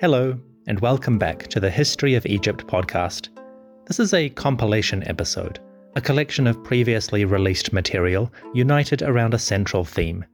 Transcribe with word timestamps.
Hello, 0.00 0.38
and 0.68 0.78
welcome 0.78 1.18
back 1.18 1.48
to 1.48 1.58
the 1.58 1.70
History 1.70 2.14
of 2.14 2.24
Egypt 2.24 2.66
podcast. 2.68 3.30
This 3.86 3.98
is 3.98 4.14
a 4.14 4.28
compilation 4.28 5.02
episode, 5.08 5.58
a 5.96 6.00
collection 6.00 6.46
of 6.46 6.62
previously 6.62 7.24
released 7.24 7.72
material 7.72 8.32
united 8.54 9.02
around 9.02 9.34
a 9.34 9.38
central 9.38 9.84
theme. 9.84 10.24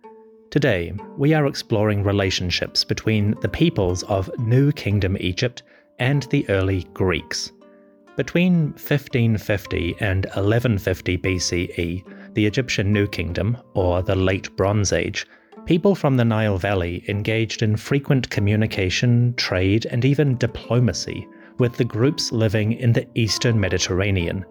Today, 0.50 0.92
we 1.16 1.32
are 1.32 1.46
exploring 1.46 2.04
relationships 2.04 2.84
between 2.84 3.34
the 3.40 3.48
peoples 3.48 4.02
of 4.02 4.30
New 4.38 4.70
Kingdom 4.70 5.16
Egypt 5.18 5.62
and 5.98 6.24
the 6.24 6.46
early 6.50 6.84
Greeks. 6.92 7.50
Between 8.16 8.66
1550 8.74 9.96
and 9.98 10.24
1150 10.26 11.18
BCE, 11.18 12.34
the 12.34 12.46
Egyptian 12.46 12.92
New 12.92 13.08
Kingdom, 13.08 13.58
or 13.74 14.02
the 14.02 14.14
Late 14.14 14.56
Bronze 14.56 14.92
Age, 14.92 15.26
people 15.66 15.96
from 15.96 16.16
the 16.16 16.24
Nile 16.24 16.56
Valley 16.56 17.04
engaged 17.08 17.62
in 17.62 17.76
frequent 17.76 18.30
communication, 18.30 19.34
trade, 19.34 19.86
and 19.86 20.04
even 20.04 20.36
diplomacy 20.36 21.26
with 21.58 21.76
the 21.76 21.84
groups 21.84 22.30
living 22.30 22.74
in 22.74 22.92
the 22.92 23.04
eastern 23.16 23.58
Mediterranean. 23.58 24.44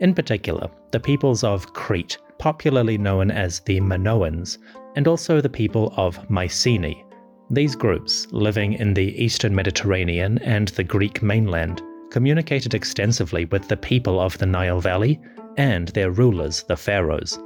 In 0.00 0.12
particular, 0.12 0.68
the 0.90 0.98
peoples 0.98 1.44
of 1.44 1.72
Crete, 1.74 2.18
popularly 2.38 2.98
known 2.98 3.30
as 3.30 3.60
the 3.60 3.80
Minoans, 3.80 4.58
and 4.96 5.06
also 5.06 5.40
the 5.40 5.48
people 5.48 5.94
of 5.96 6.28
Mycenae. 6.28 7.04
These 7.50 7.76
groups, 7.76 8.26
living 8.32 8.72
in 8.72 8.94
the 8.94 9.14
eastern 9.22 9.54
Mediterranean 9.54 10.38
and 10.38 10.66
the 10.68 10.82
Greek 10.82 11.22
mainland, 11.22 11.82
communicated 12.10 12.74
extensively 12.74 13.44
with 13.46 13.68
the 13.68 13.76
people 13.76 14.20
of 14.20 14.36
the 14.38 14.46
Nile 14.46 14.80
Valley 14.80 15.20
and 15.56 15.88
their 15.88 16.10
rulers, 16.10 16.62
the 16.64 16.76
pharaohs. 16.76 17.38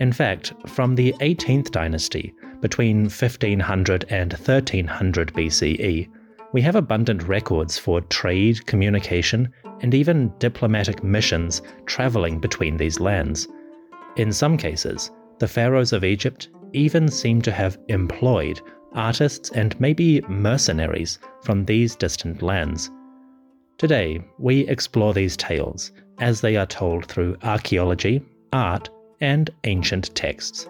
In 0.00 0.12
fact, 0.12 0.52
from 0.66 0.94
the 0.94 1.12
18th 1.20 1.70
dynasty, 1.70 2.34
between 2.60 3.02
1500 3.02 4.04
and 4.08 4.32
1300 4.32 5.32
BCE, 5.32 6.08
we 6.52 6.60
have 6.60 6.76
abundant 6.76 7.22
records 7.24 7.78
for 7.78 8.00
trade, 8.02 8.64
communication, 8.66 9.48
and 9.80 9.94
even 9.94 10.32
diplomatic 10.38 11.02
missions 11.02 11.62
traveling 11.86 12.38
between 12.38 12.76
these 12.76 13.00
lands. 13.00 13.48
In 14.16 14.32
some 14.32 14.56
cases, 14.56 15.10
the 15.38 15.48
pharaohs 15.48 15.92
of 15.92 16.04
Egypt 16.04 16.48
even 16.72 17.08
seem 17.08 17.42
to 17.42 17.52
have 17.52 17.78
employed 17.88 18.60
artists 18.94 19.50
and 19.50 19.78
maybe 19.80 20.20
mercenaries 20.28 21.18
from 21.42 21.64
these 21.64 21.96
distant 21.96 22.42
lands. 22.42 22.90
Today, 23.82 24.22
we 24.38 24.60
explore 24.68 25.12
these 25.12 25.36
tales 25.36 25.90
as 26.20 26.40
they 26.40 26.54
are 26.54 26.66
told 26.66 27.04
through 27.06 27.36
archaeology, 27.42 28.22
art, 28.52 28.88
and 29.20 29.50
ancient 29.64 30.14
texts. 30.14 30.68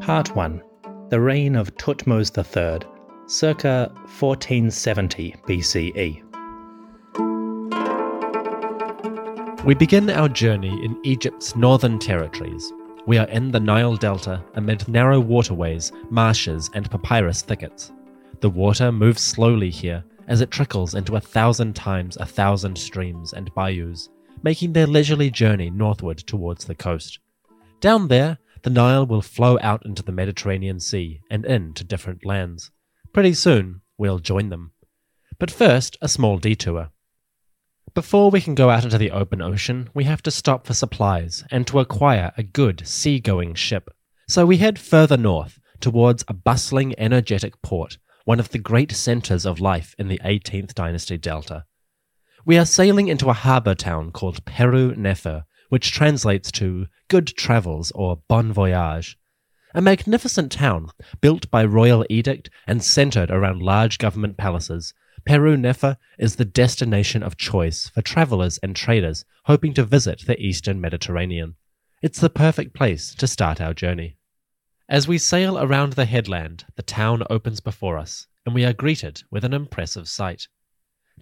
Part 0.00 0.34
1 0.34 0.62
The 1.10 1.20
Reign 1.20 1.56
of 1.56 1.76
Thutmose 1.76 2.32
III, 2.34 2.88
circa 3.26 3.92
1470 4.18 5.36
BCE. 5.46 6.22
We 9.66 9.74
begin 9.74 10.08
our 10.08 10.30
journey 10.30 10.82
in 10.82 10.98
Egypt's 11.04 11.54
northern 11.54 11.98
territories. 11.98 12.72
We 13.04 13.18
are 13.18 13.26
in 13.28 13.50
the 13.50 13.58
Nile 13.58 13.96
Delta 13.96 14.40
amid 14.54 14.86
narrow 14.86 15.18
waterways, 15.18 15.90
marshes, 16.10 16.70
and 16.72 16.88
papyrus 16.88 17.42
thickets. 17.42 17.90
The 18.40 18.50
water 18.50 18.92
moves 18.92 19.22
slowly 19.22 19.70
here, 19.70 20.04
as 20.28 20.40
it 20.40 20.52
trickles 20.52 20.94
into 20.94 21.16
a 21.16 21.20
thousand 21.20 21.74
times 21.74 22.16
a 22.16 22.24
thousand 22.24 22.78
streams 22.78 23.32
and 23.32 23.52
bayous, 23.56 24.08
making 24.44 24.72
their 24.72 24.86
leisurely 24.86 25.30
journey 25.30 25.68
northward 25.68 26.18
towards 26.18 26.64
the 26.64 26.76
coast. 26.76 27.18
Down 27.80 28.06
there, 28.06 28.38
the 28.62 28.70
Nile 28.70 29.04
will 29.04 29.22
flow 29.22 29.58
out 29.60 29.84
into 29.84 30.04
the 30.04 30.12
Mediterranean 30.12 30.78
Sea 30.78 31.20
and 31.28 31.44
into 31.44 31.82
different 31.82 32.24
lands. 32.24 32.70
Pretty 33.12 33.34
soon, 33.34 33.80
we'll 33.98 34.20
join 34.20 34.48
them. 34.48 34.70
But 35.40 35.50
first, 35.50 35.98
a 36.00 36.08
small 36.08 36.38
detour. 36.38 36.90
Before 37.94 38.30
we 38.30 38.40
can 38.40 38.54
go 38.54 38.70
out 38.70 38.84
into 38.84 38.98
the 38.98 39.10
open 39.10 39.42
ocean, 39.42 39.90
we 39.92 40.04
have 40.04 40.22
to 40.22 40.30
stop 40.30 40.66
for 40.66 40.74
supplies 40.74 41.44
and 41.50 41.66
to 41.66 41.78
acquire 41.78 42.32
a 42.36 42.42
good 42.42 42.86
sea-going 42.86 43.54
ship. 43.54 43.90
So 44.28 44.46
we 44.46 44.58
head 44.58 44.78
further 44.78 45.16
north, 45.16 45.58
towards 45.80 46.24
a 46.28 46.32
bustling, 46.32 46.98
energetic 46.98 47.60
port 47.62 47.98
one 48.24 48.38
of 48.40 48.50
the 48.50 48.58
great 48.58 48.92
centres 48.92 49.44
of 49.44 49.60
life 49.60 49.94
in 49.98 50.08
the 50.08 50.20
18th 50.24 50.74
dynasty 50.74 51.18
Delta. 51.18 51.64
We 52.44 52.58
are 52.58 52.66
sailing 52.66 53.08
into 53.08 53.30
a 53.30 53.34
harbour 53.34 53.74
town 53.74 54.12
called 54.12 54.44
Peru 54.44 54.94
Nefer, 54.96 55.44
which 55.68 55.92
translates 55.92 56.50
to 56.52 56.86
good 57.08 57.26
travels 57.26 57.92
or 57.94 58.22
bon 58.28 58.52
voyage. 58.52 59.16
A 59.74 59.80
magnificent 59.80 60.52
town, 60.52 60.88
built 61.20 61.50
by 61.50 61.64
royal 61.64 62.04
edict 62.10 62.50
and 62.66 62.82
centred 62.82 63.30
around 63.30 63.62
large 63.62 63.98
government 63.98 64.36
palaces, 64.36 64.92
Peru 65.24 65.56
Nefer 65.56 65.96
is 66.18 66.36
the 66.36 66.44
destination 66.44 67.22
of 67.22 67.36
choice 67.36 67.88
for 67.88 68.02
travellers 68.02 68.58
and 68.58 68.74
traders 68.74 69.24
hoping 69.44 69.72
to 69.74 69.84
visit 69.84 70.24
the 70.26 70.40
eastern 70.40 70.80
Mediterranean. 70.80 71.54
It's 72.02 72.18
the 72.18 72.30
perfect 72.30 72.74
place 72.74 73.14
to 73.14 73.26
start 73.26 73.60
our 73.60 73.74
journey. 73.74 74.16
As 74.88 75.06
we 75.06 75.18
sail 75.18 75.58
around 75.58 75.92
the 75.92 76.04
headland, 76.04 76.64
the 76.74 76.82
town 76.82 77.22
opens 77.30 77.60
before 77.60 77.96
us, 77.96 78.26
and 78.44 78.54
we 78.54 78.64
are 78.64 78.72
greeted 78.72 79.22
with 79.30 79.44
an 79.44 79.54
impressive 79.54 80.08
sight. 80.08 80.48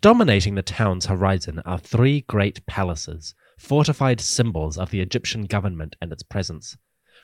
Dominating 0.01 0.55
the 0.55 0.63
town's 0.63 1.07
horizon 1.07 1.61
are 1.67 1.79
three 1.79 2.23
great 2.23 2.65
palaces, 2.65 3.35
fortified 3.59 4.21
symbols 4.21 4.79
of 4.79 4.91
the 4.91 5.01
Egyptian 5.01 5.45
government 5.45 5.95
and 6.01 6.11
its 6.11 6.23
presence. 6.23 6.79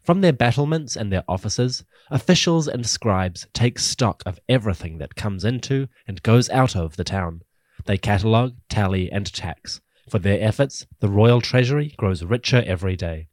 From 0.07 0.21
their 0.21 0.33
battlements 0.33 0.97
and 0.97 1.13
their 1.13 1.25
offices, 1.27 1.85
officials 2.13 2.69
and 2.69 2.87
scribes 2.87 3.49
take 3.53 3.81
stock 3.81 4.23
of 4.25 4.39
everything 4.49 4.99
that 4.99 5.17
comes 5.17 5.45
into 5.45 5.89
and 6.07 6.23
goes 6.23 6.49
out 6.51 6.77
of 6.77 6.95
the 6.95 7.03
town. 7.03 7.41
They 7.87 7.99
catalogue, 7.99 8.55
tally, 8.69 9.11
and 9.11 9.27
tax. 9.33 9.81
For 10.09 10.21
their 10.21 10.41
efforts, 10.41 10.87
the 11.01 11.09
royal 11.09 11.41
treasury 11.41 11.93
grows 11.97 12.23
richer 12.23 12.63
every 12.65 12.95
day. 12.95 13.27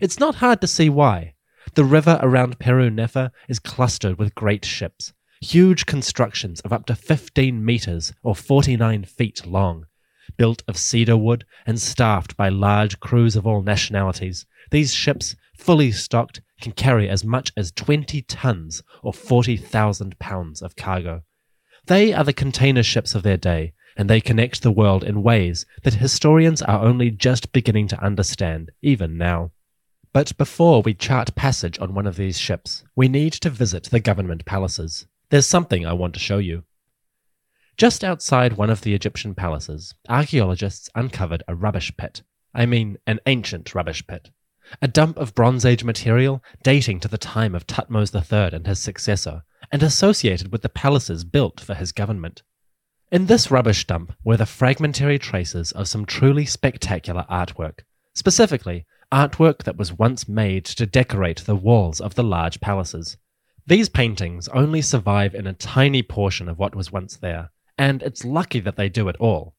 It's 0.00 0.20
not 0.20 0.36
hard 0.36 0.60
to 0.60 0.68
see 0.68 0.88
why. 0.88 1.34
The 1.74 1.84
river 1.84 2.20
around 2.22 2.60
Peru 2.60 2.88
Nefer 2.88 3.32
is 3.48 3.58
clustered 3.58 4.16
with 4.16 4.36
great 4.36 4.64
ships, 4.64 5.12
huge 5.40 5.86
constructions 5.86 6.60
of 6.60 6.72
up 6.72 6.86
to 6.86 6.94
15 6.94 7.64
meters 7.64 8.12
or 8.22 8.36
49 8.36 9.02
feet 9.06 9.44
long. 9.44 9.86
Built 10.36 10.62
of 10.68 10.76
cedar 10.76 11.16
wood 11.16 11.44
and 11.66 11.80
staffed 11.80 12.36
by 12.36 12.48
large 12.48 13.00
crews 13.00 13.34
of 13.34 13.44
all 13.44 13.62
nationalities, 13.62 14.46
these 14.70 14.94
ships, 14.94 15.34
fully 15.56 15.92
stocked, 15.92 16.40
can 16.60 16.72
carry 16.72 17.08
as 17.08 17.24
much 17.24 17.52
as 17.56 17.72
20 17.72 18.22
tons 18.22 18.82
or 19.02 19.12
40,000 19.12 20.18
pounds 20.18 20.62
of 20.62 20.76
cargo. 20.76 21.22
They 21.86 22.12
are 22.12 22.24
the 22.24 22.32
container 22.32 22.82
ships 22.82 23.14
of 23.14 23.22
their 23.22 23.36
day, 23.36 23.72
and 23.96 24.10
they 24.10 24.20
connect 24.20 24.62
the 24.62 24.70
world 24.70 25.04
in 25.04 25.22
ways 25.22 25.66
that 25.82 25.94
historians 25.94 26.62
are 26.62 26.84
only 26.84 27.10
just 27.10 27.52
beginning 27.52 27.88
to 27.88 28.02
understand, 28.02 28.70
even 28.82 29.16
now. 29.16 29.52
But 30.12 30.36
before 30.36 30.82
we 30.82 30.94
chart 30.94 31.34
passage 31.34 31.78
on 31.78 31.94
one 31.94 32.06
of 32.06 32.16
these 32.16 32.38
ships, 32.38 32.84
we 32.94 33.08
need 33.08 33.32
to 33.34 33.50
visit 33.50 33.84
the 33.84 34.00
government 34.00 34.44
palaces. 34.44 35.06
There's 35.30 35.46
something 35.46 35.84
I 35.84 35.92
want 35.92 36.14
to 36.14 36.20
show 36.20 36.38
you. 36.38 36.64
Just 37.76 38.02
outside 38.02 38.54
one 38.54 38.70
of 38.70 38.80
the 38.80 38.94
Egyptian 38.94 39.34
palaces, 39.34 39.94
archaeologists 40.08 40.88
uncovered 40.94 41.42
a 41.46 41.54
rubbish 41.54 41.94
pit. 41.96 42.22
I 42.54 42.64
mean, 42.64 42.96
an 43.06 43.20
ancient 43.26 43.74
rubbish 43.74 44.06
pit. 44.06 44.30
A 44.82 44.88
dump 44.88 45.16
of 45.16 45.34
Bronze 45.34 45.64
Age 45.64 45.84
material 45.84 46.42
dating 46.62 47.00
to 47.00 47.08
the 47.08 47.18
time 47.18 47.54
of 47.54 47.66
Thutmose 47.66 48.14
III 48.14 48.56
and 48.56 48.66
his 48.66 48.80
successor, 48.80 49.44
and 49.70 49.82
associated 49.82 50.50
with 50.50 50.62
the 50.62 50.68
palaces 50.68 51.24
built 51.24 51.60
for 51.60 51.74
his 51.74 51.92
government. 51.92 52.42
In 53.12 53.26
this 53.26 53.50
rubbish 53.50 53.86
dump 53.86 54.12
were 54.24 54.36
the 54.36 54.46
fragmentary 54.46 55.18
traces 55.18 55.70
of 55.70 55.86
some 55.86 56.04
truly 56.04 56.44
spectacular 56.44 57.24
artwork, 57.30 57.80
specifically 58.14 58.86
artwork 59.12 59.62
that 59.62 59.76
was 59.76 59.92
once 59.92 60.28
made 60.28 60.64
to 60.64 60.86
decorate 60.86 61.44
the 61.44 61.54
walls 61.54 62.00
of 62.00 62.16
the 62.16 62.24
large 62.24 62.60
palaces. 62.60 63.16
These 63.66 63.88
paintings 63.88 64.48
only 64.48 64.82
survive 64.82 65.34
in 65.34 65.46
a 65.46 65.52
tiny 65.52 66.02
portion 66.02 66.48
of 66.48 66.58
what 66.58 66.74
was 66.74 66.90
once 66.90 67.16
there, 67.16 67.50
and 67.78 68.02
it's 68.02 68.24
lucky 68.24 68.60
that 68.60 68.76
they 68.76 68.88
do 68.88 69.08
at 69.08 69.16
all. 69.16 69.54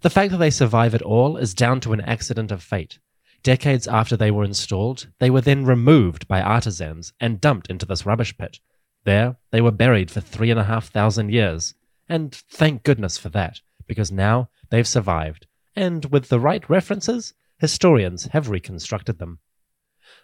The 0.00 0.10
fact 0.10 0.30
that 0.30 0.38
they 0.38 0.50
survive 0.50 0.94
at 0.94 1.02
all 1.02 1.36
is 1.36 1.54
down 1.54 1.80
to 1.80 1.92
an 1.92 2.00
accident 2.00 2.50
of 2.50 2.62
fate. 2.62 2.98
Decades 3.46 3.86
after 3.86 4.16
they 4.16 4.32
were 4.32 4.42
installed, 4.42 5.06
they 5.20 5.30
were 5.30 5.40
then 5.40 5.64
removed 5.64 6.26
by 6.26 6.40
artisans 6.40 7.12
and 7.20 7.40
dumped 7.40 7.70
into 7.70 7.86
this 7.86 8.04
rubbish 8.04 8.36
pit. 8.36 8.58
There, 9.04 9.36
they 9.52 9.60
were 9.60 9.70
buried 9.70 10.10
for 10.10 10.20
three 10.20 10.50
and 10.50 10.58
a 10.58 10.64
half 10.64 10.88
thousand 10.88 11.30
years. 11.30 11.72
And 12.08 12.34
thank 12.34 12.82
goodness 12.82 13.16
for 13.18 13.28
that, 13.28 13.60
because 13.86 14.10
now 14.10 14.48
they've 14.70 14.88
survived. 14.88 15.46
And 15.76 16.06
with 16.06 16.28
the 16.28 16.40
right 16.40 16.68
references, 16.68 17.34
historians 17.60 18.24
have 18.32 18.50
reconstructed 18.50 19.20
them. 19.20 19.38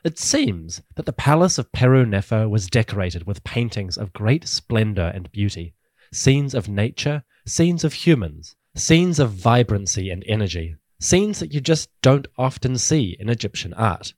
It 0.02 0.18
seems 0.18 0.82
that 0.96 1.06
the 1.06 1.12
palace 1.12 1.58
of 1.58 1.70
Peru 1.70 2.04
Nefer 2.04 2.48
was 2.48 2.66
decorated 2.66 3.24
with 3.24 3.44
paintings 3.44 3.96
of 3.96 4.12
great 4.12 4.48
splendor 4.48 5.12
and 5.14 5.30
beauty. 5.30 5.74
scenes 6.12 6.54
of 6.54 6.68
nature, 6.68 7.22
scenes 7.46 7.84
of 7.84 7.92
humans, 7.92 8.56
scenes 8.74 9.20
of 9.20 9.30
vibrancy 9.30 10.10
and 10.10 10.24
energy, 10.26 10.74
scenes 11.02 11.40
that 11.40 11.52
you 11.52 11.60
just 11.60 11.90
don't 12.00 12.28
often 12.38 12.78
see 12.78 13.16
in 13.18 13.28
Egyptian 13.28 13.74
art. 13.74 14.14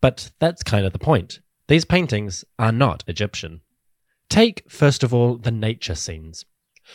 But 0.00 0.30
that's 0.38 0.62
kind 0.62 0.84
of 0.84 0.92
the 0.92 0.98
point. 0.98 1.40
These 1.68 1.84
paintings 1.84 2.44
are 2.58 2.72
not 2.72 3.04
Egyptian. 3.06 3.62
Take, 4.28 4.62
first 4.70 5.02
of 5.02 5.12
all, 5.12 5.36
the 5.36 5.50
nature 5.50 5.94
scenes. 5.94 6.44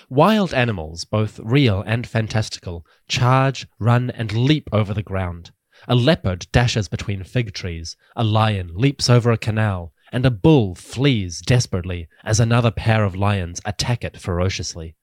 Wild 0.09 0.53
animals, 0.53 1.05
both 1.05 1.39
real 1.39 1.81
and 1.81 2.07
fantastical, 2.07 2.85
charge, 3.07 3.67
run, 3.79 4.09
and 4.11 4.31
leap 4.31 4.69
over 4.71 4.93
the 4.93 5.03
ground. 5.03 5.51
A 5.87 5.95
leopard 5.95 6.47
dashes 6.51 6.87
between 6.87 7.23
fig 7.23 7.53
trees, 7.53 7.95
a 8.15 8.23
lion 8.23 8.71
leaps 8.73 9.09
over 9.09 9.31
a 9.31 9.37
canal, 9.37 9.93
and 10.11 10.25
a 10.25 10.31
bull 10.31 10.75
flees 10.75 11.41
desperately 11.41 12.07
as 12.23 12.39
another 12.39 12.71
pair 12.71 13.03
of 13.03 13.15
lions 13.15 13.59
attack 13.65 14.03
it 14.03 14.17
ferociously. 14.17 14.95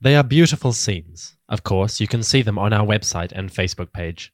They 0.00 0.14
are 0.14 0.22
beautiful 0.22 0.72
scenes. 0.72 1.36
Of 1.48 1.64
course, 1.64 2.00
you 2.00 2.06
can 2.06 2.22
see 2.22 2.42
them 2.42 2.58
on 2.58 2.72
our 2.72 2.86
website 2.86 3.32
and 3.32 3.50
Facebook 3.50 3.92
page. 3.92 4.32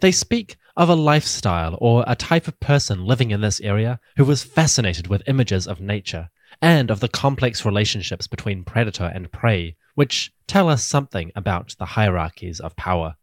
They 0.00 0.10
speak 0.10 0.56
of 0.76 0.88
a 0.88 0.96
lifestyle 0.96 1.78
or 1.80 2.04
a 2.06 2.16
type 2.16 2.48
of 2.48 2.58
person 2.58 3.04
living 3.04 3.30
in 3.30 3.40
this 3.40 3.60
area 3.60 4.00
who 4.16 4.24
was 4.24 4.42
fascinated 4.42 5.06
with 5.06 5.22
images 5.28 5.68
of 5.68 5.80
nature 5.80 6.30
and 6.60 6.90
of 6.90 6.98
the 6.98 7.08
complex 7.08 7.64
relationships 7.64 8.26
between 8.26 8.64
predator 8.64 9.10
and 9.14 9.30
prey, 9.30 9.76
which 9.94 10.32
tell 10.48 10.68
us 10.68 10.84
something 10.84 11.30
about 11.36 11.76
the 11.78 11.86
hierarchies 11.86 12.58
of 12.58 12.74
power. 12.74 13.14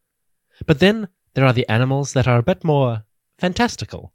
But 0.65 0.79
then 0.79 1.09
there 1.33 1.45
are 1.45 1.53
the 1.53 1.67
animals 1.67 2.13
that 2.13 2.27
are 2.27 2.37
a 2.37 2.43
bit 2.43 2.63
more 2.63 3.03
fantastical. 3.37 4.13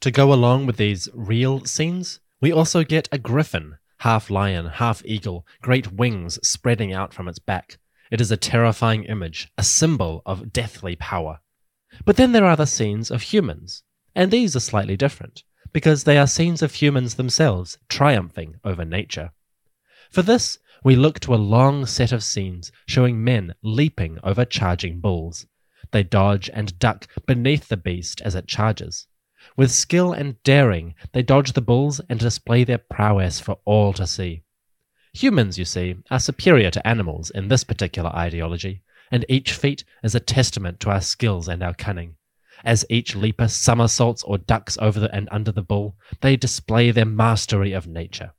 To 0.00 0.10
go 0.10 0.32
along 0.32 0.64
with 0.64 0.76
these 0.76 1.08
real 1.12 1.64
scenes, 1.64 2.20
we 2.40 2.52
also 2.52 2.84
get 2.84 3.08
a 3.12 3.18
griffin 3.18 3.76
half 3.98 4.30
lion, 4.30 4.66
half 4.66 5.04
eagle, 5.04 5.46
great 5.62 5.92
wings 5.92 6.38
spreading 6.46 6.92
out 6.92 7.14
from 7.14 7.28
its 7.28 7.38
back. 7.38 7.78
It 8.10 8.20
is 8.20 8.30
a 8.30 8.36
terrifying 8.36 9.04
image, 9.04 9.48
a 9.58 9.64
symbol 9.64 10.22
of 10.24 10.52
deathly 10.52 10.96
power. 10.96 11.40
But 12.04 12.16
then 12.16 12.32
there 12.32 12.44
are 12.44 12.56
the 12.56 12.66
scenes 12.66 13.10
of 13.10 13.22
humans, 13.22 13.82
and 14.14 14.30
these 14.30 14.54
are 14.54 14.60
slightly 14.60 14.96
different, 14.96 15.42
because 15.72 16.04
they 16.04 16.18
are 16.18 16.26
scenes 16.26 16.62
of 16.62 16.74
humans 16.74 17.14
themselves 17.14 17.78
triumphing 17.88 18.56
over 18.64 18.84
nature. 18.84 19.32
For 20.10 20.22
this, 20.22 20.58
we 20.84 20.94
look 20.94 21.18
to 21.20 21.34
a 21.34 21.36
long 21.36 21.86
set 21.86 22.12
of 22.12 22.22
scenes 22.22 22.70
showing 22.86 23.24
men 23.24 23.54
leaping 23.62 24.18
over 24.22 24.44
charging 24.44 25.00
bulls. 25.00 25.46
They 25.90 26.02
dodge 26.02 26.50
and 26.52 26.78
duck 26.78 27.06
beneath 27.26 27.68
the 27.68 27.76
beast 27.76 28.20
as 28.20 28.34
it 28.34 28.46
charges. 28.46 29.06
With 29.56 29.72
skill 29.72 30.12
and 30.12 30.42
daring, 30.42 30.94
they 31.12 31.22
dodge 31.22 31.52
the 31.52 31.62
bulls 31.62 32.00
and 32.10 32.20
display 32.20 32.62
their 32.64 32.78
prowess 32.78 33.40
for 33.40 33.58
all 33.64 33.94
to 33.94 34.06
see. 34.06 34.42
Humans, 35.14 35.58
you 35.58 35.64
see, 35.64 35.96
are 36.10 36.20
superior 36.20 36.70
to 36.70 36.86
animals 36.86 37.30
in 37.30 37.48
this 37.48 37.64
particular 37.64 38.10
ideology, 38.10 38.82
and 39.10 39.24
each 39.30 39.52
feat 39.52 39.82
is 40.02 40.14
a 40.14 40.20
testament 40.20 40.78
to 40.80 40.90
our 40.90 41.00
skills 41.00 41.48
and 41.48 41.62
our 41.62 41.72
cunning. 41.72 42.16
As 42.64 42.84
each 42.90 43.16
leaper 43.16 43.48
somersaults 43.48 44.22
or 44.24 44.36
ducks 44.36 44.76
over 44.78 45.00
the, 45.00 45.14
and 45.14 45.26
under 45.30 45.52
the 45.52 45.62
bull, 45.62 45.96
they 46.20 46.36
display 46.36 46.90
their 46.90 47.06
mastery 47.06 47.72
of 47.72 47.86
nature. 47.86 48.32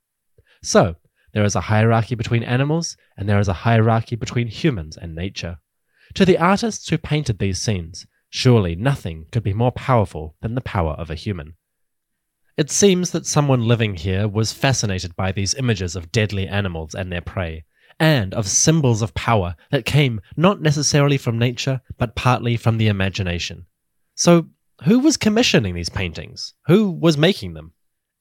So, 0.61 0.97
there 1.33 1.45
is 1.45 1.55
a 1.55 1.61
hierarchy 1.61 2.13
between 2.13 2.43
animals, 2.43 2.95
and 3.17 3.27
there 3.27 3.39
is 3.39 3.47
a 3.47 3.53
hierarchy 3.65 4.15
between 4.15 4.47
humans 4.47 4.97
and 4.97 5.15
nature. 5.15 5.57
To 6.13 6.25
the 6.25 6.37
artists 6.37 6.89
who 6.89 6.97
painted 6.97 7.39
these 7.39 7.59
scenes, 7.59 8.05
Surely 8.29 8.75
nothing 8.75 9.25
could 9.31 9.43
be 9.43 9.53
more 9.53 9.71
powerful 9.71 10.35
than 10.41 10.55
the 10.55 10.61
power 10.61 10.93
of 10.93 11.09
a 11.09 11.15
human. 11.15 11.55
It 12.57 12.71
seems 12.71 13.11
that 13.11 13.25
someone 13.25 13.67
living 13.67 13.95
here 13.95 14.27
was 14.27 14.51
fascinated 14.51 15.15
by 15.15 15.31
these 15.31 15.53
images 15.53 15.95
of 15.95 16.11
deadly 16.11 16.47
animals 16.47 16.95
and 16.95 17.11
their 17.11 17.21
prey, 17.21 17.65
and 17.99 18.33
of 18.33 18.47
symbols 18.47 19.01
of 19.01 19.13
power 19.13 19.55
that 19.71 19.85
came 19.85 20.21
not 20.35 20.61
necessarily 20.61 21.17
from 21.17 21.37
nature, 21.37 21.81
but 21.97 22.15
partly 22.15 22.57
from 22.57 22.77
the 22.77 22.87
imagination. 22.87 23.65
So, 24.15 24.49
who 24.83 24.99
was 24.99 25.17
commissioning 25.17 25.75
these 25.75 25.89
paintings? 25.89 26.53
Who 26.65 26.91
was 26.91 27.17
making 27.17 27.53
them? 27.53 27.73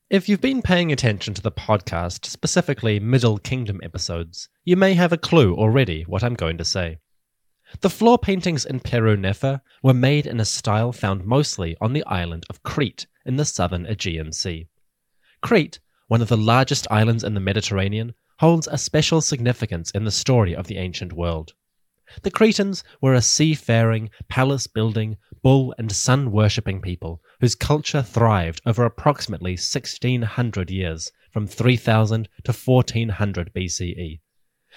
If 0.08 0.28
you've 0.28 0.40
been 0.40 0.62
paying 0.62 0.92
attention 0.92 1.34
to 1.34 1.42
the 1.42 1.50
podcast, 1.50 2.26
specifically 2.26 3.00
Middle 3.00 3.38
Kingdom 3.38 3.80
episodes, 3.82 4.48
you 4.64 4.76
may 4.76 4.94
have 4.94 5.12
a 5.12 5.18
clue 5.18 5.54
already 5.54 6.02
what 6.02 6.22
I'm 6.22 6.34
going 6.34 6.58
to 6.58 6.64
say. 6.64 6.98
The 7.80 7.90
floor 7.90 8.16
paintings 8.16 8.64
in 8.64 8.80
Peru 8.80 9.16
Nefer 9.16 9.60
were 9.82 9.92
made 9.92 10.26
in 10.26 10.38
a 10.38 10.44
style 10.44 10.92
found 10.92 11.24
mostly 11.24 11.76
on 11.80 11.92
the 11.92 12.04
island 12.04 12.46
of 12.48 12.62
Crete 12.62 13.06
in 13.24 13.36
the 13.36 13.44
southern 13.44 13.86
Aegean 13.86 14.32
Sea. 14.32 14.68
Crete, 15.40 15.80
one 16.06 16.22
of 16.22 16.28
the 16.28 16.36
largest 16.36 16.86
islands 16.90 17.24
in 17.24 17.34
the 17.34 17.40
Mediterranean, 17.40 18.14
holds 18.38 18.68
a 18.68 18.78
special 18.78 19.20
significance 19.20 19.90
in 19.90 20.04
the 20.04 20.10
story 20.10 20.54
of 20.54 20.68
the 20.68 20.76
ancient 20.76 21.12
world. 21.12 21.54
The 22.22 22.30
Cretans 22.30 22.84
were 23.00 23.14
a 23.14 23.20
seafaring, 23.20 24.10
palace 24.28 24.68
building, 24.68 25.16
bull 25.42 25.74
and 25.76 25.90
sun 25.90 26.30
worshipping 26.30 26.80
people 26.80 27.20
whose 27.40 27.56
culture 27.56 28.02
thrived 28.02 28.60
over 28.64 28.84
approximately 28.84 29.52
1600 29.52 30.70
years, 30.70 31.10
from 31.32 31.48
3000 31.48 32.28
to 32.44 32.52
1400 32.52 33.52
BCE. 33.52 34.20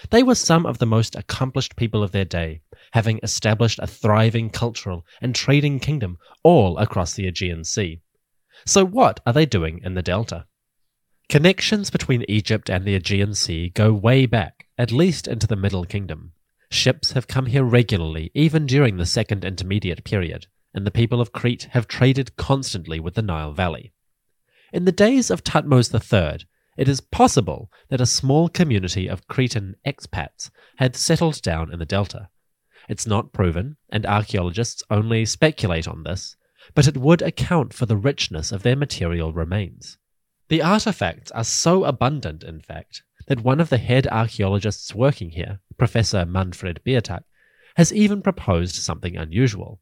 They 0.09 0.23
were 0.23 0.35
some 0.35 0.65
of 0.65 0.77
the 0.77 0.85
most 0.85 1.15
accomplished 1.15 1.75
people 1.75 2.03
of 2.03 2.11
their 2.11 2.25
day, 2.25 2.61
having 2.91 3.19
established 3.21 3.79
a 3.79 3.87
thriving 3.87 4.49
cultural 4.49 5.05
and 5.21 5.35
trading 5.35 5.79
kingdom 5.79 6.17
all 6.43 6.77
across 6.77 7.13
the 7.13 7.27
Aegean 7.27 7.63
Sea. 7.63 8.01
So, 8.65 8.85
what 8.85 9.19
are 9.25 9.33
they 9.33 9.45
doing 9.45 9.81
in 9.83 9.93
the 9.93 10.01
Delta? 10.01 10.45
Connections 11.27 11.89
between 11.89 12.25
Egypt 12.27 12.69
and 12.69 12.85
the 12.85 12.95
Aegean 12.95 13.35
Sea 13.35 13.69
go 13.69 13.93
way 13.93 14.25
back, 14.25 14.67
at 14.77 14.91
least 14.91 15.27
into 15.27 15.45
the 15.45 15.55
Middle 15.55 15.85
Kingdom. 15.85 16.31
Ships 16.71 17.11
have 17.11 17.27
come 17.27 17.47
here 17.47 17.63
regularly, 17.63 18.31
even 18.33 18.65
during 18.65 18.97
the 18.97 19.05
Second 19.05 19.43
Intermediate 19.43 20.03
period, 20.03 20.47
and 20.73 20.85
the 20.85 20.91
people 20.91 21.19
of 21.19 21.31
Crete 21.31 21.67
have 21.71 21.87
traded 21.87 22.35
constantly 22.35 22.99
with 22.99 23.15
the 23.15 23.21
Nile 23.21 23.53
Valley. 23.53 23.93
In 24.71 24.85
the 24.85 24.91
days 24.91 25.29
of 25.29 25.43
Thutmose 25.43 25.93
III, 25.93 26.45
it 26.79 26.87
is 26.87 27.01
possible 27.01 27.69
that 27.89 27.99
a 27.99 28.05
small 28.05 28.47
community 28.47 29.09
of 29.09 29.27
Cretan 29.27 29.75
expats 29.85 30.49
had 30.77 30.95
settled 30.95 31.41
down 31.41 31.73
in 31.73 31.77
the 31.77 31.85
delta. 31.85 32.29
It's 32.87 33.05
not 33.05 33.33
proven, 33.33 33.75
and 33.89 34.05
archaeologists 34.05 34.81
only 34.89 35.25
speculate 35.25 35.89
on 35.89 36.03
this, 36.03 36.37
but 36.73 36.87
it 36.87 36.95
would 36.95 37.21
account 37.21 37.73
for 37.73 37.85
the 37.85 37.97
richness 37.97 38.53
of 38.53 38.63
their 38.63 38.77
material 38.77 39.33
remains. 39.33 39.97
The 40.47 40.61
artifacts 40.61 41.31
are 41.31 41.43
so 41.43 41.83
abundant, 41.83 42.45
in 42.45 42.61
fact, 42.61 43.03
that 43.27 43.43
one 43.43 43.59
of 43.59 43.67
the 43.67 43.77
head 43.77 44.07
archaeologists 44.07 44.95
working 44.95 45.31
here, 45.31 45.59
Professor 45.77 46.25
Manfred 46.25 46.79
Bietak, 46.85 47.23
has 47.75 47.91
even 47.91 48.21
proposed 48.21 48.75
something 48.75 49.17
unusual. 49.17 49.81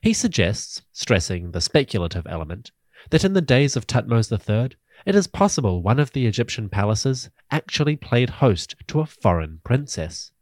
He 0.00 0.12
suggests, 0.12 0.82
stressing 0.92 1.50
the 1.50 1.60
speculative 1.60 2.28
element, 2.28 2.70
that 3.10 3.24
in 3.24 3.32
the 3.32 3.40
days 3.40 3.74
of 3.74 3.88
Thutmose 3.88 4.30
III, 4.30 4.76
it 5.06 5.14
is 5.14 5.28
possible 5.28 5.82
one 5.82 6.00
of 6.00 6.12
the 6.12 6.26
Egyptian 6.26 6.68
palaces 6.68 7.30
actually 7.50 7.94
played 7.94 8.28
host 8.28 8.74
to 8.88 8.98
a 8.98 9.06
foreign 9.06 9.60
princess. 9.64 10.32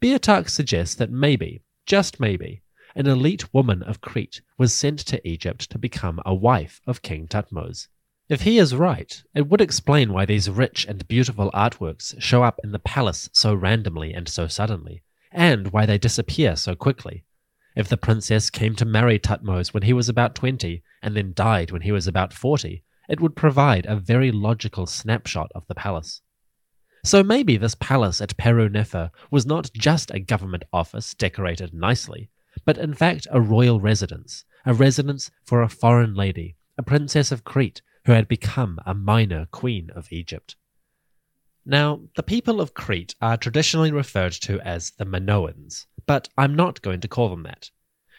Bietak 0.00 0.48
suggests 0.48 0.94
that 0.94 1.10
maybe, 1.10 1.62
just 1.84 2.18
maybe, 2.18 2.62
an 2.94 3.06
elite 3.06 3.52
woman 3.52 3.82
of 3.82 4.00
Crete 4.00 4.40
was 4.56 4.74
sent 4.74 4.98
to 5.00 5.28
Egypt 5.28 5.70
to 5.70 5.78
become 5.78 6.18
a 6.24 6.34
wife 6.34 6.80
of 6.86 7.02
King 7.02 7.28
Thutmose. 7.28 7.88
If 8.28 8.42
he 8.42 8.58
is 8.58 8.74
right, 8.74 9.22
it 9.34 9.48
would 9.48 9.60
explain 9.60 10.12
why 10.12 10.24
these 10.24 10.48
rich 10.48 10.86
and 10.88 11.06
beautiful 11.06 11.50
artworks 11.52 12.20
show 12.22 12.42
up 12.42 12.58
in 12.64 12.72
the 12.72 12.78
palace 12.78 13.28
so 13.32 13.54
randomly 13.54 14.14
and 14.14 14.28
so 14.28 14.46
suddenly, 14.46 15.02
and 15.30 15.72
why 15.72 15.84
they 15.84 15.98
disappear 15.98 16.56
so 16.56 16.74
quickly. 16.74 17.24
If 17.76 17.88
the 17.88 17.96
princess 17.96 18.48
came 18.50 18.74
to 18.76 18.84
marry 18.84 19.18
Thutmose 19.18 19.74
when 19.74 19.82
he 19.82 19.92
was 19.92 20.08
about 20.08 20.34
20 20.34 20.82
and 21.02 21.16
then 21.16 21.32
died 21.34 21.70
when 21.70 21.82
he 21.82 21.92
was 21.92 22.06
about 22.06 22.32
40, 22.32 22.82
it 23.10 23.20
would 23.20 23.34
provide 23.36 23.84
a 23.86 23.96
very 23.96 24.30
logical 24.30 24.86
snapshot 24.86 25.50
of 25.54 25.66
the 25.66 25.74
palace. 25.74 26.22
So 27.04 27.22
maybe 27.22 27.56
this 27.56 27.74
palace 27.74 28.20
at 28.20 28.36
Peru 28.36 28.68
Nefer 28.68 29.10
was 29.30 29.44
not 29.44 29.70
just 29.74 30.10
a 30.10 30.20
government 30.20 30.62
office 30.72 31.12
decorated 31.12 31.74
nicely, 31.74 32.30
but 32.64 32.78
in 32.78 32.94
fact 32.94 33.26
a 33.30 33.40
royal 33.40 33.80
residence, 33.80 34.44
a 34.64 34.72
residence 34.72 35.30
for 35.44 35.60
a 35.60 35.68
foreign 35.68 36.14
lady, 36.14 36.56
a 36.78 36.82
princess 36.82 37.32
of 37.32 37.44
Crete 37.44 37.82
who 38.04 38.12
had 38.12 38.28
become 38.28 38.78
a 38.86 38.94
minor 38.94 39.46
queen 39.50 39.90
of 39.94 40.12
Egypt. 40.12 40.56
Now, 41.66 42.02
the 42.16 42.22
people 42.22 42.60
of 42.60 42.74
Crete 42.74 43.14
are 43.20 43.36
traditionally 43.36 43.92
referred 43.92 44.32
to 44.32 44.60
as 44.60 44.92
the 44.92 45.04
Minoans, 45.04 45.86
but 46.06 46.28
I'm 46.38 46.54
not 46.54 46.80
going 46.80 47.00
to 47.00 47.08
call 47.08 47.28
them 47.28 47.42
that. 47.42 47.70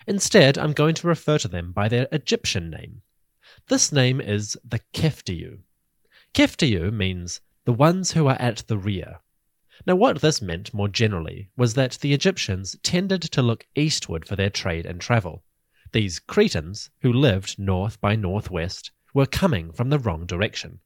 Instead, 0.06 0.58
I'm 0.58 0.74
going 0.74 0.96
to 0.96 1.08
refer 1.08 1.38
to 1.40 1.48
them 1.48 1.72
by 1.72 1.88
their 1.88 2.08
Egyptian 2.12 2.70
name, 2.70 3.02
this 3.72 3.94
name 3.94 4.20
is 4.20 4.58
the 4.66 4.82
Keftiu. 4.94 5.60
Keftiu 6.34 6.92
means 6.92 7.40
the 7.64 7.72
ones 7.72 8.12
who 8.12 8.28
are 8.28 8.36
at 8.38 8.66
the 8.68 8.78
rear. 8.78 9.22
Now, 9.88 9.96
what 9.96 10.20
this 10.20 10.42
meant 10.42 10.74
more 10.74 10.90
generally 10.90 11.52
was 11.56 11.76
that 11.76 11.98
the 12.02 12.12
Egyptians 12.12 12.76
tended 12.84 13.22
to 13.22 13.42
look 13.42 13.66
eastward 13.74 14.28
for 14.28 14.36
their 14.36 14.50
trade 14.50 14.86
and 14.86 15.00
travel. 15.00 15.46
These 15.94 16.20
Cretans, 16.20 16.90
who 17.00 17.14
lived 17.14 17.58
north 17.58 18.02
by 18.02 18.18
northwest, 18.18 18.92
were 19.14 19.26
coming 19.26 19.72
from 19.72 19.90
the 19.90 20.00
wrong 20.00 20.26
direction. 20.26 20.82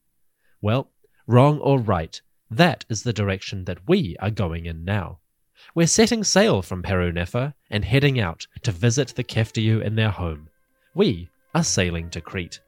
Well, 0.62 0.92
wrong 1.26 1.58
or 1.58 1.80
right, 1.80 2.22
That 2.48 2.84
is 2.88 3.02
the 3.02 3.12
direction 3.12 3.64
that 3.64 3.88
we 3.88 4.16
are 4.20 4.30
going 4.30 4.64
in 4.64 4.84
now. 4.84 5.18
We're 5.74 5.88
setting 5.88 6.22
sail 6.22 6.62
from 6.62 6.84
Peru 6.84 7.10
Nefer 7.10 7.54
and 7.68 7.84
heading 7.84 8.20
out 8.20 8.46
to 8.62 8.70
visit 8.70 9.08
the 9.16 9.24
Keftiu 9.24 9.82
in 9.82 9.96
their 9.96 10.10
home. 10.10 10.50
We 10.94 11.30
are 11.52 11.64
sailing 11.64 12.10
to 12.10 12.20
Crete. 12.20 12.60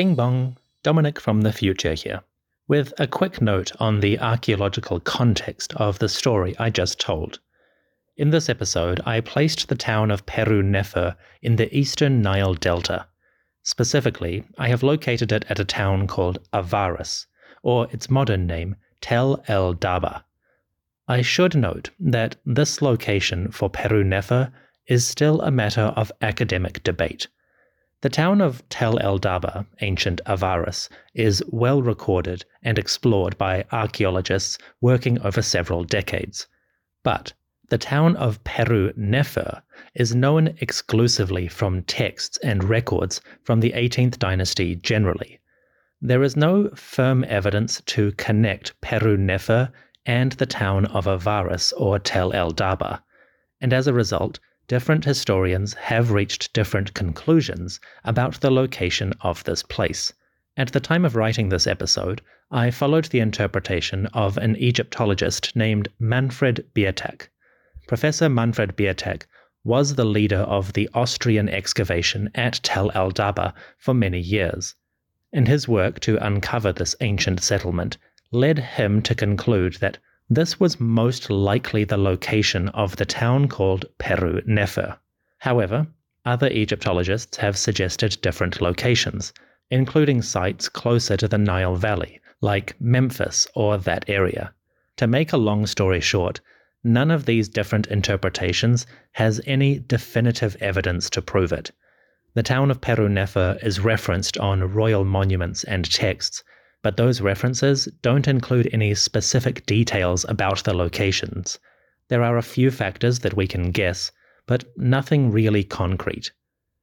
Bing 0.00 0.14
bong, 0.14 0.56
Dominic 0.82 1.20
from 1.20 1.42
the 1.42 1.52
future 1.52 1.92
here, 1.92 2.22
with 2.66 2.94
a 2.98 3.06
quick 3.06 3.42
note 3.42 3.70
on 3.78 4.00
the 4.00 4.18
archaeological 4.18 4.98
context 4.98 5.74
of 5.74 5.98
the 5.98 6.08
story 6.08 6.56
I 6.58 6.70
just 6.70 6.98
told. 6.98 7.38
In 8.16 8.30
this 8.30 8.48
episode, 8.48 9.02
I 9.04 9.20
placed 9.20 9.68
the 9.68 9.74
town 9.74 10.10
of 10.10 10.24
Peru 10.24 10.62
Nefer 10.62 11.16
in 11.42 11.56
the 11.56 11.68
eastern 11.76 12.22
Nile 12.22 12.54
Delta. 12.54 13.08
Specifically, 13.62 14.42
I 14.56 14.68
have 14.68 14.82
located 14.82 15.32
it 15.32 15.44
at 15.50 15.60
a 15.60 15.66
town 15.66 16.06
called 16.06 16.38
Avaris, 16.54 17.26
or 17.62 17.86
its 17.90 18.08
modern 18.08 18.46
name, 18.46 18.76
Tell 19.02 19.44
el-Dab'a. 19.48 20.24
I 21.08 21.20
should 21.20 21.54
note 21.54 21.90
that 22.00 22.36
this 22.46 22.80
location 22.80 23.50
for 23.50 23.68
Peru 23.68 24.02
Nefer 24.02 24.50
is 24.86 25.06
still 25.06 25.42
a 25.42 25.50
matter 25.50 25.92
of 25.94 26.10
academic 26.22 26.82
debate. 26.82 27.28
The 28.02 28.08
town 28.08 28.40
of 28.40 28.66
Tell 28.70 28.98
el-Dab'a, 28.98 29.66
ancient 29.82 30.22
Avaris, 30.24 30.88
is 31.12 31.42
well 31.48 31.82
recorded 31.82 32.46
and 32.62 32.78
explored 32.78 33.36
by 33.36 33.66
archaeologists 33.72 34.56
working 34.80 35.20
over 35.20 35.42
several 35.42 35.84
decades. 35.84 36.46
But 37.02 37.34
the 37.68 37.76
town 37.76 38.16
of 38.16 38.42
Peru 38.42 38.94
Nefer 38.96 39.62
is 39.94 40.14
known 40.14 40.56
exclusively 40.62 41.46
from 41.46 41.82
texts 41.82 42.38
and 42.38 42.64
records 42.64 43.20
from 43.42 43.60
the 43.60 43.72
18th 43.72 44.18
dynasty 44.18 44.76
generally. 44.76 45.38
There 46.00 46.22
is 46.22 46.36
no 46.36 46.70
firm 46.70 47.22
evidence 47.24 47.82
to 47.82 48.12
connect 48.12 48.80
Peru 48.80 49.18
Nefer 49.18 49.70
and 50.06 50.32
the 50.32 50.46
town 50.46 50.86
of 50.86 51.04
Avaris 51.04 51.74
or 51.76 51.98
Tell 51.98 52.32
el-Dab'a, 52.32 53.02
and 53.60 53.74
as 53.74 53.86
a 53.86 53.92
result, 53.92 54.40
different 54.70 55.04
historians 55.04 55.74
have 55.74 56.12
reached 56.12 56.52
different 56.52 56.94
conclusions 56.94 57.80
about 58.04 58.40
the 58.40 58.52
location 58.52 59.12
of 59.20 59.42
this 59.42 59.64
place. 59.64 60.12
At 60.56 60.70
the 60.70 60.78
time 60.78 61.04
of 61.04 61.16
writing 61.16 61.48
this 61.48 61.66
episode, 61.66 62.20
I 62.52 62.70
followed 62.70 63.06
the 63.06 63.18
interpretation 63.18 64.06
of 64.14 64.36
an 64.36 64.54
Egyptologist 64.54 65.56
named 65.56 65.88
Manfred 65.98 66.64
Bietak. 66.72 67.30
Professor 67.88 68.28
Manfred 68.28 68.76
Bietak 68.76 69.24
was 69.64 69.96
the 69.96 70.04
leader 70.04 70.44
of 70.56 70.74
the 70.74 70.88
Austrian 70.94 71.48
excavation 71.48 72.30
at 72.36 72.60
Tell 72.62 72.92
el-Dab'a 72.94 73.52
for 73.76 73.92
many 73.92 74.20
years. 74.20 74.76
And 75.32 75.48
his 75.48 75.66
work 75.66 75.98
to 76.00 76.24
uncover 76.24 76.72
this 76.72 76.94
ancient 77.00 77.42
settlement 77.42 77.98
led 78.30 78.60
him 78.60 79.02
to 79.02 79.16
conclude 79.16 79.78
that 79.80 79.98
this 80.32 80.60
was 80.60 80.78
most 80.78 81.28
likely 81.28 81.82
the 81.82 81.98
location 81.98 82.68
of 82.68 82.94
the 82.94 83.04
town 83.04 83.48
called 83.48 83.84
Peru 83.98 84.40
Nefer. 84.46 84.96
However, 85.38 85.88
other 86.24 86.48
Egyptologists 86.48 87.38
have 87.38 87.58
suggested 87.58 88.16
different 88.22 88.60
locations, 88.60 89.32
including 89.70 90.22
sites 90.22 90.68
closer 90.68 91.16
to 91.16 91.26
the 91.26 91.36
Nile 91.36 91.74
Valley, 91.74 92.20
like 92.40 92.80
Memphis 92.80 93.48
or 93.56 93.76
that 93.78 94.04
area. 94.06 94.54
To 94.98 95.08
make 95.08 95.32
a 95.32 95.36
long 95.36 95.66
story 95.66 96.00
short, 96.00 96.40
none 96.84 97.10
of 97.10 97.26
these 97.26 97.48
different 97.48 97.88
interpretations 97.88 98.86
has 99.12 99.40
any 99.46 99.80
definitive 99.80 100.56
evidence 100.60 101.10
to 101.10 101.22
prove 101.22 101.52
it. 101.52 101.72
The 102.34 102.44
town 102.44 102.70
of 102.70 102.80
Peru 102.80 103.08
Nefer 103.08 103.58
is 103.62 103.80
referenced 103.80 104.38
on 104.38 104.72
royal 104.72 105.04
monuments 105.04 105.64
and 105.64 105.90
texts, 105.90 106.44
but 106.82 106.96
those 106.96 107.20
references 107.20 107.86
don't 108.02 108.28
include 108.28 108.68
any 108.72 108.94
specific 108.94 109.66
details 109.66 110.24
about 110.28 110.64
the 110.64 110.74
locations. 110.74 111.58
There 112.08 112.22
are 112.22 112.38
a 112.38 112.42
few 112.42 112.70
factors 112.70 113.20
that 113.20 113.36
we 113.36 113.46
can 113.46 113.70
guess, 113.70 114.10
but 114.46 114.64
nothing 114.76 115.30
really 115.30 115.62
concrete. 115.62 116.32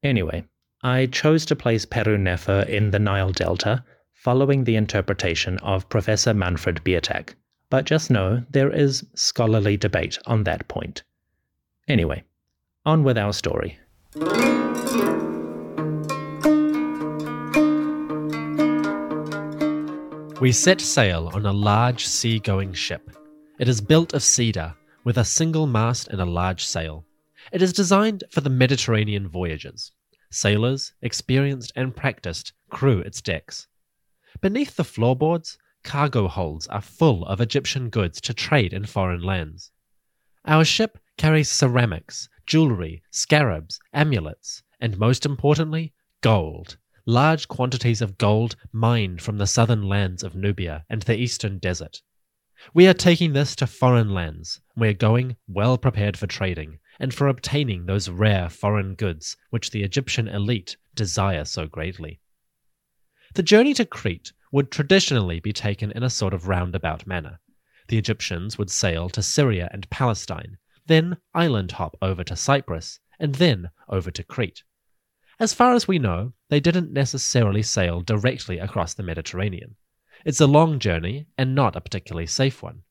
Anyway, 0.02 0.44
I 0.82 1.06
chose 1.06 1.44
to 1.46 1.56
place 1.56 1.84
Peru 1.84 2.16
Nefer 2.16 2.60
in 2.68 2.92
the 2.92 2.98
Nile 2.98 3.32
Delta, 3.32 3.84
following 4.14 4.64
the 4.64 4.76
interpretation 4.76 5.58
of 5.58 5.88
Professor 5.88 6.32
Manfred 6.32 6.82
Bietak. 6.84 7.34
But 7.70 7.84
just 7.84 8.10
know 8.10 8.44
there 8.50 8.72
is 8.72 9.04
scholarly 9.14 9.76
debate 9.76 10.18
on 10.26 10.44
that 10.44 10.68
point. 10.68 11.02
Anyway, 11.88 12.24
on 12.86 13.04
with 13.04 13.18
our 13.18 13.32
story. 13.32 13.78
We 20.40 20.52
set 20.52 20.80
sail 20.80 21.32
on 21.34 21.46
a 21.46 21.52
large 21.52 22.06
sea-going 22.06 22.72
ship. 22.72 23.10
It 23.58 23.68
is 23.68 23.80
built 23.80 24.14
of 24.14 24.22
cedar, 24.22 24.72
with 25.02 25.18
a 25.18 25.24
single 25.24 25.66
mast 25.66 26.06
and 26.06 26.20
a 26.20 26.24
large 26.24 26.64
sail. 26.64 27.04
It 27.50 27.60
is 27.60 27.72
designed 27.72 28.22
for 28.30 28.40
the 28.40 28.48
Mediterranean 28.48 29.26
voyages. 29.26 29.90
Sailors, 30.30 30.92
experienced 31.02 31.72
and 31.74 31.96
practiced, 31.96 32.52
crew 32.70 33.00
its 33.00 33.20
decks. 33.20 33.66
Beneath 34.40 34.76
the 34.76 34.84
floorboards, 34.84 35.58
cargo 35.82 36.28
holds 36.28 36.68
are 36.68 36.82
full 36.82 37.26
of 37.26 37.40
Egyptian 37.40 37.90
goods 37.90 38.20
to 38.20 38.32
trade 38.32 38.72
in 38.72 38.84
foreign 38.86 39.22
lands. 39.22 39.72
Our 40.44 40.64
ship 40.64 41.00
carries 41.16 41.50
ceramics, 41.50 42.28
jewelry, 42.46 43.02
scarabs, 43.10 43.80
amulets, 43.92 44.62
and 44.80 44.98
most 44.98 45.26
importantly, 45.26 45.94
gold 46.20 46.76
large 47.08 47.48
quantities 47.48 48.02
of 48.02 48.18
gold 48.18 48.54
mined 48.70 49.22
from 49.22 49.38
the 49.38 49.46
southern 49.46 49.80
lands 49.80 50.22
of 50.22 50.34
Nubia 50.34 50.84
and 50.90 51.00
the 51.00 51.16
eastern 51.16 51.56
desert. 51.56 52.02
We 52.74 52.86
are 52.86 52.92
taking 52.92 53.32
this 53.32 53.56
to 53.56 53.66
foreign 53.66 54.12
lands. 54.12 54.60
We 54.76 54.88
are 54.88 54.92
going 54.92 55.36
well 55.48 55.78
prepared 55.78 56.18
for 56.18 56.26
trading 56.26 56.80
and 57.00 57.14
for 57.14 57.26
obtaining 57.26 57.86
those 57.86 58.10
rare 58.10 58.50
foreign 58.50 58.94
goods 58.94 59.38
which 59.48 59.70
the 59.70 59.84
Egyptian 59.84 60.28
elite 60.28 60.76
desire 60.94 61.46
so 61.46 61.66
greatly. 61.66 62.20
The 63.34 63.42
journey 63.42 63.72
to 63.74 63.86
Crete 63.86 64.34
would 64.52 64.70
traditionally 64.70 65.40
be 65.40 65.54
taken 65.54 65.90
in 65.92 66.02
a 66.02 66.10
sort 66.10 66.34
of 66.34 66.46
roundabout 66.46 67.06
manner. 67.06 67.40
The 67.88 67.96
Egyptians 67.96 68.58
would 68.58 68.70
sail 68.70 69.08
to 69.10 69.22
Syria 69.22 69.70
and 69.72 69.88
Palestine, 69.88 70.58
then 70.86 71.16
island 71.34 71.72
hop 71.72 71.96
over 72.02 72.22
to 72.24 72.36
Cyprus, 72.36 73.00
and 73.18 73.36
then 73.36 73.70
over 73.88 74.10
to 74.10 74.22
Crete. 74.22 74.62
As 75.40 75.54
far 75.54 75.74
as 75.74 75.86
we 75.86 76.00
know, 76.00 76.32
they 76.48 76.58
didn't 76.58 76.92
necessarily 76.92 77.62
sail 77.62 78.00
directly 78.00 78.58
across 78.58 78.94
the 78.94 79.04
Mediterranean. 79.04 79.76
It's 80.24 80.40
a 80.40 80.48
long 80.48 80.80
journey 80.80 81.28
and 81.38 81.54
not 81.54 81.76
a 81.76 81.80
particularly 81.80 82.26
safe 82.26 82.60
one. 82.60 82.82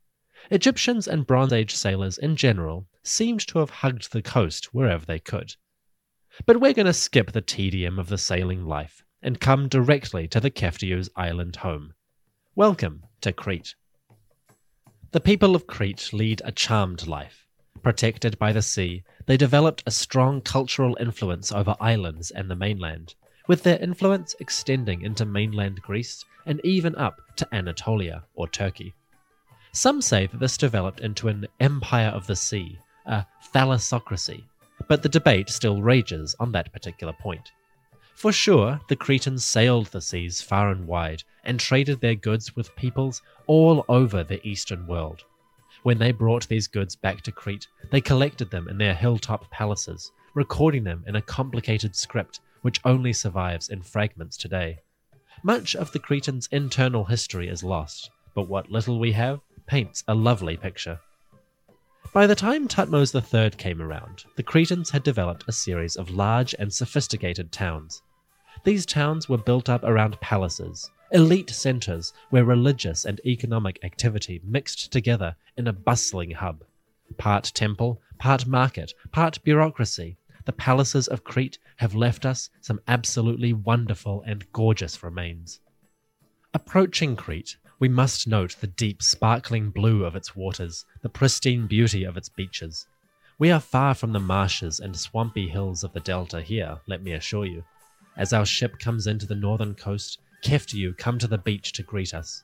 Egyptians 0.49 1.09
and 1.09 1.27
Bronze 1.27 1.51
Age 1.51 1.75
sailors 1.75 2.17
in 2.17 2.37
general 2.37 2.87
seemed 3.03 3.41
to 3.47 3.59
have 3.59 3.69
hugged 3.69 4.13
the 4.13 4.21
coast 4.21 4.73
wherever 4.73 5.05
they 5.05 5.19
could. 5.19 5.55
But 6.45 6.61
we're 6.61 6.71
going 6.71 6.85
to 6.85 6.93
skip 6.93 7.33
the 7.33 7.41
tedium 7.41 7.99
of 7.99 8.07
the 8.07 8.17
sailing 8.17 8.65
life 8.65 9.03
and 9.21 9.41
come 9.41 9.67
directly 9.67 10.25
to 10.29 10.39
the 10.39 10.51
Keftiu's 10.51 11.09
island 11.17 11.57
home. 11.57 11.95
Welcome 12.55 13.03
to 13.21 13.33
Crete. 13.33 13.75
The 15.11 15.19
people 15.19 15.53
of 15.53 15.67
Crete 15.67 16.13
lead 16.13 16.41
a 16.45 16.53
charmed 16.53 17.07
life. 17.07 17.46
Protected 17.88 18.38
by 18.38 18.51
the 18.51 18.62
sea, 18.62 19.01
they 19.27 19.38
developed 19.38 19.82
a 19.86 19.91
strong 19.91 20.41
cultural 20.41 20.98
influence 21.00 21.53
over 21.53 21.74
islands 21.79 22.32
and 22.32 22.51
the 22.51 22.56
mainland, 22.56 23.15
with 23.48 23.63
their 23.63 23.79
influence 23.79 24.36
extending 24.41 25.03
into 25.03 25.24
mainland 25.24 25.82
Greece 25.82 26.25
and 26.46 26.60
even 26.65 26.98
up 26.98 27.22
to 27.38 27.48
Anatolia 27.56 28.25
or 28.34 28.50
Turkey. 28.50 28.94
Some 29.72 30.01
say 30.01 30.27
that 30.27 30.41
this 30.41 30.58
developed 30.58 31.00
into 31.00 31.29
an 31.29 31.48
empire 31.62 32.10
of 32.10 32.27
the 32.27 32.36
sea, 32.36 32.77
a 33.06 33.25
thalassocracy, 33.56 34.44
but 34.89 35.01
the 35.01 35.08
debate 35.08 35.48
still 35.48 35.82
rages 35.82 36.36
on 36.41 36.51
that 36.51 36.74
particular 36.74 37.13
point. 37.13 37.53
For 38.15 38.34
sure, 38.34 38.82
the 38.89 38.98
Cretans 38.98 39.46
sailed 39.46 39.86
the 39.88 40.01
seas 40.01 40.41
far 40.41 40.72
and 40.72 40.88
wide 40.88 41.24
and 41.46 41.58
traded 41.58 42.01
their 42.01 42.15
goods 42.15 42.53
with 42.53 42.75
peoples 42.75 43.22
all 43.46 43.86
over 43.88 44.25
the 44.25 44.46
eastern 44.46 44.88
world. 44.88 45.24
When 45.88 46.00
they 46.00 46.12
brought 46.12 46.50
these 46.50 46.67
goods 46.67 46.98
back 46.98 47.22
to 47.22 47.32
Crete, 47.32 47.65
they 47.91 48.01
collected 48.01 48.51
them 48.51 48.67
in 48.67 48.77
their 48.77 48.94
hilltop 48.94 49.50
palaces, 49.51 50.12
recording 50.34 50.84
them 50.84 51.06
in 51.08 51.15
a 51.15 51.22
complicated 51.22 51.96
script 51.96 52.41
which 52.62 52.82
only 52.84 53.13
survives 53.13 53.70
in 53.70 53.82
fragments 53.82 54.36
today. 54.36 54.79
Much 55.44 55.77
of 55.77 55.94
the 55.94 56.00
Cretans' 56.00 56.50
internal 56.51 57.06
history 57.06 57.48
is 57.48 57.63
lost, 57.63 58.10
but 58.36 58.50
what 58.50 58.70
little 58.70 59.00
we 59.00 59.13
have 59.13 59.39
paints 59.65 60.03
a 60.10 60.13
lovely 60.13 60.58
picture. 60.58 61.00
By 62.12 62.27
the 62.27 62.36
time 62.36 62.67
Thutmose 62.67 63.15
III 63.15 63.51
came 63.51 63.82
around, 63.82 64.25
the 64.36 64.44
Cretans 64.44 64.89
had 64.89 65.03
developed 65.03 65.46
a 65.48 65.53
series 65.53 65.96
of 65.96 66.10
large 66.10 66.53
and 66.60 66.74
sophisticated 66.74 67.53
towns. 67.53 68.01
These 68.63 68.85
towns 68.85 69.29
were 69.29 69.37
built 69.37 69.69
up 69.69 69.83
around 69.83 70.19
palaces, 70.19 70.89
elite 71.11 71.49
centres 71.49 72.13
where 72.29 72.43
religious 72.43 73.05
and 73.05 73.21
economic 73.25 73.79
activity 73.83 74.41
mixed 74.43 74.91
together 74.91 75.35
in 75.57 75.67
a 75.67 75.73
bustling 75.73 76.31
hub. 76.31 76.63
Part 77.17 77.51
temple, 77.53 78.01
part 78.17 78.45
market, 78.45 78.93
part 79.11 79.41
bureaucracy, 79.43 80.17
the 80.45 80.53
palaces 80.53 81.07
of 81.07 81.23
Crete 81.23 81.59
have 81.77 81.93
left 81.93 82.25
us 82.25 82.49
some 82.61 82.79
absolutely 82.87 83.53
wonderful 83.53 84.23
and 84.25 84.51
gorgeous 84.53 85.03
remains. 85.03 85.59
Approaching 86.53 87.15
Crete, 87.15 87.57
we 87.79 87.87
must 87.87 88.27
note 88.27 88.55
the 88.59 88.67
deep, 88.67 89.03
sparkling 89.03 89.69
blue 89.69 90.03
of 90.03 90.15
its 90.15 90.35
waters, 90.35 90.85
the 91.01 91.09
pristine 91.09 91.67
beauty 91.67 92.03
of 92.03 92.17
its 92.17 92.29
beaches. 92.29 92.87
We 93.37 93.51
are 93.51 93.59
far 93.59 93.93
from 93.93 94.13
the 94.13 94.19
marshes 94.19 94.79
and 94.79 94.97
swampy 94.97 95.47
hills 95.47 95.83
of 95.83 95.93
the 95.93 95.99
delta 95.99 96.41
here, 96.41 96.79
let 96.87 97.03
me 97.03 97.11
assure 97.11 97.45
you. 97.45 97.63
As 98.17 98.33
our 98.33 98.45
ship 98.45 98.79
comes 98.79 99.05
into 99.05 99.27
the 99.27 99.36
northern 99.36 99.75
coast, 99.75 100.17
Keftiu 100.43 100.97
come 100.97 101.19
to 101.19 101.27
the 101.27 101.38
beach 101.38 101.71
to 101.74 101.83
greet 101.83 102.15
us. 102.15 102.43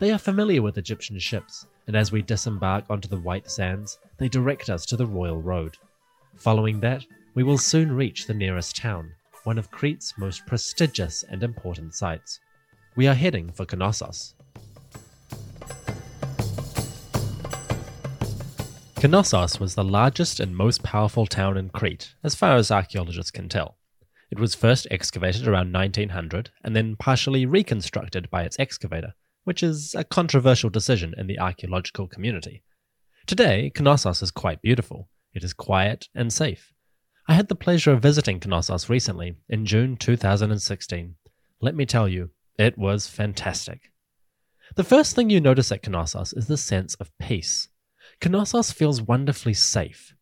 They 0.00 0.10
are 0.10 0.18
familiar 0.18 0.62
with 0.62 0.78
Egyptian 0.78 1.18
ships, 1.20 1.64
and 1.86 1.94
as 1.94 2.10
we 2.10 2.22
disembark 2.22 2.84
onto 2.90 3.06
the 3.08 3.20
white 3.20 3.48
sands, 3.48 3.98
they 4.18 4.28
direct 4.28 4.68
us 4.68 4.84
to 4.86 4.96
the 4.96 5.06
royal 5.06 5.40
road. 5.40 5.76
Following 6.34 6.80
that, 6.80 7.04
we 7.34 7.44
will 7.44 7.56
soon 7.56 7.92
reach 7.92 8.26
the 8.26 8.34
nearest 8.34 8.76
town, 8.76 9.12
one 9.44 9.58
of 9.58 9.70
Crete's 9.70 10.12
most 10.18 10.44
prestigious 10.44 11.22
and 11.22 11.42
important 11.44 11.94
sites. 11.94 12.40
We 12.96 13.06
are 13.06 13.14
heading 13.14 13.52
for 13.52 13.64
Knossos. 13.64 14.34
Knossos 19.02 19.60
was 19.60 19.76
the 19.76 19.84
largest 19.84 20.40
and 20.40 20.56
most 20.56 20.82
powerful 20.82 21.26
town 21.26 21.56
in 21.56 21.68
Crete, 21.68 22.14
as 22.24 22.34
far 22.34 22.56
as 22.56 22.72
archaeologists 22.72 23.30
can 23.30 23.48
tell. 23.48 23.75
It 24.30 24.40
was 24.40 24.54
first 24.54 24.88
excavated 24.90 25.46
around 25.46 25.72
1900 25.72 26.50
and 26.64 26.74
then 26.74 26.96
partially 26.96 27.46
reconstructed 27.46 28.28
by 28.30 28.42
its 28.42 28.58
excavator, 28.58 29.14
which 29.44 29.62
is 29.62 29.94
a 29.94 30.04
controversial 30.04 30.70
decision 30.70 31.14
in 31.16 31.28
the 31.28 31.38
archaeological 31.38 32.08
community. 32.08 32.62
Today, 33.26 33.70
Knossos 33.78 34.22
is 34.22 34.30
quite 34.30 34.62
beautiful. 34.62 35.08
It 35.32 35.44
is 35.44 35.52
quiet 35.52 36.08
and 36.14 36.32
safe. 36.32 36.72
I 37.28 37.34
had 37.34 37.48
the 37.48 37.54
pleasure 37.54 37.92
of 37.92 38.02
visiting 38.02 38.40
Knossos 38.44 38.88
recently, 38.88 39.36
in 39.48 39.66
June 39.66 39.96
2016. 39.96 41.14
Let 41.60 41.74
me 41.74 41.86
tell 41.86 42.08
you, 42.08 42.30
it 42.58 42.76
was 42.76 43.06
fantastic. 43.06 43.92
The 44.74 44.84
first 44.84 45.14
thing 45.14 45.30
you 45.30 45.40
notice 45.40 45.70
at 45.70 45.88
Knossos 45.88 46.32
is 46.32 46.48
the 46.48 46.56
sense 46.56 46.94
of 46.96 47.16
peace. 47.18 47.68
Knossos 48.24 48.72
feels 48.72 49.02
wonderfully 49.02 49.54
safe. 49.54 50.15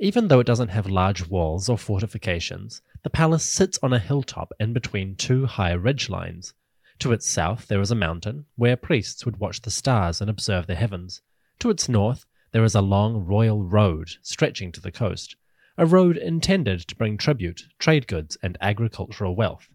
Even 0.00 0.28
though 0.28 0.40
it 0.40 0.46
doesn't 0.46 0.68
have 0.68 0.86
large 0.86 1.28
walls 1.28 1.68
or 1.68 1.78
fortifications, 1.78 2.82
the 3.02 3.10
palace 3.10 3.44
sits 3.44 3.78
on 3.82 3.92
a 3.92 3.98
hilltop 3.98 4.52
in 4.58 4.72
between 4.72 5.14
two 5.14 5.46
high 5.46 5.72
ridge 5.72 6.08
lines. 6.08 6.54
To 7.00 7.12
its 7.12 7.28
south 7.28 7.68
there 7.68 7.80
is 7.80 7.90
a 7.90 7.96
mountain, 7.96 8.46
where 8.56 8.76
priests 8.76 9.24
would 9.24 9.38
watch 9.38 9.62
the 9.62 9.70
stars 9.70 10.20
and 10.20 10.30
observe 10.30 10.66
the 10.66 10.74
heavens. 10.74 11.22
To 11.60 11.70
its 11.70 11.88
north 11.88 12.26
there 12.52 12.64
is 12.64 12.74
a 12.74 12.80
long 12.80 13.24
royal 13.24 13.62
road 13.62 14.10
stretching 14.22 14.72
to 14.72 14.80
the 14.80 14.92
coast, 14.92 15.36
a 15.76 15.86
road 15.86 16.16
intended 16.16 16.80
to 16.80 16.94
bring 16.94 17.16
tribute, 17.16 17.66
trade 17.78 18.06
goods, 18.06 18.36
and 18.42 18.56
agricultural 18.60 19.34
wealth. 19.34 19.68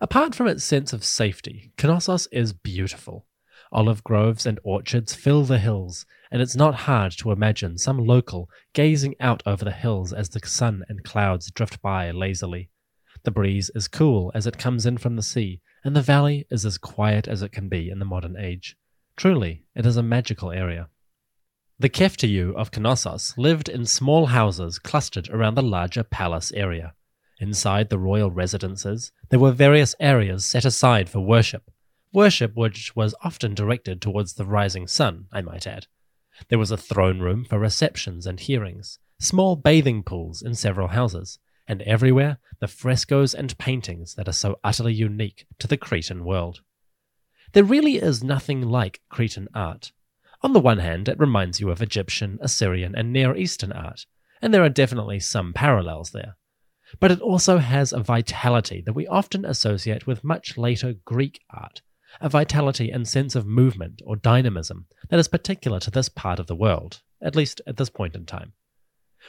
Apart 0.00 0.34
from 0.34 0.46
its 0.46 0.64
sense 0.64 0.92
of 0.92 1.04
safety, 1.04 1.72
Knossos 1.76 2.26
is 2.28 2.52
beautiful. 2.52 3.26
Olive 3.70 4.02
groves 4.04 4.46
and 4.46 4.58
orchards 4.62 5.14
fill 5.14 5.44
the 5.44 5.58
hills, 5.58 6.06
and 6.30 6.42
it's 6.42 6.56
not 6.56 6.74
hard 6.74 7.12
to 7.12 7.32
imagine 7.32 7.78
some 7.78 7.98
local 7.98 8.48
gazing 8.72 9.14
out 9.20 9.42
over 9.46 9.64
the 9.64 9.70
hills 9.70 10.12
as 10.12 10.28
the 10.28 10.40
sun 10.46 10.84
and 10.88 11.04
clouds 11.04 11.50
drift 11.50 11.80
by 11.80 12.10
lazily. 12.10 12.68
The 13.24 13.30
breeze 13.30 13.70
is 13.74 13.88
cool 13.88 14.30
as 14.34 14.46
it 14.46 14.58
comes 14.58 14.86
in 14.86 14.98
from 14.98 15.16
the 15.16 15.22
sea, 15.22 15.60
and 15.84 15.96
the 15.96 16.02
valley 16.02 16.46
is 16.50 16.64
as 16.64 16.78
quiet 16.78 17.26
as 17.26 17.42
it 17.42 17.52
can 17.52 17.68
be 17.68 17.90
in 17.90 17.98
the 17.98 18.04
modern 18.04 18.36
age. 18.36 18.76
Truly, 19.16 19.64
it 19.74 19.84
is 19.84 19.96
a 19.96 20.02
magical 20.02 20.52
area. 20.52 20.88
The 21.80 21.88
Keftiu 21.88 22.54
of 22.54 22.70
Knossos 22.76 23.34
lived 23.36 23.68
in 23.68 23.86
small 23.86 24.26
houses 24.26 24.78
clustered 24.78 25.28
around 25.28 25.54
the 25.54 25.62
larger 25.62 26.02
palace 26.02 26.52
area. 26.52 26.94
Inside 27.40 27.88
the 27.88 27.98
royal 27.98 28.30
residences, 28.30 29.12
there 29.30 29.38
were 29.38 29.52
various 29.52 29.94
areas 30.00 30.44
set 30.44 30.64
aside 30.64 31.08
for 31.08 31.20
worship, 31.20 31.70
worship 32.12 32.56
which 32.56 32.96
was 32.96 33.14
often 33.22 33.54
directed 33.54 34.02
towards 34.02 34.34
the 34.34 34.44
rising 34.44 34.88
sun, 34.88 35.26
I 35.32 35.40
might 35.40 35.66
add. 35.66 35.86
There 36.48 36.58
was 36.58 36.70
a 36.70 36.76
throne 36.76 37.20
room 37.20 37.44
for 37.44 37.58
receptions 37.58 38.26
and 38.26 38.38
hearings, 38.38 38.98
small 39.20 39.56
bathing 39.56 40.02
pools 40.02 40.42
in 40.42 40.54
several 40.54 40.88
houses, 40.88 41.38
and 41.66 41.82
everywhere 41.82 42.38
the 42.60 42.68
frescoes 42.68 43.34
and 43.34 43.56
paintings 43.58 44.14
that 44.14 44.28
are 44.28 44.32
so 44.32 44.58
utterly 44.64 44.94
unique 44.94 45.46
to 45.58 45.66
the 45.66 45.76
Cretan 45.76 46.24
world. 46.24 46.60
There 47.52 47.64
really 47.64 47.96
is 47.96 48.24
nothing 48.24 48.62
like 48.62 49.00
Cretan 49.08 49.48
art. 49.54 49.92
On 50.42 50.52
the 50.52 50.60
one 50.60 50.78
hand, 50.78 51.08
it 51.08 51.18
reminds 51.18 51.60
you 51.60 51.70
of 51.70 51.82
Egyptian, 51.82 52.38
Assyrian, 52.40 52.94
and 52.94 53.12
Near 53.12 53.36
Eastern 53.36 53.72
art, 53.72 54.06
and 54.40 54.54
there 54.54 54.62
are 54.62 54.68
definitely 54.68 55.20
some 55.20 55.52
parallels 55.52 56.10
there. 56.10 56.36
But 57.00 57.10
it 57.10 57.20
also 57.20 57.58
has 57.58 57.92
a 57.92 58.00
vitality 58.00 58.82
that 58.86 58.94
we 58.94 59.06
often 59.06 59.44
associate 59.44 60.06
with 60.06 60.24
much 60.24 60.56
later 60.56 60.94
Greek 61.04 61.40
art, 61.50 61.82
a 62.20 62.28
vitality 62.28 62.90
and 62.90 63.06
sense 63.06 63.34
of 63.34 63.46
movement 63.46 64.00
or 64.04 64.16
dynamism 64.16 64.86
that 65.08 65.18
is 65.18 65.28
particular 65.28 65.78
to 65.80 65.90
this 65.90 66.08
part 66.08 66.38
of 66.38 66.46
the 66.46 66.56
world, 66.56 67.02
at 67.20 67.36
least 67.36 67.60
at 67.66 67.76
this 67.76 67.90
point 67.90 68.14
in 68.14 68.24
time. 68.24 68.52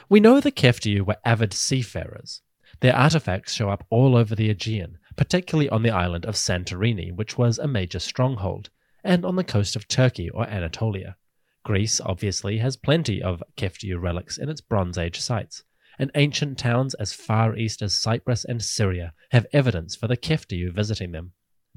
We 0.08 0.20
know 0.20 0.40
the 0.40 0.52
Keftiu 0.52 1.02
were 1.02 1.18
avid 1.24 1.52
seafarers. 1.52 2.42
Their 2.80 2.96
artifacts 2.96 3.52
show 3.52 3.68
up 3.68 3.86
all 3.90 4.16
over 4.16 4.34
the 4.34 4.48
Aegean, 4.48 4.98
particularly 5.16 5.68
on 5.68 5.82
the 5.82 5.90
island 5.90 6.24
of 6.24 6.36
Santorini, 6.36 7.12
which 7.14 7.36
was 7.36 7.58
a 7.58 7.66
major 7.66 7.98
stronghold, 7.98 8.70
and 9.02 9.24
on 9.24 9.36
the 9.36 9.44
coast 9.44 9.76
of 9.76 9.88
Turkey 9.88 10.30
or 10.30 10.46
Anatolia. 10.48 11.16
Greece 11.64 12.00
obviously 12.00 12.58
has 12.58 12.76
plenty 12.76 13.22
of 13.22 13.42
Keftiu 13.56 14.00
relics 14.00 14.38
in 14.38 14.48
its 14.48 14.60
Bronze 14.60 14.96
Age 14.96 15.20
sites, 15.20 15.64
and 15.98 16.10
ancient 16.14 16.56
towns 16.56 16.94
as 16.94 17.12
far 17.12 17.56
east 17.56 17.82
as 17.82 18.00
Cyprus 18.00 18.44
and 18.44 18.62
Syria 18.62 19.12
have 19.32 19.46
evidence 19.52 19.94
for 19.94 20.08
the 20.08 20.16
Keftiu 20.16 20.72
visiting 20.72 21.12
them. 21.12 21.32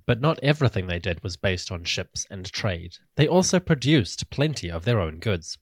But 0.06 0.20
not 0.20 0.40
everything 0.44 0.88
they 0.88 1.00
did 1.00 1.24
was 1.24 1.38
based 1.38 1.72
on 1.72 1.84
ships 1.84 2.28
and 2.30 2.52
trade. 2.52 2.98
They 3.16 3.28
also 3.28 3.60
produced 3.60 4.30
plenty 4.30 4.70
of 4.70 4.86
their 4.86 5.00
own 5.00 5.20
goods. 5.20 5.58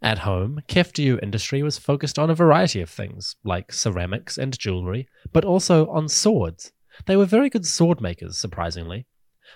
At 0.00 0.18
home, 0.18 0.60
Keftiu 0.68 1.18
industry 1.22 1.62
was 1.62 1.78
focused 1.78 2.18
on 2.18 2.28
a 2.28 2.34
variety 2.34 2.80
of 2.80 2.90
things, 2.90 3.36
like 3.42 3.72
ceramics 3.72 4.36
and 4.36 4.58
jewelry, 4.58 5.08
but 5.32 5.44
also 5.44 5.88
on 5.88 6.08
swords. 6.08 6.72
They 7.06 7.16
were 7.16 7.24
very 7.24 7.48
good 7.48 7.66
sword 7.66 8.00
makers, 8.00 8.38
surprisingly. 8.38 9.06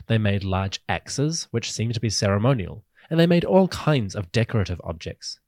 They 0.07 0.19
made 0.19 0.45
large 0.45 0.81
axes, 0.89 1.49
which 1.51 1.71
seemed 1.71 1.95
to 1.95 2.01
be 2.01 2.11
ceremonial, 2.11 2.85
and 3.11 3.21
they 3.21 3.27
made 3.27 3.45
all 3.45 3.69
kinds 3.69 4.15
of 4.15 4.33
decorative 4.33 4.81
objects. 4.85 5.39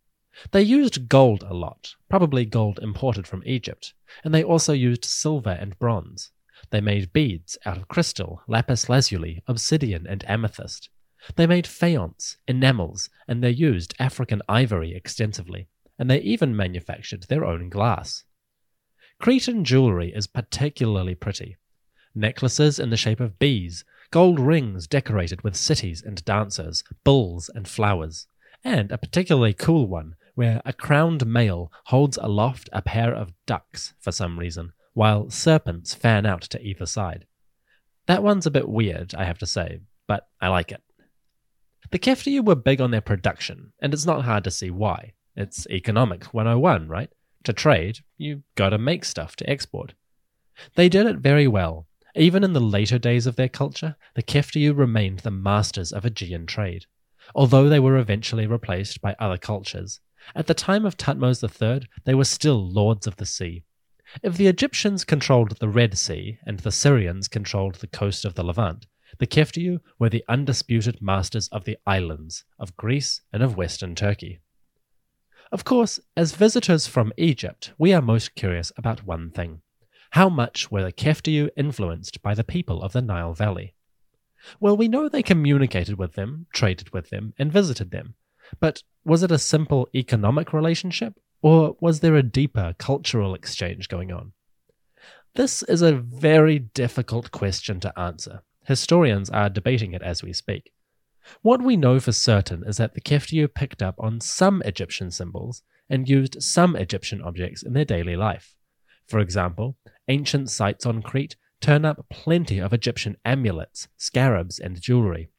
They 0.52 0.62
used 0.62 1.08
gold 1.08 1.42
a 1.42 1.54
lot, 1.54 1.94
probably 2.08 2.44
gold 2.44 2.78
imported 2.80 3.26
from 3.26 3.42
Egypt, 3.44 3.94
and 4.22 4.34
they 4.34 4.44
also 4.44 4.72
used 4.72 5.04
silver 5.04 5.50
and 5.50 5.78
bronze. 5.78 6.30
They 6.70 6.80
made 6.80 7.12
beads 7.12 7.58
out 7.66 7.76
of 7.76 7.88
crystal, 7.88 8.42
lapis 8.46 8.88
lazuli, 8.88 9.42
obsidian, 9.46 10.06
and 10.06 10.24
amethyst. 10.28 10.88
They 11.36 11.46
made 11.46 11.66
faience, 11.66 12.36
enamels, 12.48 13.10
and 13.28 13.42
they 13.42 13.50
used 13.50 13.94
African 13.98 14.40
ivory 14.48 14.94
extensively, 14.94 15.68
and 15.98 16.08
they 16.08 16.20
even 16.20 16.56
manufactured 16.56 17.24
their 17.24 17.44
own 17.44 17.68
glass. 17.68 18.24
Cretan 19.20 19.64
jewelry 19.64 20.14
is 20.14 20.26
particularly 20.26 21.14
pretty. 21.14 21.56
Necklaces 22.14 22.78
in 22.78 22.90
the 22.90 22.96
shape 22.96 23.20
of 23.20 23.38
bees, 23.38 23.84
gold 24.10 24.40
rings 24.40 24.86
decorated 24.86 25.42
with 25.42 25.56
cities 25.56 26.02
and 26.02 26.24
dancers, 26.24 26.82
bulls 27.04 27.50
and 27.54 27.68
flowers, 27.68 28.26
and 28.64 28.90
a 28.90 28.98
particularly 28.98 29.52
cool 29.52 29.86
one 29.86 30.14
where 30.34 30.62
a 30.64 30.72
crowned 30.72 31.26
male 31.26 31.70
holds 31.86 32.16
aloft 32.16 32.70
a 32.72 32.80
pair 32.80 33.12
of 33.12 33.34
ducks 33.44 33.92
for 33.98 34.10
some 34.10 34.38
reason, 34.38 34.72
while 34.94 35.30
serpents 35.30 35.94
fan 35.94 36.26
out 36.26 36.42
to 36.42 36.62
either 36.62 36.86
side. 36.86 37.26
That 38.06 38.22
one's 38.22 38.46
a 38.46 38.50
bit 38.50 38.68
weird, 38.68 39.14
I 39.14 39.24
have 39.24 39.38
to 39.38 39.46
say, 39.46 39.80
but 40.06 40.28
I 40.40 40.48
like 40.48 40.72
it. 40.72 40.82
The 41.90 41.98
Keftiu 41.98 42.44
were 42.44 42.54
big 42.54 42.80
on 42.80 42.90
their 42.90 43.00
production, 43.00 43.72
and 43.80 43.92
it's 43.92 44.06
not 44.06 44.24
hard 44.24 44.44
to 44.44 44.50
see 44.50 44.70
why. 44.70 45.12
It's 45.36 45.66
economics 45.68 46.32
101, 46.32 46.88
right? 46.88 47.10
To 47.44 47.52
trade, 47.52 48.00
you 48.18 48.42
gotta 48.54 48.78
make 48.78 49.04
stuff 49.04 49.36
to 49.36 49.48
export. 49.48 49.94
They 50.74 50.88
did 50.88 51.06
it 51.06 51.18
very 51.18 51.48
well. 51.48 51.86
Even 52.14 52.42
in 52.42 52.52
the 52.52 52.60
later 52.60 52.98
days 52.98 53.26
of 53.26 53.36
their 53.36 53.48
culture, 53.48 53.96
the 54.14 54.22
Keftiu 54.22 54.76
remained 54.76 55.20
the 55.20 55.30
masters 55.30 55.92
of 55.92 56.04
Aegean 56.04 56.46
trade. 56.46 56.86
Although 57.34 57.68
they 57.68 57.80
were 57.80 57.96
eventually 57.96 58.46
replaced 58.46 59.00
by 59.00 59.14
other 59.18 59.38
cultures, 59.38 60.00
at 60.34 60.46
the 60.46 60.54
time 60.54 60.84
of 60.84 60.96
Thutmose 60.96 61.42
III, 61.42 61.88
they 62.04 62.14
were 62.14 62.24
still 62.24 62.70
lords 62.70 63.06
of 63.06 63.16
the 63.16 63.26
sea, 63.26 63.62
if 64.22 64.36
the 64.36 64.46
Egyptians 64.46 65.04
controlled 65.04 65.58
the 65.58 65.68
Red 65.68 65.96
Sea 65.96 66.38
and 66.44 66.60
the 66.60 66.72
Syrians 66.72 67.28
controlled 67.28 67.76
the 67.76 67.86
coast 67.86 68.24
of 68.24 68.34
the 68.34 68.44
Levant, 68.44 68.86
the 69.18 69.26
Keftiu 69.26 69.80
were 69.98 70.08
the 70.08 70.24
undisputed 70.28 71.02
masters 71.02 71.48
of 71.48 71.64
the 71.64 71.76
islands 71.86 72.44
of 72.58 72.76
Greece 72.76 73.22
and 73.32 73.42
of 73.42 73.56
western 73.56 73.94
Turkey. 73.94 74.40
Of 75.52 75.64
course, 75.64 75.98
as 76.16 76.32
visitors 76.32 76.86
from 76.86 77.12
Egypt, 77.16 77.72
we 77.76 77.92
are 77.92 78.02
most 78.02 78.34
curious 78.34 78.72
about 78.76 79.04
one 79.04 79.30
thing. 79.30 79.62
How 80.10 80.28
much 80.28 80.70
were 80.70 80.82
the 80.82 80.92
Keftiu 80.92 81.50
influenced 81.56 82.22
by 82.22 82.34
the 82.34 82.44
people 82.44 82.82
of 82.82 82.92
the 82.92 83.02
Nile 83.02 83.34
Valley? 83.34 83.74
Well, 84.58 84.76
we 84.76 84.88
know 84.88 85.08
they 85.08 85.22
communicated 85.22 85.98
with 85.98 86.14
them, 86.14 86.46
traded 86.52 86.92
with 86.92 87.10
them, 87.10 87.34
and 87.38 87.52
visited 87.52 87.90
them. 87.90 88.14
But 88.58 88.82
was 89.04 89.22
it 89.22 89.30
a 89.30 89.38
simple 89.38 89.88
economic 89.94 90.52
relationship, 90.52 91.14
or 91.42 91.76
was 91.80 92.00
there 92.00 92.16
a 92.16 92.22
deeper 92.22 92.74
cultural 92.78 93.34
exchange 93.34 93.88
going 93.88 94.12
on? 94.12 94.32
This 95.34 95.62
is 95.62 95.82
a 95.82 95.94
very 95.94 96.58
difficult 96.58 97.30
question 97.30 97.80
to 97.80 97.98
answer, 97.98 98.42
Historians 98.66 99.30
are 99.30 99.48
debating 99.48 99.94
it 99.94 100.02
as 100.02 100.22
we 100.22 100.32
speak. 100.32 100.72
What 101.42 101.62
we 101.62 101.76
know 101.76 101.98
for 102.00 102.12
certain 102.12 102.62
is 102.66 102.76
that 102.76 102.94
the 102.94 103.00
Keftiu 103.00 103.52
picked 103.52 103.82
up 103.82 103.94
on 103.98 104.20
some 104.20 104.62
Egyptian 104.64 105.10
symbols 105.10 105.62
and 105.88 106.08
used 106.08 106.42
some 106.42 106.76
Egyptian 106.76 107.22
objects 107.22 107.62
in 107.62 107.72
their 107.72 107.84
daily 107.84 108.16
life. 108.16 108.54
For 109.06 109.18
example, 109.18 109.76
ancient 110.08 110.50
sites 110.50 110.86
on 110.86 111.02
Crete 111.02 111.36
turn 111.60 111.84
up 111.84 112.06
plenty 112.10 112.58
of 112.58 112.72
Egyptian 112.72 113.16
amulets, 113.24 113.88
scarabs, 113.96 114.58
and 114.58 114.80
jewelry. 114.80 115.30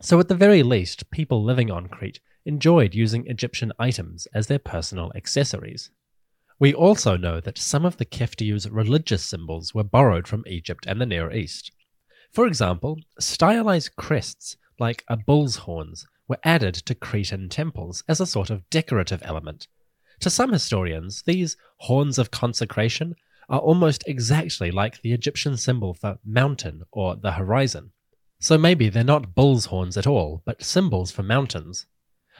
So, 0.00 0.18
at 0.18 0.28
the 0.28 0.34
very 0.34 0.62
least, 0.62 1.10
people 1.10 1.44
living 1.44 1.70
on 1.70 1.88
Crete 1.88 2.20
enjoyed 2.44 2.94
using 2.94 3.26
Egyptian 3.26 3.72
items 3.78 4.26
as 4.34 4.46
their 4.46 4.58
personal 4.58 5.12
accessories. 5.14 5.90
We 6.58 6.74
also 6.74 7.16
know 7.16 7.40
that 7.40 7.58
some 7.58 7.84
of 7.84 7.96
the 7.96 8.04
Keftiu's 8.04 8.70
religious 8.70 9.24
symbols 9.24 9.74
were 9.74 9.82
borrowed 9.82 10.28
from 10.28 10.44
Egypt 10.46 10.84
and 10.86 11.00
the 11.00 11.06
Near 11.06 11.32
East. 11.32 11.72
For 12.32 12.46
example, 12.46 12.98
stylized 13.18 13.96
crests 13.96 14.56
like 14.78 15.04
a 15.08 15.16
bull's 15.16 15.56
horns 15.56 16.06
were 16.28 16.38
added 16.44 16.74
to 16.74 16.94
Cretan 16.94 17.48
temples 17.48 18.04
as 18.08 18.20
a 18.20 18.26
sort 18.26 18.50
of 18.50 18.68
decorative 18.70 19.22
element. 19.24 19.68
To 20.20 20.30
some 20.30 20.52
historians, 20.52 21.22
these 21.26 21.56
horns 21.78 22.18
of 22.18 22.30
consecration 22.30 23.16
are 23.48 23.58
almost 23.58 24.04
exactly 24.06 24.70
like 24.70 25.02
the 25.02 25.12
Egyptian 25.12 25.56
symbol 25.56 25.94
for 25.94 26.18
mountain 26.24 26.84
or 26.92 27.16
the 27.16 27.32
horizon. 27.32 27.90
So 28.40 28.56
maybe 28.56 28.88
they're 28.88 29.04
not 29.04 29.34
bull's 29.34 29.66
horns 29.66 29.96
at 29.96 30.06
all, 30.06 30.42
but 30.46 30.62
symbols 30.62 31.10
for 31.10 31.22
mountains. 31.22 31.86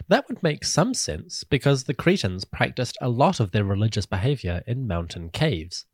That 0.09 0.26
would 0.28 0.42
make 0.42 0.64
some 0.64 0.94
sense 0.94 1.44
because 1.44 1.85
the 1.85 1.94
Cretans 1.94 2.44
practiced 2.44 2.96
a 3.00 3.09
lot 3.09 3.40
of 3.40 3.50
their 3.50 3.64
religious 3.64 4.07
behavior 4.07 4.62
in 4.66 4.87
mountain 4.87 5.28
caves. 5.31 5.85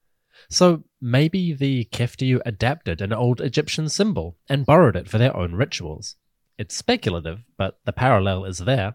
So 0.48 0.84
maybe 1.00 1.52
the 1.52 1.87
Keftiu 1.87 2.40
adapted 2.46 3.00
an 3.00 3.12
old 3.12 3.40
Egyptian 3.40 3.88
symbol 3.88 4.37
and 4.48 4.64
borrowed 4.64 4.96
it 4.96 5.08
for 5.08 5.18
their 5.18 5.37
own 5.37 5.54
rituals. 5.54 6.16
It's 6.58 6.76
speculative, 6.76 7.40
but 7.56 7.78
the 7.84 7.92
parallel 7.92 8.44
is 8.44 8.58
there. 8.58 8.94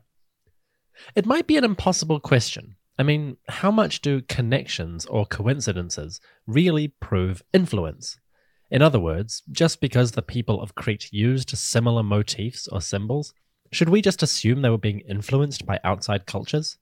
It 1.15 1.25
might 1.25 1.47
be 1.47 1.57
an 1.57 1.63
impossible 1.63 2.19
question. 2.19 2.75
I 2.97 3.03
mean, 3.03 3.37
how 3.49 3.71
much 3.71 4.01
do 4.01 4.21
connections 4.21 5.05
or 5.05 5.25
coincidences 5.25 6.21
really 6.45 6.87
prove 6.87 7.43
influence? 7.51 8.19
In 8.69 8.81
other 8.81 8.99
words, 8.99 9.43
just 9.51 9.81
because 9.81 10.11
the 10.11 10.21
people 10.21 10.61
of 10.61 10.75
Crete 10.75 11.11
used 11.11 11.49
similar 11.57 12.03
motifs 12.03 12.67
or 12.67 12.81
symbols, 12.81 13.33
should 13.75 13.89
we 13.89 14.01
just 14.01 14.23
assume 14.23 14.61
they 14.61 14.69
were 14.69 14.77
being 14.77 15.01
influenced 15.01 15.65
by 15.65 15.79
outside 15.83 16.25
cultures? 16.25 16.77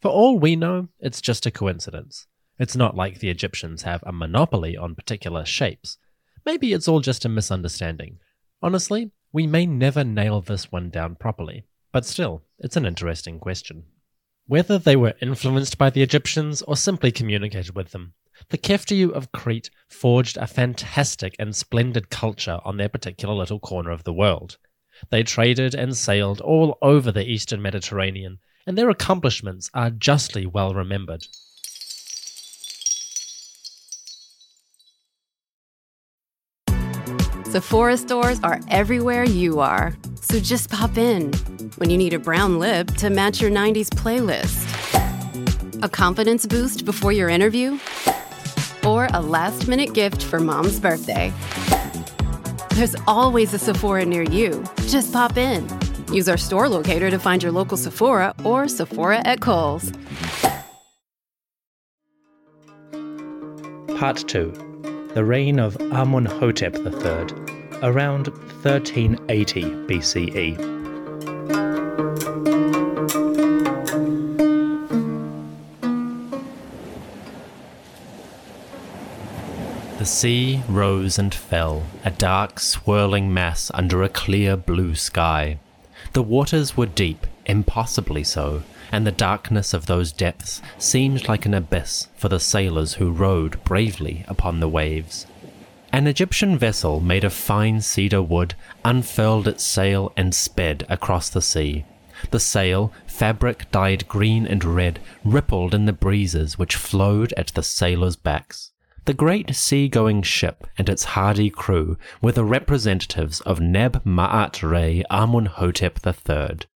For 0.00 0.10
all 0.10 0.38
we 0.38 0.56
know, 0.56 0.88
it's 1.00 1.20
just 1.20 1.46
a 1.46 1.50
coincidence. 1.50 2.26
It's 2.58 2.76
not 2.76 2.96
like 2.96 3.18
the 3.18 3.30
Egyptians 3.30 3.82
have 3.82 4.02
a 4.04 4.12
monopoly 4.12 4.76
on 4.76 4.94
particular 4.94 5.44
shapes. 5.44 5.98
Maybe 6.44 6.72
it's 6.72 6.88
all 6.88 7.00
just 7.00 7.24
a 7.24 7.28
misunderstanding. 7.28 8.18
Honestly, 8.62 9.12
we 9.32 9.46
may 9.46 9.66
never 9.66 10.04
nail 10.04 10.40
this 10.40 10.72
one 10.72 10.90
down 10.90 11.16
properly, 11.16 11.64
but 11.92 12.06
still, 12.06 12.42
it's 12.58 12.76
an 12.76 12.86
interesting 12.86 13.38
question. 13.38 13.84
Whether 14.46 14.78
they 14.78 14.96
were 14.96 15.14
influenced 15.20 15.78
by 15.78 15.90
the 15.90 16.02
Egyptians 16.02 16.62
or 16.62 16.76
simply 16.76 17.12
communicated 17.12 17.76
with 17.76 17.90
them, 17.90 18.14
the 18.50 18.58
Keftiu 18.58 19.10
of 19.12 19.32
Crete 19.32 19.70
forged 19.88 20.36
a 20.36 20.46
fantastic 20.46 21.36
and 21.38 21.54
splendid 21.54 22.08
culture 22.08 22.58
on 22.64 22.76
their 22.76 22.88
particular 22.88 23.34
little 23.34 23.58
corner 23.58 23.90
of 23.90 24.04
the 24.04 24.12
world. 24.12 24.56
They 25.10 25.22
traded 25.22 25.74
and 25.74 25.96
sailed 25.96 26.40
all 26.40 26.78
over 26.82 27.10
the 27.12 27.26
eastern 27.26 27.62
Mediterranean, 27.62 28.38
and 28.66 28.76
their 28.76 28.90
accomplishments 28.90 29.70
are 29.74 29.90
justly 29.90 30.46
well 30.46 30.74
remembered. 30.74 31.26
Sephora 37.44 37.96
stores 37.96 38.38
are 38.42 38.60
everywhere 38.68 39.24
you 39.24 39.60
are. 39.60 39.96
So 40.20 40.38
just 40.38 40.70
pop 40.70 40.98
in 40.98 41.32
when 41.76 41.88
you 41.88 41.96
need 41.96 42.12
a 42.12 42.18
brown 42.18 42.58
lip 42.58 42.88
to 42.96 43.08
match 43.08 43.40
your 43.40 43.50
90s 43.50 43.88
playlist, 43.88 44.66
a 45.82 45.88
confidence 45.88 46.44
boost 46.44 46.84
before 46.84 47.12
your 47.12 47.30
interview, 47.30 47.78
or 48.84 49.08
a 49.14 49.22
last 49.22 49.66
minute 49.66 49.94
gift 49.94 50.22
for 50.22 50.40
mom's 50.40 50.78
birthday. 50.78 51.32
There's 52.78 52.94
always 53.08 53.52
a 53.54 53.58
Sephora 53.58 54.04
near 54.04 54.22
you. 54.22 54.62
Just 54.86 55.12
pop 55.12 55.36
in. 55.36 55.66
Use 56.12 56.28
our 56.28 56.36
store 56.36 56.68
locator 56.68 57.10
to 57.10 57.18
find 57.18 57.42
your 57.42 57.50
local 57.50 57.76
Sephora 57.76 58.32
or 58.44 58.68
Sephora 58.68 59.20
at 59.24 59.40
Kohl's. 59.40 59.90
Part 63.98 64.28
2 64.28 64.52
the 65.14 65.24
reign 65.24 65.58
of 65.58 65.76
Amunhotep 65.90 66.76
III, 66.76 67.80
around 67.82 68.28
1380 68.62 69.62
BCE. 69.88 70.77
Sea 80.08 80.62
rose 80.70 81.18
and 81.18 81.34
fell, 81.34 81.84
a 82.02 82.10
dark, 82.10 82.58
swirling 82.58 83.32
mass 83.32 83.70
under 83.74 84.02
a 84.02 84.08
clear 84.08 84.56
blue 84.56 84.94
sky. 84.94 85.58
The 86.14 86.22
waters 86.22 86.76
were 86.76 86.86
deep, 86.86 87.26
impossibly 87.44 88.24
so, 88.24 88.62
and 88.90 89.06
the 89.06 89.12
darkness 89.12 89.74
of 89.74 89.84
those 89.84 90.12
depths 90.12 90.62
seemed 90.78 91.28
like 91.28 91.44
an 91.44 91.52
abyss 91.52 92.08
for 92.16 92.30
the 92.30 92.40
sailors 92.40 92.94
who 92.94 93.12
rowed 93.12 93.62
bravely 93.64 94.24
upon 94.26 94.60
the 94.60 94.68
waves. 94.68 95.26
An 95.92 96.06
Egyptian 96.06 96.56
vessel 96.56 97.00
made 97.00 97.22
of 97.22 97.34
fine 97.34 97.82
cedar 97.82 98.22
wood 98.22 98.54
unfurled 98.86 99.46
its 99.46 99.62
sail 99.62 100.12
and 100.16 100.34
sped 100.34 100.86
across 100.88 101.28
the 101.28 101.42
sea. 101.42 101.84
The 102.30 102.40
sail, 102.40 102.92
fabric 103.06 103.70
dyed 103.70 104.08
green 104.08 104.46
and 104.46 104.64
red, 104.64 105.00
rippled 105.22 105.74
in 105.74 105.84
the 105.84 105.92
breezes 105.92 106.58
which 106.58 106.76
flowed 106.76 107.34
at 107.34 107.48
the 107.48 107.62
sailors' 107.62 108.16
backs. 108.16 108.72
The 109.04 109.14
great 109.14 109.54
sea-going 109.54 110.22
ship 110.22 110.66
and 110.76 110.88
its 110.88 111.04
hardy 111.04 111.50
crew 111.50 111.96
were 112.20 112.32
the 112.32 112.44
representatives 112.44 113.40
of 113.42 113.60
Neb 113.60 114.04
Ma'at 114.04 114.62
Re 114.62 115.02
Amunhotep 115.10 116.06
III, 116.06 116.66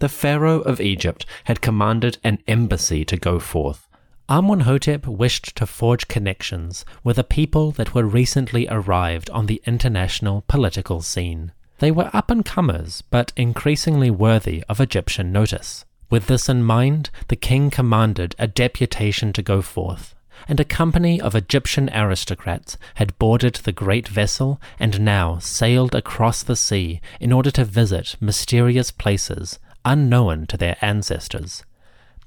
the 0.00 0.08
Pharaoh 0.08 0.60
of 0.60 0.80
Egypt 0.80 1.26
had 1.44 1.60
commanded 1.60 2.18
an 2.24 2.38
embassy 2.48 3.04
to 3.04 3.16
go 3.16 3.38
forth. 3.38 3.86
Amunhotep 4.30 5.06
wished 5.06 5.56
to 5.56 5.66
forge 5.66 6.08
connections 6.08 6.84
with 7.04 7.18
a 7.18 7.24
people 7.24 7.72
that 7.72 7.94
were 7.94 8.06
recently 8.06 8.66
arrived 8.68 9.28
on 9.30 9.46
the 9.46 9.60
international 9.66 10.44
political 10.46 11.02
scene. 11.02 11.52
They 11.80 11.90
were 11.90 12.10
up 12.12 12.30
and 12.30 12.44
comers, 12.44 13.02
but 13.02 13.32
increasingly 13.36 14.10
worthy 14.10 14.62
of 14.68 14.80
Egyptian 14.80 15.32
notice. 15.32 15.84
With 16.10 16.28
this 16.28 16.48
in 16.48 16.62
mind, 16.62 17.10
the 17.28 17.36
king 17.36 17.70
commanded 17.70 18.34
a 18.38 18.46
deputation 18.46 19.32
to 19.34 19.42
go 19.42 19.62
forth, 19.62 20.14
and 20.48 20.60
a 20.60 20.64
company 20.64 21.20
of 21.20 21.34
Egyptian 21.34 21.90
aristocrats 21.94 22.76
had 22.94 23.18
boarded 23.18 23.54
the 23.56 23.72
great 23.72 24.08
vessel 24.08 24.60
and 24.78 25.00
now 25.00 25.38
sailed 25.38 25.94
across 25.94 26.42
the 26.42 26.56
sea 26.56 27.00
in 27.20 27.32
order 27.32 27.50
to 27.50 27.64
visit 27.64 28.16
mysterious 28.20 28.90
places 28.90 29.58
unknown 29.84 30.46
to 30.46 30.56
their 30.56 30.76
ancestors. 30.80 31.64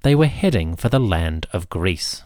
They 0.02 0.16
were 0.16 0.28
heading 0.28 0.76
for 0.76 0.90
the 0.90 1.00
land 1.00 1.48
of 1.54 1.70
Greece. 1.70 2.24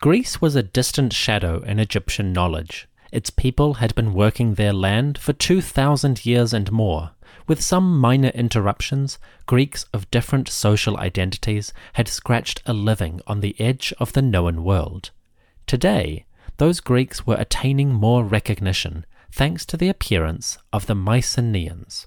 Greece 0.00 0.40
was 0.40 0.54
a 0.54 0.62
distant 0.62 1.12
shadow 1.12 1.60
in 1.62 1.78
Egyptian 1.78 2.32
knowledge. 2.32 2.88
Its 3.10 3.30
people 3.30 3.74
had 3.74 3.94
been 3.94 4.14
working 4.14 4.54
their 4.54 4.72
land 4.72 5.18
for 5.18 5.32
2,000 5.32 6.24
years 6.24 6.52
and 6.52 6.70
more. 6.70 7.12
With 7.48 7.62
some 7.62 7.98
minor 7.98 8.28
interruptions, 8.28 9.18
Greeks 9.46 9.86
of 9.94 10.10
different 10.10 10.50
social 10.50 10.98
identities 10.98 11.72
had 11.94 12.06
scratched 12.06 12.60
a 12.66 12.74
living 12.74 13.22
on 13.26 13.40
the 13.40 13.58
edge 13.58 13.94
of 13.98 14.12
the 14.12 14.20
known 14.20 14.62
world. 14.62 15.10
Today, 15.66 16.26
those 16.58 16.80
Greeks 16.80 17.26
were 17.26 17.36
attaining 17.36 17.94
more 17.94 18.22
recognition 18.22 19.06
thanks 19.32 19.64
to 19.64 19.78
the 19.78 19.88
appearance 19.88 20.58
of 20.74 20.86
the 20.86 20.94
Mycenaeans. 20.94 22.06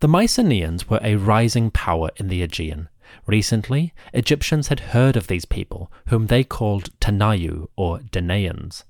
The 0.00 0.08
Mycenaeans 0.08 0.88
were 0.88 1.00
a 1.02 1.16
rising 1.16 1.70
power 1.70 2.08
in 2.16 2.28
the 2.28 2.42
Aegean. 2.42 2.88
Recently, 3.26 3.92
Egyptians 4.14 4.68
had 4.68 4.80
heard 4.80 5.16
of 5.16 5.26
these 5.26 5.44
people, 5.44 5.92
whom 6.08 6.28
they 6.28 6.42
called 6.42 6.88
Tanayu 7.00 7.68
or 7.76 7.98
Danaan. 7.98 8.82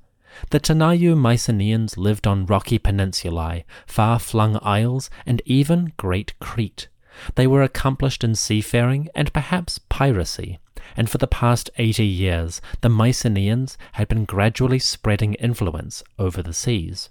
The 0.50 0.60
Tanayu 0.60 1.16
Mycenaeans 1.16 1.96
lived 1.96 2.26
on 2.26 2.46
rocky 2.46 2.78
peninsulae, 2.78 3.64
far 3.86 4.18
flung 4.18 4.58
isles, 4.62 5.10
and 5.24 5.40
even 5.44 5.92
Great 5.96 6.38
Crete. 6.38 6.88
They 7.34 7.46
were 7.46 7.62
accomplished 7.62 8.22
in 8.22 8.34
seafaring 8.34 9.08
and 9.14 9.32
perhaps 9.32 9.80
piracy, 9.88 10.58
and 10.96 11.10
for 11.10 11.18
the 11.18 11.26
past 11.26 11.70
eighty 11.78 12.06
years 12.06 12.60
the 12.80 12.88
Mycenaeans 12.88 13.76
had 13.92 14.08
been 14.08 14.24
gradually 14.24 14.78
spreading 14.78 15.34
influence 15.34 16.04
over 16.18 16.42
the 16.42 16.54
seas. 16.54 17.10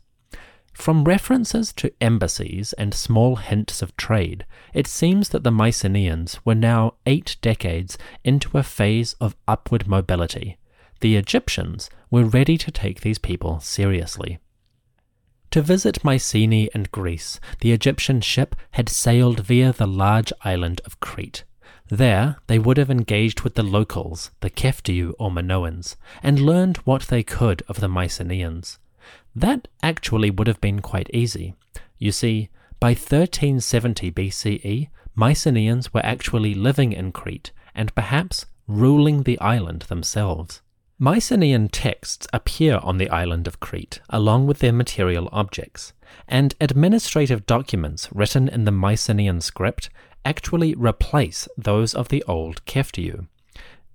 From 0.73 1.05
references 1.05 1.73
to 1.73 1.91
embassies 1.99 2.71
and 2.73 2.93
small 2.93 3.37
hints 3.37 3.81
of 3.81 3.97
trade, 3.97 4.45
it 4.73 4.85
seems 4.85 5.29
that 5.29 5.43
the 5.43 5.51
Mycenaeans 5.51 6.39
were 6.45 6.55
now 6.55 6.93
eight 7.07 7.35
decades 7.41 7.97
into 8.23 8.57
a 8.57 8.63
phase 8.63 9.15
of 9.19 9.35
upward 9.47 9.87
mobility. 9.87 10.57
The 10.99 11.15
Egyptians 11.15 11.89
were 12.09 12.25
ready 12.25 12.57
to 12.57 12.71
take 12.71 13.01
these 13.01 13.19
people 13.19 13.59
seriously. 13.59 14.39
To 15.51 15.61
visit 15.61 16.03
Mycenae 16.03 16.69
and 16.73 16.91
Greece, 16.91 17.39
the 17.61 17.71
Egyptian 17.71 18.21
ship 18.21 18.55
had 18.71 18.89
sailed 18.89 19.39
via 19.41 19.71
the 19.71 19.87
large 19.87 20.33
island 20.43 20.81
of 20.85 20.99
Crete. 20.99 21.43
There, 21.89 22.37
they 22.47 22.59
would 22.59 22.77
have 22.77 22.91
engaged 22.91 23.41
with 23.41 23.55
the 23.55 23.63
locals, 23.63 24.31
the 24.41 24.49
Keftiu 24.49 25.13
or 25.17 25.31
Minoans, 25.31 25.95
and 26.21 26.39
learned 26.39 26.77
what 26.77 27.03
they 27.03 27.23
could 27.23 27.63
of 27.69 27.79
the 27.79 27.87
Mycenaeans. 27.87 28.77
That 29.33 29.69
actually 29.81 30.29
would 30.29 30.47
have 30.47 30.59
been 30.59 30.81
quite 30.81 31.09
easy. 31.13 31.55
You 31.97 32.11
see, 32.11 32.49
by 32.79 32.89
1370 32.89 34.11
BCE, 34.11 34.89
Mycenaeans 35.15 35.93
were 35.93 36.05
actually 36.05 36.53
living 36.53 36.91
in 36.91 37.11
Crete 37.11 37.51
and 37.73 37.95
perhaps 37.95 38.45
ruling 38.67 39.23
the 39.23 39.39
island 39.39 39.83
themselves. 39.83 40.61
Mycenaean 40.99 41.69
texts 41.69 42.27
appear 42.33 42.79
on 42.81 42.97
the 42.97 43.09
island 43.11 43.45
of 43.45 43.59
Crete 43.59 43.99
along 44.09 44.47
with 44.47 44.57
their 44.59 44.73
material 44.73 45.29
objects, 45.31 45.93
and 46.27 46.55
administrative 46.59 47.45
documents 47.45 48.09
written 48.11 48.47
in 48.47 48.65
the 48.65 48.71
Mycenaean 48.71 49.39
script 49.41 49.91
actually 50.25 50.73
replace 50.73 51.47
those 51.55 51.93
of 51.93 52.09
the 52.09 52.23
old 52.23 52.65
Keftiu. 52.65 53.27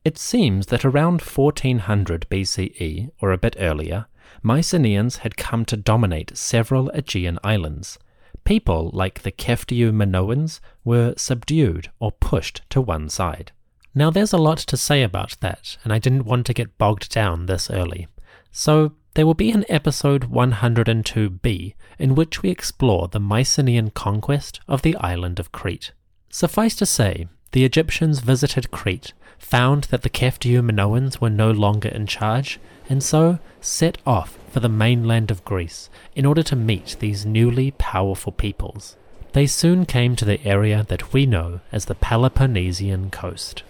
It 0.05 0.17
seems 0.17 0.67
that 0.67 0.85
around 0.85 1.21
1400 1.23 2.27
BCE, 2.31 3.11
or 3.21 3.33
a 3.33 3.39
bit 3.39 3.57
earlier, 3.59 4.07
Mycenaeans 4.45 5.19
had 5.19 5.37
come 5.37 5.65
to 5.65 5.77
dominate 5.77 6.37
several 6.37 6.89
Aegean 6.91 7.41
islands. 7.43 7.99
People 8.45 8.91
like 8.93 9.23
the 9.23 9.33
Keftiu 9.33 9.91
Minoans 9.91 10.61
were 10.85 11.15
subdued 11.17 11.91
or 11.99 12.13
pushed 12.13 12.63
to 12.71 12.81
one 12.81 13.09
side. 13.09 13.51
Now, 13.95 14.11
there's 14.11 14.33
a 14.33 14.39
lot 14.39 14.59
to 14.59 14.77
say 14.77 15.03
about 15.03 15.37
that, 15.41 15.77
and 15.85 15.93
I 15.93 15.99
didn't 15.99 16.25
want 16.25 16.47
to 16.47 16.55
get 16.55 16.79
bogged 16.79 17.11
down 17.11 17.47
this 17.47 17.71
early. 17.71 18.09
So, 18.51 18.93
there 19.15 19.27
will 19.27 19.35
be 19.35 19.51
an 19.51 19.67
episode 19.69 20.31
102b 20.31 21.75
in 21.99 22.15
which 22.15 22.43
we 22.43 22.49
explore 22.49 23.09
the 23.09 23.21
Mycenaean 23.21 23.91
conquest 23.91 24.61
of 24.67 24.81
the 24.81 24.97
island 24.97 25.39
of 25.39 25.53
Crete. 25.53 25.93
Suffice 26.31 26.75
to 26.77 26.87
say, 26.87 27.29
the 27.51 27.67
Egyptians 27.67 28.21
visited 28.21 28.71
Crete, 28.71 29.13
found 29.39 29.85
that 29.85 30.01
the 30.01 30.11
Keftiu 30.11 30.63
Minoans 30.63 31.21
were 31.21 31.29
no 31.29 31.51
longer 31.51 31.91
in 31.91 32.07
charge, 32.07 32.59
and 32.89 33.03
so 33.03 33.39
set 33.61 33.99
off 34.07 34.39
for 34.51 34.61
the 34.61 34.69
mainland 34.71 35.31
of 35.31 35.45
Greece 35.45 35.91
in 36.15 36.25
order 36.25 36.43
to 36.43 36.57
meet 36.57 36.97
these 37.01 37.27
newly 37.27 37.73
powerful 37.73 38.33
peoples. 38.33 38.97
They 39.33 39.47
soon 39.47 39.85
came 39.85 40.17
to 40.17 40.25
the 40.25 40.43
area 40.47 40.85
that 40.89 41.13
we 41.13 41.27
know 41.27 41.61
as 41.71 41.85
the 41.85 41.95
Peloponnesian 41.95 43.11
coast. 43.11 43.63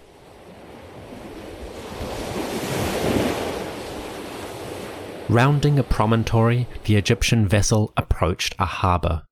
Rounding 5.33 5.79
a 5.79 5.83
promontory, 5.83 6.67
the 6.83 6.95
Egyptian 6.95 7.47
vessel 7.47 7.91
approached 7.97 8.53
a 8.59 8.65
harbour. 8.65 9.23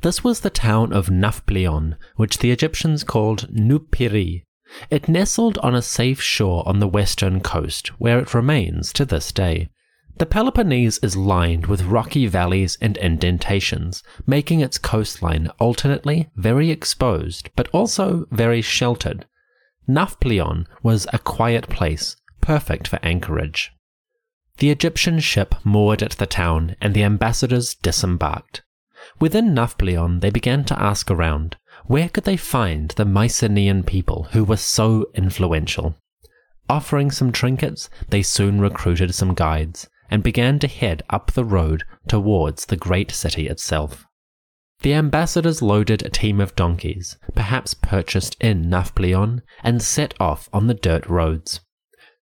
This 0.00 0.24
was 0.24 0.40
the 0.40 0.50
town 0.50 0.92
of 0.92 1.10
Nafplion, 1.10 1.96
which 2.16 2.38
the 2.38 2.50
Egyptians 2.50 3.04
called 3.04 3.46
Nupiri. 3.54 4.42
It 4.90 5.08
nestled 5.08 5.58
on 5.58 5.76
a 5.76 5.80
safe 5.80 6.20
shore 6.20 6.66
on 6.66 6.80
the 6.80 6.88
western 6.88 7.38
coast, 7.40 7.86
where 8.00 8.18
it 8.18 8.34
remains 8.34 8.92
to 8.94 9.04
this 9.04 9.30
day. 9.30 9.70
The 10.16 10.26
Peloponnese 10.26 10.98
is 11.04 11.16
lined 11.16 11.66
with 11.66 11.82
rocky 11.82 12.26
valleys 12.26 12.76
and 12.80 12.96
indentations, 12.96 14.02
making 14.26 14.58
its 14.58 14.76
coastline 14.76 15.52
alternately 15.60 16.30
very 16.34 16.72
exposed 16.72 17.50
but 17.54 17.68
also 17.68 18.26
very 18.32 18.60
sheltered. 18.60 19.24
Nafplion 19.88 20.66
was 20.82 21.06
a 21.12 21.20
quiet 21.20 21.68
place, 21.68 22.16
perfect 22.40 22.88
for 22.88 22.98
anchorage. 23.04 23.70
The 24.58 24.70
Egyptian 24.70 25.18
ship 25.20 25.54
moored 25.64 26.02
at 26.02 26.12
the 26.12 26.26
town, 26.26 26.76
and 26.80 26.94
the 26.94 27.02
ambassadors 27.02 27.74
disembarked. 27.74 28.62
Within 29.20 29.54
Nafplion, 29.54 30.20
they 30.20 30.30
began 30.30 30.64
to 30.64 30.80
ask 30.80 31.10
around 31.10 31.56
where 31.86 32.08
could 32.08 32.24
they 32.24 32.36
find 32.36 32.90
the 32.92 33.04
Mycenaean 33.04 33.82
people 33.82 34.28
who 34.32 34.44
were 34.44 34.56
so 34.56 35.06
influential. 35.14 35.96
Offering 36.68 37.10
some 37.10 37.32
trinkets, 37.32 37.90
they 38.08 38.22
soon 38.22 38.60
recruited 38.60 39.14
some 39.14 39.34
guides 39.34 39.88
and 40.10 40.22
began 40.22 40.58
to 40.60 40.68
head 40.68 41.02
up 41.10 41.32
the 41.32 41.44
road 41.44 41.84
towards 42.08 42.66
the 42.66 42.76
great 42.76 43.10
city 43.10 43.48
itself. 43.48 44.06
The 44.80 44.94
ambassadors 44.94 45.62
loaded 45.62 46.02
a 46.02 46.10
team 46.10 46.40
of 46.40 46.56
donkeys, 46.56 47.16
perhaps 47.34 47.74
purchased 47.74 48.36
in 48.40 48.70
Nafplion, 48.70 49.42
and 49.62 49.82
set 49.82 50.14
off 50.20 50.48
on 50.52 50.66
the 50.66 50.74
dirt 50.74 51.06
roads. 51.06 51.60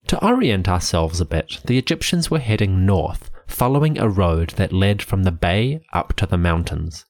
To 0.07 0.25
orient 0.25 0.67
ourselves 0.67 1.21
a 1.21 1.25
bit, 1.25 1.59
the 1.65 1.77
Egyptians 1.77 2.29
were 2.29 2.39
heading 2.39 2.85
north, 2.85 3.31
following 3.47 3.97
a 3.97 4.09
road 4.09 4.51
that 4.51 4.73
led 4.73 5.01
from 5.01 5.23
the 5.23 5.31
bay 5.31 5.81
up 5.93 6.13
to 6.17 6.25
the 6.25 6.37
mountains. 6.37 7.05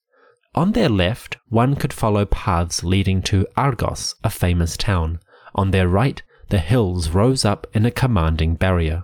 On 0.56 0.74
their 0.74 0.90
left, 0.90 1.38
one 1.50 1.76
could 1.76 1.92
follow 1.92 2.26
paths 2.26 2.84
leading 2.84 3.22
to 3.24 3.48
Argos, 3.58 4.16
a 4.24 4.30
famous 4.30 4.78
town. 4.78 5.20
On 5.56 5.72
their 5.72 5.88
right, 5.88 6.22
the 6.50 6.60
hills 6.60 7.10
rose 7.10 7.44
up 7.44 7.66
in 7.74 7.86
a 7.86 7.92
commanding 7.92 8.56
barrier. 8.56 9.04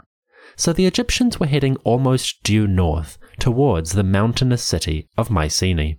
So 0.55 0.73
the 0.73 0.85
Egyptians 0.85 1.39
were 1.39 1.47
heading 1.47 1.75
almost 1.77 2.43
due 2.43 2.67
north, 2.67 3.17
towards 3.39 3.93
the 3.93 4.03
mountainous 4.03 4.61
city 4.61 5.07
of 5.17 5.31
Mycenae. 5.31 5.97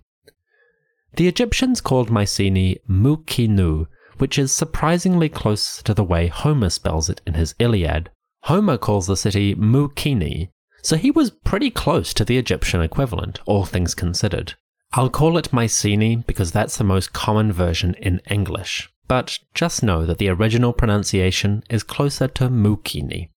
The 1.17 1.27
Egyptians 1.27 1.81
called 1.81 2.09
Mycenae 2.09 2.77
Mukinu, 2.89 3.87
which 4.21 4.37
is 4.37 4.51
surprisingly 4.51 5.27
close 5.27 5.81
to 5.81 5.95
the 5.95 6.03
way 6.03 6.27
Homer 6.27 6.69
spells 6.69 7.09
it 7.09 7.21
in 7.25 7.33
his 7.33 7.55
Iliad. 7.57 8.11
Homer 8.43 8.77
calls 8.77 9.07
the 9.07 9.17
city 9.17 9.55
Mukini, 9.55 10.49
so 10.83 10.95
he 10.95 11.09
was 11.09 11.31
pretty 11.31 11.71
close 11.71 12.13
to 12.13 12.23
the 12.23 12.37
Egyptian 12.37 12.81
equivalent, 12.81 13.39
all 13.47 13.65
things 13.65 13.95
considered. 13.95 14.53
I'll 14.93 15.09
call 15.09 15.39
it 15.39 15.51
Mycenae 15.51 16.17
because 16.27 16.51
that's 16.51 16.77
the 16.77 16.83
most 16.83 17.13
common 17.13 17.51
version 17.51 17.95
in 17.95 18.21
English, 18.29 18.91
but 19.07 19.39
just 19.55 19.81
know 19.81 20.05
that 20.05 20.19
the 20.19 20.29
original 20.29 20.71
pronunciation 20.71 21.63
is 21.67 21.81
closer 21.81 22.27
to 22.27 22.47
Mukini. 22.47 23.31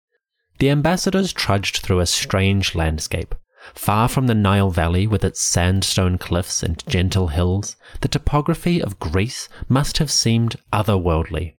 The 0.59 0.69
ambassadors 0.69 1.33
trudged 1.33 1.79
through 1.79 2.01
a 2.01 2.07
strange 2.07 2.75
landscape. 2.75 3.35
Far 3.75 4.09
from 4.09 4.27
the 4.27 4.35
Nile 4.35 4.71
Valley 4.71 5.07
with 5.07 5.25
its 5.25 5.41
sandstone 5.41 6.19
cliffs 6.19 6.63
and 6.63 6.87
gentle 6.87 7.29
hills, 7.29 7.77
the 8.03 8.09
topography 8.09 8.83
of 8.83 8.99
Greece 8.99 9.49
must 9.69 9.97
have 9.97 10.11
seemed 10.11 10.57
otherworldly. 10.73 11.57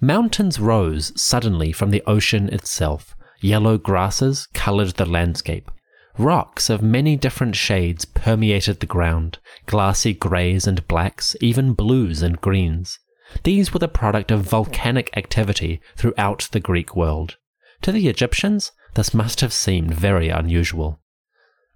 Mountains 0.00 0.60
rose 0.60 1.12
suddenly 1.20 1.72
from 1.72 1.90
the 1.90 2.02
ocean 2.06 2.48
itself. 2.50 3.16
Yellow 3.40 3.78
grasses 3.78 4.46
colored 4.54 4.90
the 4.90 5.04
landscape. 5.04 5.70
Rocks 6.16 6.70
of 6.70 6.82
many 6.82 7.16
different 7.16 7.56
shades 7.56 8.04
permeated 8.04 8.80
the 8.80 8.86
ground, 8.86 9.38
glassy 9.66 10.12
greys 10.12 10.66
and 10.66 10.86
blacks, 10.86 11.34
even 11.40 11.72
blues 11.72 12.22
and 12.22 12.40
greens. 12.40 12.98
These 13.42 13.72
were 13.72 13.78
the 13.78 13.88
product 13.88 14.30
of 14.30 14.42
volcanic 14.42 15.10
activity 15.16 15.80
throughout 15.96 16.48
the 16.52 16.60
Greek 16.60 16.94
world. 16.94 17.36
To 17.82 17.92
the 17.92 18.08
Egyptians, 18.08 18.72
this 18.94 19.14
must 19.14 19.40
have 19.40 19.52
seemed 19.52 19.94
very 19.94 20.28
unusual. 20.28 21.00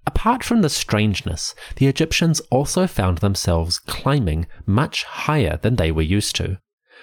Apart 0.06 0.44
from 0.44 0.62
the 0.62 0.68
strangeness, 0.68 1.54
the 1.76 1.86
Egyptians 1.86 2.40
also 2.50 2.86
found 2.86 3.18
themselves 3.18 3.78
climbing 3.78 4.46
much 4.66 5.04
higher 5.04 5.58
than 5.62 5.76
they 5.76 5.90
were 5.90 6.02
used 6.02 6.36
to. 6.36 6.58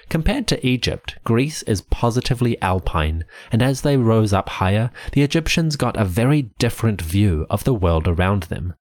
Compared 0.10 0.48
to 0.48 0.66
Egypt, 0.66 1.18
Greece 1.24 1.64
is 1.64 1.82
positively 1.82 2.62
alpine, 2.62 3.24
and 3.52 3.62
as 3.62 3.82
they 3.82 3.98
rose 3.98 4.34
up 4.34 4.50
higher, 4.50 4.92
the 5.14 5.22
Egyptians 5.22 5.76
got 5.76 5.96
a 5.96 6.06
very 6.06 6.44
different 6.60 7.02
view 7.02 7.46
of 7.50 7.64
the 7.64 7.74
world 7.74 8.08
around 8.08 8.44
them. 8.44 8.74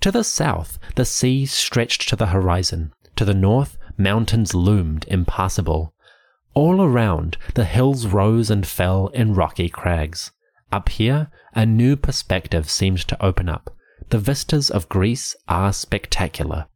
To 0.00 0.10
the 0.10 0.24
south, 0.24 0.78
the 0.94 1.04
sea 1.04 1.44
stretched 1.44 2.08
to 2.08 2.16
the 2.16 2.26
horizon. 2.26 2.92
To 3.16 3.24
the 3.24 3.34
north, 3.34 3.76
mountains 3.98 4.54
loomed 4.54 5.04
impassable. 5.08 5.94
All 6.54 6.82
around, 6.82 7.36
the 7.54 7.64
hills 7.64 8.06
rose 8.06 8.50
and 8.50 8.66
fell 8.66 9.08
in 9.08 9.34
rocky 9.34 9.68
crags. 9.68 10.32
Up 10.72 10.88
here, 10.88 11.30
a 11.54 11.66
new 11.66 11.96
perspective 11.96 12.70
seemed 12.70 13.00
to 13.08 13.24
open 13.24 13.48
up. 13.48 13.76
The 14.10 14.18
vistas 14.18 14.70
of 14.70 14.88
Greece 14.88 15.34
are 15.48 15.72
spectacular. 15.72 16.66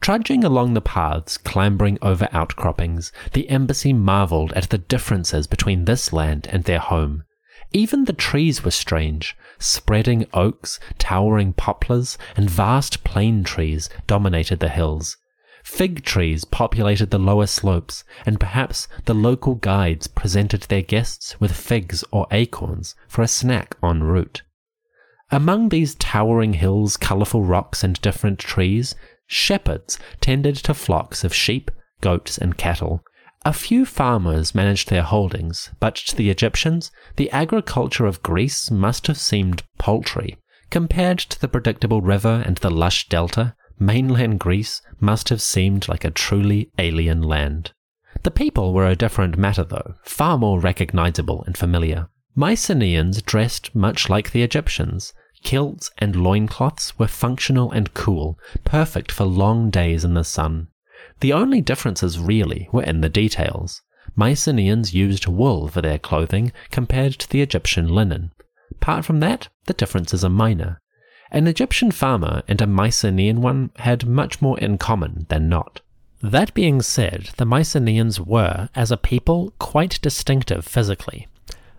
Trudging 0.00 0.44
along 0.44 0.74
the 0.74 0.80
paths, 0.80 1.38
clambering 1.38 1.98
over 2.02 2.28
outcroppings, 2.30 3.10
the 3.32 3.48
embassy 3.48 3.92
marveled 3.92 4.52
at 4.52 4.70
the 4.70 4.78
differences 4.78 5.46
between 5.46 5.84
this 5.84 6.12
land 6.12 6.46
and 6.50 6.64
their 6.64 6.78
home. 6.78 7.24
Even 7.72 8.04
the 8.04 8.12
trees 8.12 8.64
were 8.64 8.70
strange. 8.70 9.36
Spreading 9.58 10.26
oaks, 10.32 10.78
towering 10.98 11.52
poplars, 11.54 12.18
and 12.36 12.50
vast 12.50 13.02
plane 13.02 13.42
trees 13.42 13.88
dominated 14.06 14.60
the 14.60 14.68
hills. 14.68 15.16
Fig 15.64 16.04
trees 16.04 16.44
populated 16.44 17.10
the 17.10 17.18
lower 17.18 17.46
slopes, 17.46 18.04
and 18.26 18.38
perhaps 18.38 18.86
the 19.06 19.14
local 19.14 19.54
guides 19.54 20.06
presented 20.06 20.60
their 20.62 20.82
guests 20.82 21.40
with 21.40 21.56
figs 21.56 22.04
or 22.10 22.26
acorns 22.30 22.94
for 23.08 23.22
a 23.22 23.28
snack 23.28 23.74
en 23.82 24.02
route. 24.02 24.42
Among 25.30 25.70
these 25.70 25.94
towering 25.94 26.52
hills, 26.52 26.98
colourful 26.98 27.42
rocks, 27.42 27.82
and 27.82 28.00
different 28.02 28.38
trees, 28.38 28.94
shepherds 29.26 29.98
tended 30.20 30.56
to 30.56 30.74
flocks 30.74 31.24
of 31.24 31.34
sheep, 31.34 31.70
goats, 32.02 32.36
and 32.36 32.58
cattle. 32.58 33.02
A 33.46 33.54
few 33.54 33.86
farmers 33.86 34.54
managed 34.54 34.90
their 34.90 35.02
holdings, 35.02 35.70
but 35.80 35.96
to 35.96 36.14
the 36.14 36.28
Egyptians, 36.28 36.90
the 37.16 37.30
agriculture 37.30 38.04
of 38.04 38.22
Greece 38.22 38.70
must 38.70 39.06
have 39.06 39.18
seemed 39.18 39.62
paltry 39.78 40.36
Compared 40.74 41.18
to 41.20 41.40
the 41.40 41.46
predictable 41.46 42.00
river 42.00 42.42
and 42.44 42.56
the 42.56 42.68
lush 42.70 43.08
delta, 43.08 43.54
mainland 43.78 44.40
Greece 44.40 44.80
must 45.00 45.28
have 45.28 45.42
seemed 45.42 45.88
like 45.88 46.04
a 46.04 46.10
truly 46.10 46.70
alien 46.78 47.22
land. 47.22 47.72
The 48.22 48.30
people 48.30 48.72
were 48.72 48.86
a 48.86 48.96
different 48.96 49.36
matter, 49.36 49.64
though, 49.64 49.94
far 50.02 50.38
more 50.38 50.60
recognizable 50.60 51.44
and 51.44 51.56
familiar. 51.56 52.08
Mycenaeans 52.34 53.22
dressed 53.22 53.74
much 53.74 54.08
like 54.08 54.32
the 54.32 54.42
Egyptians. 54.42 55.12
Kilts 55.42 55.90
and 55.98 56.16
loincloths 56.16 56.98
were 56.98 57.06
functional 57.06 57.70
and 57.70 57.92
cool, 57.94 58.38
perfect 58.64 59.12
for 59.12 59.24
long 59.24 59.70
days 59.70 60.04
in 60.04 60.14
the 60.14 60.24
sun. 60.24 60.68
The 61.20 61.32
only 61.32 61.60
differences 61.60 62.18
really 62.18 62.68
were 62.72 62.82
in 62.82 63.02
the 63.02 63.08
details. 63.08 63.82
Mycenaeans 64.16 64.94
used 64.94 65.26
wool 65.26 65.68
for 65.68 65.82
their 65.82 65.98
clothing 65.98 66.52
compared 66.70 67.12
to 67.14 67.28
the 67.28 67.42
Egyptian 67.42 67.88
linen. 67.88 68.32
Apart 68.70 69.04
from 69.04 69.20
that, 69.20 69.48
the 69.66 69.74
differences 69.74 70.24
are 70.24 70.30
minor. 70.30 70.80
An 71.34 71.48
Egyptian 71.48 71.90
farmer 71.90 72.44
and 72.46 72.62
a 72.62 72.66
Mycenaean 72.68 73.40
one 73.40 73.72
had 73.78 74.06
much 74.06 74.40
more 74.40 74.56
in 74.60 74.78
common 74.78 75.26
than 75.30 75.48
not. 75.48 75.80
That 76.22 76.54
being 76.54 76.80
said, 76.80 77.30
the 77.38 77.44
Mycenaeans 77.44 78.20
were, 78.20 78.68
as 78.76 78.92
a 78.92 78.96
people, 78.96 79.52
quite 79.58 79.98
distinctive 80.00 80.64
physically. 80.64 81.26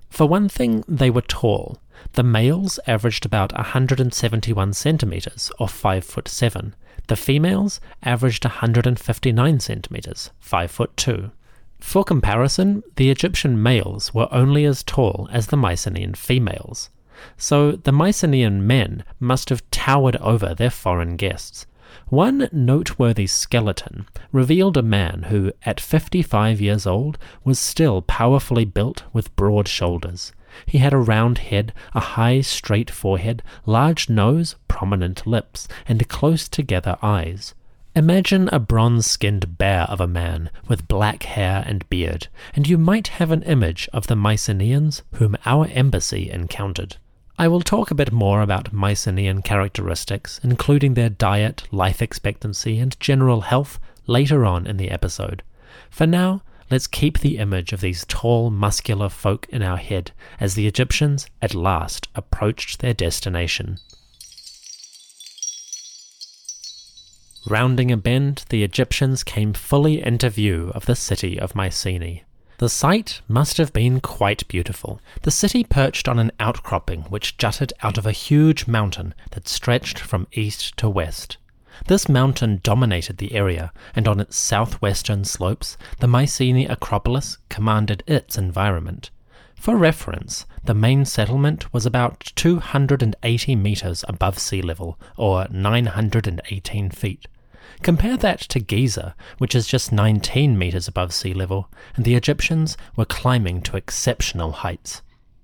For 0.10 0.28
one 0.28 0.50
thing, 0.50 0.84
they 0.90 1.10
were 1.10 1.22
tall. 1.22 1.80
The 2.16 2.24
males 2.24 2.82
averaged 2.86 3.26
about 3.26 3.54
171 3.54 4.74
centimeters, 4.74 5.50
or 5.58 5.70
5 5.70 6.04
foot 6.04 6.28
7. 6.28 6.76
The 7.08 7.16
females 7.16 7.80
averaged 8.04 8.44
159 8.44 9.62
centimeters, 9.62 10.32
5 10.42 10.70
foot 10.70 10.98
2. 10.98 11.32
For 11.80 12.04
comparison, 12.04 12.84
the 12.98 13.10
Egyptian 13.10 13.64
males 13.64 14.14
were 14.14 14.28
only 14.34 14.66
as 14.66 14.84
tall 14.84 15.30
as 15.32 15.48
the 15.48 15.56
Mycenaean 15.56 16.16
females. 16.16 16.90
So 17.38 17.74
the 17.74 17.92
Mycenaean 17.92 18.66
men 18.66 19.04
must 19.20 19.50
have 19.50 19.70
towered 19.72 20.16
over 20.18 20.54
their 20.54 20.70
foreign 20.70 21.16
guests. 21.16 21.66
One 22.10 22.50
noteworthy 22.52 23.26
skeleton 23.26 24.08
revealed 24.32 24.78
a 24.78 24.82
man 24.82 25.24
who, 25.30 25.54
at 25.66 25.80
55 25.80 26.60
years 26.60 26.86
old, 26.86 27.18
was 27.44 27.58
still 27.58 28.02
powerfully 28.02 28.66
built 28.66 29.04
with 29.14 29.36
broad 29.36 29.68
shoulders. 29.68 30.34
He 30.66 30.78
had 30.80 30.94
a 30.94 30.98
round 30.98 31.38
head, 31.38 31.74
a 31.94 32.00
high, 32.00 32.42
straight 32.42 32.92
forehead, 32.92 33.44
large 33.66 34.10
nose, 34.10 34.56
prominent 34.68 35.26
lips, 35.26 35.68
and 35.88 36.08
close 36.10 36.48
together 36.48 36.98
eyes. 37.02 37.54
Imagine 37.96 38.50
a 38.50 38.60
bronze 38.60 39.06
skinned 39.06 39.58
bear 39.58 39.84
of 39.84 40.02
a 40.02 40.08
man 40.08 40.50
with 40.68 40.88
black 40.88 41.24
hair 41.24 41.64
and 41.66 41.88
beard, 41.90 42.28
and 42.54 42.68
you 42.68 42.78
might 42.78 43.08
have 43.08 43.32
an 43.32 43.44
image 43.44 43.88
of 43.94 44.08
the 44.08 44.18
Mycenaeans 44.18 45.02
whom 45.14 45.38
our 45.46 45.68
embassy 45.68 46.30
encountered. 46.30 46.98
I 47.38 47.50
will 47.50 47.62
talk 47.62 47.92
a 47.92 47.96
bit 47.96 48.14
more 48.14 48.42
about 48.42 48.72
Mycenaean 48.72 49.42
characteristics, 49.42 50.40
including 50.42 50.94
their 50.94 51.10
diet, 51.10 51.68
life 51.70 52.02
expectancy, 52.02 52.80
and 52.80 52.98
general 53.00 53.42
health, 53.42 53.78
later 54.08 54.46
on 54.46 54.66
in 54.66 54.78
the 54.78 54.90
episode. 54.90 55.44
For 55.90 56.08
now, 56.08 56.44
let's 56.72 56.88
keep 56.88 57.20
the 57.20 57.38
image 57.38 57.74
of 57.74 57.82
these 57.82 58.06
tall, 58.08 58.50
muscular 58.52 59.10
folk 59.10 59.48
in 59.50 59.62
our 59.62 59.76
head 59.76 60.12
as 60.40 60.56
the 60.56 60.66
Egyptians 60.66 61.28
at 61.42 61.54
last 61.54 62.08
approached 62.16 62.80
their 62.80 62.94
destination. 62.94 63.80
Rounding 67.48 67.92
a 67.92 67.98
bend, 67.98 68.46
the 68.48 68.64
Egyptians 68.64 69.24
came 69.24 69.54
fully 69.54 70.02
into 70.02 70.30
view 70.30 70.72
of 70.74 70.86
the 70.86 70.96
city 70.96 71.38
of 71.38 71.54
Mycenae. 71.54 72.24
The 72.58 72.70
sight 72.70 73.22
must 73.28 73.58
have 73.58 73.74
been 73.74 74.00
quite 74.00 74.48
beautiful. 74.48 75.02
The 75.24 75.32
city 75.32 75.66
perched 75.66 76.08
on 76.08 76.20
an 76.20 76.32
outcropping 76.40 77.02
which 77.04 77.38
jutted 77.38 77.74
out 77.84 77.98
of 77.98 78.06
a 78.06 78.14
huge 78.14 78.66
mountain 78.66 79.14
that 79.32 79.50
stretched 79.50 80.00
from 80.00 80.28
east 80.32 80.78
to 80.78 80.88
west. 80.88 81.36
This 81.88 82.08
mountain 82.08 82.62
dominated 82.64 83.18
the 83.18 83.34
area, 83.34 83.74
and 83.94 84.08
on 84.08 84.22
its 84.22 84.38
southwestern 84.38 85.26
slopes, 85.26 85.78
the 86.00 86.08
Mycenae 86.08 86.66
Acropolis 86.66 87.38
commanded 87.50 88.04
its 88.08 88.38
environment. 88.38 89.10
For 89.56 89.76
reference, 89.76 90.46
the 90.64 90.74
main 90.74 91.04
settlement 91.04 91.74
was 91.74 91.86
about 91.86 92.32
280 92.36 93.56
meters 93.58 94.06
above 94.08 94.40
sea 94.40 94.62
level, 94.62 94.98
or 95.18 95.48
918 95.52 96.92
feet. 96.92 97.28
Compare 97.82 98.18
that 98.18 98.40
to 98.42 98.60
Giza, 98.60 99.16
which 99.38 99.56
is 99.56 99.68
just 99.68 99.92
19 99.92 100.58
meters 100.58 100.88
above 100.88 101.14
sea 101.14 101.34
level, 101.34 101.70
and 101.96 102.06
the 102.06 102.16
Egyptians 102.16 102.78
were 102.96 103.06
climbing 103.06 103.62
to 103.62 103.78
exceptional 103.78 104.52
heights. 104.52 105.02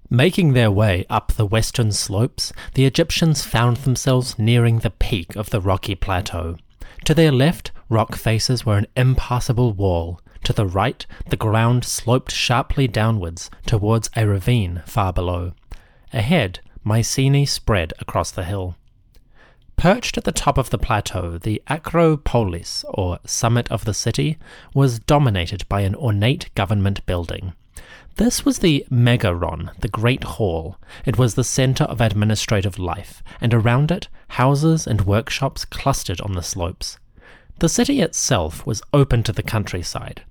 Making 0.09 0.53
their 0.53 0.69
way 0.69 1.05
up 1.09 1.31
the 1.31 1.45
western 1.45 1.91
slopes, 1.91 2.51
the 2.73 2.85
Egyptians 2.85 3.43
found 3.45 3.77
themselves 3.77 4.37
nearing 4.37 4.79
the 4.79 4.89
peak 4.89 5.35
of 5.35 5.51
the 5.51 5.61
rocky 5.61 5.95
plateau. 5.95 6.57
To 7.05 7.13
their 7.13 7.31
left, 7.31 7.71
rock 7.89 8.15
faces 8.15 8.65
were 8.65 8.77
an 8.77 8.87
impassable 8.97 9.73
wall. 9.73 10.19
To 10.43 10.53
the 10.53 10.65
right, 10.65 11.05
the 11.29 11.37
ground 11.37 11.85
sloped 11.85 12.31
sharply 12.31 12.87
downwards 12.87 13.49
towards 13.65 14.09
a 14.15 14.27
ravine 14.27 14.81
far 14.85 15.13
below. 15.13 15.53
Ahead, 16.11 16.59
Mycenae 16.83 17.45
spread 17.45 17.93
across 17.99 18.31
the 18.31 18.43
hill. 18.43 18.75
Perched 19.81 20.15
at 20.15 20.25
the 20.25 20.31
top 20.31 20.59
of 20.59 20.69
the 20.69 20.77
plateau, 20.77 21.39
the 21.39 21.59
Acropolis, 21.65 22.85
or 22.87 23.17
summit 23.25 23.67
of 23.71 23.83
the 23.83 23.95
city, 23.95 24.37
was 24.75 24.99
dominated 24.99 25.67
by 25.67 25.81
an 25.81 25.95
ornate 25.95 26.53
government 26.53 27.03
building. 27.07 27.53
This 28.17 28.45
was 28.45 28.59
the 28.59 28.85
Megaron, 28.91 29.71
the 29.79 29.87
Great 29.87 30.23
Hall. 30.23 30.77
It 31.03 31.17
was 31.17 31.33
the 31.33 31.43
center 31.43 31.85
of 31.85 31.99
administrative 31.99 32.77
life, 32.77 33.23
and 33.41 33.55
around 33.55 33.89
it, 33.89 34.07
houses 34.27 34.85
and 34.85 35.01
workshops 35.01 35.65
clustered 35.65 36.21
on 36.21 36.33
the 36.33 36.43
slopes. 36.43 36.99
The 37.57 37.67
city 37.67 38.01
itself 38.01 38.63
was 38.67 38.83
open 38.93 39.23
to 39.23 39.31
the 39.31 39.41
countryside. 39.41 40.21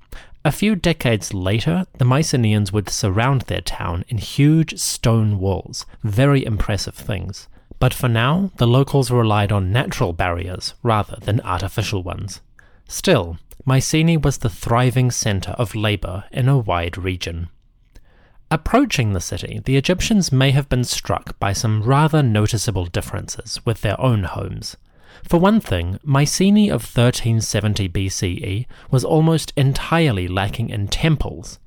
A 0.45 0.53
few 0.53 0.77
decades 0.77 1.35
later, 1.35 1.87
the 1.99 2.05
Mycenaeans 2.05 2.73
would 2.73 2.89
surround 2.89 3.43
their 3.43 3.63
town 3.63 4.05
in 4.07 4.19
huge 4.19 4.79
stone 4.79 5.41
walls, 5.41 5.87
very 6.05 6.47
impressive 6.47 6.95
things. 6.95 7.49
But 7.81 7.95
for 7.95 8.09
now, 8.09 8.53
the 8.59 8.67
locals 8.67 9.11
relied 9.11 9.51
on 9.51 9.73
natural 9.73 10.13
barriers 10.13 10.75
rather 10.83 11.17
than 11.21 11.41
artificial 11.41 12.03
ones. 12.03 12.41
Still, 12.87 13.39
Mycenae 13.65 14.19
was 14.19 14.39
the 14.39 14.51
thriving 14.51 15.11
center 15.11 15.53
of 15.53 15.75
labor 15.75 16.25
in 16.31 16.47
a 16.47 16.59
wide 16.59 16.99
region. 16.99 17.49
Approaching 18.51 19.13
the 19.13 19.21
city, 19.21 19.61
the 19.65 19.77
Egyptians 19.77 20.31
may 20.31 20.51
have 20.51 20.69
been 20.69 20.85
struck 20.85 21.39
by 21.39 21.53
some 21.55 21.83
rather 21.83 22.23
noticeable 22.23 22.85
differences 22.85 23.61
with 23.65 23.81
their 23.81 23.99
own 24.01 24.25
homes. 24.25 24.77
For 25.27 25.39
one 25.39 25.61
thing, 25.61 25.99
Mycenae 26.03 26.69
of 26.69 26.83
1370 26.83 27.89
BCE 27.89 28.67
was 28.91 29.05
almost 29.05 29.53
entirely 29.57 30.29
lacking 30.29 30.69
in 30.69 30.89
temples. 30.89 31.59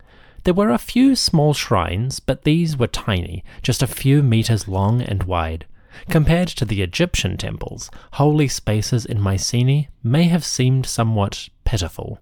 There 0.43 0.53
were 0.53 0.69
a 0.69 0.77
few 0.77 1.15
small 1.15 1.53
shrines, 1.53 2.19
but 2.19 2.43
these 2.43 2.77
were 2.77 2.87
tiny, 2.87 3.43
just 3.63 3.81
a 3.81 3.87
few 3.87 4.21
meters 4.21 4.67
long 4.67 5.01
and 5.01 5.23
wide. 5.23 5.65
Compared 6.09 6.47
to 6.49 6.65
the 6.65 6.81
Egyptian 6.81 7.37
temples, 7.37 7.89
holy 8.13 8.47
spaces 8.47 9.05
in 9.05 9.21
Mycenae 9.21 9.89
may 10.03 10.23
have 10.25 10.45
seemed 10.45 10.85
somewhat 10.85 11.49
pitiful. 11.65 12.19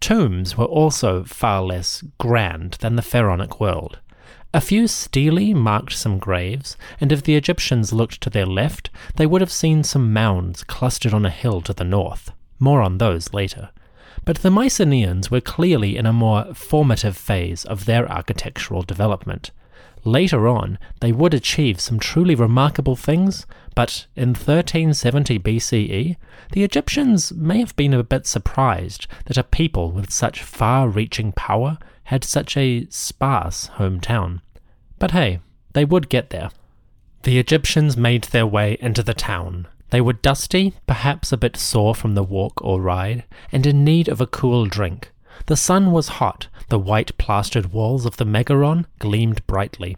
Tombs 0.00 0.56
were 0.56 0.64
also 0.64 1.24
far 1.24 1.62
less 1.62 2.02
grand 2.18 2.78
than 2.80 2.96
the 2.96 3.02
pharaonic 3.02 3.60
world. 3.60 3.98
A 4.52 4.60
few 4.60 4.88
stelae 4.88 5.54
marked 5.54 5.92
some 5.92 6.18
graves, 6.18 6.76
and 7.00 7.12
if 7.12 7.22
the 7.22 7.36
Egyptians 7.36 7.92
looked 7.92 8.20
to 8.22 8.30
their 8.30 8.46
left, 8.46 8.90
they 9.16 9.26
would 9.26 9.40
have 9.40 9.52
seen 9.52 9.84
some 9.84 10.12
mounds 10.12 10.64
clustered 10.64 11.14
on 11.14 11.24
a 11.24 11.30
hill 11.30 11.60
to 11.62 11.72
the 11.72 11.84
north. 11.84 12.32
More 12.58 12.82
on 12.82 12.98
those 12.98 13.32
later. 13.32 13.70
But 14.24 14.38
the 14.38 14.50
Mycenaeans 14.50 15.30
were 15.30 15.40
clearly 15.40 15.96
in 15.96 16.04
a 16.04 16.12
more 16.12 16.52
formative 16.54 17.16
phase 17.16 17.64
of 17.64 17.84
their 17.84 18.10
architectural 18.10 18.82
development. 18.82 19.50
Later 20.04 20.48
on, 20.48 20.78
they 21.00 21.12
would 21.12 21.34
achieve 21.34 21.80
some 21.80 21.98
truly 21.98 22.34
remarkable 22.34 22.96
things, 22.96 23.46
but 23.74 24.06
in 24.16 24.30
1370 24.30 25.38
BCE, 25.38 26.16
the 26.52 26.64
Egyptians 26.64 27.32
may 27.32 27.58
have 27.58 27.76
been 27.76 27.92
a 27.92 28.02
bit 28.02 28.26
surprised 28.26 29.06
that 29.26 29.36
a 29.36 29.44
people 29.44 29.90
with 29.90 30.10
such 30.10 30.42
far 30.42 30.88
reaching 30.88 31.32
power 31.32 31.78
had 32.04 32.24
such 32.24 32.56
a 32.56 32.86
sparse 32.88 33.68
hometown. 33.76 34.40
But 34.98 35.10
hey, 35.10 35.40
they 35.74 35.84
would 35.84 36.08
get 36.08 36.30
there. 36.30 36.50
The 37.22 37.38
Egyptians 37.38 37.96
made 37.96 38.24
their 38.24 38.46
way 38.46 38.78
into 38.80 39.02
the 39.02 39.14
town. 39.14 39.68
They 39.90 40.00
were 40.00 40.14
dusty, 40.14 40.74
perhaps 40.86 41.32
a 41.32 41.36
bit 41.36 41.56
sore 41.56 41.94
from 41.94 42.14
the 42.14 42.22
walk 42.22 42.62
or 42.64 42.80
ride, 42.80 43.24
and 43.52 43.66
in 43.66 43.84
need 43.84 44.08
of 44.08 44.20
a 44.20 44.26
cool 44.26 44.64
drink. 44.66 45.12
The 45.46 45.56
sun 45.56 45.92
was 45.92 46.20
hot, 46.20 46.48
the 46.70 46.78
white 46.78 47.16
plastered 47.18 47.72
walls 47.72 48.06
of 48.06 48.16
the 48.16 48.24
Megaron 48.24 48.86
gleamed 49.00 49.46
brightly. 49.46 49.96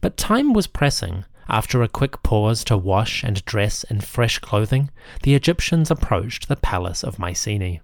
But 0.00 0.16
time 0.16 0.52
was 0.52 0.66
pressing. 0.66 1.24
After 1.48 1.82
a 1.82 1.88
quick 1.88 2.22
pause 2.22 2.64
to 2.64 2.76
wash 2.76 3.22
and 3.22 3.44
dress 3.44 3.84
in 3.84 4.00
fresh 4.00 4.38
clothing, 4.38 4.90
the 5.22 5.34
Egyptians 5.34 5.90
approached 5.90 6.48
the 6.48 6.56
palace 6.56 7.04
of 7.04 7.18
Mycenae. 7.18 7.80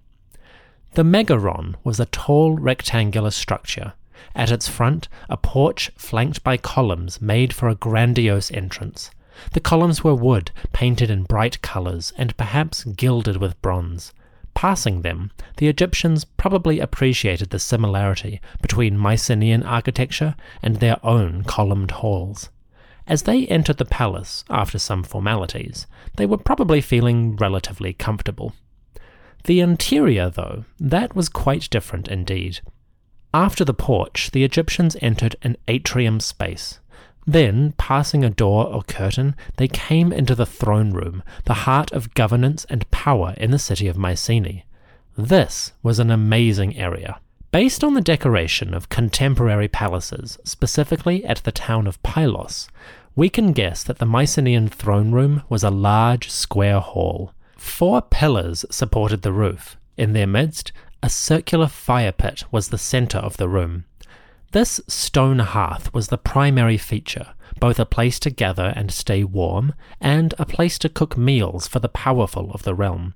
The 0.93 1.03
Megaron 1.03 1.75
was 1.83 1.99
a 1.99 2.05
tall 2.05 2.55
rectangular 2.57 3.31
structure. 3.31 3.93
At 4.35 4.51
its 4.51 4.67
front, 4.67 5.07
a 5.29 5.37
porch 5.37 5.91
flanked 5.95 6.43
by 6.43 6.57
columns 6.57 7.21
made 7.21 7.53
for 7.53 7.69
a 7.69 7.75
grandiose 7.75 8.51
entrance. 8.51 9.11
The 9.53 9.59
columns 9.59 10.03
were 10.03 10.15
wood, 10.15 10.51
painted 10.73 11.09
in 11.09 11.23
bright 11.23 11.61
colours 11.61 12.13
and 12.17 12.37
perhaps 12.37 12.83
gilded 12.85 13.37
with 13.37 13.61
bronze. 13.61 14.13
Passing 14.55 15.01
them, 15.01 15.31
the 15.57 15.67
Egyptians 15.67 16.25
probably 16.25 16.79
appreciated 16.79 17.49
the 17.49 17.59
similarity 17.59 18.41
between 18.61 18.97
Mycenaean 18.97 19.63
architecture 19.63 20.35
and 20.63 20.77
their 20.77 20.97
own 21.05 21.43
columned 21.43 21.91
halls. 21.91 22.49
As 23.05 23.23
they 23.23 23.45
entered 23.47 23.77
the 23.77 23.85
palace, 23.85 24.43
after 24.49 24.79
some 24.79 25.03
formalities, 25.03 25.85
they 26.15 26.25
were 26.25 26.37
probably 26.37 26.81
feeling 26.81 27.35
relatively 27.35 27.93
comfortable. 27.93 28.55
The 29.43 29.59
interior, 29.59 30.29
though, 30.29 30.65
that 30.79 31.15
was 31.15 31.29
quite 31.29 31.69
different 31.69 32.07
indeed. 32.07 32.61
After 33.33 33.63
the 33.65 33.73
porch, 33.73 34.31
the 34.31 34.43
Egyptians 34.43 34.95
entered 35.01 35.35
an 35.43 35.57
atrium 35.67 36.19
space. 36.19 36.79
Then, 37.27 37.73
passing 37.77 38.23
a 38.23 38.29
door 38.29 38.67
or 38.67 38.83
curtain, 38.83 39.35
they 39.57 39.67
came 39.67 40.13
into 40.13 40.35
the 40.35 40.45
throne 40.45 40.91
room, 40.91 41.23
the 41.45 41.65
heart 41.65 41.91
of 41.91 42.13
governance 42.13 42.65
and 42.69 42.89
power 42.91 43.33
in 43.37 43.51
the 43.51 43.59
city 43.59 43.87
of 43.87 43.97
Mycenae. 43.97 44.65
This 45.17 45.73
was 45.81 45.97
an 45.97 46.11
amazing 46.11 46.77
area. 46.77 47.19
Based 47.51 47.83
on 47.83 47.93
the 47.93 48.01
decoration 48.01 48.73
of 48.73 48.89
contemporary 48.89 49.69
palaces, 49.69 50.37
specifically 50.43 51.23
at 51.25 51.37
the 51.43 51.53
town 51.53 51.87
of 51.87 52.01
Pylos, 52.03 52.67
we 53.15 53.29
can 53.29 53.53
guess 53.53 53.81
that 53.83 53.97
the 53.97 54.05
Mycenaean 54.05 54.67
throne 54.67 55.11
room 55.11 55.41
was 55.47 55.63
a 55.63 55.69
large 55.69 56.29
square 56.29 56.81
hall. 56.81 57.31
Four 57.57 58.01
pillars 58.01 58.65
supported 58.69 59.21
the 59.21 59.31
roof. 59.31 59.77
In 59.97 60.11
their 60.11 60.27
midst, 60.27 60.73
a 61.01 61.09
circular 61.09 61.67
fire 61.67 62.11
pit 62.11 62.43
was 62.51 62.67
the 62.67 62.77
centre 62.77 63.19
of 63.19 63.37
the 63.37 63.47
room. 63.47 63.85
This 64.55 64.79
stone 64.87 65.39
hearth 65.39 65.93
was 65.93 66.07
the 66.07 66.17
primary 66.17 66.77
feature, 66.77 67.33
both 67.59 67.77
a 67.77 67.85
place 67.85 68.19
to 68.19 68.29
gather 68.29 68.71
and 68.73 68.89
stay 68.89 69.21
warm, 69.21 69.73
and 69.99 70.33
a 70.39 70.45
place 70.45 70.79
to 70.79 70.87
cook 70.87 71.17
meals 71.17 71.67
for 71.67 71.79
the 71.79 71.89
powerful 71.89 72.51
of 72.53 72.63
the 72.63 72.73
realm. 72.73 73.15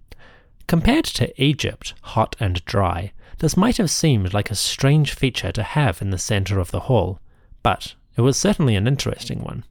Compared 0.68 1.06
to 1.06 1.42
Egypt, 1.42 1.94
hot 2.02 2.36
and 2.42 2.66
dry, 2.66 3.14
this 3.38 3.56
might 3.56 3.78
have 3.78 3.90
seemed 3.90 4.34
like 4.34 4.52
a 4.52 4.54
strange 4.54 5.14
feature 5.14 5.54
to 5.54 5.64
have 5.64 6.02
in 6.02 6.10
the 6.10 6.18
centre 6.18 6.60
of 6.60 6.72
the 6.72 6.82
hall, 6.92 7.22
but 7.64 7.96
it 8.18 8.22
was 8.22 8.36
certainly 8.36 8.76
an 8.76 8.86
interesting 8.86 9.42
one. 9.42 9.64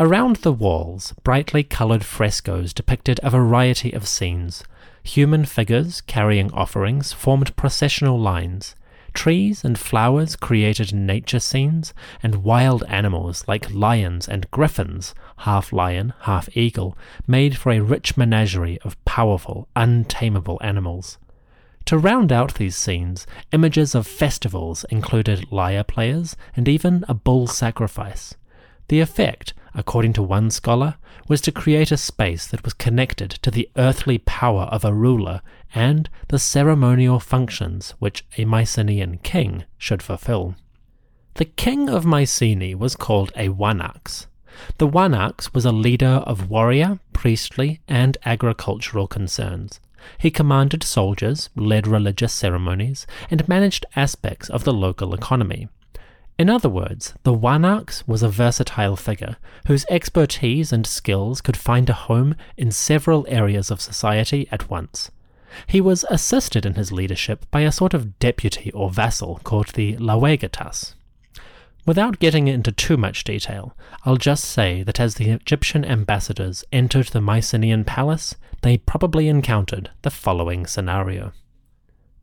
Around 0.00 0.38
the 0.38 0.52
walls, 0.52 1.14
brightly 1.22 1.62
coloured 1.62 2.04
frescoes 2.04 2.72
depicted 2.72 3.20
a 3.22 3.30
variety 3.30 3.92
of 3.92 4.08
scenes. 4.08 4.64
Human 5.04 5.44
figures 5.44 6.00
carrying 6.00 6.50
offerings 6.50 7.12
formed 7.12 7.54
processional 7.54 8.18
lines. 8.18 8.74
Trees 9.12 9.64
and 9.64 9.78
flowers 9.78 10.36
created 10.36 10.94
nature 10.94 11.40
scenes, 11.40 11.92
and 12.22 12.44
wild 12.44 12.84
animals 12.88 13.44
like 13.46 13.72
lions 13.72 14.28
and 14.28 14.50
griffins, 14.50 15.14
half 15.38 15.72
lion, 15.72 16.12
half 16.20 16.48
eagle, 16.56 16.96
made 17.26 17.56
for 17.56 17.72
a 17.72 17.80
rich 17.80 18.16
menagerie 18.16 18.78
of 18.82 19.02
powerful, 19.04 19.68
untamable 19.76 20.58
animals. 20.62 21.18
To 21.86 21.98
round 21.98 22.30
out 22.30 22.54
these 22.54 22.76
scenes, 22.76 23.26
images 23.52 23.94
of 23.94 24.06
festivals 24.06 24.84
included 24.90 25.50
lyre 25.50 25.84
players 25.84 26.36
and 26.54 26.68
even 26.68 27.04
a 27.08 27.14
bull 27.14 27.46
sacrifice. 27.46 28.34
The 28.88 29.00
effect 29.00 29.54
according 29.74 30.12
to 30.14 30.22
one 30.22 30.50
scholar, 30.50 30.96
was 31.28 31.40
to 31.42 31.52
create 31.52 31.92
a 31.92 31.96
space 31.96 32.46
that 32.46 32.64
was 32.64 32.72
connected 32.72 33.30
to 33.30 33.50
the 33.50 33.68
earthly 33.76 34.18
power 34.18 34.62
of 34.64 34.84
a 34.84 34.94
ruler 34.94 35.42
and 35.74 36.08
the 36.28 36.38
ceremonial 36.38 37.20
functions 37.20 37.94
which 37.98 38.24
a 38.36 38.44
Mycenaean 38.44 39.18
king 39.18 39.64
should 39.78 40.02
fulfill. 40.02 40.54
The 41.34 41.44
king 41.44 41.88
of 41.88 42.04
Mycenae 42.04 42.74
was 42.74 42.96
called 42.96 43.32
a 43.36 43.48
Wanax. 43.48 44.26
The 44.78 44.88
Wanax 44.88 45.54
was 45.54 45.64
a 45.64 45.72
leader 45.72 46.22
of 46.26 46.50
warrior, 46.50 46.98
priestly, 47.12 47.80
and 47.88 48.18
agricultural 48.24 49.06
concerns. 49.06 49.80
He 50.18 50.30
commanded 50.30 50.82
soldiers, 50.82 51.50
led 51.54 51.86
religious 51.86 52.32
ceremonies, 52.32 53.06
and 53.30 53.48
managed 53.48 53.86
aspects 53.94 54.48
of 54.50 54.64
the 54.64 54.72
local 54.72 55.14
economy. 55.14 55.68
In 56.38 56.48
other 56.48 56.70
words, 56.70 57.14
the 57.22 57.34
Wanax 57.34 58.08
was 58.08 58.22
a 58.22 58.28
versatile 58.28 58.96
figure 58.96 59.36
whose 59.66 59.84
expertise 59.90 60.72
and 60.72 60.86
skills 60.86 61.40
could 61.42 61.56
find 61.56 61.90
a 61.90 61.94
home 62.08 62.34
in 62.56 62.72
several 62.72 63.26
areas 63.28 63.70
of 63.70 63.80
society 63.80 64.48
at 64.50 64.70
once. 64.70 65.10
He 65.66 65.80
was 65.80 66.04
assisted 66.10 66.64
in 66.64 66.74
his 66.74 66.92
leadership 66.92 67.46
by 67.50 67.60
a 67.62 67.72
sort 67.72 67.94
of 67.94 68.18
deputy 68.18 68.70
or 68.72 68.90
vassal 68.90 69.40
called 69.44 69.68
the 69.68 69.96
Lawagetas. 69.96 70.94
Without 71.86 72.18
getting 72.18 72.46
into 72.46 72.70
too 72.72 72.96
much 72.96 73.24
detail, 73.24 73.74
I'll 74.04 74.16
just 74.16 74.44
say 74.44 74.82
that 74.82 75.00
as 75.00 75.14
the 75.14 75.30
Egyptian 75.30 75.84
ambassadors 75.84 76.62
entered 76.72 77.08
the 77.08 77.20
Mycenaean 77.20 77.84
palace, 77.84 78.34
they 78.62 78.76
probably 78.76 79.28
encountered 79.28 79.90
the 80.02 80.10
following 80.10 80.66
scenario. 80.66 81.32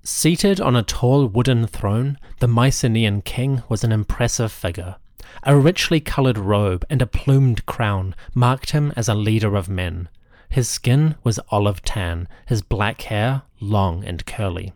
Seated 0.04 0.62
on 0.62 0.76
a 0.76 0.84
tall 0.84 1.28
wooden 1.28 1.68
throne, 1.68 2.18
the 2.40 2.48
Mycenaean 2.48 3.22
king 3.24 3.64
was 3.68 3.84
an 3.84 3.92
impressive 3.92 4.52
figure. 4.52 4.96
A 5.44 5.58
richly 5.58 6.00
coloured 6.00 6.38
robe 6.38 6.86
and 6.90 7.02
a 7.02 7.08
plumed 7.08 7.66
crown 7.66 8.16
marked 8.34 8.72
him 8.72 8.94
as 8.96 9.10
a 9.10 9.14
leader 9.16 9.56
of 9.56 9.68
men. 9.68 10.08
His 10.50 10.70
skin 10.70 11.16
was 11.24 11.40
olive 11.50 11.82
tan, 11.84 12.28
his 12.46 12.62
black 12.62 13.02
hair 13.04 13.44
long 13.60 14.04
and 14.04 14.26
curly. 14.26 14.74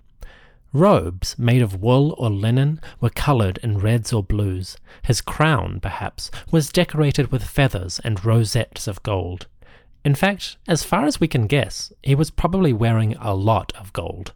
Robes 0.74 1.38
made 1.38 1.62
of 1.62 1.82
wool 1.82 2.16
or 2.18 2.30
linen 2.30 2.80
were 3.02 3.10
coloured 3.10 3.58
in 3.62 3.78
reds 3.78 4.14
or 4.14 4.24
blues. 4.24 4.78
His 5.04 5.20
crown, 5.20 5.80
perhaps, 5.82 6.32
was 6.50 6.72
decorated 6.72 7.32
with 7.32 7.44
feathers 7.44 8.00
and 8.04 8.24
rosettes 8.24 8.88
of 8.88 9.04
gold. 9.04 9.48
In 10.06 10.16
fact, 10.16 10.58
as 10.68 10.84
far 10.84 11.06
as 11.06 11.20
we 11.20 11.28
can 11.28 11.46
guess, 11.46 11.92
he 12.02 12.16
was 12.16 12.32
probably 12.32 12.74
wearing 12.74 13.16
a 13.18 13.36
lot 13.36 13.74
of 13.76 13.92
gold. 13.92 14.34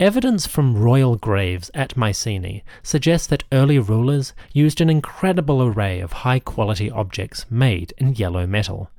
Evidence 0.00 0.46
from 0.46 0.76
royal 0.76 1.16
graves 1.16 1.70
at 1.72 1.96
Mycenae 1.96 2.62
suggests 2.82 3.26
that 3.28 3.44
early 3.52 3.78
rulers 3.78 4.34
used 4.52 4.80
an 4.80 4.90
incredible 4.90 5.62
array 5.62 6.00
of 6.00 6.12
high 6.12 6.38
quality 6.38 6.90
objects 6.90 7.46
made 7.50 7.94
in 7.98 8.14
yellow 8.14 8.46
metal. 8.46 8.90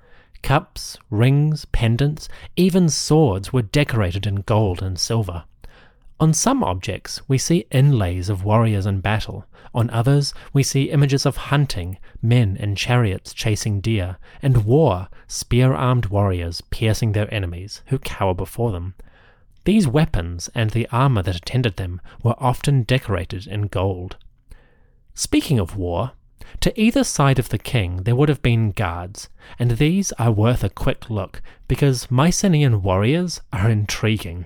Cups, 0.47 0.97
rings, 1.09 1.65
pendants, 1.73 2.29
even 2.55 2.87
swords 2.87 3.51
were 3.51 3.61
decorated 3.61 4.25
in 4.25 4.35
gold 4.35 4.81
and 4.81 4.97
silver. 4.97 5.43
On 6.21 6.33
some 6.33 6.63
objects, 6.63 7.19
we 7.27 7.37
see 7.37 7.67
inlays 7.69 8.29
of 8.29 8.45
warriors 8.45 8.85
in 8.85 9.01
battle. 9.01 9.43
On 9.75 9.89
others, 9.89 10.33
we 10.53 10.63
see 10.63 10.89
images 10.89 11.25
of 11.25 11.35
hunting, 11.35 11.97
men 12.21 12.55
in 12.55 12.77
chariots 12.77 13.33
chasing 13.33 13.81
deer, 13.81 14.19
and 14.41 14.63
war, 14.63 15.09
spear 15.27 15.73
armed 15.73 16.05
warriors 16.05 16.61
piercing 16.61 17.11
their 17.11 17.31
enemies 17.33 17.81
who 17.87 17.99
cower 17.99 18.33
before 18.33 18.71
them. 18.71 18.93
These 19.65 19.85
weapons 19.85 20.49
and 20.55 20.69
the 20.69 20.87
armour 20.93 21.23
that 21.23 21.35
attended 21.35 21.75
them 21.75 21.99
were 22.23 22.35
often 22.37 22.83
decorated 22.83 23.47
in 23.47 23.63
gold. 23.63 24.15
Speaking 25.13 25.59
of 25.59 25.75
war, 25.75 26.13
to 26.61 26.79
either 26.79 27.03
side 27.03 27.39
of 27.39 27.49
the 27.49 27.57
king 27.57 28.03
there 28.03 28.15
would 28.15 28.29
have 28.29 28.41
been 28.41 28.71
guards, 28.71 29.29
and 29.59 29.71
these 29.71 30.11
are 30.13 30.31
worth 30.31 30.63
a 30.63 30.69
quick 30.69 31.09
look 31.09 31.41
because 31.67 32.11
Mycenaean 32.11 32.81
warriors 32.81 33.41
are 33.51 33.69
intriguing. 33.69 34.45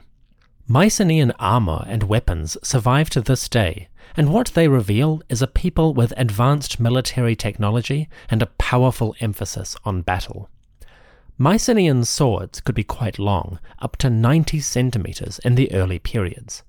Mycenaean 0.67 1.31
armour 1.39 1.83
and 1.87 2.03
weapons 2.03 2.57
survive 2.63 3.09
to 3.11 3.21
this 3.21 3.49
day, 3.49 3.89
and 4.15 4.31
what 4.33 4.47
they 4.53 4.67
reveal 4.67 5.21
is 5.29 5.41
a 5.41 5.47
people 5.47 5.93
with 5.93 6.13
advanced 6.17 6.79
military 6.79 7.35
technology 7.35 8.09
and 8.29 8.41
a 8.41 8.47
powerful 8.57 9.15
emphasis 9.19 9.75
on 9.83 10.01
battle. 10.01 10.49
Mycenaean 11.37 12.05
swords 12.05 12.61
could 12.61 12.75
be 12.75 12.83
quite 12.83 13.17
long, 13.17 13.59
up 13.79 13.97
to 13.97 14.09
90 14.09 14.59
centimeters 14.59 15.39
in 15.39 15.55
the 15.55 15.71
early 15.71 15.97
periods. 15.97 16.63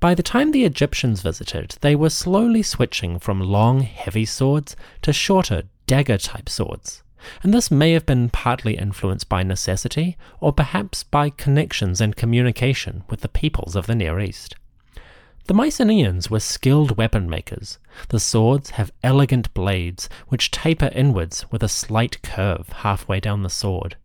By 0.00 0.14
the 0.14 0.22
time 0.22 0.50
the 0.50 0.64
Egyptians 0.64 1.22
visited, 1.22 1.76
they 1.80 1.94
were 1.94 2.10
slowly 2.10 2.62
switching 2.62 3.18
from 3.18 3.40
long, 3.40 3.80
heavy 3.80 4.24
swords 4.24 4.76
to 5.02 5.12
shorter, 5.12 5.62
dagger 5.86 6.18
type 6.18 6.48
swords. 6.48 7.02
And 7.42 7.54
this 7.54 7.70
may 7.70 7.92
have 7.92 8.04
been 8.04 8.28
partly 8.28 8.76
influenced 8.76 9.28
by 9.28 9.42
necessity, 9.42 10.16
or 10.40 10.52
perhaps 10.52 11.04
by 11.04 11.30
connections 11.30 12.00
and 12.00 12.16
communication 12.16 13.04
with 13.08 13.20
the 13.20 13.28
peoples 13.28 13.76
of 13.76 13.86
the 13.86 13.94
Near 13.94 14.18
East. 14.18 14.56
The 15.46 15.54
Mycenaeans 15.54 16.30
were 16.30 16.40
skilled 16.40 16.96
weapon 16.96 17.28
makers. 17.28 17.78
The 18.08 18.20
swords 18.20 18.70
have 18.70 18.92
elegant 19.02 19.52
blades 19.54 20.08
which 20.28 20.50
taper 20.50 20.90
inwards 20.94 21.46
with 21.50 21.62
a 21.62 21.68
slight 21.68 22.22
curve 22.22 22.68
halfway 22.68 23.20
down 23.20 23.42
the 23.42 23.50
sword. 23.50 23.96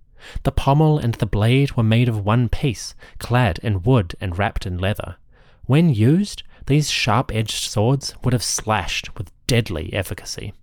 The 0.43 0.51
pommel 0.51 0.97
and 0.97 1.13
the 1.15 1.27
blade 1.27 1.73
were 1.73 1.83
made 1.83 2.09
of 2.09 2.25
one 2.25 2.49
piece, 2.49 2.95
clad 3.19 3.59
in 3.59 3.83
wood 3.83 4.15
and 4.19 4.37
wrapped 4.37 4.65
in 4.65 4.79
leather. 4.79 5.17
When 5.67 5.93
used, 5.93 6.43
these 6.65 6.89
sharp 6.89 7.29
edged 7.35 7.69
swords 7.69 8.15
would 8.23 8.31
have 8.31 8.43
slashed 8.43 9.17
with 9.17 9.31
deadly 9.47 9.93
efficacy. 9.93 10.53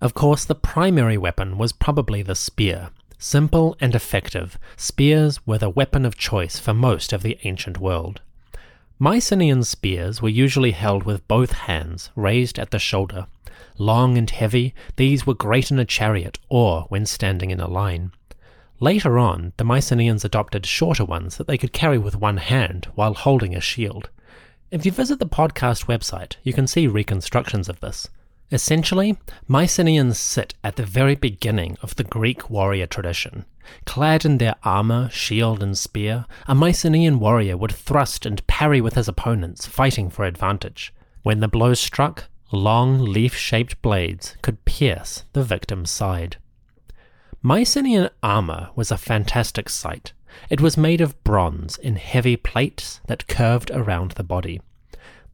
Of 0.00 0.14
course, 0.14 0.44
the 0.46 0.54
primary 0.54 1.18
weapon 1.18 1.58
was 1.58 1.72
probably 1.72 2.22
the 2.22 2.34
spear. 2.34 2.88
Simple 3.18 3.76
and 3.78 3.94
effective, 3.94 4.58
spears 4.76 5.46
were 5.46 5.58
the 5.58 5.68
weapon 5.68 6.06
of 6.06 6.16
choice 6.16 6.58
for 6.58 6.72
most 6.72 7.12
of 7.12 7.22
the 7.22 7.38
ancient 7.44 7.78
world. 7.78 8.22
Mycenaean 8.98 9.64
spears 9.64 10.22
were 10.22 10.30
usually 10.30 10.70
held 10.70 11.02
with 11.02 11.28
both 11.28 11.52
hands 11.52 12.10
raised 12.16 12.58
at 12.58 12.70
the 12.70 12.78
shoulder. 12.78 13.26
Long 13.76 14.16
and 14.16 14.30
heavy, 14.30 14.74
these 14.96 15.26
were 15.26 15.34
great 15.34 15.70
in 15.70 15.78
a 15.78 15.84
chariot 15.84 16.38
or 16.48 16.86
when 16.88 17.04
standing 17.04 17.50
in 17.50 17.60
a 17.60 17.68
line. 17.68 18.12
Later 18.80 19.18
on, 19.18 19.52
the 19.58 19.64
Mycenaeans 19.64 20.24
adopted 20.24 20.64
shorter 20.64 21.04
ones 21.04 21.36
that 21.36 21.46
they 21.46 21.58
could 21.58 21.74
carry 21.74 21.98
with 21.98 22.16
one 22.16 22.38
hand 22.38 22.88
while 22.94 23.12
holding 23.12 23.54
a 23.54 23.60
shield. 23.60 24.08
If 24.74 24.84
you 24.84 24.90
visit 24.90 25.20
the 25.20 25.26
podcast 25.26 25.86
website, 25.86 26.34
you 26.42 26.52
can 26.52 26.66
see 26.66 26.88
reconstructions 26.88 27.68
of 27.68 27.78
this. 27.78 28.08
Essentially, 28.50 29.16
Mycenaeans 29.46 30.18
sit 30.18 30.54
at 30.64 30.74
the 30.74 30.84
very 30.84 31.14
beginning 31.14 31.76
of 31.80 31.94
the 31.94 32.02
Greek 32.02 32.50
warrior 32.50 32.88
tradition. 32.88 33.44
Clad 33.86 34.24
in 34.24 34.38
their 34.38 34.56
armor, 34.64 35.10
shield, 35.10 35.62
and 35.62 35.78
spear, 35.78 36.26
a 36.48 36.56
Mycenaean 36.56 37.20
warrior 37.20 37.56
would 37.56 37.70
thrust 37.70 38.26
and 38.26 38.44
parry 38.48 38.80
with 38.80 38.94
his 38.94 39.06
opponents, 39.06 39.64
fighting 39.64 40.10
for 40.10 40.24
advantage. 40.24 40.92
When 41.22 41.38
the 41.38 41.46
blow 41.46 41.74
struck, 41.74 42.24
long 42.50 42.98
leaf 42.98 43.36
shaped 43.36 43.80
blades 43.80 44.36
could 44.42 44.64
pierce 44.64 45.22
the 45.34 45.44
victim's 45.44 45.92
side. 45.92 46.38
Mycenaean 47.42 48.10
armor 48.24 48.70
was 48.74 48.90
a 48.90 48.96
fantastic 48.96 49.68
sight. 49.68 50.14
It 50.50 50.60
was 50.60 50.76
made 50.76 51.00
of 51.00 51.22
bronze 51.24 51.76
in 51.76 51.96
heavy 51.96 52.36
plates 52.36 53.00
that 53.06 53.28
curved 53.28 53.70
around 53.70 54.12
the 54.12 54.24
body. 54.24 54.60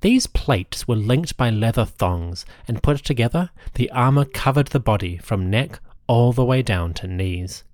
These 0.01 0.27
plates 0.27 0.89
were 0.89 0.97
linked 0.97 1.37
by 1.37 1.51
leather 1.51 1.85
thongs, 1.85 2.47
and 2.67 2.83
put 2.83 3.05
together, 3.05 3.51
the 3.75 3.91
armor 3.91 4.25
covered 4.25 4.69
the 4.69 4.81
body 4.81 5.19
from 5.19 5.51
neck 5.51 5.81
all 6.07 6.33
the 6.33 6.45
way 6.45 6.63
down 6.63 6.95
to 6.95 7.07
knees. 7.07 7.65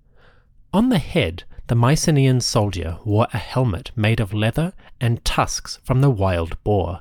On 0.72 0.88
the 0.88 0.98
head, 0.98 1.44
the 1.68 1.74
Mycenaean 1.74 2.40
soldier 2.40 2.98
wore 3.04 3.26
a 3.32 3.38
helmet 3.38 3.90
made 3.96 4.20
of 4.20 4.34
leather 4.34 4.72
and 5.00 5.24
tusks 5.24 5.80
from 5.84 6.00
the 6.00 6.10
wild 6.10 6.62
boar. 6.62 7.00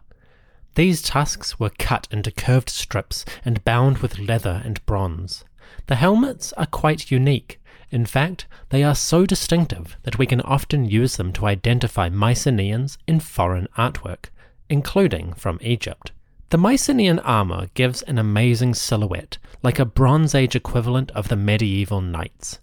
These 0.76 1.02
tusks 1.02 1.60
were 1.60 1.70
cut 1.70 2.08
into 2.12 2.32
curved 2.32 2.70
strips 2.70 3.26
and 3.44 3.64
bound 3.64 4.00
with 4.00 4.20
leather 4.20 4.62
and 4.64 4.86
bronze. 4.86 5.44
The 5.88 5.96
helmets 5.96 6.54
are 6.54 6.66
quite 6.66 7.12
unique. 7.12 7.60
In 7.92 8.06
fact, 8.06 8.48
they 8.70 8.84
are 8.84 8.96
so 8.96 9.26
distinctive 9.26 9.98
that 10.04 10.18
we 10.18 10.26
can 10.26 10.42
often 10.42 10.86
use 10.86 11.18
them 11.18 11.32
to 11.34 11.46
identify 11.46 12.10
Mycenaeans 12.10 12.98
in 13.08 13.20
foreign 13.20 13.68
artwork, 13.78 14.30
including 14.70 15.34
from 15.34 15.60
Egypt. 15.62 16.12
The 16.50 16.58
Mycenaean 16.58 17.20
armor 17.20 17.68
gives 17.74 18.02
an 18.04 18.18
amazing 18.18 18.74
silhouette, 18.76 19.38
like 19.64 19.80
a 19.80 19.86
Bronze 19.86 20.36
Age 20.36 20.56
equivalent 20.56 21.12
of 21.12 21.28
the 21.28 21.36
medieval 21.36 22.02
knights. 22.02 22.60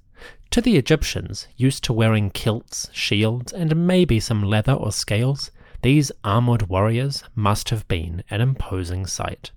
To 0.50 0.60
the 0.60 0.76
Egyptians, 0.76 1.48
used 1.56 1.82
to 1.84 1.92
wearing 1.92 2.30
kilts, 2.30 2.90
shields, 2.92 3.52
and 3.52 3.86
maybe 3.86 4.20
some 4.20 4.42
leather 4.42 4.74
or 4.74 4.92
scales, 4.92 5.50
these 5.82 6.12
armored 6.22 6.68
warriors 6.68 7.24
must 7.34 7.70
have 7.70 7.88
been 7.88 8.22
an 8.30 8.40
imposing 8.40 9.06
sight. 9.06 9.50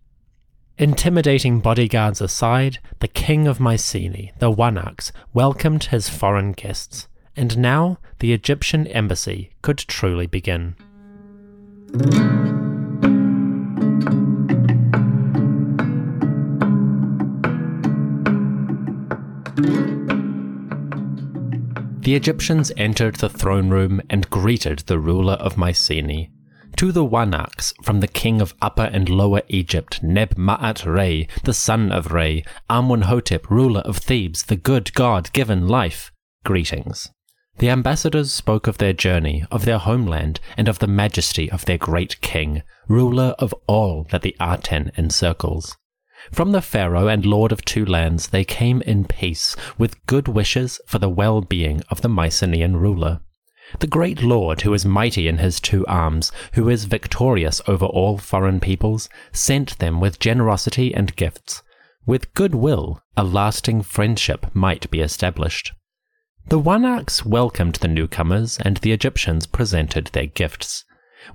Intimidating 0.78 1.62
bodyguards 1.62 2.20
aside, 2.20 2.80
the 3.00 3.08
king 3.08 3.48
of 3.48 3.62
Mycenae, 3.62 4.34
the 4.40 4.52
Wanax, 4.52 5.14
welcomed 5.34 5.86
his 5.86 6.10
foreign 6.10 6.52
guests, 6.52 7.08
and 7.34 7.58
now 7.58 7.98
the 8.20 8.34
Egyptian 8.34 8.86
embassy 8.88 9.52
could 9.62 9.78
truly 9.78 10.28
begin. 10.28 10.76
The 22.02 22.16
Egyptians 22.16 22.74
entered 22.76 23.16
the 23.16 23.30
throne 23.30 23.70
room 23.70 24.02
and 24.10 24.30
greeted 24.30 24.80
the 24.80 25.00
ruler 25.00 25.36
of 25.36 25.58
Mycenae. 25.58 26.30
To 26.78 26.92
the 26.92 27.06
Wanax 27.06 27.74
from 27.84 28.02
the 28.02 28.08
king 28.08 28.42
of 28.42 28.54
Upper 28.62 28.84
and 28.84 29.08
Lower 29.08 29.42
Egypt, 29.48 30.04
Neb-Ma'at 30.04 30.86
Re, 30.86 31.26
the 31.46 31.54
son 31.54 31.90
of 31.90 32.12
Re, 32.12 32.44
Amunhotep, 32.70 33.50
ruler 33.50 33.80
of 33.82 33.98
Thebes, 33.98 34.44
the 34.44 34.58
good 34.58 34.94
god 34.94 35.32
given 35.32 35.70
life, 35.70 36.12
greetings. 36.44 37.10
The 37.60 37.70
ambassadors 37.70 38.34
spoke 38.34 38.68
of 38.68 38.78
their 38.78 38.92
journey, 38.92 39.46
of 39.50 39.64
their 39.64 39.78
homeland, 39.78 40.42
and 40.58 40.68
of 40.68 40.80
the 40.80 40.88
majesty 40.88 41.50
of 41.50 41.64
their 41.64 41.78
great 41.78 42.20
king, 42.20 42.62
ruler 42.90 43.36
of 43.40 43.56
all 43.68 44.06
that 44.12 44.22
the 44.22 44.36
Aten 44.42 44.92
encircles. 44.98 45.78
From 46.34 46.52
the 46.52 46.62
Pharaoh 46.62 47.08
and 47.08 47.26
Lord 47.26 47.54
of 47.54 47.64
Two 47.64 47.86
Lands 47.86 48.28
they 48.28 48.44
came 48.44 48.82
in 48.82 49.06
peace, 49.06 49.56
with 49.78 50.06
good 50.08 50.28
wishes 50.28 50.82
for 50.86 51.00
the 51.00 51.10
well 51.10 51.40
being 51.40 51.84
of 51.90 52.02
the 52.02 52.10
Mycenaean 52.10 52.76
ruler. 52.76 53.22
The 53.80 53.88
great 53.88 54.24
Lord, 54.24 54.62
who 54.62 54.74
is 54.74 54.86
mighty 54.86 55.28
in 55.28 55.38
his 55.38 55.60
two 55.60 55.86
arms, 55.88 56.32
who 56.54 56.70
is 56.70 56.86
victorious 56.86 57.62
over 57.68 57.86
all 57.86 58.18
foreign 58.18 58.60
peoples, 58.60 59.10
sent 59.32 59.78
them 59.80 60.00
with 60.00 60.20
generosity 60.20 60.94
and 60.94 61.16
gifts. 61.16 61.62
With 62.06 62.34
good 62.34 62.56
will, 62.56 63.02
a 63.18 63.24
lasting 63.24 63.82
friendship 63.82 64.48
might 64.54 64.90
be 64.92 65.02
established. 65.02 65.74
The 66.48 66.60
Wanax 66.60 67.26
welcomed 67.26 67.76
the 67.76 67.88
newcomers, 67.88 68.58
and 68.62 68.78
the 68.78 68.92
Egyptians 68.92 69.48
presented 69.48 70.08
their 70.08 70.28
gifts. 70.28 70.86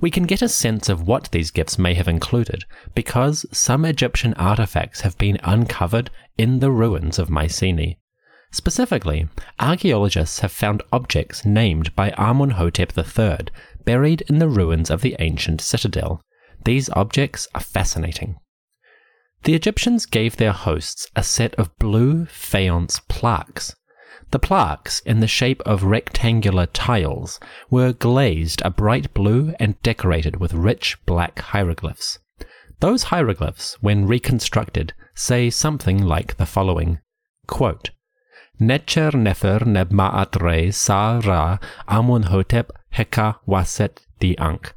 We 0.01 0.11
can 0.11 0.23
get 0.23 0.41
a 0.41 0.49
sense 0.49 0.89
of 0.89 1.07
what 1.07 1.31
these 1.33 1.51
gifts 1.51 1.79
may 1.79 1.95
have 1.95 2.09
included 2.09 2.65
because 2.95 3.45
some 3.53 3.85
Egyptian 3.85 4.35
artifacts 4.35 5.01
have 5.01 5.19
been 5.19 5.39
uncovered 5.43 6.11
in 6.39 6.61
the 6.61 6.71
ruins 6.71 7.19
of 7.19 7.29
Mycenae. 7.29 7.99
Specifically, 8.53 9.29
archaeologists 9.59 10.41
have 10.41 10.53
found 10.53 10.83
objects 10.93 11.45
named 11.45 11.95
by 11.95 12.11
Amunhotep 12.11 12.97
III 12.97 13.47
buried 13.85 14.23
in 14.23 14.39
the 14.39 14.49
ruins 14.49 14.91
of 14.91 15.03
the 15.03 15.17
ancient 15.19 15.61
citadel. 15.61 16.23
These 16.65 16.91
objects 16.91 17.47
are 17.55 17.61
fascinating. 17.61 18.37
The 19.45 19.55
Egyptians 19.55 20.05
gave 20.05 20.37
their 20.37 20.53
hosts 20.53 21.07
a 21.17 21.23
set 21.23 21.55
of 21.55 21.77
blue 21.79 22.27
faience 22.27 23.01
plaques 23.09 23.75
the 24.31 24.39
plaques, 24.39 25.01
in 25.01 25.19
the 25.19 25.27
shape 25.27 25.61
of 25.63 25.83
rectangular 25.83 26.67
tiles, 26.67 27.41
were 27.69 27.93
glazed 27.93 28.63
a 28.65 28.71
bright 28.71 29.13
blue 29.13 29.55
and 29.59 29.81
decorated 29.83 30.37
with 30.37 30.53
rich 30.53 30.97
black 31.05 31.41
hieroglyphs. 31.41 32.21
Those 32.79 33.05
hieroglyphs, 33.05 33.77
when 33.81 34.07
reconstructed, 34.07 34.95
say 35.15 35.51
something 35.51 36.01
like 36.01 36.37
the 36.37 36.47
following 36.47 37.01
quote, 37.49 37.91
Necher 38.61 39.15
Nefer 39.15 39.65
Neb 39.65 39.91
Maat 39.91 40.37
Re 40.39 40.71
Sa 40.71 41.19
Ra 41.25 41.59
Amunhotep 41.89 42.69
Heka 42.95 43.37
Waset 43.49 44.01
Di 44.19 44.37
Ankh. 44.37 44.75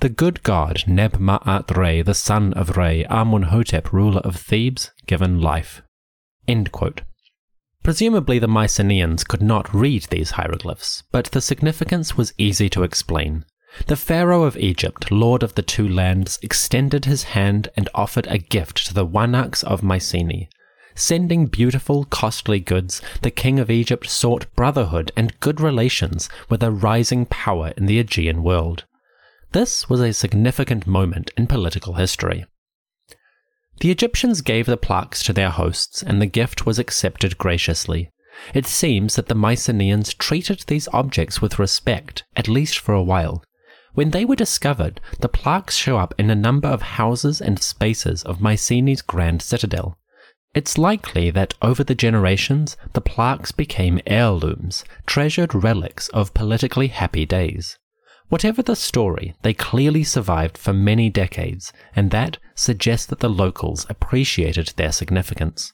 The 0.00 0.10
good 0.10 0.42
god 0.42 0.84
Neb-Ma'at 0.86 1.74
Re, 1.74 2.02
the 2.02 2.12
son 2.12 2.52
of 2.52 2.76
Re, 2.76 3.06
Amunhotep, 3.08 3.90
ruler 3.92 4.20
of 4.20 4.36
Thebes, 4.36 4.90
given 5.06 5.40
life. 5.40 5.80
Presumably, 7.82 8.38
the 8.38 8.46
Mycenaeans 8.46 9.24
could 9.24 9.40
not 9.40 9.72
read 9.72 10.02
these 10.10 10.32
hieroglyphs, 10.32 11.04
but 11.10 11.30
the 11.30 11.40
significance 11.40 12.18
was 12.18 12.34
easy 12.36 12.68
to 12.68 12.82
explain. 12.82 13.46
The 13.86 13.96
Pharaoh 13.96 14.42
of 14.42 14.58
Egypt, 14.58 15.10
lord 15.10 15.42
of 15.42 15.54
the 15.54 15.62
two 15.62 15.88
lands, 15.88 16.38
extended 16.42 17.06
his 17.06 17.22
hand 17.22 17.68
and 17.74 17.88
offered 17.94 18.26
a 18.26 18.36
gift 18.36 18.86
to 18.88 18.92
the 18.92 19.06
Wanax 19.06 19.64
of 19.64 19.82
Mycenae. 19.82 20.50
Sending 20.96 21.46
beautiful, 21.46 22.04
costly 22.04 22.60
goods, 22.60 23.02
the 23.22 23.30
king 23.30 23.58
of 23.58 23.70
Egypt 23.70 24.08
sought 24.08 24.52
brotherhood 24.54 25.10
and 25.16 25.38
good 25.40 25.60
relations 25.60 26.28
with 26.48 26.62
a 26.62 26.70
rising 26.70 27.26
power 27.26 27.72
in 27.76 27.86
the 27.86 27.98
Aegean 27.98 28.42
world. 28.44 28.84
This 29.50 29.88
was 29.88 30.00
a 30.00 30.12
significant 30.12 30.86
moment 30.86 31.32
in 31.36 31.48
political 31.48 31.94
history. 31.94 32.44
The 33.80 33.90
Egyptians 33.90 34.40
gave 34.40 34.66
the 34.66 34.76
plaques 34.76 35.22
to 35.24 35.32
their 35.32 35.50
hosts, 35.50 36.02
and 36.02 36.22
the 36.22 36.26
gift 36.26 36.64
was 36.64 36.78
accepted 36.78 37.38
graciously. 37.38 38.10
It 38.52 38.66
seems 38.66 39.16
that 39.16 39.26
the 39.26 39.34
Mycenaeans 39.34 40.14
treated 40.14 40.64
these 40.66 40.88
objects 40.92 41.42
with 41.42 41.58
respect, 41.58 42.24
at 42.36 42.48
least 42.48 42.78
for 42.78 42.94
a 42.94 43.02
while. 43.02 43.42
When 43.94 44.10
they 44.10 44.24
were 44.24 44.36
discovered, 44.36 45.00
the 45.20 45.28
plaques 45.28 45.76
show 45.76 45.98
up 45.98 46.14
in 46.18 46.30
a 46.30 46.36
number 46.36 46.68
of 46.68 46.82
houses 46.82 47.40
and 47.40 47.60
spaces 47.60 48.22
of 48.22 48.40
Mycenae's 48.40 49.02
grand 49.02 49.42
citadel. 49.42 49.98
It's 50.54 50.78
likely 50.78 51.30
that 51.30 51.54
over 51.60 51.82
the 51.82 51.96
generations, 51.96 52.76
the 52.92 53.00
plaques 53.00 53.50
became 53.50 54.00
heirlooms, 54.06 54.84
treasured 55.04 55.52
relics 55.52 56.08
of 56.10 56.32
politically 56.32 56.88
happy 56.88 57.26
days. 57.26 57.76
Whatever 58.28 58.62
the 58.62 58.76
story, 58.76 59.34
they 59.42 59.52
clearly 59.52 60.04
survived 60.04 60.56
for 60.56 60.72
many 60.72 61.10
decades, 61.10 61.72
and 61.94 62.10
that 62.12 62.38
suggests 62.54 63.06
that 63.06 63.18
the 63.18 63.28
locals 63.28 63.84
appreciated 63.90 64.68
their 64.76 64.92
significance. 64.92 65.72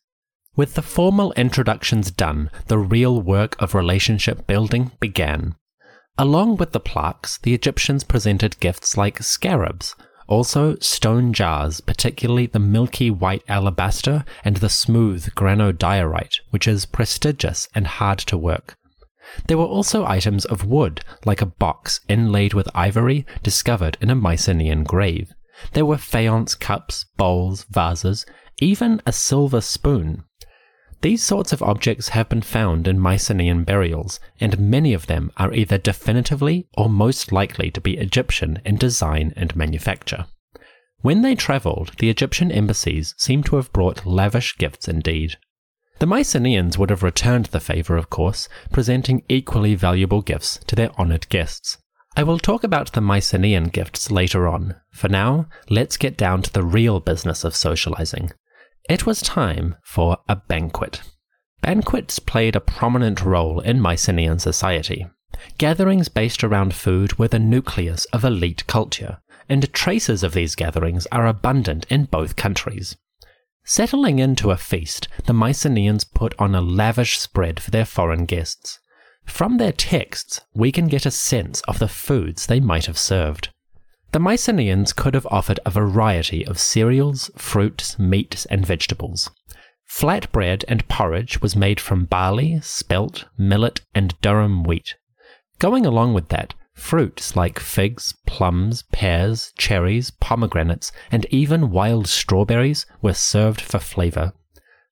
With 0.56 0.74
the 0.74 0.82
formal 0.82 1.32
introductions 1.34 2.10
done, 2.10 2.50
the 2.66 2.78
real 2.78 3.20
work 3.20 3.56
of 3.60 3.74
relationship 3.74 4.46
building 4.46 4.92
began. 4.98 5.54
Along 6.18 6.56
with 6.56 6.72
the 6.72 6.80
plaques, 6.80 7.38
the 7.38 7.54
Egyptians 7.54 8.02
presented 8.02 8.58
gifts 8.60 8.96
like 8.96 9.22
scarabs, 9.22 9.94
also 10.30 10.76
stone 10.76 11.32
jars, 11.32 11.80
particularly 11.80 12.46
the 12.46 12.58
milky 12.58 13.10
white 13.10 13.42
alabaster 13.48 14.24
and 14.44 14.56
the 14.56 14.68
smooth 14.68 15.26
granodiorite, 15.34 16.36
which 16.50 16.66
is 16.66 16.86
prestigious 16.86 17.68
and 17.74 17.86
hard 17.86 18.18
to 18.20 18.38
work. 18.38 18.76
There 19.46 19.58
were 19.58 19.64
also 19.64 20.06
items 20.06 20.44
of 20.44 20.64
wood, 20.64 21.02
like 21.24 21.42
a 21.42 21.46
box 21.46 22.00
inlaid 22.08 22.54
with 22.54 22.68
ivory 22.74 23.26
discovered 23.42 23.98
in 24.00 24.08
a 24.08 24.14
Mycenaean 24.14 24.84
grave. 24.84 25.32
There 25.72 25.84
were 25.84 25.98
faience 25.98 26.54
cups, 26.54 27.04
bowls, 27.16 27.64
vases, 27.64 28.24
even 28.60 29.02
a 29.04 29.12
silver 29.12 29.60
spoon. 29.60 30.24
These 31.02 31.22
sorts 31.22 31.52
of 31.52 31.62
objects 31.62 32.10
have 32.10 32.28
been 32.28 32.42
found 32.42 32.86
in 32.86 32.98
Mycenaean 32.98 33.64
burials, 33.64 34.20
and 34.38 34.58
many 34.58 34.92
of 34.92 35.06
them 35.06 35.32
are 35.38 35.52
either 35.52 35.78
definitively 35.78 36.68
or 36.76 36.90
most 36.90 37.32
likely 37.32 37.70
to 37.70 37.80
be 37.80 37.96
Egyptian 37.96 38.60
in 38.66 38.76
design 38.76 39.32
and 39.34 39.56
manufacture. 39.56 40.26
When 41.00 41.22
they 41.22 41.34
travelled, 41.34 41.92
the 41.98 42.10
Egyptian 42.10 42.52
embassies 42.52 43.14
seem 43.16 43.42
to 43.44 43.56
have 43.56 43.72
brought 43.72 44.04
lavish 44.04 44.58
gifts 44.58 44.88
indeed. 44.88 45.36
The 46.00 46.06
Mycenaeans 46.06 46.76
would 46.76 46.90
have 46.90 47.02
returned 47.02 47.46
the 47.46 47.60
favour, 47.60 47.96
of 47.96 48.10
course, 48.10 48.48
presenting 48.70 49.22
equally 49.28 49.74
valuable 49.74 50.20
gifts 50.20 50.58
to 50.66 50.76
their 50.76 50.92
honoured 50.98 51.28
guests. 51.30 51.78
I 52.16 52.24
will 52.24 52.38
talk 52.38 52.62
about 52.64 52.92
the 52.92 53.00
Mycenaean 53.00 53.68
gifts 53.68 54.10
later 54.10 54.46
on. 54.48 54.74
For 54.90 55.08
now, 55.08 55.46
let's 55.70 55.96
get 55.96 56.18
down 56.18 56.42
to 56.42 56.52
the 56.52 56.64
real 56.64 57.00
business 57.00 57.44
of 57.44 57.56
socializing. 57.56 58.32
It 58.90 59.06
was 59.06 59.22
time 59.22 59.76
for 59.84 60.18
a 60.28 60.34
banquet. 60.34 61.00
Banquets 61.62 62.18
played 62.18 62.56
a 62.56 62.60
prominent 62.60 63.24
role 63.24 63.60
in 63.60 63.80
Mycenaean 63.80 64.40
society. 64.40 65.06
Gatherings 65.58 66.08
based 66.08 66.42
around 66.42 66.74
food 66.74 67.16
were 67.16 67.28
the 67.28 67.38
nucleus 67.38 68.06
of 68.06 68.24
elite 68.24 68.66
culture, 68.66 69.18
and 69.48 69.72
traces 69.72 70.24
of 70.24 70.32
these 70.32 70.56
gatherings 70.56 71.06
are 71.12 71.28
abundant 71.28 71.86
in 71.88 72.06
both 72.06 72.34
countries. 72.34 72.96
Settling 73.64 74.18
into 74.18 74.50
a 74.50 74.56
feast, 74.56 75.06
the 75.24 75.34
Mycenaeans 75.34 76.02
put 76.02 76.34
on 76.40 76.56
a 76.56 76.60
lavish 76.60 77.16
spread 77.16 77.60
for 77.60 77.70
their 77.70 77.84
foreign 77.84 78.24
guests. 78.24 78.80
From 79.24 79.58
their 79.58 79.70
texts, 79.70 80.40
we 80.52 80.72
can 80.72 80.88
get 80.88 81.06
a 81.06 81.12
sense 81.12 81.60
of 81.68 81.78
the 81.78 81.86
foods 81.86 82.46
they 82.46 82.58
might 82.58 82.86
have 82.86 82.98
served. 82.98 83.50
The 84.12 84.18
Mycenaeans 84.18 84.92
could 84.92 85.14
have 85.14 85.26
offered 85.30 85.60
a 85.64 85.70
variety 85.70 86.44
of 86.44 86.58
cereals, 86.58 87.30
fruits, 87.36 87.96
meats, 87.96 88.44
and 88.46 88.66
vegetables. 88.66 89.30
Flat 89.86 90.30
bread 90.32 90.64
and 90.66 90.86
porridge 90.88 91.40
was 91.40 91.54
made 91.54 91.78
from 91.78 92.06
barley, 92.06 92.60
spelt, 92.60 93.26
millet, 93.38 93.82
and 93.94 94.20
durum 94.20 94.64
wheat. 94.64 94.96
Going 95.60 95.86
along 95.86 96.14
with 96.14 96.28
that, 96.30 96.54
fruits 96.74 97.36
like 97.36 97.60
figs, 97.60 98.14
plums, 98.26 98.82
pears, 98.90 99.52
cherries, 99.56 100.10
pomegranates, 100.10 100.90
and 101.12 101.24
even 101.26 101.70
wild 101.70 102.08
strawberries 102.08 102.86
were 103.00 103.14
served 103.14 103.60
for 103.60 103.78
flavor. 103.78 104.32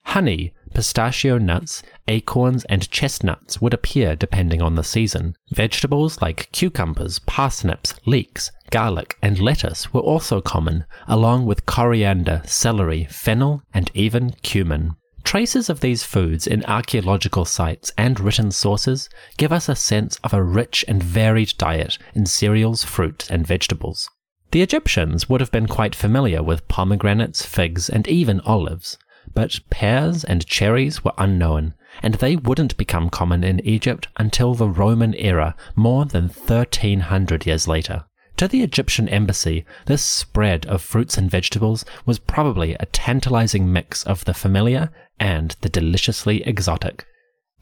Honey, 0.05 0.55
pistachio 0.75 1.39
nuts, 1.39 1.83
acorns, 2.07 2.64
and 2.66 2.91
chestnuts 2.91 3.61
would 3.61 3.75
appear 3.75 4.14
depending 4.14 4.62
on 4.62 4.75
the 4.75 4.85
season. 4.85 5.35
Vegetables 5.51 6.23
like 6.23 6.51
cucumbers, 6.53 7.19
parsnips, 7.21 7.95
leeks, 8.07 8.51
garlic, 8.71 9.16
and 9.23 9.39
lettuce 9.39 9.93
were 9.93 10.01
also 10.01 10.41
common, 10.41 10.85
along 11.07 11.47
with 11.47 11.66
coriander, 11.66 12.43
celery, 12.45 13.05
fennel, 13.11 13.62
and 13.73 13.91
even 13.95 14.31
cumin. 14.43 14.97
Traces 15.25 15.69
of 15.69 15.81
these 15.81 16.05
foods 16.05 16.47
in 16.47 16.64
archaeological 16.64 17.45
sites 17.45 17.93
and 17.99 18.19
written 18.19 18.51
sources 18.51 19.09
give 19.37 19.53
us 19.53 19.69
a 19.69 19.75
sense 19.75 20.16
of 20.25 20.33
a 20.33 20.43
rich 20.43 20.85
and 20.89 21.03
varied 21.03 21.55
diet 21.59 21.99
in 22.14 22.27
cereals, 22.27 22.85
fruits, 22.85 23.31
and 23.31 23.47
vegetables. 23.47 24.09
The 24.51 24.62
Egyptians 24.62 25.29
would 25.29 25.41
have 25.41 25.53
been 25.53 25.66
quite 25.66 25.95
familiar 25.95 26.43
with 26.43 26.69
pomegranates, 26.69 27.45
figs, 27.45 27.89
and 27.91 28.09
even 28.09 28.41
olives 28.41 28.97
but 29.35 29.61
pears 29.71 30.25
and 30.25 30.47
cherries 30.47 31.05
were 31.05 31.12
unknown, 31.19 31.75
and 32.03 32.14
they 32.14 32.37
wouldn't 32.37 32.77
become 32.77 33.11
common 33.11 33.45
in 33.45 33.61
Egypt 33.61 34.09
until 34.16 34.55
the 34.55 34.69
Roman 34.69 35.14
era, 35.14 35.55
more 35.77 36.05
than 36.05 36.29
1300 36.29 37.47
years 37.47 37.69
later. 37.69 38.05
To 38.39 38.49
the 38.49 38.62
Egyptian 38.62 39.09
embassy, 39.09 39.64
this 39.86 40.03
spread 40.03 40.66
of 40.66 40.82
fruits 40.82 41.18
and 41.18 41.30
vegetables 41.30 41.84
was 42.07 42.18
probably 42.18 42.74
a 42.74 42.86
tantalizing 42.86 43.72
mix 43.72 44.03
of 44.05 44.24
the 44.24 44.34
familiar 44.34 44.91
and 45.20 45.55
the 45.61 45.68
deliciously 45.68 46.43
exotic. 46.45 47.07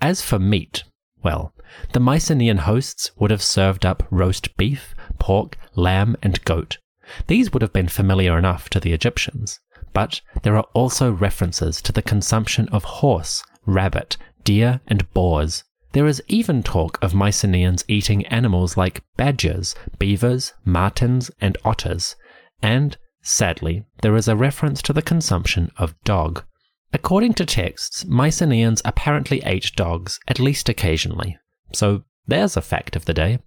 As 0.00 0.22
for 0.22 0.38
meat, 0.38 0.84
well, 1.22 1.52
the 1.92 2.00
Mycenaean 2.00 2.58
hosts 2.58 3.10
would 3.18 3.30
have 3.30 3.42
served 3.42 3.84
up 3.84 4.06
roast 4.10 4.56
beef, 4.56 4.94
pork, 5.18 5.58
lamb, 5.74 6.16
and 6.22 6.44
goat. 6.44 6.78
These 7.26 7.52
would 7.52 7.62
have 7.62 7.72
been 7.72 7.88
familiar 7.88 8.38
enough 8.38 8.70
to 8.70 8.80
the 8.80 8.92
Egyptians 8.92 9.60
but 9.96 10.20
there 10.42 10.58
are 10.58 10.66
also 10.74 11.10
references 11.10 11.80
to 11.80 11.90
the 11.90 12.02
consumption 12.02 12.68
of 12.68 12.84
horse, 12.84 13.42
rabbit, 13.64 14.18
deer, 14.44 14.78
and 14.86 15.10
boars. 15.14 15.64
There 15.96 16.06
is 16.06 16.22
even 16.28 16.62
talk 16.62 16.98
of 17.00 17.14
Mycenaeans 17.14 17.82
eating 17.88 18.26
animals 18.26 18.76
like 18.76 19.02
badgers, 19.16 19.74
beavers, 19.98 20.52
martens, 20.62 21.30
and 21.40 21.56
otters, 21.64 22.16
and, 22.60 22.98
sadly, 23.22 23.86
there 24.02 24.14
is 24.14 24.28
a 24.28 24.36
reference 24.36 24.82
to 24.82 24.92
the 24.92 25.00
consumption 25.00 25.72
of 25.78 25.98
dog. 26.04 26.44
According 26.92 27.32
to 27.36 27.46
texts, 27.46 28.04
Mycenaeans 28.04 28.82
apparently 28.84 29.40
ate 29.44 29.72
dogs 29.74 30.20
at 30.28 30.38
least 30.38 30.68
occasionally. 30.68 31.38
So 31.72 32.04
there's 32.26 32.58
a 32.58 32.60
fact 32.60 32.94
of 32.94 33.06
the 33.06 33.14
day. 33.14 33.38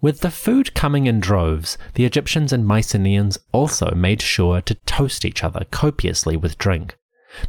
With 0.00 0.18
the 0.18 0.32
food 0.32 0.74
coming 0.74 1.06
in 1.06 1.20
droves, 1.20 1.78
the 1.94 2.04
Egyptians 2.04 2.52
and 2.52 2.66
Mycenaeans 2.66 3.38
also 3.52 3.92
made 3.94 4.20
sure 4.20 4.60
to 4.62 4.74
toast 4.74 5.24
each 5.24 5.44
other 5.44 5.64
copiously 5.70 6.36
with 6.36 6.58
drink. 6.58 6.98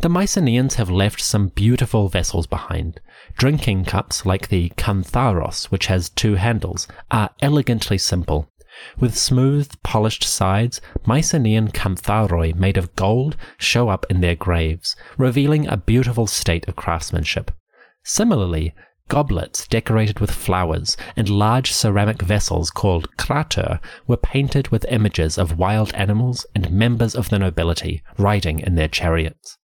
The 0.01 0.09
Mycenaeans 0.09 0.75
have 0.75 0.89
left 0.89 1.21
some 1.21 1.49
beautiful 1.49 2.09
vessels 2.09 2.47
behind. 2.47 2.99
Drinking 3.37 3.85
cups 3.85 4.25
like 4.25 4.47
the 4.47 4.69
kantharos, 4.77 5.65
which 5.65 5.85
has 5.87 6.09
two 6.09 6.35
handles, 6.35 6.87
are 7.11 7.29
elegantly 7.41 7.97
simple. 7.97 8.49
With 8.99 9.17
smooth, 9.17 9.71
polished 9.83 10.23
sides, 10.23 10.81
Mycenaean 11.05 11.69
kantharoi 11.69 12.55
made 12.55 12.77
of 12.77 12.95
gold 12.95 13.37
show 13.57 13.89
up 13.89 14.05
in 14.09 14.21
their 14.21 14.35
graves, 14.35 14.95
revealing 15.17 15.67
a 15.67 15.77
beautiful 15.77 16.27
state 16.27 16.67
of 16.67 16.75
craftsmanship. 16.75 17.51
Similarly, 18.03 18.73
Goblets 19.07 19.67
decorated 19.67 20.19
with 20.19 20.31
flowers 20.31 20.97
and 21.15 21.29
large 21.29 21.71
ceramic 21.71 22.23
vessels 22.23 22.71
called 22.71 23.15
krater 23.17 23.79
were 24.07 24.17
painted 24.17 24.69
with 24.69 24.83
images 24.89 25.37
of 25.37 25.59
wild 25.59 25.93
animals 25.93 26.43
and 26.55 26.71
members 26.71 27.13
of 27.13 27.29
the 27.29 27.37
nobility 27.37 28.01
riding 28.17 28.59
in 28.59 28.73
their 28.73 28.87
chariots. 28.87 29.59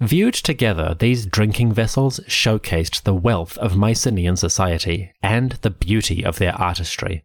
Viewed 0.00 0.34
together, 0.34 0.96
these 0.98 1.24
drinking 1.24 1.72
vessels 1.72 2.20
showcased 2.26 3.02
the 3.04 3.14
wealth 3.14 3.56
of 3.58 3.76
Mycenaean 3.76 4.36
society 4.36 5.12
and 5.22 5.52
the 5.62 5.70
beauty 5.70 6.24
of 6.24 6.38
their 6.38 6.54
artistry. 6.60 7.22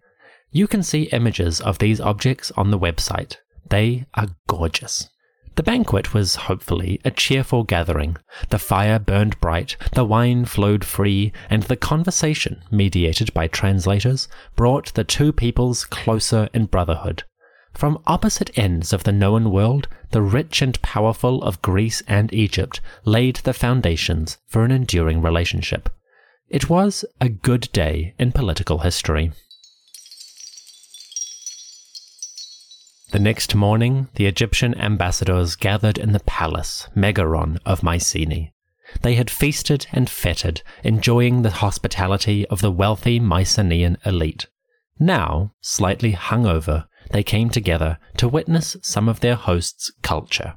You 0.52 0.68
can 0.68 0.84
see 0.84 1.10
images 1.12 1.62
of 1.62 1.80
these 1.80 2.00
objects 2.00 2.52
on 2.56 2.70
the 2.70 2.80
website. 2.80 3.38
They 3.70 4.06
are 4.14 4.28
gorgeous. 4.48 5.10
The 5.56 5.64
banquet 5.64 6.14
was 6.14 6.36
hopefully 6.36 7.02
a 7.04 7.12
cheerful 7.12 7.64
gathering. 7.64 8.18
The 8.50 8.60
fire 8.60 8.98
burned 8.98 9.40
bright, 9.42 9.76
the 9.94 10.06
wine 10.06 10.46
flowed 10.46 10.86
free, 10.86 11.34
and 11.50 11.64
the 11.64 11.76
conversation, 11.76 12.64
mediated 12.72 13.34
by 13.34 13.48
translators, 13.48 14.28
brought 14.56 14.94
the 14.94 15.04
two 15.04 15.34
peoples 15.34 15.86
closer 15.86 16.50
in 16.54 16.68
brotherhood. 16.68 17.24
From 17.74 18.02
opposite 18.08 18.58
ends 18.58 18.92
of 18.92 19.04
the 19.04 19.12
known 19.12 19.52
world, 19.52 19.88
the 20.12 20.22
rich 20.22 20.62
and 20.62 20.82
powerful 20.82 21.42
of 21.44 21.62
Greece 21.62 22.02
and 22.08 22.34
Egypt 22.34 22.82
laid 23.06 23.38
the 23.38 23.54
foundations 23.54 24.38
for 24.48 24.66
an 24.66 24.72
enduring 24.72 25.22
relationship. 25.22 25.90
It 26.50 26.70
was 26.70 27.06
a 27.22 27.30
good 27.30 27.70
day 27.72 28.16
in 28.18 28.32
political 28.32 28.80
history. 28.80 29.32
The 33.12 33.20
next 33.20 33.56
morning, 33.56 34.08
the 34.16 34.28
Egyptian 34.28 34.76
ambassadors 34.76 35.56
gathered 35.56 35.98
in 35.98 36.12
the 36.12 36.20
palace, 36.22 36.88
Megaron, 36.96 37.58
of 37.66 37.82
Mycenae. 37.82 38.54
They 39.02 39.16
had 39.16 39.30
feasted 39.30 39.88
and 39.92 40.10
fettered, 40.10 40.62
enjoying 40.84 41.42
the 41.42 41.50
hospitality 41.50 42.46
of 42.48 42.62
the 42.62 42.72
wealthy 42.72 43.20
Mycenaean 43.20 43.98
elite. 44.06 44.48
Now, 45.00 45.54
slightly 45.62 46.14
hungover, 46.14 46.86
they 47.12 47.24
came 47.24 47.50
together 47.50 47.98
to 48.18 48.28
witness 48.28 48.78
some 48.82 49.10
of 49.10 49.20
their 49.20 49.36
host's 49.36 49.92
culture. 50.02 50.56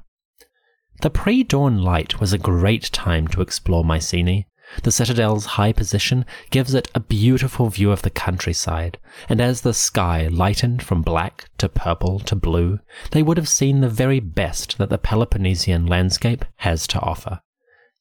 The 1.01 1.09
pre 1.09 1.43
dawn 1.43 1.79
light 1.79 2.19
was 2.19 2.33
a 2.33 2.37
great 2.37 2.91
time 2.91 3.27
to 3.29 3.41
explore 3.41 3.83
Mycenae, 3.83 4.47
the 4.81 4.91
citadel's 4.91 5.45
high 5.45 5.71
position 5.71 6.25
gives 6.49 6.73
it 6.73 6.89
a 6.95 6.99
beautiful 6.99 7.69
view 7.69 7.91
of 7.91 8.01
the 8.01 8.09
countryside, 8.09 8.97
and 9.29 9.39
as 9.39 9.61
the 9.61 9.73
sky 9.73 10.27
lightened 10.27 10.81
from 10.81 11.03
black 11.03 11.49
to 11.59 11.69
purple 11.69 12.19
to 12.21 12.35
blue, 12.35 12.79
they 13.11 13.21
would 13.21 13.37
have 13.37 13.47
seen 13.47 13.81
the 13.81 13.89
very 13.89 14.19
best 14.19 14.77
that 14.79 14.89
the 14.89 14.97
Peloponnesian 14.97 15.85
landscape 15.85 16.43
has 16.57 16.87
to 16.87 16.99
offer. 17.01 17.41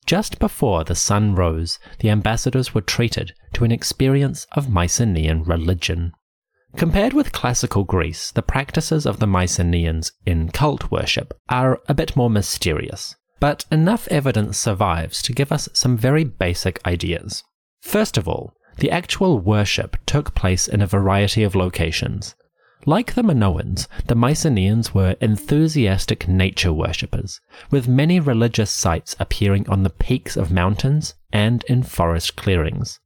Just 0.06 0.38
before 0.38 0.82
the 0.84 0.94
sun 0.94 1.34
rose, 1.34 1.78
the 1.98 2.10
ambassadors 2.10 2.72
were 2.72 2.80
treated 2.80 3.34
to 3.52 3.64
an 3.64 3.72
experience 3.72 4.46
of 4.52 4.70
Mycenaean 4.70 5.42
religion. 5.44 6.12
Compared 6.76 7.12
with 7.12 7.32
classical 7.32 7.84
Greece, 7.84 8.30
the 8.30 8.42
practices 8.42 9.06
of 9.06 9.18
the 9.18 9.26
Mycenaeans 9.26 10.12
in 10.24 10.50
cult 10.50 10.90
worship 10.90 11.38
are 11.48 11.80
a 11.88 11.94
bit 11.94 12.16
more 12.16 12.30
mysterious 12.30 13.14
but 13.42 13.64
enough 13.72 14.06
evidence 14.06 14.56
survives 14.56 15.20
to 15.20 15.32
give 15.32 15.50
us 15.50 15.68
some 15.72 15.96
very 15.96 16.22
basic 16.22 16.78
ideas. 16.86 17.42
First 17.80 18.16
of 18.16 18.28
all, 18.28 18.54
the 18.78 18.88
actual 18.88 19.40
worship 19.40 19.96
took 20.06 20.32
place 20.32 20.68
in 20.68 20.80
a 20.80 20.86
variety 20.86 21.42
of 21.42 21.56
locations. 21.56 22.36
Like 22.86 23.14
the 23.14 23.22
Minoans, 23.22 23.88
the 24.06 24.14
Mycenaeans 24.14 24.94
were 24.94 25.16
enthusiastic 25.20 26.28
nature 26.28 26.72
worshippers, 26.72 27.40
with 27.68 27.88
many 27.88 28.20
religious 28.20 28.70
sites 28.70 29.16
appearing 29.18 29.68
on 29.68 29.82
the 29.82 29.90
peaks 29.90 30.36
of 30.36 30.52
mountains 30.52 31.14
and 31.32 31.64
in 31.64 31.82
forest 31.82 32.36
clearings. 32.36 33.00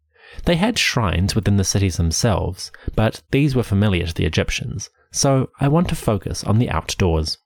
They 0.45 0.57
had 0.57 0.79
shrines 0.79 1.35
within 1.35 1.57
the 1.57 1.65
cities 1.65 1.97
themselves, 1.97 2.71
but 2.95 3.23
these 3.31 3.57
were 3.57 3.63
familiar 3.63 4.07
to 4.07 4.15
the 4.15 4.27
Egyptians, 4.27 4.91
so 5.11 5.51
I 5.61 5.69
want 5.69 5.89
to 5.89 5.97
focus 5.97 6.45
on 6.45 6.59
the 6.59 6.71
outdoors. 6.71 7.39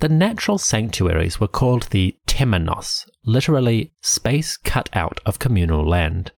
The 0.00 0.08
natural 0.08 0.58
sanctuaries 0.58 1.40
were 1.40 1.48
called 1.48 1.88
the 1.90 2.16
temenos, 2.26 3.04
literally 3.24 3.92
space 4.00 4.56
cut 4.56 4.88
out 4.92 5.18
of 5.26 5.40
communal 5.40 5.86
land. 5.86 6.30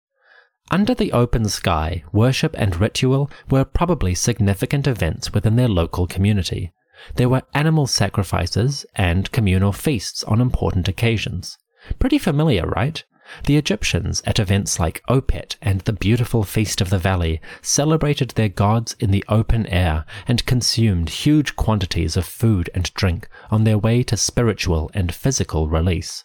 Under 0.70 0.94
the 0.94 1.12
open 1.12 1.46
sky, 1.46 2.04
worship 2.12 2.54
and 2.56 2.80
ritual 2.80 3.30
were 3.50 3.64
probably 3.64 4.14
significant 4.14 4.86
events 4.86 5.34
within 5.34 5.56
their 5.56 5.68
local 5.68 6.06
community. 6.06 6.72
There 7.16 7.28
were 7.28 7.42
animal 7.54 7.86
sacrifices 7.86 8.86
and 8.94 9.30
communal 9.32 9.72
feasts 9.72 10.22
on 10.24 10.40
important 10.40 10.88
occasions. 10.88 11.58
Pretty 11.98 12.18
familiar, 12.18 12.66
right? 12.66 13.02
The 13.46 13.56
Egyptians, 13.56 14.22
at 14.26 14.38
events 14.38 14.80
like 14.80 15.02
Opet 15.08 15.56
and 15.62 15.80
the 15.82 15.92
beautiful 15.92 16.42
Feast 16.42 16.80
of 16.80 16.90
the 16.90 16.98
Valley, 16.98 17.40
celebrated 17.62 18.30
their 18.30 18.48
gods 18.48 18.96
in 18.98 19.10
the 19.10 19.24
open 19.28 19.66
air 19.66 20.04
and 20.26 20.44
consumed 20.46 21.10
huge 21.10 21.56
quantities 21.56 22.16
of 22.16 22.26
food 22.26 22.70
and 22.74 22.92
drink 22.94 23.28
on 23.50 23.64
their 23.64 23.78
way 23.78 24.02
to 24.02 24.16
spiritual 24.16 24.90
and 24.94 25.14
physical 25.14 25.68
release. 25.68 26.24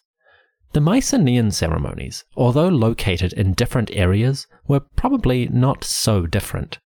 The 0.74 0.82
Mycenaean 0.82 1.51
ceremonies, 1.51 2.26
although 2.36 2.68
located 2.68 3.34
in 3.34 3.53
different 3.53 3.91
areas, 3.93 4.45
were 4.68 4.82
probably 4.82 5.47
not 5.47 5.84
so 5.84 6.26
different. 6.26 6.80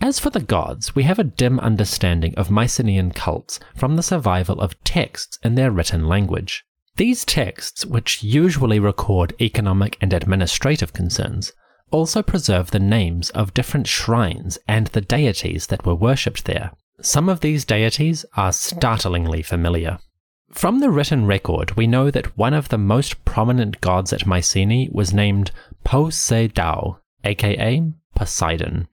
As 0.00 0.18
for 0.18 0.30
the 0.30 0.40
gods, 0.40 0.94
we 0.94 1.02
have 1.02 1.18
a 1.18 1.24
dim 1.24 1.58
understanding 1.60 2.34
of 2.36 2.50
Mycenaean 2.50 3.10
cults 3.10 3.60
from 3.74 3.96
the 3.96 4.02
survival 4.02 4.60
of 4.60 4.82
texts 4.82 5.38
in 5.42 5.56
their 5.56 5.70
written 5.70 6.06
language. 6.06 6.64
These 6.96 7.24
texts, 7.24 7.86
which 7.86 8.22
usually 8.22 8.78
record 8.78 9.34
economic 9.40 9.96
and 10.00 10.12
administrative 10.12 10.92
concerns, 10.92 11.52
also 11.90 12.22
preserve 12.22 12.70
the 12.70 12.78
names 12.78 13.30
of 13.30 13.54
different 13.54 13.86
shrines 13.86 14.58
and 14.68 14.88
the 14.88 15.00
deities 15.00 15.68
that 15.68 15.86
were 15.86 15.94
worshipped 15.94 16.44
there. 16.44 16.72
Some 17.00 17.28
of 17.28 17.40
these 17.40 17.64
deities 17.64 18.24
are 18.36 18.52
startlingly 18.52 19.42
familiar. 19.42 19.98
From 20.50 20.80
the 20.80 20.90
written 20.90 21.26
record, 21.26 21.76
we 21.76 21.86
know 21.86 22.10
that 22.10 22.36
one 22.36 22.54
of 22.54 22.68
the 22.68 22.78
most 22.78 23.24
prominent 23.24 23.80
gods 23.80 24.12
at 24.12 24.26
Mycenae 24.26 24.88
was 24.92 25.14
named 25.14 25.52
Poseidao, 25.84 26.98
aka 27.24 27.92
Poseidon. 28.14 28.88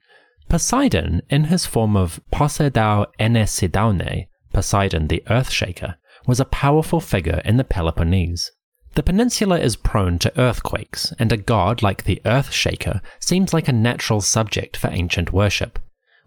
Poseidon, 0.48 1.20
in 1.28 1.44
his 1.44 1.66
form 1.66 1.96
of 1.96 2.20
Poseidao 2.32 3.06
Enesidaune, 3.18 4.28
Poseidon 4.52 5.08
the 5.08 5.22
Earthshaker, 5.26 5.96
was 6.28 6.38
a 6.38 6.44
powerful 6.44 7.00
figure 7.00 7.40
in 7.44 7.56
the 7.56 7.64
Peloponnese. 7.64 8.52
The 8.94 9.02
peninsula 9.02 9.58
is 9.58 9.76
prone 9.76 10.18
to 10.18 10.38
earthquakes, 10.38 11.12
and 11.18 11.32
a 11.32 11.38
god 11.38 11.82
like 11.82 12.04
the 12.04 12.20
Earthshaker 12.24 13.00
seems 13.18 13.54
like 13.54 13.66
a 13.66 13.72
natural 13.72 14.20
subject 14.20 14.76
for 14.76 14.90
ancient 14.90 15.32
worship. 15.32 15.78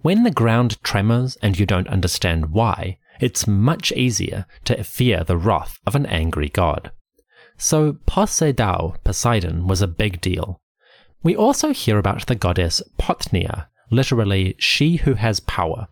When 0.02 0.24
the 0.24 0.32
ground 0.32 0.82
tremors 0.84 1.38
and 1.44 1.60
you 1.60 1.68
don't 1.68 1.88
understand 1.88 2.48
why, 2.48 2.98
it's 3.20 3.46
much 3.46 3.92
easier 3.92 4.48
to 4.66 4.84
fear 4.84 5.24
the 5.24 5.38
wrath 5.38 5.78
of 5.86 5.94
an 5.94 6.08
angry 6.08 6.50
god. 6.50 6.92
So 7.58 7.94
Poseidao, 8.08 9.04
Poseidon, 9.04 9.68
was 9.68 9.84
a 9.84 9.88
big 9.88 10.20
deal. 10.20 10.60
We 11.22 11.36
also 11.36 11.74
hear 11.74 12.00
about 12.00 12.26
the 12.26 12.34
goddess 12.34 12.82
Potnia, 12.98 13.68
literally 13.92 14.56
she 14.58 14.96
who 14.96 15.14
has 15.14 15.42
power. 15.42 15.88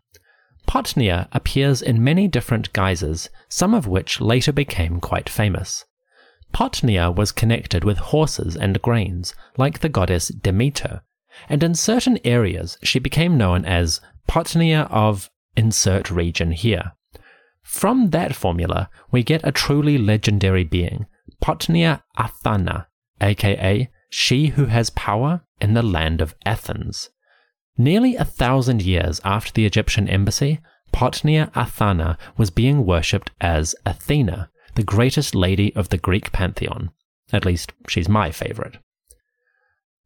Potnia 0.69 1.27
appears 1.31 1.81
in 1.81 2.03
many 2.03 2.27
different 2.27 2.71
guises, 2.73 3.31
some 3.49 3.73
of 3.73 3.87
which 3.87 4.21
later 4.21 4.51
became 4.51 4.99
quite 4.99 5.27
famous. 5.27 5.83
Potnia 6.53 7.09
was 7.13 7.31
connected 7.31 7.83
with 7.83 7.97
horses 7.97 8.55
and 8.55 8.79
grains, 8.83 9.33
like 9.57 9.79
the 9.79 9.89
goddess 9.89 10.27
Demeter, 10.27 11.01
and 11.49 11.63
in 11.63 11.73
certain 11.73 12.19
areas 12.23 12.77
she 12.83 12.99
became 12.99 13.35
known 13.35 13.65
as 13.65 13.99
Potnia 14.27 14.87
of 14.91 15.31
insert 15.57 16.11
region 16.11 16.51
here. 16.51 16.91
From 17.63 18.11
that 18.11 18.35
formula, 18.35 18.91
we 19.09 19.23
get 19.23 19.41
a 19.43 19.51
truly 19.51 19.97
legendary 19.97 20.63
being, 20.63 21.07
Potnia 21.41 22.03
Athana, 22.15 22.85
aka 23.19 23.89
she 24.11 24.47
who 24.47 24.65
has 24.65 24.91
power 24.91 25.41
in 25.59 25.73
the 25.73 25.83
land 25.83 26.21
of 26.21 26.35
Athens. 26.45 27.09
Nearly 27.79 28.17
a 28.17 28.25
thousand 28.25 28.81
years 28.81 29.21
after 29.23 29.53
the 29.53 29.65
Egyptian 29.65 30.09
embassy, 30.09 30.59
Potnia 30.91 31.49
Athana 31.55 32.17
was 32.35 32.49
being 32.49 32.85
worshipped 32.85 33.31
as 33.39 33.73
Athena, 33.85 34.49
the 34.75 34.83
greatest 34.83 35.33
lady 35.33 35.73
of 35.77 35.87
the 35.87 35.97
Greek 35.97 36.33
pantheon. 36.33 36.91
At 37.31 37.45
least, 37.45 37.71
she's 37.87 38.09
my 38.09 38.31
favorite. 38.31 38.79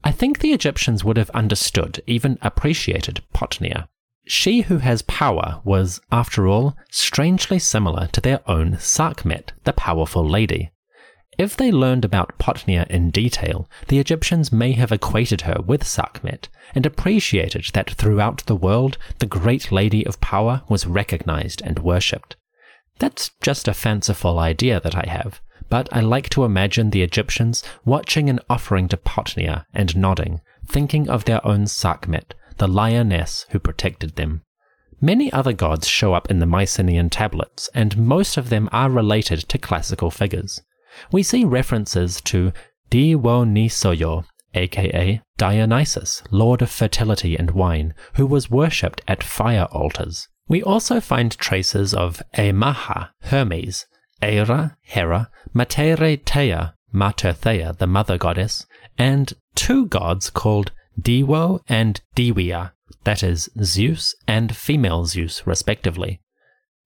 I 0.04 0.12
think 0.12 0.38
the 0.38 0.54
Egyptians 0.54 1.04
would 1.04 1.18
have 1.18 1.32
understood, 1.32 2.00
even 2.06 2.38
appreciated 2.44 3.24
Potnia. 3.34 3.88
She 4.28 4.62
who 4.62 4.78
has 4.78 5.02
power 5.02 5.60
was, 5.64 6.00
after 6.12 6.48
all, 6.48 6.78
strangely 6.92 7.58
similar 7.58 8.06
to 8.12 8.22
their 8.22 8.48
own 8.48 8.78
Sekhmet, 8.78 9.52
the 9.64 9.74
powerful 9.74 10.30
lady. 10.30 10.70
If 11.38 11.58
they 11.58 11.72
learned 11.72 12.06
about 12.06 12.38
Potnia 12.38 12.86
in 12.90 13.10
detail, 13.10 13.68
the 13.88 13.98
Egyptians 13.98 14.52
may 14.52 14.74
have 14.74 14.92
equated 14.92 15.42
her 15.42 15.58
with 15.66 15.84
Sekhmet 15.84 16.48
and 16.76 16.86
appreciated 16.86 17.70
that 17.74 17.92
throughout 17.92 18.46
the 18.46 18.56
world 18.56 18.98
the 19.18 19.26
great 19.26 19.72
lady 19.72 20.06
of 20.06 20.22
power 20.22 20.62
was 20.70 20.86
recognized 20.86 21.62
and 21.64 21.80
worshipped. 21.80 22.36
That's 23.00 23.32
just 23.42 23.68
a 23.68 23.74
fanciful 23.74 24.38
idea 24.38 24.80
that 24.82 24.96
I 24.96 25.10
have, 25.10 25.42
but 25.70 25.90
I 25.92 26.02
like 26.02 26.30
to 26.30 26.46
imagine 26.46 26.92
the 26.92 27.02
Egyptians 27.02 27.64
watching 27.84 28.30
an 28.30 28.40
offering 28.48 28.88
to 28.90 28.98
Potnia 28.98 29.66
and 29.74 29.98
nodding, 29.98 30.42
thinking 30.68 31.10
of 31.10 31.26
their 31.26 31.46
own 31.46 31.66
Sekhmet, 31.66 32.36
the 32.58 32.68
lioness 32.68 33.48
who 33.50 33.60
protected 33.60 34.16
them. 34.16 34.44
Many 35.02 35.34
other 35.34 35.54
gods 35.54 35.88
show 35.88 36.14
up 36.14 36.30
in 36.30 36.38
the 36.38 36.46
Mycenaean 36.46 37.10
tablets, 37.10 37.70
and 37.74 37.98
most 37.98 38.38
of 38.38 38.50
them 38.50 38.70
are 38.72 38.90
related 38.90 39.40
to 39.50 39.58
classical 39.58 40.12
figures. 40.12 40.62
We 41.12 41.24
see 41.24 41.46
references 41.46 42.22
to 42.22 42.54
Dionysoyo, 42.90 44.26
aka 44.54 45.22
Dionysus, 45.38 46.24
lord 46.30 46.62
of 46.62 46.70
fertility 46.70 47.36
and 47.36 47.52
wine, 47.52 47.94
who 48.16 48.26
was 48.26 48.52
worshipped 48.52 49.02
at 49.08 49.24
fire 49.24 49.68
altars. 49.72 50.28
We 50.48 50.62
also 50.62 51.00
find 51.00 51.38
traces 51.38 51.94
of 51.94 52.22
Emaha, 52.38 53.10
Hermes, 53.24 53.86
Eira, 54.22 54.78
Hera, 54.82 55.30
Matere 55.54 56.24
Thea, 56.26 56.76
Mater 56.92 57.34
Thea, 57.34 57.74
the 57.78 57.88
mother 57.88 58.18
goddess, 58.18 58.66
and 58.98 59.34
two 59.56 59.88
gods 59.88 60.30
called 60.30 60.72
Diwo 61.02 61.62
and 61.68 62.02
Diwia, 62.16 62.72
that 63.04 63.24
is, 63.24 63.50
Zeus 63.62 64.14
and 64.28 64.56
female 64.56 65.06
Zeus, 65.06 65.48
respectively. 65.48 66.22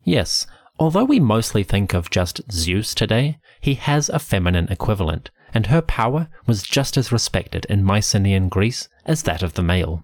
Yes, 0.03 0.47
although 0.79 1.03
we 1.03 1.19
mostly 1.19 1.63
think 1.63 1.93
of 1.93 2.09
just 2.09 2.41
Zeus 2.51 2.95
today, 2.95 3.39
he 3.59 3.75
has 3.75 4.09
a 4.09 4.19
feminine 4.19 4.67
equivalent, 4.69 5.29
and 5.53 5.67
her 5.67 5.81
power 5.81 6.27
was 6.45 6.63
just 6.63 6.97
as 6.97 7.11
respected 7.11 7.65
in 7.69 7.83
Mycenaean 7.83 8.49
Greece 8.49 8.89
as 9.05 9.23
that 9.23 9.43
of 9.43 9.53
the 9.53 9.63
male. 9.63 10.03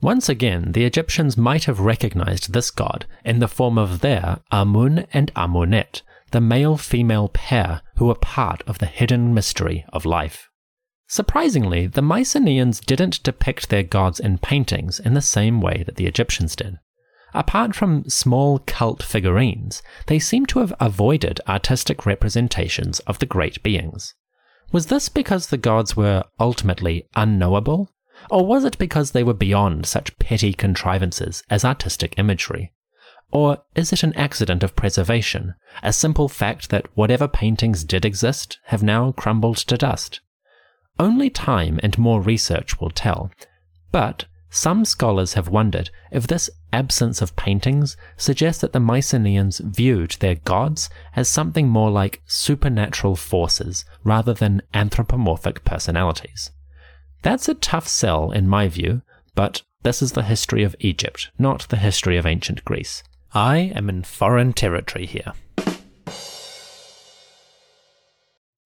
Once 0.00 0.28
again, 0.28 0.72
the 0.72 0.84
Egyptians 0.84 1.36
might 1.36 1.64
have 1.64 1.80
recognized 1.80 2.52
this 2.52 2.70
god 2.70 3.04
in 3.24 3.40
the 3.40 3.48
form 3.48 3.76
of 3.76 4.00
their 4.00 4.38
Amun 4.52 5.06
and 5.12 5.32
Amunet, 5.34 6.02
the 6.30 6.40
male 6.40 6.76
female 6.76 7.28
pair 7.28 7.82
who 7.96 8.06
were 8.06 8.14
part 8.14 8.62
of 8.66 8.78
the 8.78 8.86
hidden 8.86 9.34
mystery 9.34 9.84
of 9.92 10.04
life. 10.04 10.48
Surprisingly, 11.08 11.86
the 11.86 12.02
Mycenaeans 12.02 12.80
didn't 12.80 13.22
depict 13.22 13.70
their 13.70 13.82
gods 13.82 14.20
in 14.20 14.38
paintings 14.38 15.00
in 15.00 15.14
the 15.14 15.22
same 15.22 15.60
way 15.60 15.82
that 15.84 15.96
the 15.96 16.06
Egyptians 16.06 16.54
did. 16.54 16.78
Apart 17.34 17.74
from 17.74 18.08
small 18.08 18.60
cult 18.60 19.02
figurines, 19.02 19.82
they 20.06 20.18
seem 20.18 20.46
to 20.46 20.60
have 20.60 20.74
avoided 20.80 21.40
artistic 21.46 22.06
representations 22.06 23.00
of 23.00 23.18
the 23.18 23.26
great 23.26 23.62
beings. 23.62 24.14
Was 24.72 24.86
this 24.86 25.08
because 25.08 25.46
the 25.48 25.56
gods 25.56 25.96
were 25.96 26.24
ultimately 26.40 27.06
unknowable? 27.16 27.90
Or 28.30 28.44
was 28.44 28.64
it 28.64 28.78
because 28.78 29.12
they 29.12 29.22
were 29.22 29.34
beyond 29.34 29.86
such 29.86 30.18
petty 30.18 30.52
contrivances 30.52 31.42
as 31.48 31.64
artistic 31.64 32.14
imagery? 32.18 32.72
Or 33.30 33.58
is 33.74 33.92
it 33.92 34.02
an 34.02 34.14
accident 34.14 34.62
of 34.62 34.74
preservation, 34.74 35.54
a 35.82 35.92
simple 35.92 36.28
fact 36.28 36.70
that 36.70 36.86
whatever 36.96 37.28
paintings 37.28 37.84
did 37.84 38.04
exist 38.04 38.58
have 38.64 38.82
now 38.82 39.12
crumbled 39.12 39.58
to 39.58 39.76
dust? 39.76 40.20
Only 40.98 41.30
time 41.30 41.78
and 41.82 41.96
more 41.98 42.20
research 42.20 42.80
will 42.80 42.90
tell, 42.90 43.30
but 43.92 44.24
some 44.50 44.84
scholars 44.84 45.34
have 45.34 45.48
wondered 45.48 45.90
if 46.10 46.26
this 46.26 46.50
absence 46.72 47.22
of 47.22 47.36
paintings 47.36 47.96
suggests 48.16 48.60
that 48.60 48.72
the 48.72 48.80
Mycenaeans 48.80 49.58
viewed 49.58 50.12
their 50.20 50.34
gods 50.36 50.90
as 51.16 51.28
something 51.28 51.68
more 51.68 51.90
like 51.90 52.22
supernatural 52.26 53.16
forces 53.16 53.84
rather 54.04 54.34
than 54.34 54.62
anthropomorphic 54.74 55.64
personalities. 55.64 56.50
That's 57.22 57.48
a 57.48 57.54
tough 57.54 57.88
sell 57.88 58.30
in 58.30 58.48
my 58.48 58.68
view, 58.68 59.02
but 59.34 59.62
This 59.82 60.02
is 60.02 60.12
the 60.12 60.24
history 60.24 60.64
of 60.64 60.74
Egypt, 60.80 61.30
not 61.38 61.68
the 61.68 61.76
history 61.76 62.16
of 62.16 62.26
ancient 62.26 62.64
Greece. 62.64 63.04
I 63.32 63.72
am 63.76 63.88
in 63.88 64.02
foreign 64.02 64.52
territory 64.52 65.06
here. 65.06 65.32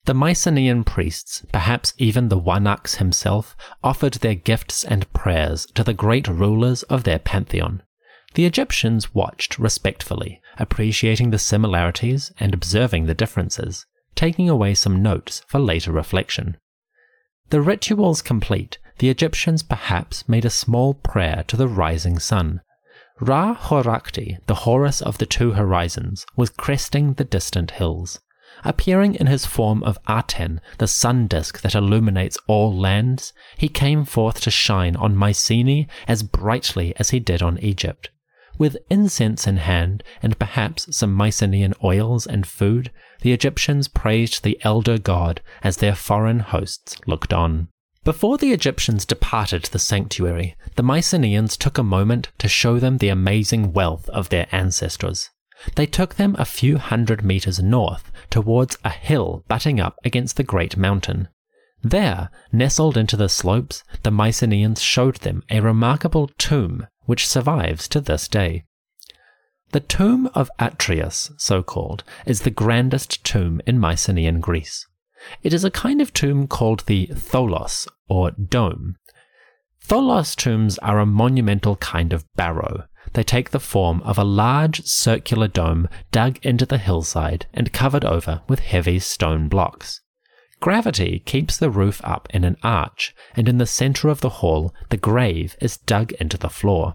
The 0.04 0.14
Mycenaean 0.14 0.84
priests, 0.84 1.44
perhaps 1.52 1.92
even 1.98 2.28
the 2.28 2.40
Wanax 2.40 2.96
himself, 2.96 3.54
offered 3.84 4.14
their 4.14 4.34
gifts 4.34 4.84
and 4.84 5.12
prayers 5.12 5.66
to 5.74 5.84
the 5.84 5.94
great 5.94 6.26
rulers 6.26 6.82
of 6.84 7.04
their 7.04 7.18
pantheon. 7.18 7.82
The 8.34 8.46
Egyptians 8.46 9.14
watched 9.14 9.58
respectfully, 9.58 10.40
appreciating 10.58 11.30
the 11.30 11.38
similarities 11.38 12.32
and 12.40 12.54
observing 12.54 13.04
the 13.04 13.14
differences, 13.14 13.84
taking 14.14 14.48
away 14.48 14.74
some 14.74 15.02
notes 15.02 15.42
for 15.48 15.58
later 15.58 15.92
reflection. 15.92 16.56
The 17.50 17.60
rituals 17.60 18.22
complete, 18.22 18.78
the 18.98 19.10
Egyptians 19.10 19.62
perhaps 19.62 20.26
made 20.26 20.46
a 20.46 20.50
small 20.50 20.94
prayer 20.94 21.44
to 21.48 21.56
the 21.58 21.68
rising 21.68 22.18
sun. 22.18 22.62
Ra 23.20 23.54
Horakhti, 23.54 24.38
the 24.46 24.64
Horus 24.64 25.02
of 25.02 25.18
the 25.18 25.26
two 25.26 25.52
horizons, 25.52 26.24
was 26.34 26.48
cresting 26.48 27.14
the 27.14 27.24
distant 27.24 27.72
hills. 27.72 28.20
Appearing 28.64 29.14
in 29.14 29.26
his 29.26 29.44
form 29.44 29.82
of 29.82 29.98
Aten, 30.08 30.60
the 30.78 30.86
sun 30.86 31.26
disk 31.26 31.60
that 31.60 31.74
illuminates 31.74 32.38
all 32.46 32.74
lands, 32.74 33.34
he 33.58 33.68
came 33.68 34.06
forth 34.06 34.40
to 34.40 34.50
shine 34.50 34.96
on 34.96 35.16
Mycenae 35.16 35.86
as 36.08 36.22
brightly 36.22 36.94
as 36.96 37.10
he 37.10 37.20
did 37.20 37.42
on 37.42 37.58
Egypt. 37.58 38.08
With 38.58 38.76
incense 38.90 39.46
in 39.46 39.56
hand, 39.56 40.04
and 40.22 40.38
perhaps 40.38 40.94
some 40.94 41.14
Mycenaean 41.14 41.74
oils 41.82 42.26
and 42.26 42.46
food, 42.46 42.90
the 43.22 43.32
Egyptians 43.32 43.88
praised 43.88 44.42
the 44.42 44.58
elder 44.62 44.98
god 44.98 45.40
as 45.62 45.78
their 45.78 45.94
foreign 45.94 46.40
hosts 46.40 46.96
looked 47.06 47.32
on. 47.32 47.68
Before 48.04 48.36
the 48.36 48.52
Egyptians 48.52 49.06
departed 49.06 49.64
the 49.64 49.78
sanctuary, 49.78 50.56
the 50.74 50.82
Mycenaeans 50.82 51.56
took 51.56 51.78
a 51.78 51.84
moment 51.84 52.30
to 52.38 52.48
show 52.48 52.78
them 52.78 52.98
the 52.98 53.08
amazing 53.08 53.72
wealth 53.72 54.08
of 54.08 54.28
their 54.28 54.48
ancestors. 54.52 55.30
They 55.76 55.86
took 55.86 56.16
them 56.16 56.34
a 56.38 56.44
few 56.44 56.78
hundred 56.78 57.24
meters 57.24 57.62
north 57.62 58.10
towards 58.28 58.76
a 58.84 58.90
hill 58.90 59.44
butting 59.46 59.78
up 59.78 59.94
against 60.04 60.36
the 60.36 60.42
great 60.42 60.76
mountain. 60.76 61.28
There, 61.82 62.30
nestled 62.50 62.96
into 62.96 63.16
the 63.16 63.28
slopes, 63.28 63.84
the 64.02 64.10
Mycenaeans 64.10 64.82
showed 64.82 65.16
them 65.16 65.42
a 65.50 65.60
remarkable 65.60 66.30
tomb 66.38 66.86
which 67.06 67.26
survives 67.26 67.88
to 67.88 68.00
this 68.00 68.28
day. 68.28 68.64
The 69.72 69.80
tomb 69.80 70.28
of 70.34 70.50
Atreus, 70.58 71.32
so 71.38 71.62
called, 71.62 72.04
is 72.26 72.40
the 72.40 72.50
grandest 72.50 73.24
tomb 73.24 73.62
in 73.66 73.78
Mycenaean 73.78 74.40
Greece. 74.40 74.86
It 75.42 75.54
is 75.54 75.64
a 75.64 75.70
kind 75.70 76.02
of 76.02 76.12
tomb 76.12 76.46
called 76.46 76.84
the 76.86 77.06
tholos, 77.14 77.88
or 78.06 78.32
dome. 78.32 78.96
Tholos 79.80 80.36
tombs 80.36 80.78
are 80.78 80.98
a 80.98 81.06
monumental 81.06 81.76
kind 81.76 82.12
of 82.12 82.30
barrow. 82.34 82.84
They 83.14 83.22
take 83.22 83.50
the 83.50 83.60
form 83.60 84.02
of 84.02 84.18
a 84.18 84.24
large 84.24 84.84
circular 84.84 85.48
dome 85.48 85.88
dug 86.10 86.38
into 86.42 86.66
the 86.66 86.78
hillside 86.78 87.46
and 87.54 87.72
covered 87.72 88.04
over 88.04 88.42
with 88.48 88.60
heavy 88.60 88.98
stone 88.98 89.48
blocks. 89.48 90.01
Gravity 90.62 91.18
keeps 91.26 91.56
the 91.56 91.70
roof 91.70 92.00
up 92.04 92.28
in 92.30 92.44
an 92.44 92.56
arch, 92.62 93.16
and 93.34 93.48
in 93.48 93.58
the 93.58 93.66
center 93.66 94.08
of 94.08 94.20
the 94.20 94.38
hall, 94.38 94.72
the 94.90 94.96
grave 94.96 95.56
is 95.60 95.76
dug 95.76 96.12
into 96.12 96.38
the 96.38 96.48
floor. 96.48 96.94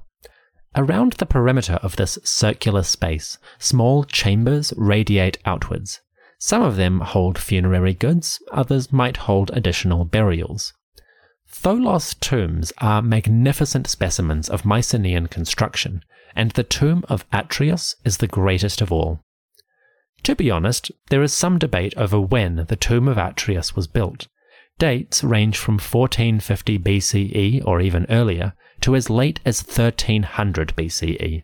Around 0.77 1.13
the 1.13 1.25
perimeter 1.25 1.73
of 1.83 1.97
this 1.97 2.17
circular 2.23 2.81
space, 2.83 3.37
small 3.59 4.05
chambers 4.05 4.73
radiate 4.77 5.37
outwards. 5.43 5.99
Some 6.39 6.61
of 6.61 6.77
them 6.77 7.01
hold 7.01 7.37
funerary 7.37 7.93
goods, 7.93 8.41
others 8.53 8.93
might 8.93 9.17
hold 9.17 9.51
additional 9.53 10.05
burials. 10.05 10.71
Tholos 11.51 12.13
tombs 12.21 12.71
are 12.77 13.01
magnificent 13.01 13.87
specimens 13.87 14.47
of 14.47 14.63
Mycenaean 14.63 15.27
construction, 15.27 16.05
and 16.33 16.51
the 16.51 16.63
tomb 16.63 17.03
of 17.09 17.25
Atreus 17.33 17.97
is 18.05 18.17
the 18.17 18.27
greatest 18.27 18.79
of 18.79 18.93
all. 18.93 19.19
To 20.23 20.35
be 20.35 20.51
honest, 20.51 20.91
there 21.09 21.23
is 21.23 21.33
some 21.33 21.57
debate 21.57 21.93
over 21.95 22.19
when 22.19 22.65
the 22.67 22.75
tomb 22.75 23.07
of 23.07 23.17
Atreus 23.17 23.75
was 23.75 23.87
built. 23.87 24.27
Dates 24.79 25.23
range 25.23 25.57
from 25.57 25.75
1450 25.75 26.79
BCE 26.79 27.65
or 27.65 27.81
even 27.81 28.05
earlier 28.09 28.53
to 28.81 28.95
as 28.95 29.09
late 29.09 29.39
as 29.45 29.63
1300 29.63 30.75
BCE. 30.75 31.43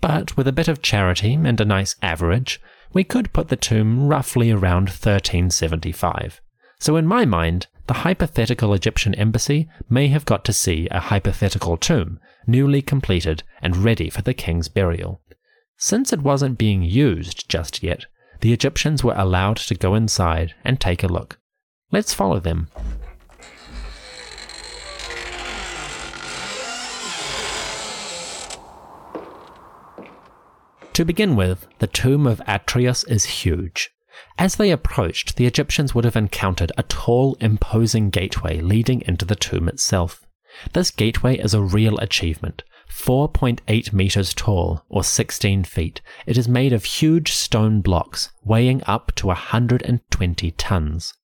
But 0.00 0.36
with 0.36 0.46
a 0.46 0.52
bit 0.52 0.68
of 0.68 0.82
charity 0.82 1.34
and 1.34 1.60
a 1.60 1.64
nice 1.64 1.96
average, 2.02 2.60
we 2.92 3.04
could 3.04 3.32
put 3.32 3.48
the 3.48 3.56
tomb 3.56 4.08
roughly 4.08 4.50
around 4.50 4.88
1375. 4.88 6.40
So, 6.78 6.96
in 6.96 7.06
my 7.06 7.24
mind, 7.24 7.66
the 7.86 7.94
hypothetical 8.04 8.74
Egyptian 8.74 9.14
embassy 9.14 9.68
may 9.88 10.08
have 10.08 10.24
got 10.24 10.44
to 10.44 10.52
see 10.52 10.88
a 10.90 11.00
hypothetical 11.00 11.76
tomb, 11.76 12.20
newly 12.46 12.82
completed 12.82 13.42
and 13.62 13.76
ready 13.76 14.10
for 14.10 14.22
the 14.22 14.34
king's 14.34 14.68
burial. 14.68 15.20
Since 15.80 16.12
it 16.12 16.22
wasn't 16.22 16.58
being 16.58 16.82
used 16.82 17.48
just 17.48 17.84
yet, 17.84 18.06
the 18.40 18.52
Egyptians 18.52 19.04
were 19.04 19.14
allowed 19.16 19.58
to 19.58 19.76
go 19.76 19.94
inside 19.94 20.56
and 20.64 20.80
take 20.80 21.04
a 21.04 21.06
look. 21.06 21.38
Let's 21.92 22.12
follow 22.12 22.40
them. 22.40 22.66
To 30.94 31.04
begin 31.04 31.36
with, 31.36 31.68
the 31.78 31.86
tomb 31.86 32.26
of 32.26 32.42
Atreus 32.48 33.04
is 33.04 33.24
huge. 33.44 33.90
As 34.36 34.56
they 34.56 34.72
approached, 34.72 35.36
the 35.36 35.46
Egyptians 35.46 35.94
would 35.94 36.04
have 36.04 36.16
encountered 36.16 36.72
a 36.76 36.82
tall, 36.82 37.36
imposing 37.38 38.10
gateway 38.10 38.60
leading 38.60 39.02
into 39.02 39.24
the 39.24 39.36
tomb 39.36 39.68
itself. 39.68 40.26
This 40.72 40.90
gateway 40.90 41.38
is 41.38 41.54
a 41.54 41.62
real 41.62 41.98
achievement. 41.98 42.64
4.8 42.98 43.92
meters 43.92 44.34
tall, 44.34 44.84
or 44.88 45.04
16 45.04 45.64
feet, 45.64 46.00
it 46.26 46.36
is 46.36 46.48
made 46.48 46.72
of 46.72 46.84
huge 46.84 47.32
stone 47.32 47.80
blocks 47.80 48.32
weighing 48.44 48.82
up 48.86 49.12
to 49.14 49.28
120 49.28 50.50
tons. 50.50 51.14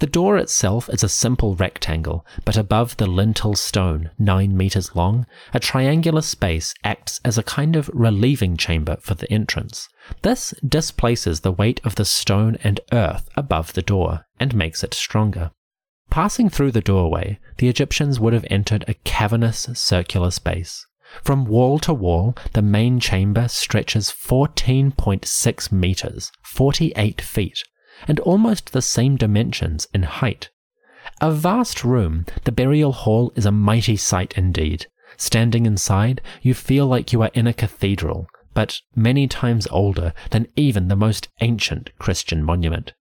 The 0.00 0.06
door 0.06 0.36
itself 0.36 0.90
is 0.90 1.02
a 1.02 1.08
simple 1.08 1.54
rectangle, 1.54 2.26
but 2.44 2.56
above 2.56 2.96
the 2.96 3.06
lintel 3.06 3.54
stone, 3.54 4.10
9 4.18 4.56
meters 4.56 4.94
long, 4.94 5.24
a 5.54 5.60
triangular 5.60 6.20
space 6.20 6.74
acts 6.84 7.20
as 7.24 7.38
a 7.38 7.44
kind 7.44 7.76
of 7.76 7.88
relieving 7.94 8.56
chamber 8.56 8.98
for 9.00 9.14
the 9.14 9.32
entrance. 9.32 9.88
This 10.22 10.52
displaces 10.66 11.40
the 11.40 11.52
weight 11.52 11.80
of 11.84 11.94
the 11.94 12.04
stone 12.04 12.58
and 12.64 12.80
earth 12.92 13.28
above 13.36 13.72
the 13.72 13.82
door 13.82 14.26
and 14.38 14.54
makes 14.54 14.82
it 14.84 14.94
stronger. 14.94 15.52
Passing 16.10 16.50
through 16.50 16.72
the 16.72 16.80
doorway, 16.80 17.38
the 17.58 17.68
Egyptians 17.68 18.18
would 18.18 18.32
have 18.32 18.46
entered 18.50 18.84
a 18.86 18.94
cavernous 18.94 19.68
circular 19.74 20.32
space. 20.32 20.86
From 21.24 21.44
wall 21.44 21.78
to 21.80 21.92
wall, 21.92 22.36
the 22.52 22.62
main 22.62 23.00
chamber 23.00 23.48
stretches 23.48 24.12
14.6 24.12 25.72
meters, 25.72 26.30
48 26.42 27.20
feet, 27.20 27.64
and 28.06 28.20
almost 28.20 28.72
the 28.72 28.80
same 28.80 29.16
dimensions 29.16 29.88
in 29.92 30.04
height. 30.04 30.50
A 31.20 31.32
vast 31.32 31.84
room, 31.84 32.26
the 32.44 32.52
burial 32.52 32.92
hall 32.92 33.32
is 33.34 33.44
a 33.44 33.50
mighty 33.50 33.96
sight 33.96 34.34
indeed. 34.36 34.86
Standing 35.16 35.66
inside, 35.66 36.20
you 36.42 36.54
feel 36.54 36.86
like 36.86 37.12
you 37.12 37.22
are 37.22 37.30
in 37.34 37.46
a 37.46 37.52
cathedral, 37.52 38.28
but 38.54 38.80
many 38.94 39.26
times 39.26 39.66
older 39.70 40.12
than 40.30 40.46
even 40.56 40.88
the 40.88 40.96
most 40.96 41.28
ancient 41.40 41.90
Christian 41.98 42.44
monument. 42.44 42.92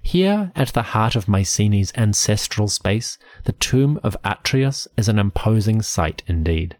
Here, 0.00 0.52
at 0.54 0.68
the 0.68 0.94
heart 0.94 1.16
of 1.16 1.28
Mycenae's 1.28 1.92
ancestral 1.96 2.68
space, 2.68 3.18
the 3.44 3.52
tomb 3.52 3.98
of 4.02 4.16
Atreus 4.24 4.86
is 4.96 5.08
an 5.08 5.18
imposing 5.18 5.82
sight 5.82 6.22
indeed. 6.26 6.78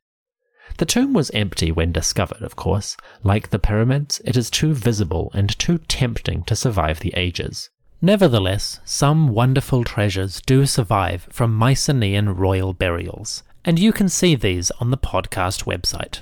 The 0.76 0.86
tomb 0.86 1.14
was 1.14 1.30
empty 1.30 1.72
when 1.72 1.90
discovered, 1.90 2.42
of 2.42 2.54
course. 2.54 2.96
Like 3.22 3.50
the 3.50 3.58
pyramids, 3.58 4.20
it 4.24 4.36
is 4.36 4.50
too 4.50 4.74
visible 4.74 5.30
and 5.34 5.58
too 5.58 5.78
tempting 5.88 6.44
to 6.44 6.54
survive 6.54 7.00
the 7.00 7.14
ages. 7.16 7.70
Nevertheless, 8.00 8.78
some 8.84 9.28
wonderful 9.28 9.82
treasures 9.82 10.40
do 10.42 10.66
survive 10.66 11.26
from 11.30 11.54
Mycenaean 11.54 12.28
royal 12.36 12.72
burials, 12.72 13.42
and 13.64 13.78
you 13.78 13.92
can 13.92 14.08
see 14.08 14.36
these 14.36 14.70
on 14.80 14.90
the 14.90 14.98
podcast 14.98 15.64
website. 15.64 16.20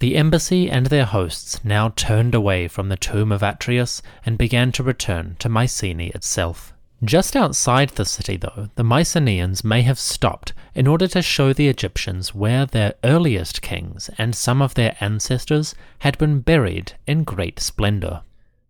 The 0.00 0.16
embassy 0.16 0.70
and 0.70 0.86
their 0.86 1.04
hosts 1.04 1.62
now 1.62 1.90
turned 1.90 2.34
away 2.34 2.66
from 2.66 2.88
the 2.88 2.96
tomb 2.96 3.30
of 3.30 3.42
Atreus 3.42 4.02
and 4.24 4.38
began 4.38 4.72
to 4.72 4.82
return 4.82 5.36
to 5.40 5.48
Mycenae 5.48 6.08
itself. 6.08 6.72
Just 7.02 7.34
outside 7.34 7.90
the 7.90 8.04
city, 8.04 8.36
though, 8.36 8.68
the 8.74 8.84
Mycenaeans 8.84 9.64
may 9.64 9.80
have 9.82 9.98
stopped 9.98 10.52
in 10.74 10.86
order 10.86 11.06
to 11.08 11.22
show 11.22 11.52
the 11.52 11.68
Egyptians 11.68 12.34
where 12.34 12.66
their 12.66 12.94
earliest 13.02 13.62
kings 13.62 14.10
and 14.18 14.36
some 14.36 14.60
of 14.60 14.74
their 14.74 14.96
ancestors 15.00 15.74
had 16.00 16.18
been 16.18 16.40
buried 16.40 16.92
in 17.06 17.24
great 17.24 17.58
splendor. 17.58 18.22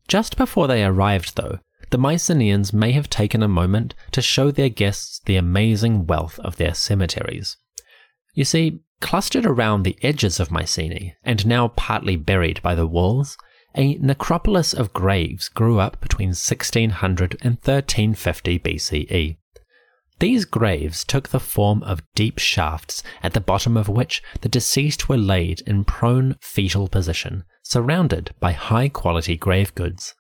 Just 0.07 0.37
before 0.37 0.69
they 0.69 0.85
arrived, 0.85 1.37
though, 1.37 1.59
the 1.91 1.99
Mycenaeans 1.99 2.73
may 2.73 2.93
have 2.93 3.11
taken 3.11 3.43
a 3.43 3.49
moment 3.49 3.95
to 4.13 4.23
show 4.23 4.53
their 4.53 4.69
guests 4.69 5.21
the 5.27 5.37
amazing 5.37 6.07
wealth 6.07 6.39
of 6.41 6.57
their 6.57 6.75
cemeteries. 6.75 7.57
You 8.35 8.45
see, 8.45 8.81
clustered 9.01 9.45
around 9.45 9.83
the 9.83 9.99
edges 10.03 10.39
of 10.39 10.53
Mycenae, 10.53 11.17
and 11.25 11.45
now 11.47 11.69
partly 11.69 12.15
buried 12.15 12.63
by 12.63 12.77
the 12.77 12.87
walls, 12.87 13.37
a 13.77 13.95
necropolis 13.95 14.73
of 14.75 14.93
graves 14.93 15.49
grew 15.49 15.79
up 15.79 16.01
between 16.01 16.31
1600 16.31 17.37
and 17.41 17.55
1350 17.55 18.59
BCE. 18.59 19.37
These 20.19 20.45
graves 20.45 21.03
took 21.03 21.29
the 21.29 21.41
form 21.41 21.83
of 21.83 22.03
deep 22.15 22.39
shafts 22.39 23.03
at 23.23 23.33
the 23.33 23.41
bottom 23.41 23.77
of 23.77 23.89
which 23.89 24.23
the 24.43 24.51
deceased 24.51 25.09
were 25.09 25.17
laid 25.17 25.63
in 25.63 25.85
prone 25.85 26.37
fetal 26.43 26.89
position, 26.89 27.45
surrounded 27.63 28.35
by 28.39 28.53
high 28.53 28.89
quality 28.89 29.37
grave 29.37 29.75
goods. 29.75 30.15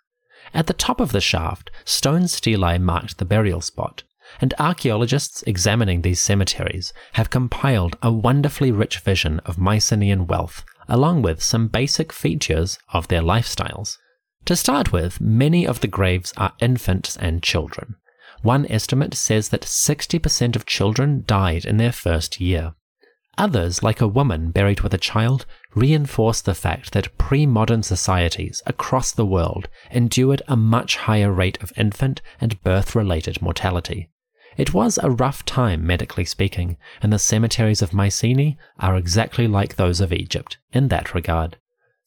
At 0.55 0.67
the 0.69 0.73
top 0.73 1.01
of 1.01 1.13
the 1.13 1.21
shaft, 1.21 1.71
stone 1.85 2.29
stelae 2.29 2.79
marked 2.79 3.19
the 3.19 3.27
burial 3.27 3.61
spot, 3.61 4.05
and 4.41 4.55
archaeologists 4.59 5.43
examining 5.47 6.01
these 6.01 6.21
cemeteries 6.21 6.95
have 7.15 7.29
compiled 7.31 7.97
a 8.01 8.11
wonderfully 8.11 8.73
rich 8.73 9.01
vision 9.01 9.41
of 9.41 9.59
Mycenaean 9.59 10.27
wealth, 10.27 10.65
along 10.91 11.22
with 11.22 11.43
some 11.43 11.68
basic 11.68 12.12
features 12.12 12.78
of 12.93 13.09
their 13.09 13.22
lifestyles. 13.22 13.97
To 14.45 14.57
start 14.57 14.93
with, 14.93 15.20
many 15.20 15.66
of 15.66 15.80
the 15.80 15.88
graves 15.88 16.34
are 16.36 16.53
infants 16.61 17.16
and 17.16 17.43
children. 17.43 17.97
One 18.43 18.66
estimate 18.70 19.14
says 19.14 19.51
that 19.51 19.62
60% 19.62 20.57
of 20.57 20.66
children 20.66 21.24
died 21.26 21.64
in 21.64 21.76
their 21.76 21.93
first 21.93 22.41
year. 22.41 22.74
Others, 23.38 23.82
like 23.82 24.01
a 24.01 24.09
woman 24.09 24.51
buried 24.51 24.80
with 24.80 24.93
a 24.93 24.99
child, 24.99 25.47
reinforce 25.74 26.41
the 26.41 26.55
fact 26.55 26.93
that 26.93 27.16
pre 27.16 27.47
modern 27.47 27.82
societies 27.82 28.62
across 28.66 29.12
the 29.12 29.24
world 29.24 29.68
endured 29.91 30.43
a 30.49 30.57
much 30.57 30.97
higher 30.97 31.32
rate 31.32 31.62
of 31.62 31.72
infant 31.76 32.20
and 32.41 32.62
birth 32.62 32.95
related 32.95 33.41
mortality. 33.41 34.11
It 34.57 34.75
was 34.75 34.99
a 34.99 35.11
rough 35.11 35.45
time, 35.45 35.87
medically 35.87 36.25
speaking, 36.25 36.77
and 37.03 37.13
the 37.13 37.19
cemeteries 37.19 37.83
of 37.83 37.93
Mycenae 37.93 38.59
are 38.79 38.97
exactly 38.97 39.47
like 39.47 39.77
those 39.77 40.01
of 40.01 40.13
Egypt 40.13 40.59
in 40.73 40.89
that 40.89 41.15
regard. 41.15 41.57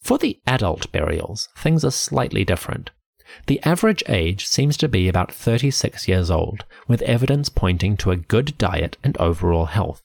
For 0.02 0.18
the 0.18 0.40
adult 0.46 0.92
burials, 0.92 1.48
things 1.58 1.86
are 1.86 1.92
slightly 1.92 2.44
different. 2.44 2.92
The 3.48 3.64
average 3.64 4.04
age 4.08 4.46
seems 4.46 4.78
to 4.78 4.90
be 4.90 5.08
about 5.08 5.32
36 5.32 6.08
years 6.08 6.30
old, 6.30 6.66
with 6.88 7.02
evidence 7.04 7.50
pointing 7.50 7.98
to 7.98 8.12
a 8.12 8.18
good 8.18 8.58
diet 8.58 8.98
and 9.04 9.18
overall 9.18 9.66
health. 9.66 10.04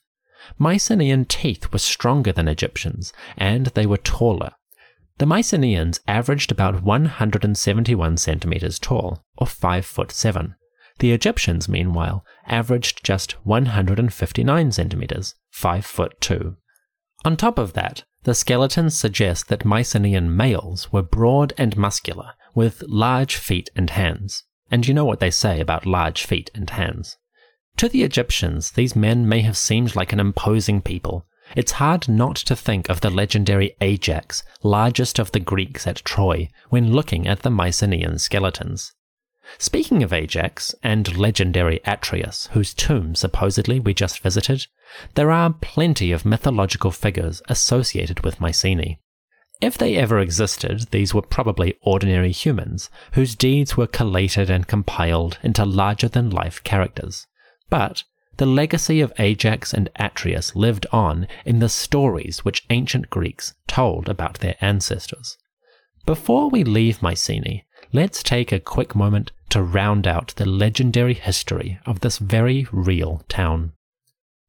Mycenaean 0.57 1.25
teeth 1.25 1.71
were 1.71 1.79
stronger 1.79 2.31
than 2.31 2.47
Egyptians, 2.47 3.13
and 3.37 3.67
they 3.67 3.85
were 3.85 3.97
taller. 3.97 4.51
The 5.17 5.25
Mycenaeans 5.25 5.99
averaged 6.07 6.51
about 6.51 6.81
171 6.81 8.17
centimeters 8.17 8.79
tall, 8.79 9.25
or 9.37 9.45
5 9.45 9.85
foot 9.85 10.11
7. 10.13 10.55
The 10.99 11.11
Egyptians, 11.13 11.69
meanwhile, 11.69 12.25
averaged 12.45 13.03
just 13.03 13.33
159 13.45 14.71
centimeters, 14.71 15.35
5 15.51 15.85
foot 15.85 16.19
2. 16.21 16.57
On 17.25 17.37
top 17.37 17.57
of 17.57 17.73
that, 17.73 18.03
the 18.23 18.35
skeletons 18.35 18.97
suggest 18.97 19.47
that 19.47 19.63
Mycenaean 19.63 20.35
males 20.35 20.91
were 20.91 21.01
broad 21.01 21.53
and 21.57 21.77
muscular, 21.77 22.33
with 22.53 22.83
large 22.87 23.37
feet 23.37 23.69
and 23.75 23.89
hands. 23.89 24.43
And 24.69 24.87
you 24.87 24.93
know 24.93 25.05
what 25.05 25.21
they 25.21 25.31
say 25.31 25.61
about 25.61 25.85
large 25.85 26.25
feet 26.25 26.51
and 26.53 26.69
hands. 26.69 27.17
To 27.77 27.87
the 27.87 28.03
Egyptians, 28.03 28.71
these 28.71 28.95
men 28.95 29.27
may 29.27 29.39
have 29.41 29.57
seemed 29.57 29.95
like 29.95 30.11
an 30.11 30.19
imposing 30.19 30.81
people. 30.81 31.25
It's 31.55 31.73
hard 31.73 32.09
not 32.09 32.35
to 32.35 32.55
think 32.55 32.89
of 32.89 32.99
the 32.99 33.09
legendary 33.09 33.75
Ajax, 33.79 34.43
largest 34.63 35.17
of 35.17 35.31
the 35.31 35.39
Greeks 35.39 35.87
at 35.87 36.03
Troy, 36.03 36.49
when 36.69 36.91
looking 36.91 37.25
at 37.25 37.41
the 37.41 37.49
Mycenaean 37.49 38.19
skeletons. 38.19 38.93
Speaking 39.57 40.03
of 40.03 40.13
Ajax 40.13 40.75
and 40.83 41.17
legendary 41.17 41.79
Atreus, 41.85 42.49
whose 42.51 42.73
tomb 42.73 43.15
supposedly 43.15 43.79
we 43.79 43.93
just 43.93 44.19
visited, 44.19 44.67
there 45.15 45.31
are 45.31 45.53
plenty 45.53 46.11
of 46.11 46.25
mythological 46.25 46.91
figures 46.91 47.41
associated 47.49 48.21
with 48.21 48.39
Mycenae. 48.39 48.99
If 49.61 49.77
they 49.77 49.97
ever 49.97 50.19
existed, 50.19 50.87
these 50.91 51.13
were 51.13 51.21
probably 51.21 51.77
ordinary 51.81 52.31
humans 52.31 52.89
whose 53.13 53.35
deeds 53.35 53.75
were 53.75 53.87
collated 53.87 54.49
and 54.49 54.67
compiled 54.67 55.37
into 55.43 55.65
larger 55.65 56.07
than 56.07 56.29
life 56.29 56.63
characters. 56.63 57.27
But 57.69 58.03
the 58.37 58.45
legacy 58.45 59.01
of 59.01 59.11
Ajax 59.19 59.73
and 59.73 59.89
Atreus 59.97 60.55
lived 60.55 60.87
on 60.93 61.27
in 61.43 61.59
the 61.59 61.67
stories 61.67 62.45
which 62.45 62.65
ancient 62.69 63.09
Greeks 63.09 63.53
told 63.67 64.07
about 64.07 64.39
their 64.39 64.55
ancestors. 64.61 65.37
Before 66.05 66.49
we 66.49 66.63
leave 66.63 67.01
Mycenae, 67.01 67.65
let's 67.91 68.21
take 68.21 68.51
a 68.51 68.59
quick 68.59 68.95
moment 68.95 69.31
to 69.49 69.63
round 69.63 70.07
out 70.07 70.33
the 70.35 70.45
legendary 70.45 71.13
history 71.13 71.79
of 71.85 72.01
this 72.01 72.17
very 72.17 72.67
real 72.71 73.23
town. 73.27 73.73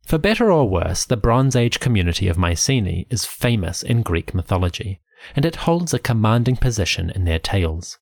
For 0.05 0.19
better 0.19 0.51
or 0.51 0.69
worse, 0.69 1.05
the 1.05 1.17
Bronze 1.17 1.57
Age 1.57 1.81
community 1.81 2.29
of 2.29 2.37
Mycenae 2.37 3.07
is 3.11 3.25
famous 3.25 3.83
in 3.83 4.03
Greek 4.03 4.35
mythology, 4.35 5.01
and 5.37 5.45
it 5.45 5.57
holds 5.57 5.95
a 5.95 5.99
commanding 5.99 6.57
position 6.57 7.11
in 7.11 7.25
their 7.25 7.39
tales. 7.39 7.99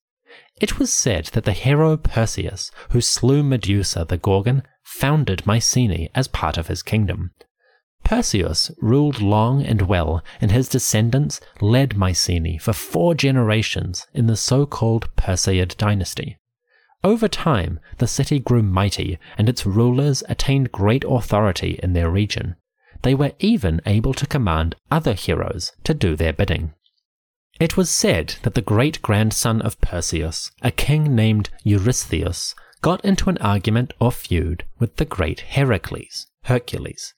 It 0.59 0.79
was 0.79 0.91
said 0.91 1.25
that 1.27 1.45
the 1.45 1.53
hero 1.53 1.97
Perseus, 1.97 2.71
who 2.89 3.01
slew 3.01 3.43
Medusa 3.43 4.05
the 4.05 4.17
Gorgon, 4.17 4.63
founded 4.83 5.45
Mycenae 5.45 6.09
as 6.13 6.27
part 6.27 6.57
of 6.57 6.67
his 6.67 6.83
kingdom. 6.83 7.31
Perseus 8.09 8.71
ruled 8.81 9.21
long 9.21 9.63
and 9.63 9.83
well, 9.83 10.23
and 10.41 10.49
his 10.49 10.67
descendants 10.67 11.39
led 11.61 11.95
Mycenae 11.95 12.57
for 12.57 12.73
four 12.73 13.13
generations 13.13 14.07
in 14.15 14.25
the 14.25 14.35
so 14.35 14.65
called 14.65 15.15
Perseid 15.15 15.77
dynasty. 15.77 16.39
Over 17.03 17.27
time, 17.27 17.79
the 17.99 18.07
city 18.07 18.39
grew 18.39 18.63
mighty, 18.63 19.19
and 19.37 19.47
its 19.47 19.63
rulers 19.63 20.23
attained 20.27 20.71
great 20.71 21.03
authority 21.07 21.79
in 21.83 21.93
their 21.93 22.09
region. 22.09 22.55
They 23.03 23.13
were 23.13 23.33
even 23.37 23.79
able 23.85 24.15
to 24.15 24.25
command 24.25 24.75
other 24.89 25.13
heroes 25.13 25.71
to 25.83 25.93
do 25.93 26.15
their 26.15 26.33
bidding. 26.33 26.73
It 27.59 27.77
was 27.77 27.91
said 27.91 28.37
that 28.41 28.55
the 28.55 28.63
great 28.63 29.03
grandson 29.03 29.61
of 29.61 29.79
Perseus, 29.81 30.49
a 30.63 30.71
king 30.71 31.13
named 31.13 31.51
Eurystheus, 31.63 32.55
got 32.81 33.05
into 33.05 33.29
an 33.29 33.37
argument 33.37 33.93
or 33.99 34.11
feud 34.11 34.63
with 34.79 34.95
the 34.95 35.05
great 35.05 35.41
Heracles, 35.41 36.25
Hercules. 36.45 37.13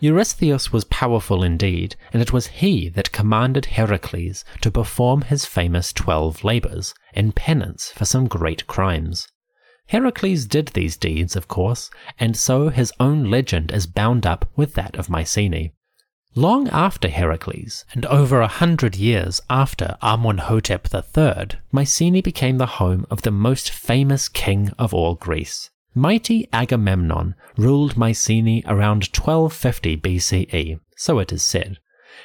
Eurystheus 0.00 0.72
was 0.72 0.84
powerful 0.84 1.42
indeed, 1.42 1.96
and 2.12 2.20
it 2.20 2.32
was 2.32 2.48
he 2.48 2.88
that 2.90 3.12
commanded 3.12 3.64
Heracles 3.66 4.44
to 4.60 4.70
perform 4.70 5.22
his 5.22 5.46
famous 5.46 5.92
twelve 5.92 6.44
labours 6.44 6.94
in 7.14 7.32
penance 7.32 7.90
for 7.90 8.04
some 8.04 8.28
great 8.28 8.66
crimes. 8.66 9.28
Heracles 9.88 10.46
did 10.46 10.68
these 10.68 10.96
deeds, 10.96 11.36
of 11.36 11.48
course, 11.48 11.90
and 12.18 12.36
so 12.36 12.68
his 12.68 12.92
own 12.98 13.30
legend 13.30 13.70
is 13.70 13.86
bound 13.86 14.26
up 14.26 14.50
with 14.56 14.74
that 14.74 14.96
of 14.96 15.08
Mycenae. 15.08 15.72
Long 16.34 16.68
after 16.68 17.08
Heracles, 17.08 17.86
and 17.94 18.04
over 18.06 18.42
a 18.42 18.48
hundred 18.48 18.96
years 18.96 19.40
after 19.48 19.96
Amunhotep 20.02 20.92
III, 20.92 21.58
Mycenae 21.72 22.20
became 22.20 22.58
the 22.58 22.66
home 22.66 23.06
of 23.10 23.22
the 23.22 23.30
most 23.30 23.70
famous 23.70 24.28
king 24.28 24.70
of 24.78 24.92
all 24.92 25.14
Greece. 25.14 25.70
Mighty 25.98 26.46
Agamemnon 26.52 27.34
ruled 27.56 27.96
Mycenae 27.96 28.62
around 28.66 29.08
1250 29.16 29.96
BCE, 29.96 30.78
so 30.94 31.18
it 31.18 31.32
is 31.32 31.42
said, 31.42 31.78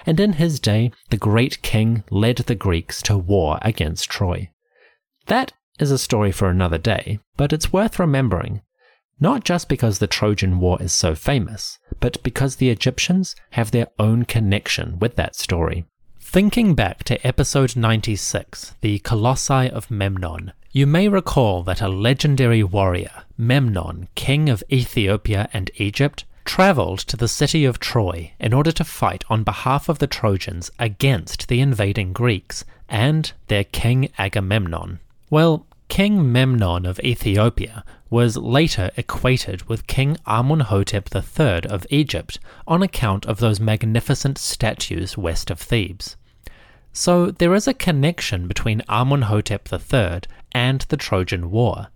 and 0.05 0.19
in 0.19 0.33
his 0.33 0.59
day 0.59 0.91
the 1.09 1.15
great 1.15 1.61
king 1.61 2.03
led 2.09 2.35
the 2.35 2.55
Greeks 2.55 3.01
to 3.03 3.17
war 3.17 3.59
against 3.61 4.09
Troy. 4.09 4.49
That 5.27 5.53
is 5.79 5.89
a 5.89 5.97
story 5.97 6.33
for 6.33 6.49
another 6.49 6.77
day, 6.77 7.19
but 7.37 7.53
it's 7.53 7.71
worth 7.71 7.97
remembering, 7.97 8.61
not 9.21 9.45
just 9.45 9.69
because 9.69 9.99
the 9.99 10.05
Trojan 10.07 10.59
War 10.59 10.77
is 10.81 10.91
so 10.91 11.15
famous, 11.15 11.79
but 12.01 12.21
because 12.23 12.57
the 12.57 12.69
Egyptians 12.69 13.37
have 13.51 13.71
their 13.71 13.87
own 13.97 14.25
connection 14.25 14.99
with 14.99 15.15
that 15.15 15.33
story. 15.33 15.85
Thinking 16.19 16.75
back 16.75 17.05
to 17.05 17.25
episode 17.25 17.77
96, 17.77 18.75
the 18.81 18.99
Colossi 18.99 19.69
of 19.69 19.89
Memnon, 19.89 20.51
you 20.71 20.87
may 20.87 21.07
recall 21.07 21.63
that 21.63 21.81
a 21.81 21.87
legendary 21.87 22.63
warrior, 22.63 23.23
Memnon, 23.37 24.07
king 24.15 24.49
of 24.49 24.63
Ethiopia 24.71 25.49
and 25.51 25.69
Egypt, 25.75 26.23
travelled 26.45 26.99
to 26.99 27.17
the 27.17 27.27
city 27.27 27.65
of 27.65 27.79
Troy 27.79 28.31
in 28.39 28.53
order 28.53 28.71
to 28.71 28.83
fight 28.83 29.23
on 29.29 29.43
behalf 29.43 29.89
of 29.89 29.99
the 29.99 30.07
Trojans 30.07 30.71
against 30.79 31.47
the 31.47 31.59
invading 31.59 32.13
Greeks 32.13 32.63
and 32.87 33.31
their 33.47 33.65
king 33.65 34.09
Agamemnon. 34.17 34.99
Well, 35.29 35.65
King 35.89 36.31
Memnon 36.31 36.85
of 36.85 37.01
Ethiopia 37.01 37.83
was 38.09 38.37
later 38.37 38.91
equated 38.95 39.67
with 39.67 39.87
King 39.87 40.15
Amunhotep 40.25 41.13
III 41.13 41.69
of 41.69 41.85
Egypt 41.89 42.39
on 42.65 42.81
account 42.81 43.25
of 43.25 43.39
those 43.39 43.59
magnificent 43.59 44.37
statues 44.37 45.17
west 45.17 45.51
of 45.51 45.59
Thebes. 45.59 46.15
So 46.93 47.31
there 47.31 47.53
is 47.55 47.67
a 47.67 47.73
connection 47.73 48.47
between 48.47 48.81
Amunhotep 48.89 49.71
III 49.71 50.21
and 50.53 50.81
the 50.89 50.97
Trojan 50.97 51.51
War. 51.51 51.87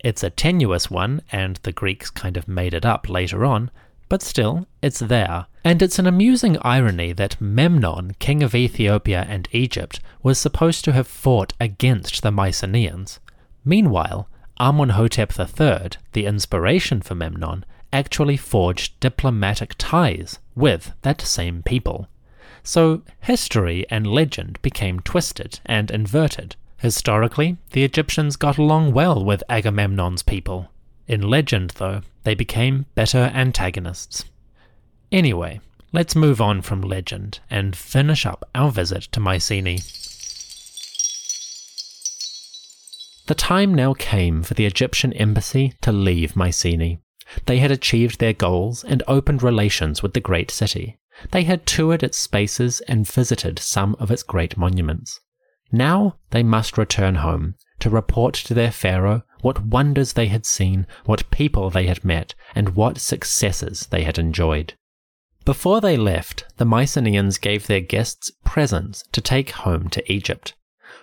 It's 0.00 0.22
a 0.22 0.30
tenuous 0.30 0.90
one, 0.90 1.22
and 1.30 1.56
the 1.62 1.72
Greeks 1.72 2.10
kind 2.10 2.36
of 2.36 2.48
made 2.48 2.74
it 2.74 2.84
up 2.84 3.08
later 3.08 3.44
on, 3.44 3.70
but 4.08 4.20
still, 4.20 4.66
it's 4.82 4.98
there. 4.98 5.46
And 5.64 5.80
it's 5.80 5.98
an 5.98 6.06
amusing 6.06 6.58
irony 6.62 7.12
that 7.12 7.40
Memnon, 7.40 8.14
king 8.18 8.42
of 8.42 8.54
Ethiopia 8.54 9.24
and 9.28 9.48
Egypt, 9.52 10.00
was 10.22 10.38
supposed 10.38 10.84
to 10.84 10.92
have 10.92 11.06
fought 11.06 11.52
against 11.60 12.22
the 12.22 12.32
Mycenaeans. 12.32 13.20
Meanwhile, 13.64 14.28
Amunhotep 14.60 15.38
III, 15.38 15.98
the 16.12 16.26
inspiration 16.26 17.00
for 17.00 17.14
Memnon, 17.14 17.64
actually 17.92 18.36
forged 18.36 18.98
diplomatic 19.00 19.74
ties 19.78 20.38
with 20.54 20.92
that 21.02 21.20
same 21.20 21.62
people. 21.62 22.08
So 22.62 23.02
history 23.20 23.86
and 23.90 24.06
legend 24.06 24.60
became 24.62 25.00
twisted 25.00 25.60
and 25.64 25.90
inverted. 25.90 26.56
Historically, 26.82 27.56
the 27.70 27.84
Egyptians 27.84 28.34
got 28.34 28.58
along 28.58 28.92
well 28.92 29.24
with 29.24 29.44
Agamemnon's 29.48 30.24
people. 30.24 30.72
In 31.06 31.22
legend, 31.22 31.70
though, 31.76 32.00
they 32.24 32.34
became 32.34 32.86
better 32.96 33.30
antagonists. 33.32 34.24
Anyway, 35.12 35.60
let's 35.92 36.16
move 36.16 36.40
on 36.40 36.60
from 36.60 36.80
legend 36.80 37.38
and 37.48 37.76
finish 37.76 38.26
up 38.26 38.44
our 38.52 38.72
visit 38.72 39.02
to 39.12 39.20
Mycenae. 39.20 39.78
The 43.28 43.36
time 43.36 43.72
now 43.72 43.94
came 43.94 44.42
for 44.42 44.54
the 44.54 44.66
Egyptian 44.66 45.12
embassy 45.12 45.74
to 45.82 45.92
leave 45.92 46.34
Mycenae. 46.34 46.98
They 47.46 47.58
had 47.58 47.70
achieved 47.70 48.18
their 48.18 48.32
goals 48.32 48.82
and 48.82 49.04
opened 49.06 49.44
relations 49.44 50.02
with 50.02 50.14
the 50.14 50.20
great 50.20 50.50
city. 50.50 50.98
They 51.30 51.44
had 51.44 51.64
toured 51.64 52.02
its 52.02 52.18
spaces 52.18 52.80
and 52.88 53.06
visited 53.06 53.60
some 53.60 53.94
of 54.00 54.10
its 54.10 54.24
great 54.24 54.56
monuments. 54.56 55.20
Now 55.72 56.16
they 56.30 56.42
must 56.42 56.76
return 56.76 57.16
home 57.16 57.54
to 57.80 57.88
report 57.88 58.34
to 58.34 58.54
their 58.54 58.70
pharaoh 58.70 59.22
what 59.40 59.66
wonders 59.66 60.12
they 60.12 60.28
had 60.28 60.46
seen, 60.46 60.86
what 61.04 61.30
people 61.30 61.70
they 61.70 61.86
had 61.86 62.04
met, 62.04 62.34
and 62.54 62.76
what 62.76 62.98
successes 62.98 63.86
they 63.86 64.04
had 64.04 64.18
enjoyed. 64.18 64.74
Before 65.44 65.80
they 65.80 65.96
left, 65.96 66.44
the 66.58 66.64
Mycenaeans 66.64 67.38
gave 67.38 67.66
their 67.66 67.80
guests 67.80 68.30
presents 68.44 69.02
to 69.10 69.20
take 69.20 69.50
home 69.50 69.88
to 69.88 70.12
Egypt. 70.12 70.54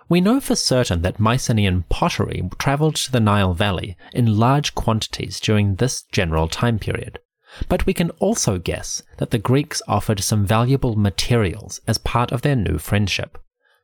We 0.08 0.22
know 0.22 0.40
for 0.40 0.56
certain 0.56 1.02
that 1.02 1.20
Mycenaean 1.20 1.84
pottery 1.90 2.48
travelled 2.58 2.96
to 2.98 3.12
the 3.12 3.20
Nile 3.20 3.54
Valley 3.54 3.98
in 4.14 4.38
large 4.38 4.76
quantities 4.76 5.40
during 5.40 5.76
this 5.76 6.04
general 6.12 6.48
time 6.48 6.80
period. 6.80 7.20
But 7.68 7.86
we 7.86 7.94
can 7.94 8.12
also 8.12 8.60
guess 8.60 9.02
that 9.18 9.32
the 9.32 9.40
Greeks 9.40 9.82
offered 9.88 10.22
some 10.22 10.46
valuable 10.46 10.96
materials 10.96 11.82
as 11.88 11.98
part 11.98 12.32
of 12.32 12.44
their 12.44 12.56
new 12.56 12.78
friendship. 12.78 13.38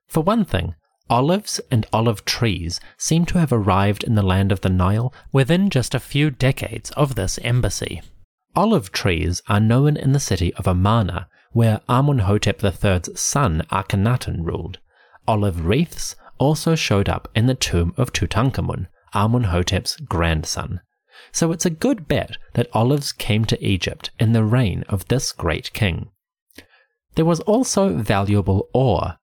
For 0.08 0.22
one 0.22 0.45
thing, 0.45 0.76
olives 1.10 1.60
and 1.70 1.86
olive 1.91 2.26
trees 2.26 2.80
seem 2.97 3.26
to 3.28 3.39
have 3.39 3.51
arrived 3.51 4.03
in 4.03 4.16
the 4.16 4.24
land 4.24 4.51
of 4.51 4.62
the 4.62 4.70
Nile 4.70 5.14
within 5.32 5.70
just 5.70 5.93
a 5.93 5.99
few 5.99 6.32
decades 6.32 6.91
of 6.91 7.16
this 7.16 7.38
embassy. 7.39 8.01
Olive 8.56 8.91
trees 8.91 9.41
are 9.49 9.60
known 9.60 9.97
in 9.97 10.14
the 10.14 10.20
city 10.20 10.53
of 10.56 10.68
Amarna, 10.68 11.28
where 11.51 11.82
Amenhotep 11.89 12.64
III's 12.64 13.20
son 13.20 13.64
Akhenaten 13.72 14.45
ruled. 14.45 14.80
Olive 15.28 15.66
wreaths 15.66 16.16
also 16.38 16.76
showed 16.76 17.10
up 17.10 17.30
in 17.36 17.47
the 17.47 17.56
tomb 17.56 17.93
of 17.97 18.14
Tutankhamun, 18.14 18.88
Amenhotep's 19.14 19.97
grandson. 19.97 20.82
So 21.32 21.51
it's 21.51 21.66
a 21.66 21.70
good 21.70 22.08
bet 22.08 22.38
that 22.53 22.70
olives 22.74 23.12
came 23.12 23.45
to 23.45 23.66
Egypt 23.66 24.12
in 24.20 24.34
the 24.34 24.43
reign 24.43 24.84
of 24.89 25.08
this 25.08 25.32
great 25.32 25.72
king. 25.74 26.10
There 27.16 27.26
was 27.26 27.39
also 27.41 27.97
valuable 27.97 28.70
ore. 28.74 29.18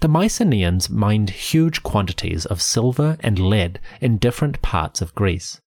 The 0.00 0.08
Mycenaeans 0.08 0.90
mined 0.90 1.30
huge 1.30 1.82
quantities 1.82 2.44
of 2.44 2.60
silver 2.60 3.16
and 3.20 3.38
lead 3.38 3.78
in 4.00 4.18
different 4.18 4.60
parts 4.60 5.00
of 5.00 5.14
Greece. 5.14 5.60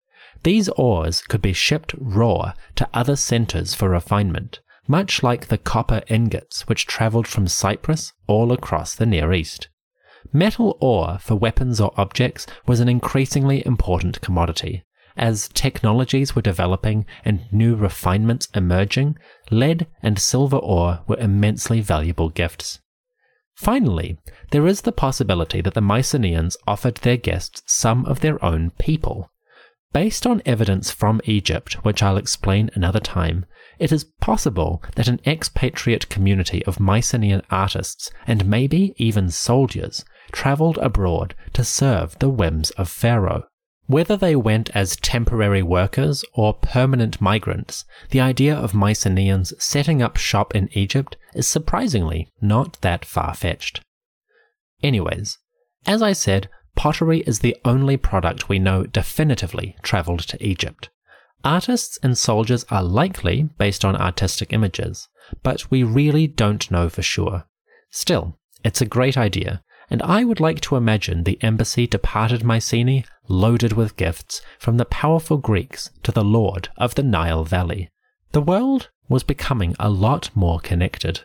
These 0.42 0.68
ores 0.70 1.22
could 1.22 1.42
be 1.42 1.52
shipped 1.52 1.94
raw 1.98 2.52
to 2.76 2.88
other 2.92 3.16
centers 3.16 3.74
for 3.74 3.88
refinement, 3.88 4.60
much 4.86 5.22
like 5.22 5.46
the 5.46 5.58
copper 5.58 6.02
ingots 6.08 6.66
which 6.68 6.86
traveled 6.86 7.26
from 7.26 7.48
Cyprus 7.48 8.12
all 8.26 8.52
across 8.52 8.94
the 8.94 9.06
Near 9.06 9.32
East. 9.32 9.68
Metal 10.32 10.76
ore 10.80 11.18
for 11.20 11.36
weapons 11.36 11.80
or 11.80 11.92
objects 11.96 12.46
was 12.66 12.80
an 12.80 12.88
increasingly 12.88 13.64
important 13.66 14.20
commodity. 14.20 14.84
As 15.16 15.48
technologies 15.48 16.36
were 16.36 16.42
developing 16.42 17.06
and 17.24 17.46
new 17.52 17.74
refinements 17.74 18.48
emerging, 18.54 19.16
lead 19.50 19.86
and 20.02 20.18
silver 20.18 20.58
ore 20.58 21.00
were 21.06 21.18
immensely 21.18 21.80
valuable 21.80 22.28
gifts. 22.28 22.80
Finally, 23.58 24.16
there 24.52 24.68
is 24.68 24.82
the 24.82 24.92
possibility 24.92 25.60
that 25.60 25.74
the 25.74 25.80
Mycenaeans 25.80 26.56
offered 26.68 26.94
their 26.98 27.16
guests 27.16 27.60
some 27.66 28.06
of 28.06 28.20
their 28.20 28.42
own 28.42 28.70
people. 28.78 29.32
Based 29.92 30.28
on 30.28 30.42
evidence 30.46 30.92
from 30.92 31.20
Egypt, 31.24 31.74
which 31.84 32.00
I'll 32.00 32.18
explain 32.18 32.70
another 32.74 33.00
time, 33.00 33.46
it 33.80 33.90
is 33.90 34.04
possible 34.20 34.80
that 34.94 35.08
an 35.08 35.18
expatriate 35.26 36.08
community 36.08 36.64
of 36.66 36.78
Mycenaean 36.78 37.42
artists 37.50 38.12
and 38.28 38.46
maybe 38.46 38.94
even 38.96 39.28
soldiers 39.28 40.04
travelled 40.30 40.78
abroad 40.78 41.34
to 41.54 41.64
serve 41.64 42.16
the 42.20 42.28
whims 42.28 42.70
of 42.72 42.88
Pharaoh. 42.88 43.47
Whether 43.88 44.18
they 44.18 44.36
went 44.36 44.68
as 44.74 44.96
temporary 44.96 45.62
workers 45.62 46.22
or 46.34 46.52
permanent 46.52 47.22
migrants, 47.22 47.86
the 48.10 48.20
idea 48.20 48.54
of 48.54 48.74
Mycenaeans 48.74 49.54
setting 49.58 50.02
up 50.02 50.18
shop 50.18 50.54
in 50.54 50.68
Egypt 50.72 51.16
is 51.34 51.48
surprisingly 51.48 52.28
not 52.42 52.78
that 52.82 53.06
far 53.06 53.32
fetched. 53.32 53.80
Anyways, 54.82 55.38
as 55.86 56.02
I 56.02 56.12
said, 56.12 56.50
pottery 56.76 57.20
is 57.20 57.38
the 57.38 57.56
only 57.64 57.96
product 57.96 58.46
we 58.50 58.58
know 58.58 58.84
definitively 58.84 59.74
travelled 59.82 60.20
to 60.20 60.46
Egypt. 60.46 60.90
Artists 61.42 61.98
and 62.02 62.18
soldiers 62.18 62.66
are 62.68 62.82
likely 62.82 63.44
based 63.56 63.86
on 63.86 63.96
artistic 63.96 64.52
images, 64.52 65.08
but 65.42 65.70
we 65.70 65.82
really 65.82 66.26
don't 66.26 66.70
know 66.70 66.90
for 66.90 67.00
sure. 67.00 67.44
Still, 67.88 68.38
it's 68.62 68.82
a 68.82 68.86
great 68.86 69.16
idea, 69.16 69.62
and 69.90 70.02
I 70.02 70.24
would 70.24 70.40
like 70.40 70.60
to 70.62 70.76
imagine 70.76 71.24
the 71.24 71.38
embassy 71.42 71.86
departed 71.86 72.44
Mycenae 72.44 73.04
loaded 73.28 73.72
with 73.72 73.96
gifts 73.96 74.42
from 74.58 74.76
the 74.76 74.84
powerful 74.84 75.38
Greeks 75.38 75.90
to 76.02 76.12
the 76.12 76.24
Lord 76.24 76.68
of 76.76 76.94
the 76.94 77.02
Nile 77.02 77.44
Valley. 77.44 77.90
The 78.32 78.42
world 78.42 78.90
was 79.08 79.22
becoming 79.22 79.74
a 79.78 79.88
lot 79.88 80.30
more 80.34 80.60
connected. 80.60 81.22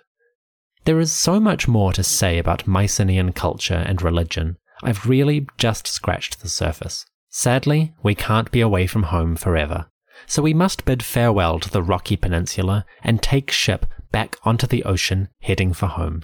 There 0.86 1.00
is 1.00 1.12
so 1.12 1.40
much 1.40 1.68
more 1.68 1.94
to 1.94 2.04
say 2.04 2.38
about 2.38 2.68
Mycenaean 2.68 3.34
culture 3.34 3.84
and 3.86 4.02
religion, 4.02 4.58
I've 4.82 5.06
really 5.06 5.48
just 5.58 5.88
scratched 5.88 6.42
the 6.42 6.50
surface. 6.50 7.06
Sadly, 7.30 7.94
we 8.02 8.16
can't 8.16 8.52
be 8.52 8.62
away 8.62 8.88
from 8.88 9.04
home 9.04 9.36
forever, 9.36 9.88
so 10.26 10.42
we 10.42 10.54
must 10.54 10.86
bid 10.86 11.04
farewell 11.04 11.60
to 11.60 11.70
the 11.70 11.84
rocky 11.84 12.16
peninsula 12.16 12.86
and 13.04 13.22
take 13.22 13.52
ship 13.52 13.86
back 14.12 14.36
onto 14.44 14.68
the 14.68 14.84
ocean 14.84 15.30
heading 15.42 15.74
for 15.74 15.88
home. 15.88 16.24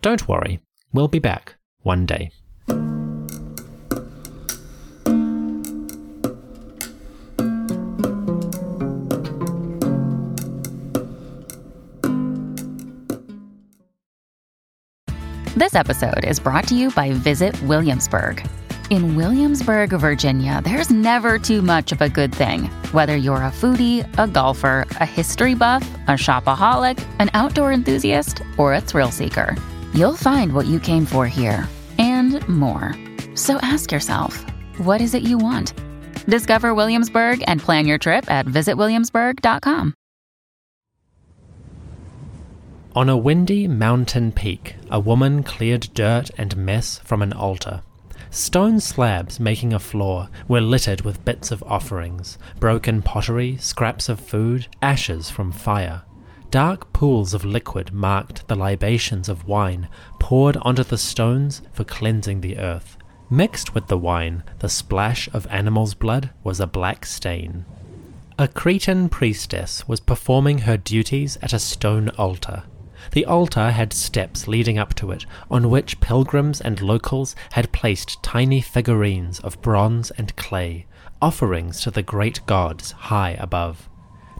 Don't 0.00 0.26
worry, 0.26 0.60
we'll 0.92 1.08
be 1.08 1.18
back 1.18 1.56
one 1.82 2.06
day. 2.06 2.30
This 15.54 15.76
episode 15.76 16.24
is 16.24 16.40
brought 16.40 16.66
to 16.68 16.74
you 16.74 16.90
by 16.90 17.12
Visit 17.12 17.54
Williamsburg. 17.62 18.44
In 18.90 19.14
Williamsburg, 19.14 19.90
Virginia, 19.90 20.60
there's 20.64 20.90
never 20.90 21.38
too 21.38 21.62
much 21.62 21.92
of 21.92 22.00
a 22.00 22.08
good 22.08 22.34
thing. 22.34 22.64
Whether 22.90 23.16
you're 23.16 23.36
a 23.36 23.52
foodie, 23.52 24.02
a 24.18 24.26
golfer, 24.26 24.86
a 24.98 25.06
history 25.06 25.54
buff, 25.54 25.88
a 26.08 26.12
shopaholic, 26.12 27.04
an 27.20 27.30
outdoor 27.34 27.70
enthusiast, 27.70 28.42
or 28.58 28.74
a 28.74 28.80
thrill 28.80 29.10
seeker, 29.10 29.54
you'll 29.94 30.16
find 30.16 30.52
what 30.52 30.66
you 30.66 30.80
came 30.80 31.06
for 31.06 31.28
here 31.28 31.68
and 32.34 32.48
more. 32.48 32.94
So 33.34 33.58
ask 33.60 33.92
yourself, 33.92 34.44
what 34.78 35.00
is 35.00 35.14
it 35.14 35.22
you 35.22 35.38
want? 35.38 35.74
Discover 36.26 36.74
Williamsburg 36.74 37.42
and 37.46 37.60
plan 37.60 37.86
your 37.86 37.98
trip 37.98 38.30
at 38.30 38.46
visitwilliamsburg.com. 38.46 39.94
On 42.94 43.08
a 43.08 43.16
windy 43.16 43.66
mountain 43.66 44.32
peak, 44.32 44.76
a 44.90 45.00
woman 45.00 45.42
cleared 45.42 45.88
dirt 45.94 46.30
and 46.36 46.56
mess 46.58 46.98
from 46.98 47.22
an 47.22 47.32
altar. 47.32 47.80
Stone 48.30 48.80
slabs 48.80 49.40
making 49.40 49.72
a 49.72 49.78
floor 49.78 50.28
were 50.46 50.60
littered 50.60 51.00
with 51.00 51.24
bits 51.24 51.50
of 51.50 51.62
offerings, 51.64 52.38
broken 52.60 53.00
pottery, 53.02 53.56
scraps 53.58 54.08
of 54.08 54.20
food, 54.20 54.68
ashes 54.82 55.30
from 55.30 55.52
fire. 55.52 56.02
Dark 56.52 56.92
pools 56.92 57.32
of 57.32 57.46
liquid 57.46 57.94
marked 57.94 58.46
the 58.46 58.54
libations 58.54 59.30
of 59.30 59.48
wine 59.48 59.88
poured 60.20 60.58
onto 60.58 60.84
the 60.84 60.98
stones 60.98 61.62
for 61.72 61.82
cleansing 61.82 62.42
the 62.42 62.58
earth. 62.58 62.98
Mixed 63.30 63.74
with 63.74 63.86
the 63.86 63.96
wine, 63.96 64.42
the 64.58 64.68
splash 64.68 65.30
of 65.32 65.46
animal's 65.46 65.94
blood 65.94 66.28
was 66.44 66.60
a 66.60 66.66
black 66.66 67.06
stain. 67.06 67.64
A 68.38 68.48
Cretan 68.48 69.08
priestess 69.08 69.88
was 69.88 70.00
performing 70.00 70.58
her 70.58 70.76
duties 70.76 71.38
at 71.40 71.54
a 71.54 71.58
stone 71.58 72.10
altar. 72.18 72.64
The 73.12 73.24
altar 73.24 73.70
had 73.70 73.94
steps 73.94 74.46
leading 74.46 74.76
up 74.76 74.92
to 74.96 75.10
it, 75.10 75.24
on 75.50 75.70
which 75.70 76.00
pilgrims 76.00 76.60
and 76.60 76.82
locals 76.82 77.34
had 77.52 77.72
placed 77.72 78.22
tiny 78.22 78.60
figurines 78.60 79.40
of 79.40 79.62
bronze 79.62 80.10
and 80.10 80.36
clay, 80.36 80.84
offerings 81.22 81.80
to 81.80 81.90
the 81.90 82.02
great 82.02 82.44
gods 82.44 82.92
high 82.92 83.38
above. 83.40 83.88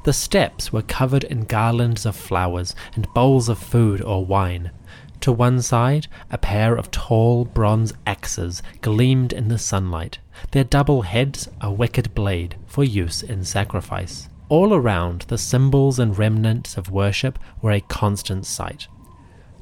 The 0.05 0.13
steps 0.13 0.73
were 0.73 0.83
covered 0.83 1.25
in 1.25 1.45
garlands 1.45 2.05
of 2.05 2.17
flowers 2.17 2.75
and 2.95 3.13
bowls 3.15 3.49
of 3.49 3.59
food 3.59 4.03
or 4.03 4.25
wine. 4.25 4.73
To 5.21 5.31
one 5.31 5.63
side, 5.63 6.09
a 6.33 6.39
pair 6.39 6.75
of 6.75 6.91
tall 6.91 7.45
bronze 7.45 7.93
axes 8.05 8.61
gleamed 8.81 9.33
in 9.33 9.47
the 9.47 9.59
sunlight, 9.59 10.19
their 10.51 10.65
double 10.65 11.03
heads 11.03 11.49
a 11.61 11.71
wicked 11.71 12.13
blade 12.15 12.57
for 12.67 12.83
use 12.83 13.23
in 13.23 13.45
sacrifice. 13.45 14.29
All 14.49 14.75
around, 14.75 15.23
the 15.29 15.39
symbols 15.39 16.01
and 16.01 16.19
remnants 16.19 16.77
of 16.77 16.91
worship 16.91 17.39
were 17.61 17.71
a 17.71 17.81
constant 17.81 18.45
sight. 18.45 18.89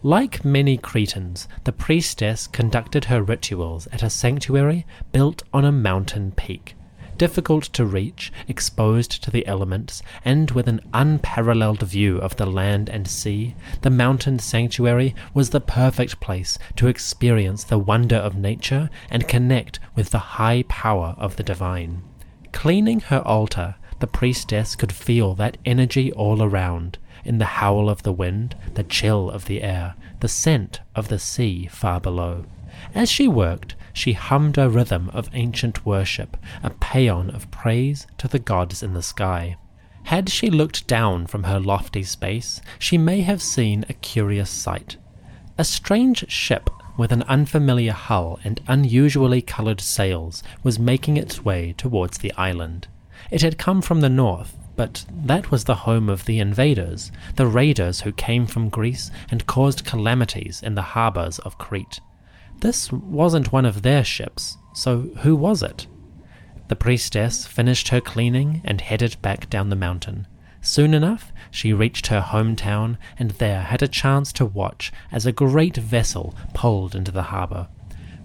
Like 0.02 0.46
many 0.46 0.78
Cretans, 0.78 1.46
the 1.64 1.72
priestess 1.72 2.46
conducted 2.46 3.04
her 3.04 3.22
rituals 3.22 3.86
at 3.92 4.02
a 4.02 4.08
sanctuary 4.08 4.86
built 5.12 5.42
on 5.52 5.66
a 5.66 5.72
mountain 5.72 6.32
peak. 6.32 6.74
Difficult 7.20 7.64
to 7.64 7.84
reach, 7.84 8.32
exposed 8.48 9.22
to 9.22 9.30
the 9.30 9.46
elements, 9.46 10.02
and 10.24 10.52
with 10.52 10.66
an 10.66 10.80
unparalleled 10.94 11.82
view 11.82 12.16
of 12.16 12.34
the 12.36 12.46
land 12.46 12.88
and 12.88 13.06
sea, 13.06 13.54
the 13.82 13.90
mountain 13.90 14.38
sanctuary 14.38 15.14
was 15.34 15.50
the 15.50 15.60
perfect 15.60 16.18
place 16.18 16.58
to 16.74 16.86
experience 16.86 17.62
the 17.62 17.78
wonder 17.78 18.16
of 18.16 18.36
nature 18.36 18.88
and 19.10 19.28
connect 19.28 19.78
with 19.94 20.08
the 20.08 20.38
high 20.40 20.64
power 20.66 21.14
of 21.18 21.36
the 21.36 21.42
divine. 21.42 22.02
Cleaning 22.52 23.00
her 23.00 23.20
altar, 23.26 23.74
the 23.98 24.06
priestess 24.06 24.74
could 24.74 24.90
feel 24.90 25.34
that 25.34 25.58
energy 25.66 26.10
all 26.12 26.42
around, 26.42 26.96
in 27.22 27.36
the 27.36 27.60
howl 27.60 27.90
of 27.90 28.02
the 28.02 28.14
wind, 28.14 28.56
the 28.72 28.82
chill 28.82 29.30
of 29.30 29.44
the 29.44 29.62
air, 29.62 29.94
the 30.20 30.28
scent 30.28 30.80
of 30.94 31.08
the 31.08 31.18
sea 31.18 31.66
far 31.66 32.00
below. 32.00 32.46
As 32.94 33.10
she 33.10 33.28
worked, 33.28 33.74
she 33.92 34.12
hummed 34.12 34.58
a 34.58 34.68
rhythm 34.68 35.10
of 35.12 35.30
ancient 35.32 35.84
worship, 35.84 36.36
a 36.62 36.70
paean 36.70 37.30
of 37.30 37.50
praise 37.50 38.06
to 38.18 38.28
the 38.28 38.38
gods 38.38 38.82
in 38.82 38.94
the 38.94 39.02
sky. 39.02 39.56
Had 40.04 40.28
she 40.28 40.50
looked 40.50 40.86
down 40.86 41.26
from 41.26 41.44
her 41.44 41.60
lofty 41.60 42.02
space, 42.02 42.60
she 42.78 42.98
may 42.98 43.20
have 43.20 43.42
seen 43.42 43.84
a 43.88 43.94
curious 43.94 44.50
sight. 44.50 44.96
A 45.58 45.64
strange 45.64 46.30
ship 46.30 46.70
with 46.96 47.12
an 47.12 47.22
unfamiliar 47.24 47.92
hull 47.92 48.38
and 48.44 48.60
unusually 48.66 49.42
coloured 49.42 49.80
sails 49.80 50.42
was 50.62 50.78
making 50.78 51.16
its 51.16 51.44
way 51.44 51.74
towards 51.76 52.18
the 52.18 52.32
island. 52.34 52.88
It 53.30 53.42
had 53.42 53.58
come 53.58 53.82
from 53.82 54.00
the 54.00 54.08
north, 54.08 54.56
but 54.76 55.04
that 55.10 55.50
was 55.50 55.64
the 55.64 55.86
home 55.86 56.08
of 56.08 56.24
the 56.24 56.40
invaders, 56.40 57.12
the 57.36 57.46
raiders 57.46 58.00
who 58.00 58.12
came 58.12 58.46
from 58.46 58.68
Greece 58.68 59.10
and 59.30 59.46
caused 59.46 59.84
calamities 59.84 60.62
in 60.62 60.74
the 60.74 60.82
harbours 60.82 61.38
of 61.40 61.58
Crete. 61.58 62.00
This 62.60 62.92
wasn't 62.92 63.52
one 63.52 63.64
of 63.64 63.80
their 63.80 64.04
ships, 64.04 64.58
so 64.74 65.10
who 65.20 65.34
was 65.34 65.62
it? 65.62 65.86
The 66.68 66.76
priestess 66.76 67.46
finished 67.46 67.88
her 67.88 68.02
cleaning 68.02 68.60
and 68.64 68.82
headed 68.82 69.16
back 69.22 69.48
down 69.48 69.70
the 69.70 69.76
mountain. 69.76 70.26
Soon 70.60 70.92
enough, 70.92 71.32
she 71.50 71.72
reached 71.72 72.08
her 72.08 72.20
hometown 72.20 72.98
and 73.18 73.30
there 73.32 73.62
had 73.62 73.82
a 73.82 73.88
chance 73.88 74.30
to 74.34 74.44
watch 74.44 74.92
as 75.10 75.24
a 75.24 75.32
great 75.32 75.78
vessel 75.78 76.34
pulled 76.52 76.94
into 76.94 77.10
the 77.10 77.24
harbour. 77.24 77.68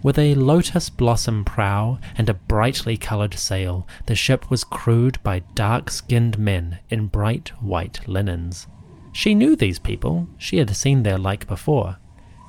With 0.04 0.20
a 0.20 0.36
lotus 0.36 0.90
blossom 0.90 1.46
prow 1.46 1.98
and 2.18 2.30
a 2.30 2.34
brightly 2.34 2.98
coloured 2.98 3.36
sail, 3.36 3.88
the 4.06 4.16
ship 4.16 4.52
was 4.52 4.66
crewed 4.66 5.18
by 5.24 5.40
dark 5.56 5.90
skinned 5.90 6.38
men 6.38 6.80
in 6.90 7.08
bright 7.08 7.54
white 7.62 8.06
linens. 8.06 8.68
She 9.14 9.34
knew 9.34 9.56
these 9.56 9.80
people, 9.80 10.28
she 10.38 10.58
had 10.58 10.76
seen 10.76 11.04
their 11.04 11.18
like 11.18 11.48
before 11.48 12.00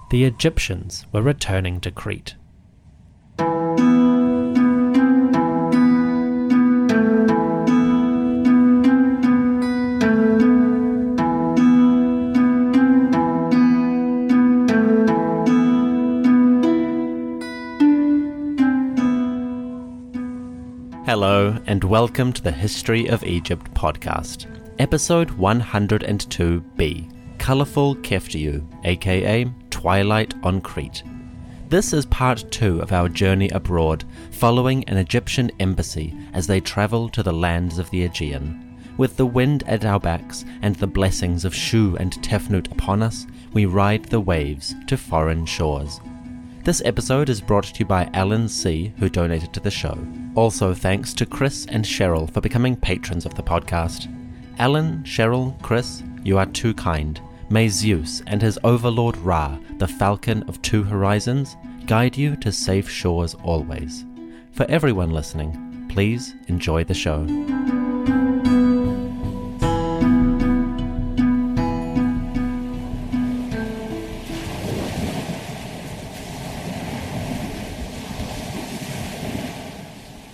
the 0.09 0.25
Egyptians 0.25 1.05
were 1.13 1.23
returning 1.23 1.81
to 1.81 1.91
Crete. 1.91 2.37
Hello, 21.05 21.59
and 21.67 21.83
welcome 21.83 22.33
to 22.33 22.43
the 22.43 22.53
History 22.53 23.09
of 23.09 23.25
Egypt 23.25 23.75
podcast, 23.75 24.47
episode 24.79 25.31
102b 25.31 27.16
Colourful 27.47 27.95
Keftiu, 27.99 28.67
aka 28.83 29.45
Twilight 29.71 30.35
on 30.43 30.61
Crete. 30.61 31.05
This 31.69 31.93
is 31.93 32.05
part 32.07 32.45
two 32.51 32.81
of 32.81 32.91
our 32.91 33.09
journey 33.09 33.49
abroad, 33.51 34.03
following 34.33 34.83
an 34.89 34.97
Egyptian 34.97 35.53
embassy 35.61 36.13
as 36.33 36.49
they 36.49 36.59
travel 36.59 37.09
to 37.11 37.23
the 37.23 37.33
lands 37.33 37.79
of 37.79 37.89
the 37.91 38.03
Aegean. 38.03 38.77
With 38.97 39.17
the 39.17 39.27
wind 39.27 39.63
at 39.69 39.85
our 39.85 40.01
backs 40.01 40.45
and 40.63 40.75
the 40.75 40.89
blessings 40.89 41.45
of 41.45 41.55
Shu 41.55 41.97
and 42.01 42.15
Tefnut 42.15 42.73
upon 42.73 43.01
us, 43.01 43.29
we 43.53 43.65
ride 43.65 44.07
the 44.07 44.19
waves 44.19 44.75
to 44.89 44.97
foreign 44.97 45.47
shores. 45.47 46.01
This 46.65 46.83
episode 46.85 47.29
is 47.29 47.41
brought 47.41 47.67
to 47.67 47.79
you 47.79 47.87
by 47.87 48.11
Alan 48.13 48.49
C., 48.49 48.93
who 48.99 49.09
donated 49.09 49.53
to 49.53 49.61
the 49.61 49.71
show. 49.71 49.97
Also, 50.35 50.75
thanks 50.75 51.15
to 51.15 51.25
Chris 51.25 51.65
and 51.67 51.85
Cheryl 51.85 52.29
for 52.29 52.41
becoming 52.41 52.75
patrons 52.75 53.25
of 53.25 53.35
the 53.35 53.43
podcast. 53.45 54.13
Alan, 54.59 55.05
Cheryl, 55.05 55.63
Chris, 55.63 56.03
you 56.25 56.39
are 56.39 56.47
too 56.47 56.75
kind. 56.75 57.21
May 57.49 57.69
Zeus 57.69 58.23
and 58.27 58.43
his 58.43 58.59
overlord 58.65 59.17
Ra, 59.19 59.57
the 59.79 59.87
Falcon 59.87 60.43
of 60.49 60.61
Two 60.63 60.83
Horizons, 60.83 61.57
guide 61.87 62.17
you 62.17 62.35
to 62.37 62.51
safe 62.51 62.91
shores 62.91 63.35
always. 63.45 64.05
For 64.51 64.67
everyone 64.69 65.11
listening, 65.11 65.87
please 65.89 66.35
enjoy 66.49 66.83
the 66.83 66.95
show. 66.95 67.25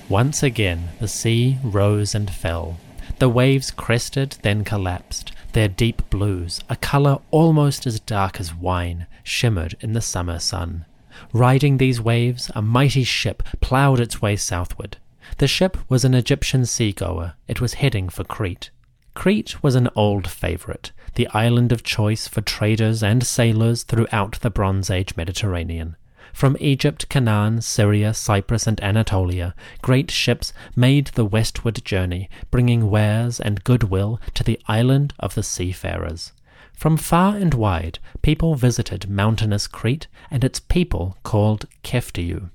Once 0.08 0.42
again, 0.42 0.88
the 0.98 1.08
sea 1.08 1.58
rose 1.62 2.14
and 2.14 2.30
fell. 2.30 2.78
The 3.18 3.28
waves 3.28 3.70
crested, 3.70 4.36
then 4.42 4.64
collapsed. 4.64 5.32
Their 5.52 5.68
deep 5.68 6.08
blues, 6.08 6.60
a 6.68 6.76
colour 6.76 7.18
almost 7.30 7.86
as 7.86 8.00
dark 8.00 8.40
as 8.40 8.54
wine, 8.54 9.06
shimmered 9.22 9.76
in 9.80 9.92
the 9.92 10.00
summer 10.00 10.38
sun. 10.38 10.86
Riding 11.32 11.76
these 11.76 12.00
waves, 12.00 12.50
a 12.54 12.62
mighty 12.62 13.04
ship 13.04 13.42
ploughed 13.60 14.00
its 14.00 14.22
way 14.22 14.36
southward. 14.36 14.96
The 15.38 15.46
ship 15.46 15.76
was 15.88 16.04
an 16.04 16.14
Egyptian 16.14 16.64
seagoer. 16.64 17.34
It 17.48 17.60
was 17.60 17.74
heading 17.74 18.08
for 18.08 18.24
Crete. 18.24 18.70
Crete 19.14 19.62
was 19.62 19.74
an 19.74 19.90
old 19.94 20.26
favourite, 20.26 20.90
the 21.16 21.28
island 21.28 21.70
of 21.70 21.82
choice 21.82 22.26
for 22.26 22.40
traders 22.40 23.02
and 23.02 23.26
sailors 23.26 23.82
throughout 23.82 24.40
the 24.40 24.50
Bronze 24.50 24.88
Age 24.88 25.16
Mediterranean. 25.16 25.96
From 26.32 26.56
Egypt, 26.60 27.08
Canaan, 27.08 27.60
Syria, 27.60 28.14
Cyprus, 28.14 28.66
and 28.66 28.82
Anatolia, 28.82 29.54
great 29.80 30.10
ships 30.10 30.52
made 30.74 31.08
the 31.08 31.24
westward 31.24 31.84
journey, 31.84 32.28
bringing 32.50 32.90
wares 32.90 33.38
and 33.38 33.62
goodwill 33.64 34.20
to 34.34 34.42
the 34.42 34.60
island 34.66 35.14
of 35.18 35.34
the 35.34 35.42
seafarers. 35.42 36.32
From 36.74 36.96
far 36.96 37.36
and 37.36 37.54
wide, 37.54 37.98
people 38.22 38.54
visited 38.56 39.08
mountainous 39.08 39.66
Crete 39.66 40.08
and 40.30 40.42
its 40.42 40.58
people 40.58 41.16
called 41.22 41.66
Keftiu. 41.84 42.50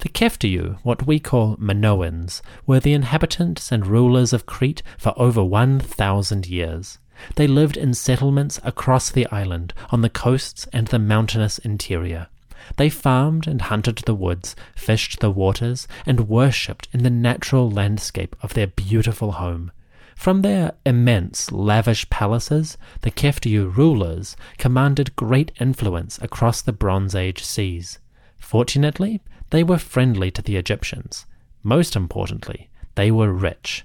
The 0.00 0.08
Keftiu, 0.08 0.78
what 0.82 1.06
we 1.06 1.18
call 1.18 1.56
Minoans, 1.56 2.40
were 2.66 2.80
the 2.80 2.94
inhabitants 2.94 3.70
and 3.70 3.86
rulers 3.86 4.32
of 4.32 4.46
Crete 4.46 4.82
for 4.96 5.12
over 5.16 5.44
1,000 5.44 6.46
years. 6.46 6.98
They 7.36 7.46
lived 7.46 7.76
in 7.76 7.94
settlements 7.94 8.60
across 8.64 9.10
the 9.10 9.26
island, 9.30 9.74
on 9.90 10.02
the 10.02 10.10
coasts 10.10 10.66
and 10.72 10.88
the 10.88 10.98
mountainous 10.98 11.58
interior. 11.58 12.28
They 12.76 12.88
farmed 12.88 13.46
and 13.46 13.62
hunted 13.62 13.98
the 13.98 14.14
woods, 14.14 14.56
fished 14.74 15.20
the 15.20 15.30
waters, 15.30 15.88
and 16.06 16.28
worshipped 16.28 16.88
in 16.92 17.02
the 17.02 17.10
natural 17.10 17.70
landscape 17.70 18.36
of 18.42 18.54
their 18.54 18.66
beautiful 18.66 19.32
home. 19.32 19.70
From 20.16 20.42
their 20.42 20.72
immense, 20.84 21.52
lavish 21.52 22.10
palaces, 22.10 22.76
the 23.02 23.10
Keftiu 23.10 23.76
rulers 23.76 24.36
commanded 24.58 25.14
great 25.14 25.52
influence 25.60 26.18
across 26.20 26.60
the 26.60 26.72
Bronze 26.72 27.14
Age 27.14 27.44
seas. 27.44 28.00
Fortunately, 28.36 29.20
they 29.50 29.62
were 29.62 29.78
friendly 29.78 30.30
to 30.32 30.42
the 30.42 30.56
Egyptians. 30.56 31.24
Most 31.62 31.94
importantly, 31.94 32.68
they 32.96 33.12
were 33.12 33.32
rich. 33.32 33.84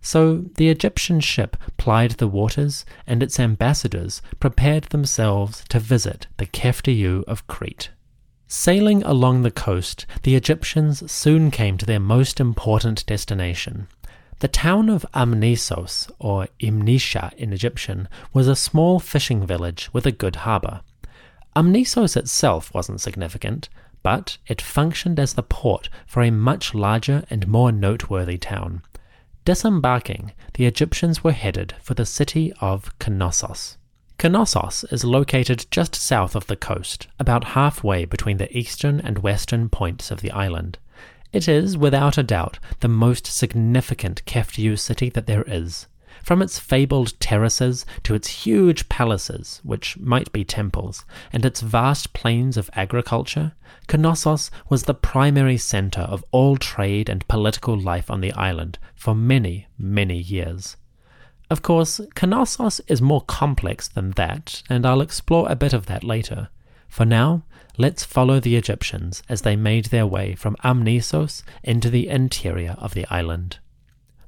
So 0.00 0.46
the 0.56 0.70
Egyptian 0.70 1.20
ship 1.20 1.56
plied 1.76 2.12
the 2.12 2.28
waters, 2.28 2.86
and 3.06 3.22
its 3.22 3.38
ambassadors 3.38 4.22
prepared 4.40 4.84
themselves 4.84 5.64
to 5.68 5.78
visit 5.78 6.26
the 6.38 6.46
Keftiu 6.46 7.24
of 7.24 7.46
Crete. 7.46 7.90
Sailing 8.56 9.02
along 9.02 9.42
the 9.42 9.50
coast, 9.50 10.06
the 10.22 10.36
Egyptians 10.36 11.10
soon 11.10 11.50
came 11.50 11.76
to 11.76 11.84
their 11.84 11.98
most 11.98 12.38
important 12.38 13.04
destination. 13.04 13.88
The 14.38 14.46
town 14.46 14.88
of 14.88 15.04
Amnisos, 15.12 16.08
or 16.20 16.46
Imnisha 16.60 17.34
in 17.34 17.52
Egyptian, 17.52 18.08
was 18.32 18.46
a 18.46 18.54
small 18.54 19.00
fishing 19.00 19.44
village 19.44 19.90
with 19.92 20.06
a 20.06 20.12
good 20.12 20.36
harbour. 20.36 20.82
Amnisos 21.56 22.16
itself 22.16 22.72
wasn't 22.72 23.00
significant, 23.00 23.68
but 24.04 24.38
it 24.46 24.62
functioned 24.62 25.18
as 25.18 25.34
the 25.34 25.42
port 25.42 25.88
for 26.06 26.22
a 26.22 26.30
much 26.30 26.74
larger 26.74 27.24
and 27.28 27.48
more 27.48 27.72
noteworthy 27.72 28.38
town. 28.38 28.82
Disembarking, 29.44 30.30
the 30.54 30.64
Egyptians 30.64 31.24
were 31.24 31.32
headed 31.32 31.74
for 31.82 31.94
the 31.94 32.06
city 32.06 32.52
of 32.60 32.96
Knossos. 33.00 33.78
Knossos 34.22 34.84
is 34.90 35.04
located 35.04 35.66
just 35.70 35.94
south 35.94 36.34
of 36.34 36.46
the 36.46 36.56
coast, 36.56 37.08
about 37.18 37.44
halfway 37.44 38.04
between 38.04 38.38
the 38.38 38.56
eastern 38.56 39.00
and 39.00 39.18
western 39.18 39.68
points 39.68 40.10
of 40.10 40.20
the 40.20 40.30
island. 40.30 40.78
It 41.32 41.48
is, 41.48 41.76
without 41.76 42.16
a 42.16 42.22
doubt, 42.22 42.58
the 42.80 42.88
most 42.88 43.26
significant 43.26 44.24
Keftiu 44.24 44.78
city 44.78 45.10
that 45.10 45.26
there 45.26 45.42
is. 45.46 45.88
From 46.22 46.40
its 46.40 46.60
fabled 46.60 47.18
terraces 47.18 47.84
to 48.04 48.14
its 48.14 48.28
huge 48.28 48.88
palaces, 48.88 49.60
which 49.64 49.98
might 49.98 50.30
be 50.32 50.44
temples, 50.44 51.04
and 51.32 51.44
its 51.44 51.60
vast 51.60 52.12
plains 52.12 52.56
of 52.56 52.70
agriculture, 52.74 53.52
Knossos 53.92 54.50
was 54.68 54.84
the 54.84 54.94
primary 54.94 55.58
center 55.58 56.02
of 56.02 56.24
all 56.30 56.56
trade 56.56 57.08
and 57.08 57.26
political 57.26 57.76
life 57.76 58.10
on 58.10 58.20
the 58.20 58.32
island 58.32 58.78
for 58.94 59.14
many, 59.14 59.66
many 59.76 60.16
years. 60.16 60.76
Of 61.50 61.62
course, 61.62 62.00
Knossos 62.20 62.80
is 62.88 63.02
more 63.02 63.22
complex 63.22 63.88
than 63.88 64.12
that, 64.12 64.62
and 64.68 64.86
I'll 64.86 65.00
explore 65.00 65.50
a 65.50 65.56
bit 65.56 65.72
of 65.72 65.86
that 65.86 66.02
later. 66.02 66.48
For 66.88 67.04
now, 67.04 67.42
let's 67.76 68.04
follow 68.04 68.40
the 68.40 68.56
Egyptians 68.56 69.22
as 69.28 69.42
they 69.42 69.56
made 69.56 69.86
their 69.86 70.06
way 70.06 70.34
from 70.34 70.56
Amnisos 70.64 71.42
into 71.62 71.90
the 71.90 72.08
interior 72.08 72.76
of 72.78 72.94
the 72.94 73.06
island. 73.10 73.58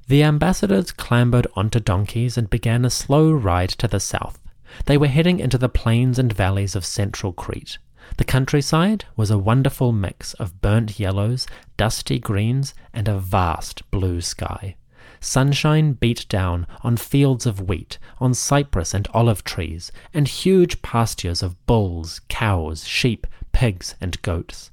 The 0.07 0.23
ambassadors 0.23 0.91
clambered 0.91 1.47
onto 1.55 1.79
donkeys 1.79 2.37
and 2.37 2.49
began 2.49 2.85
a 2.85 2.89
slow 2.89 3.31
ride 3.31 3.69
to 3.71 3.87
the 3.87 3.99
south. 3.99 4.39
They 4.85 4.97
were 4.97 5.07
heading 5.07 5.39
into 5.39 5.57
the 5.57 5.69
plains 5.69 6.19
and 6.19 6.31
valleys 6.31 6.75
of 6.75 6.85
central 6.85 7.33
Crete. 7.33 7.77
The 8.17 8.23
countryside 8.23 9.05
was 9.15 9.31
a 9.31 9.37
wonderful 9.37 9.91
mix 9.91 10.33
of 10.35 10.61
burnt 10.61 10.99
yellows, 10.99 11.47
dusty 11.75 12.19
greens, 12.19 12.73
and 12.93 13.07
a 13.07 13.17
vast 13.19 13.89
blue 13.91 14.21
sky. 14.21 14.75
Sunshine 15.19 15.93
beat 15.93 16.25
down 16.29 16.67
on 16.83 16.97
fields 16.97 17.45
of 17.45 17.61
wheat, 17.61 17.97
on 18.19 18.33
cypress 18.33 18.93
and 18.93 19.07
olive 19.13 19.43
trees, 19.43 19.91
and 20.13 20.27
huge 20.27 20.81
pastures 20.81 21.41
of 21.41 21.65
bulls, 21.65 22.21
cows, 22.29 22.87
sheep, 22.87 23.27
pigs, 23.51 23.95
and 23.99 24.21
goats. 24.21 24.69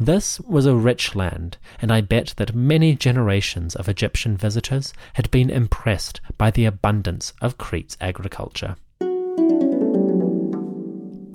This 0.00 0.40
was 0.40 0.66
a 0.66 0.74
rich 0.74 1.14
land, 1.14 1.58
and 1.80 1.92
I 1.92 2.00
bet 2.00 2.34
that 2.36 2.54
many 2.54 2.96
generations 2.96 3.76
of 3.76 3.88
Egyptian 3.88 4.36
visitors 4.36 4.92
had 5.14 5.30
been 5.30 5.50
impressed 5.50 6.20
by 6.38 6.50
the 6.50 6.64
abundance 6.64 7.32
of 7.40 7.58
Crete's 7.58 7.96
agriculture. 8.00 8.76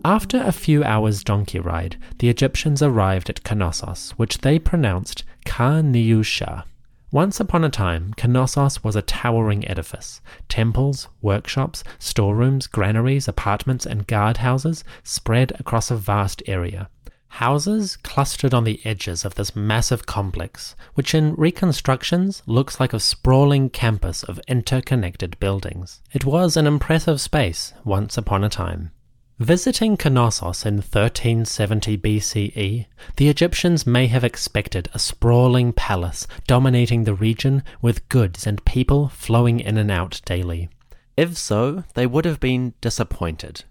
After 0.04 0.42
a 0.42 0.52
few 0.52 0.84
hours' 0.84 1.24
donkey 1.24 1.60
ride, 1.60 1.98
the 2.20 2.30
Egyptians 2.30 2.82
arrived 2.82 3.30
at 3.30 3.44
Knossos, 3.44 4.12
which 4.12 4.40
they 4.40 4.58
pronounced 4.58 5.24
Ka-Niusha. 5.46 6.64
Once 7.12 7.40
upon 7.40 7.64
a 7.64 7.70
time, 7.70 8.14
Knossos 8.22 8.84
was 8.84 8.98
a 8.98 9.02
towering 9.02 9.66
edifice. 9.66 10.20
Temples, 10.50 11.08
workshops, 11.22 11.82
storerooms, 12.00 12.68
granaries, 12.68 13.30
apartments, 13.30 13.86
and 13.86 14.06
guardhouses 14.08 14.84
spread 15.04 15.54
across 15.58 15.90
a 15.90 15.96
vast 15.96 16.44
area. 16.48 16.90
Houses 17.30 17.96
clustered 17.96 18.54
on 18.54 18.66
the 18.66 18.82
edges 18.84 19.24
of 19.24 19.36
this 19.36 19.56
massive 19.56 20.06
complex, 20.06 20.76
which 20.96 21.16
in 21.16 21.34
reconstructions 21.36 22.44
looks 22.46 22.78
like 22.78 22.92
a 22.92 23.00
sprawling 23.00 23.70
campus 23.70 24.24
of 24.24 24.42
interconnected 24.50 25.40
buildings. 25.40 26.02
It 26.12 26.26
was 26.26 26.58
an 26.58 26.68
impressive 26.68 27.22
space 27.22 27.74
once 27.86 28.18
upon 28.18 28.44
a 28.44 28.50
time. 28.50 28.92
Visiting 29.40 29.98
Knossos 30.04 30.66
in 30.66 30.78
1370 30.78 31.96
BCE, 32.00 32.88
the 33.18 33.30
Egyptians 33.30 33.86
may 33.86 34.08
have 34.08 34.24
expected 34.24 34.90
a 34.96 35.00
sprawling 35.00 35.74
palace 35.74 36.26
dominating 36.48 37.04
the 37.04 37.14
region 37.14 37.62
with 37.80 38.10
goods 38.10 38.48
and 38.48 38.66
people 38.66 39.10
flowing 39.10 39.60
in 39.60 39.78
and 39.78 39.92
out 39.92 40.22
daily. 40.26 40.70
If 41.16 41.38
so, 41.38 41.84
they 41.94 42.08
would 42.08 42.26
have 42.26 42.40
been 42.40 42.74
disappointed. 42.82 43.64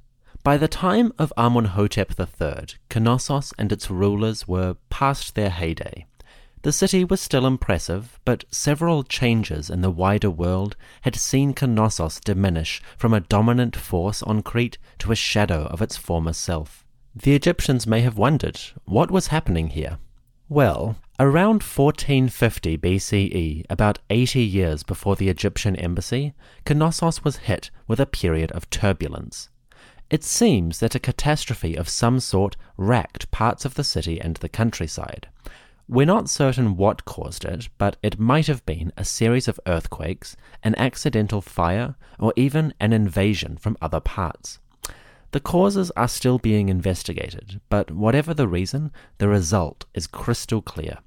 By 0.44 0.56
the 0.56 0.68
time 0.68 1.12
of 1.18 1.32
Amenhotep 1.36 2.12
III, 2.16 2.66
Knossos 2.88 3.52
and 3.58 3.72
its 3.72 3.90
rulers 3.90 4.46
were 4.46 4.76
past 4.88 5.34
their 5.34 5.50
heyday. 5.50 6.06
The 6.66 6.72
city 6.72 7.04
was 7.04 7.20
still 7.20 7.46
impressive, 7.46 8.18
but 8.24 8.42
several 8.50 9.04
changes 9.04 9.70
in 9.70 9.82
the 9.82 9.90
wider 9.92 10.28
world 10.28 10.74
had 11.02 11.14
seen 11.14 11.54
Knossos 11.54 12.18
diminish 12.18 12.82
from 12.98 13.14
a 13.14 13.20
dominant 13.20 13.76
force 13.76 14.20
on 14.20 14.42
Crete 14.42 14.76
to 14.98 15.12
a 15.12 15.14
shadow 15.14 15.66
of 15.66 15.80
its 15.80 15.96
former 15.96 16.32
self. 16.32 16.84
The 17.14 17.36
Egyptians 17.36 17.86
may 17.86 18.00
have 18.00 18.18
wondered 18.18 18.58
what 18.84 19.12
was 19.12 19.28
happening 19.28 19.68
here. 19.68 19.98
Well, 20.48 20.96
around 21.20 21.62
1450 21.62 22.78
BCE, 22.78 23.64
about 23.70 24.00
80 24.10 24.40
years 24.40 24.82
before 24.82 25.14
the 25.14 25.28
Egyptian 25.28 25.76
embassy, 25.76 26.34
Knossos 26.68 27.22
was 27.22 27.36
hit 27.46 27.70
with 27.86 28.00
a 28.00 28.06
period 28.06 28.50
of 28.50 28.68
turbulence. 28.70 29.50
It 30.10 30.24
seems 30.24 30.80
that 30.80 30.96
a 30.96 30.98
catastrophe 30.98 31.76
of 31.76 31.88
some 31.88 32.18
sort 32.18 32.56
racked 32.76 33.30
parts 33.30 33.64
of 33.64 33.74
the 33.74 33.84
city 33.84 34.20
and 34.20 34.34
the 34.38 34.48
countryside. 34.48 35.28
We're 35.88 36.04
not 36.04 36.28
certain 36.28 36.76
what 36.76 37.04
caused 37.04 37.44
it, 37.44 37.68
but 37.78 37.96
it 38.02 38.18
might 38.18 38.48
have 38.48 38.66
been 38.66 38.92
a 38.96 39.04
series 39.04 39.46
of 39.46 39.60
earthquakes, 39.68 40.36
an 40.64 40.74
accidental 40.74 41.40
fire, 41.40 41.94
or 42.18 42.32
even 42.34 42.74
an 42.80 42.92
invasion 42.92 43.56
from 43.56 43.76
other 43.80 44.00
parts. 44.00 44.58
The 45.30 45.38
causes 45.38 45.92
are 45.92 46.08
still 46.08 46.38
being 46.38 46.68
investigated, 46.68 47.60
but 47.68 47.92
whatever 47.92 48.34
the 48.34 48.48
reason, 48.48 48.90
the 49.18 49.28
result 49.28 49.84
is 49.94 50.08
crystal 50.08 50.60
clear. 50.60 50.98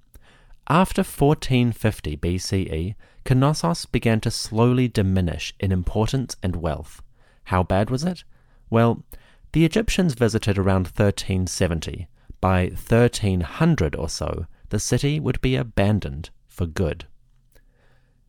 After 0.69 1.01
1450 1.01 2.15
BCE, 2.15 2.95
Knossos 3.29 3.85
began 3.85 4.21
to 4.21 4.31
slowly 4.31 4.87
diminish 4.87 5.53
in 5.59 5.73
importance 5.73 6.37
and 6.41 6.55
wealth. 6.55 7.01
How 7.45 7.63
bad 7.63 7.89
was 7.89 8.05
it? 8.05 8.23
Well, 8.69 9.03
the 9.51 9.65
Egyptians 9.65 10.13
visited 10.13 10.57
around 10.57 10.85
1370. 10.85 12.07
By 12.39 12.67
1300 12.67 13.95
or 13.95 14.07
so, 14.07 14.45
the 14.69 14.79
city 14.79 15.19
would 15.19 15.41
be 15.41 15.55
abandoned 15.55 16.29
for 16.47 16.65
good. 16.65 17.05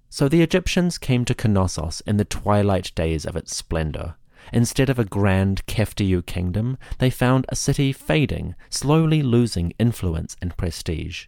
So 0.09 0.29
the 0.29 0.43
Egyptians 0.43 0.99
came 0.99 1.25
to 1.25 1.49
Knossos 1.49 2.01
in 2.07 2.17
the 2.17 2.25
twilight 2.25 2.93
days 2.95 3.25
of 3.25 3.37
its 3.37 3.55
splendor. 3.55 4.17
Instead 4.53 4.91
of 4.91 4.99
a 4.99 5.05
grand 5.05 5.65
Keftiu 5.67 6.25
kingdom, 6.25 6.79
they 6.99 7.11
found 7.11 7.47
a 7.49 7.57
city 7.57 7.93
fading, 7.93 8.55
slowly 8.71 9.23
losing 9.23 9.73
influence 9.79 10.37
and 10.43 10.57
prestige. 10.57 11.27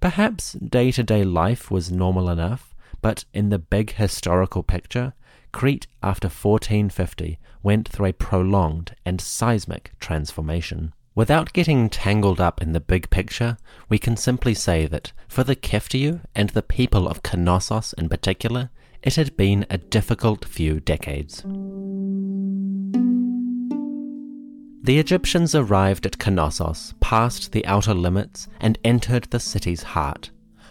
Perhaps 0.00 0.52
day 0.52 0.92
to 0.92 1.02
day 1.02 1.24
life 1.24 1.70
was 1.70 1.90
normal 1.90 2.30
enough, 2.30 2.74
but 3.02 3.24
in 3.32 3.48
the 3.48 3.58
big 3.58 3.94
historical 3.94 4.62
picture, 4.62 5.14
Crete 5.52 5.88
after 6.02 6.28
1450 6.28 7.38
went 7.62 7.88
through 7.88 8.06
a 8.06 8.12
prolonged 8.12 8.94
and 9.04 9.20
seismic 9.20 9.92
transformation. 9.98 10.94
Without 11.20 11.52
getting 11.52 11.90
tangled 11.90 12.40
up 12.40 12.62
in 12.62 12.72
the 12.72 12.80
big 12.80 13.10
picture, 13.10 13.58
we 13.90 13.98
can 13.98 14.16
simply 14.16 14.54
say 14.54 14.86
that 14.86 15.12
for 15.28 15.44
the 15.44 15.54
Keftiu 15.54 16.20
and 16.34 16.48
the 16.48 16.62
people 16.62 17.06
of 17.06 17.20
Knossos 17.22 17.92
in 17.98 18.08
particular, 18.08 18.70
it 19.02 19.16
had 19.16 19.36
been 19.36 19.66
a 19.68 19.76
difficult 19.76 20.46
few 20.46 20.80
decades. 20.80 21.42
The 24.82 24.98
Egyptians 24.98 25.54
arrived 25.54 26.06
at 26.06 26.16
Knossos, 26.26 26.94
passed 27.00 27.52
the 27.52 27.66
outer 27.66 27.92
limits, 27.92 28.48
and 28.58 28.78
entered 28.82 29.24
the 29.24 29.40
city's 29.40 29.82
heart. 29.82 30.30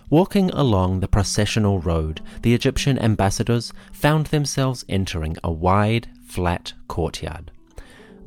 Walking 0.10 0.50
along 0.50 1.02
the 1.02 1.08
processional 1.08 1.80
road, 1.80 2.22
the 2.42 2.56
Egyptian 2.56 2.98
ambassadors 2.98 3.72
found 3.94 4.26
themselves 4.26 4.84
entering 4.90 5.38
a 5.44 5.52
wide, 5.52 6.08
flat 6.26 6.74
courtyard. 6.88 7.52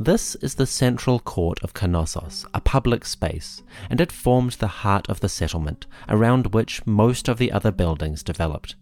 This 0.04 0.34
is 0.34 0.56
the 0.56 0.66
central 0.66 1.20
court 1.20 1.60
of 1.62 1.80
Knossos, 1.80 2.44
a 2.52 2.60
public 2.60 3.04
space, 3.04 3.62
and 3.88 4.00
it 4.00 4.10
formed 4.10 4.54
the 4.54 4.82
heart 4.82 5.08
of 5.08 5.20
the 5.20 5.28
settlement, 5.28 5.86
around 6.08 6.52
which 6.52 6.84
most 6.84 7.28
of 7.28 7.38
the 7.38 7.52
other 7.52 7.70
buildings 7.70 8.24
developed. 8.24 8.74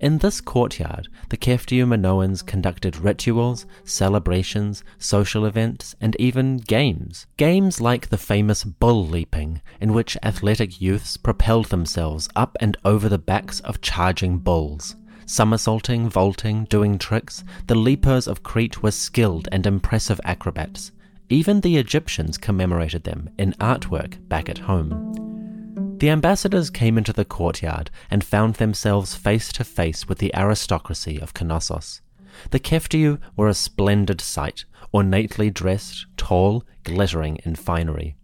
In 0.00 0.18
this 0.18 0.40
courtyard, 0.40 1.06
the 1.28 1.36
Keftiu 1.36 1.86
Minoans 1.86 2.44
conducted 2.44 2.96
rituals, 2.96 3.64
celebrations, 3.84 4.82
social 4.98 5.46
events, 5.46 5.94
and 6.00 6.16
even 6.18 6.56
games. 6.56 7.28
Games 7.36 7.80
like 7.80 8.08
the 8.08 8.18
famous 8.18 8.64
bull 8.64 9.06
leaping, 9.06 9.60
in 9.80 9.92
which 9.92 10.18
athletic 10.24 10.80
youths 10.80 11.16
propelled 11.16 11.66
themselves 11.66 12.28
up 12.34 12.56
and 12.58 12.76
over 12.84 13.08
the 13.08 13.18
backs 13.18 13.60
of 13.60 13.80
charging 13.82 14.38
bulls. 14.38 14.96
Somersaulting, 15.26 16.08
vaulting, 16.08 16.64
doing 16.66 16.98
tricks, 16.98 17.42
the 17.66 17.74
leapers 17.74 18.28
of 18.28 18.44
Crete 18.44 18.82
were 18.82 18.92
skilled 18.92 19.48
and 19.50 19.66
impressive 19.66 20.20
acrobats. 20.24 20.92
Even 21.28 21.60
the 21.60 21.76
Egyptians 21.76 22.38
commemorated 22.38 23.02
them 23.02 23.28
in 23.36 23.52
artwork 23.54 24.16
back 24.28 24.48
at 24.48 24.58
home. 24.58 25.96
The 25.98 26.10
ambassadors 26.10 26.70
came 26.70 26.96
into 26.96 27.12
the 27.12 27.24
courtyard 27.24 27.90
and 28.08 28.22
found 28.22 28.54
themselves 28.54 29.16
face 29.16 29.52
to 29.54 29.64
face 29.64 30.06
with 30.06 30.18
the 30.18 30.34
aristocracy 30.36 31.18
of 31.18 31.32
Knossos. 31.34 32.02
The 32.50 32.60
Keftiu 32.60 33.18
were 33.34 33.48
a 33.48 33.54
splendid 33.54 34.20
sight, 34.20 34.64
ornately 34.92 35.50
dressed, 35.50 36.06
tall, 36.16 36.62
glittering 36.84 37.40
in 37.44 37.56
finery. 37.56 38.16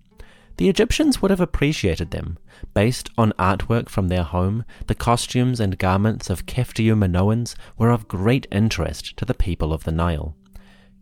The 0.63 0.69
Egyptians 0.69 1.21
would 1.21 1.33
have 1.33 1.41
appreciated 1.41 2.13
them. 2.13 2.39
Based 2.73 3.11
on 3.19 3.33
artwork 3.33 3.89
from 3.89 4.07
their 4.07 4.23
home, 4.23 4.65
the 4.87 4.95
costumes 4.95 5.59
and 5.59 5.77
garments 5.77 6.31
of 6.31 6.47
Keftiu 6.47 6.97
Minoans 6.97 7.57
were 7.77 7.91
of 7.91 8.07
great 8.07 8.47
interest 8.53 9.17
to 9.17 9.25
the 9.25 9.35
people 9.35 9.73
of 9.73 9.83
the 9.83 9.91
Nile. 9.91 10.37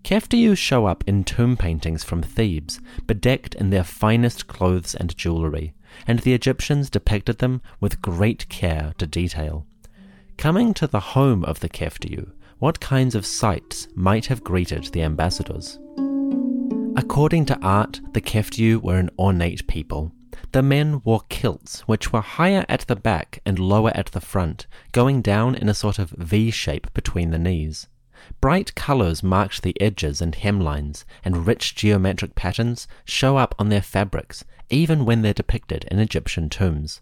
Keftiu 0.03 0.57
show 0.57 0.87
up 0.87 1.05
in 1.07 1.25
tomb 1.25 1.59
paintings 1.59 2.03
from 2.03 2.23
Thebes, 2.23 2.81
bedecked 3.07 3.55
in 3.55 3.69
their 3.69 3.85
finest 3.85 4.47
clothes 4.47 4.95
and 4.95 5.15
jewelry, 5.15 5.75
and 6.07 6.21
the 6.21 6.33
Egyptians 6.33 6.89
depicted 6.89 7.37
them 7.37 7.61
with 7.81 8.01
great 8.01 8.49
care 8.49 8.95
to 8.97 9.07
detail. 9.07 9.67
Coming 10.39 10.73
to 10.73 10.87
the 10.87 11.01
home 11.01 11.45
of 11.45 11.61
the 11.61 11.69
Keftiu, 11.69 12.33
what 12.61 12.81
kinds 12.81 13.15
of 13.15 13.27
sights 13.27 13.89
might 13.95 14.25
have 14.25 14.43
greeted 14.43 14.85
the 14.85 15.03
ambassadors. 15.03 15.79
According 16.97 17.47
to 17.47 17.59
art, 17.63 18.01
the 18.13 18.21
Keftiu 18.21 18.83
were 18.83 18.99
an 18.99 19.11
ornate 19.19 19.67
people. 19.67 20.13
The 20.53 20.63
men 20.63 21.01
wore 21.05 21.23
kilts, 21.29 21.81
which 21.83 22.13
were 22.13 22.21
higher 22.21 22.67
at 22.69 22.81
the 22.81 22.97
back 22.97 23.41
and 23.47 23.59
lower 23.59 23.93
at 23.95 24.07
the 24.07 24.21
front, 24.21 24.67
going 24.93 25.23
down 25.23 25.55
in 25.55 25.69
a 25.69 25.75
sort 25.75 25.99
of 25.99 26.11
V 26.11 26.51
shape 26.51 26.93
between 26.93 27.31
the 27.31 27.39
knees. 27.39 27.87
Bright 28.41 28.75
colours 28.75 29.23
marked 29.23 29.63
the 29.63 29.81
edges 29.81 30.21
and 30.21 30.35
hemlines, 30.35 31.05
and 31.25 31.47
rich 31.47 31.75
geometric 31.75 32.35
patterns 32.35 32.89
show 33.05 33.37
up 33.37 33.55
on 33.59 33.69
their 33.69 33.83
fabrics, 33.83 34.45
even 34.69 35.05
when 35.05 35.23
they're 35.23 35.33
depicted 35.33 35.85
in 35.91 35.99
Egyptian 35.99 36.49
tombs. 36.49 37.01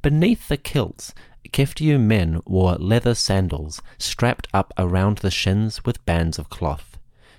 Beneath 0.00 0.48
the 0.48 0.56
kilts, 0.56 1.12
Keftiu 1.50 1.98
men 1.98 2.40
wore 2.46 2.76
leather 2.76 3.14
sandals 3.14 3.82
strapped 3.98 4.46
up 4.54 4.72
around 4.78 5.18
the 5.18 5.30
shins 5.30 5.84
with 5.84 6.04
bands 6.04 6.38
of 6.38 6.50
cloth. 6.50 6.97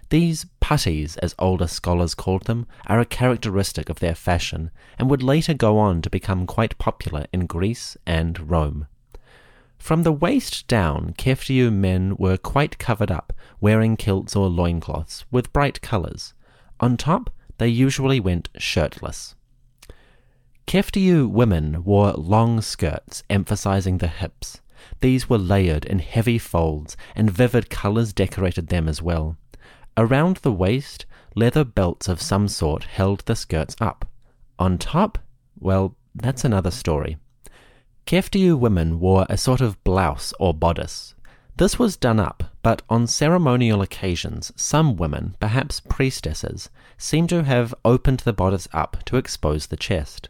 These 0.10 0.48
puttees, 0.60 1.18
as 1.18 1.36
older 1.38 1.68
scholars 1.68 2.15
called 2.15 2.45
them, 2.45 2.65
are 2.88 2.99
a 2.99 3.06
characteristic 3.06 3.90
of 3.90 3.99
their 3.99 4.15
fashion, 4.15 4.72
and 4.98 5.10
would 5.10 5.22
later 5.22 5.53
go 5.53 5.77
on 5.77 6.02
to 6.02 6.10
become 6.10 6.48
quite 6.48 6.77
popular 6.80 7.27
in 7.31 7.45
Greece 7.45 7.95
and 8.07 8.49
Rome. 8.49 8.88
From 9.77 10.03
the 10.03 10.11
waist 10.11 10.68
down, 10.68 11.14
Keftiu 11.18 11.72
men 11.72 12.15
were 12.18 12.38
quite 12.38 12.80
covered 12.80 13.11
up, 13.11 13.34
wearing 13.61 13.95
kilts 13.98 14.36
or 14.36 14.49
loincloths 14.49 15.26
with 15.31 15.53
bright 15.53 15.81
colours. 15.81 16.34
On 16.80 16.98
top, 16.98 17.30
they 17.60 17.68
usually 17.68 18.19
went 18.19 18.49
shirtless. 18.57 19.36
Keftiu 20.68 21.30
women 21.30 21.84
wore 21.84 22.11
long 22.14 22.61
skirts 22.61 23.23
emphasizing 23.30 23.99
the 23.99 24.07
hips. 24.07 24.61
These 25.02 25.30
were 25.30 25.38
layered 25.38 25.86
in 25.86 25.99
heavy 25.99 26.38
folds, 26.38 26.98
and 27.15 27.31
vivid 27.31 27.69
colours 27.69 28.11
decorated 28.11 28.68
them 28.68 28.88
as 28.88 29.02
well. 29.02 29.38
Around 29.99 30.38
the 30.38 30.51
waist, 30.53 31.05
leather 31.35 31.65
belts 31.65 32.07
of 32.07 32.21
some 32.21 32.47
sort 32.47 32.85
held 32.85 33.19
the 33.26 33.35
skirts 33.35 33.76
up. 33.81 34.07
On 34.57 34.77
top, 34.77 35.17
well, 35.59 35.97
that's 36.15 36.45
another 36.45 36.71
story. 36.71 37.17
Keftiu 38.07 38.57
women 38.57 39.01
wore 39.01 39.26
a 39.27 39.38
sort 39.38 39.59
of 39.59 39.84
blouse 39.84 40.34
or 40.39 40.53
bodice. 40.53 41.15
This 41.57 41.77
was 41.77 41.97
done 41.97 42.17
up, 42.17 42.45
but 42.63 42.81
on 42.89 43.07
ceremonial 43.07 43.81
occasions, 43.81 44.53
some 44.55 44.95
women, 44.95 45.35
perhaps 45.41 45.81
priestesses, 45.81 46.69
seem 46.97 47.27
to 47.27 47.43
have 47.43 47.76
opened 47.84 48.21
the 48.21 48.31
bodice 48.31 48.69
up 48.71 49.03
to 49.03 49.17
expose 49.17 49.67
the 49.67 49.76
chest. 49.76 50.30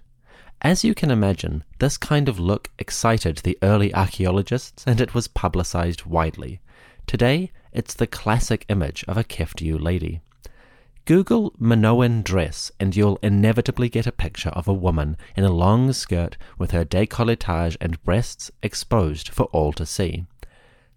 As 0.64 0.84
you 0.84 0.96
can 0.96 1.12
imagine, 1.12 1.64
this 1.78 1.96
kind 1.96 2.28
of 2.28 2.40
look 2.40 2.72
excited 2.80 3.38
the 3.38 3.60
early 3.62 3.94
archaeologists 3.94 4.84
and 4.88 5.00
it 5.00 5.14
was 5.14 5.28
publicized 5.28 6.08
widely. 6.08 6.60
Today, 7.10 7.52
it's 7.74 7.96
the 7.96 8.06
classic 8.06 8.66
image 8.70 9.04
of 9.08 9.18
a 9.18 9.24
Keftiu 9.24 9.82
lady. 9.82 10.22
Google 11.06 11.52
Minoan 11.60 12.22
dress, 12.22 12.72
and 12.80 12.96
you'll 12.96 13.18
inevitably 13.24 13.90
get 13.90 14.06
a 14.06 14.12
picture 14.12 14.52
of 14.52 14.68
a 14.68 14.74
woman 14.76 15.18
in 15.36 15.44
a 15.44 15.52
long 15.52 15.92
skirt 15.92 16.38
with 16.60 16.70
her 16.70 16.86
décolletage 16.86 17.78
and 17.82 18.04
breasts 18.04 18.52
exposed 18.62 19.30
for 19.30 19.46
all 19.46 19.74
to 19.74 19.88
see. 19.88 20.28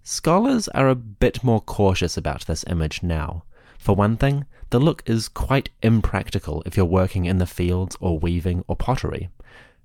Scholars 0.02 0.68
are 0.68 0.90
a 0.90 0.94
bit 0.94 1.42
more 1.42 1.62
cautious 1.62 2.18
about 2.18 2.44
this 2.44 2.62
image 2.68 3.02
now. 3.02 3.44
For 3.78 3.96
one 3.96 4.18
thing, 4.18 4.44
the 4.68 4.80
look 4.80 5.02
is 5.06 5.30
quite 5.30 5.70
impractical 5.82 6.62
if 6.66 6.76
you're 6.76 6.84
working 6.84 7.24
in 7.24 7.38
the 7.38 7.46
fields 7.46 7.96
or 8.00 8.18
weaving 8.18 8.66
or 8.68 8.76
pottery. 8.76 9.30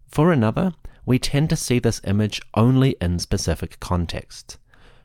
For 0.09 0.33
another, 0.33 0.73
we 1.05 1.19
tend 1.19 1.49
to 1.51 1.55
see 1.55 1.79
this 1.79 2.01
image 2.03 2.41
only 2.53 2.97
in 2.99 3.19
specific 3.19 3.79
contexts. 3.79 4.57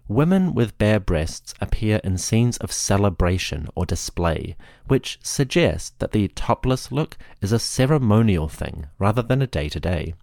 Women 0.09 0.55
with 0.55 0.79
bare 0.79 1.01
breasts 1.01 1.55
appear 1.61 2.01
in 2.05 2.19
scenes 2.19 2.57
of 2.59 2.73
celebration 2.73 3.69
or 3.75 3.87
display, 3.87 4.57
which 4.87 5.19
suggests 5.23 5.91
that 6.01 6.13
the 6.13 6.29
topless 6.29 6.91
look 6.91 7.17
is 7.41 7.53
a 7.53 7.59
ceremonial 7.59 8.49
thing 8.49 8.87
rather 8.99 9.23
than 9.23 9.41
a 9.41 9.47
day 9.47 9.69
to 9.69 9.81
day. 9.81 10.15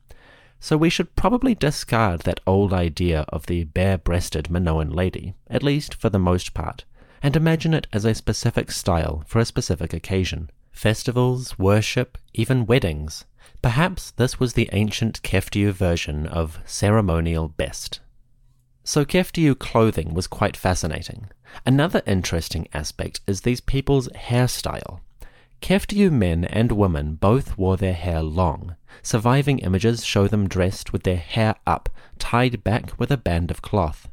So 0.59 0.75
we 0.75 0.89
should 0.89 1.15
probably 1.15 1.55
discard 1.55 2.21
that 2.21 2.41
old 2.45 2.73
idea 2.73 3.21
of 3.29 3.45
the 3.45 3.63
bare 3.63 3.97
breasted 3.97 4.49
Minoan 4.49 4.89
lady, 4.89 5.33
at 5.49 5.63
least 5.63 5.93
for 5.93 6.09
the 6.09 6.19
most 6.19 6.53
part, 6.53 6.83
and 7.23 7.35
imagine 7.35 7.73
it 7.73 7.87
as 7.93 8.03
a 8.03 8.13
specific 8.13 8.71
style 8.71 9.23
for 9.25 9.39
a 9.39 9.45
specific 9.45 9.93
occasion. 9.93 10.49
Festivals, 10.71 11.57
worship, 11.57 12.17
even 12.33 12.65
weddings. 12.65 13.25
Perhaps 13.61 14.11
this 14.11 14.39
was 14.39 14.53
the 14.53 14.69
ancient 14.73 15.21
Keftiu 15.23 15.71
version 15.71 16.27
of 16.27 16.59
ceremonial 16.65 17.47
best. 17.47 18.01
So 18.89 19.05
Keftiu 19.05 19.53
clothing 19.53 20.15
was 20.15 20.25
quite 20.25 20.57
fascinating. 20.57 21.27
Another 21.63 22.01
interesting 22.07 22.67
aspect 22.73 23.21
is 23.27 23.41
these 23.41 23.61
people's 23.61 24.09
hairstyle. 24.15 25.01
Keftiu 25.61 26.11
men 26.11 26.43
and 26.43 26.71
women 26.71 27.13
both 27.13 27.55
wore 27.55 27.77
their 27.77 27.93
hair 27.93 28.23
long. 28.23 28.75
Surviving 29.03 29.59
images 29.59 30.03
show 30.03 30.27
them 30.27 30.47
dressed 30.47 30.91
with 30.91 31.03
their 31.03 31.17
hair 31.17 31.53
up, 31.67 31.89
tied 32.17 32.63
back 32.63 32.99
with 32.99 33.11
a 33.11 33.17
band 33.17 33.51
of 33.51 33.61
cloth. 33.61 34.09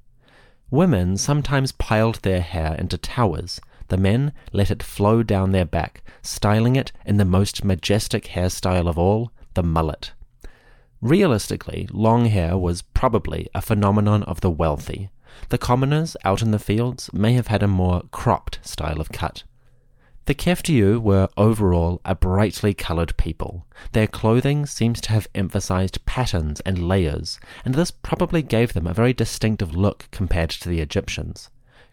Women 0.70 1.16
sometimes 1.16 1.72
piled 1.72 2.16
their 2.16 2.42
hair 2.42 2.74
into 2.74 2.98
towers. 2.98 3.62
The 3.88 3.96
men 3.96 4.34
let 4.52 4.70
it 4.70 4.82
flow 4.82 5.22
down 5.22 5.52
their 5.52 5.64
back, 5.64 6.02
styling 6.20 6.76
it 6.76 6.92
in 7.06 7.16
the 7.16 7.24
most 7.24 7.64
majestic 7.64 8.24
hairstyle 8.26 8.90
of 8.90 8.98
all, 8.98 9.30
the 9.54 9.62
mullet. 9.62 10.12
Realistically, 11.02 11.88
long 11.92 12.26
hair 12.26 12.56
was 12.56 12.82
probably 12.82 13.48
a 13.54 13.60
phenomenon 13.60 14.22
of 14.22 14.40
the 14.40 14.50
wealthy. 14.50 15.10
The 15.50 15.58
commoners 15.58 16.16
out 16.24 16.40
in 16.40 16.50
the 16.50 16.58
fields 16.58 17.12
may 17.12 17.34
have 17.34 17.48
had 17.48 17.62
a 17.62 17.68
more 17.68 18.02
cropped 18.10 18.60
style 18.62 19.00
of 19.00 19.12
cut. 19.12 19.42
The 20.24 20.34
Keftiu 20.34 20.98
were 20.98 21.28
overall 21.36 22.00
a 22.04 22.14
brightly 22.14 22.74
coloured 22.74 23.16
people. 23.16 23.66
Their 23.92 24.08
clothing 24.08 24.66
seems 24.66 25.00
to 25.02 25.12
have 25.12 25.28
emphasized 25.34 26.04
patterns 26.06 26.60
and 26.60 26.88
layers, 26.88 27.38
and 27.64 27.74
this 27.74 27.92
probably 27.92 28.42
gave 28.42 28.72
them 28.72 28.88
a 28.88 28.94
very 28.94 29.12
distinctive 29.12 29.76
look 29.76 30.08
compared 30.10 30.50
to 30.50 30.68
the 30.68 30.80
Egyptians. 30.80 31.50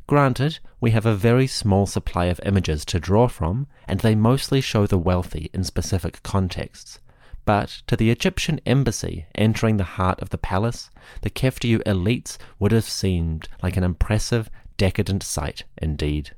Granted, 0.08 0.60
we 0.82 0.92
have 0.92 1.06
a 1.06 1.16
very 1.16 1.46
small 1.46 1.86
supply 1.86 2.26
of 2.26 2.42
images 2.44 2.86
to 2.86 3.00
draw 3.00 3.28
from, 3.28 3.68
and 3.88 4.00
they 4.00 4.16
mostly 4.16 4.62
show 4.62 4.88
the 4.88 4.98
wealthy 4.98 5.52
in 5.54 5.64
specific 5.64 6.24
contexts. 6.24 7.00
But 7.46 7.82
to 7.88 7.98
the 7.98 8.10
Egyptian 8.10 8.62
embassy 8.66 9.26
entering 9.36 9.78
the 9.78 9.84
heart 9.84 10.22
of 10.22 10.30
the 10.30 10.38
palace, 10.38 10.90
the 11.22 11.30
Keftiu 11.30 11.84
elites 11.84 12.38
would 12.60 12.72
have 12.72 12.86
seemed 12.86 13.50
like 13.62 13.76
an 13.76 13.84
impressive, 13.84 14.50
decadent 14.78 15.24
sight 15.24 15.64
indeed. 15.78 16.32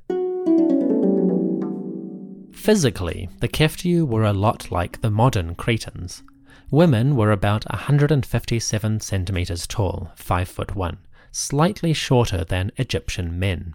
Physically, 2.52 3.28
the 3.38 3.48
Keftiu 3.48 4.04
were 4.04 4.24
a 4.24 4.32
lot 4.32 4.72
like 4.72 5.00
the 5.00 5.10
modern 5.10 5.54
Cretans. 5.54 6.24
Women 6.70 7.14
were 7.14 7.30
about 7.30 7.64
157 7.70 8.98
centimeters 9.00 9.68
tall, 9.68 10.10
5 10.16 10.48
foot 10.48 10.74
1, 10.74 10.98
slightly 11.30 11.92
shorter 11.92 12.42
than 12.42 12.72
Egyptian 12.76 13.38
men. 13.38 13.74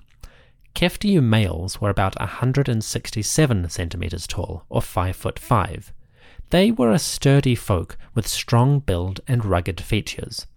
Keftiu 0.76 1.24
males 1.24 1.80
were 1.80 1.90
about 1.90 2.20
167 2.20 3.70
centimeters 3.70 4.28
tall, 4.28 4.66
or 4.68 4.82
5 4.82 5.16
foot 5.16 5.40
5. 5.40 5.94
They 6.52 6.69
were 6.69 6.91
a 6.91 6.99
sturdy 6.99 7.56
folk 7.56 7.98
with 8.14 8.28
strong 8.28 8.80
build 8.80 9.22
and 9.26 9.45
rugged 9.45 9.80
features. 9.80 10.48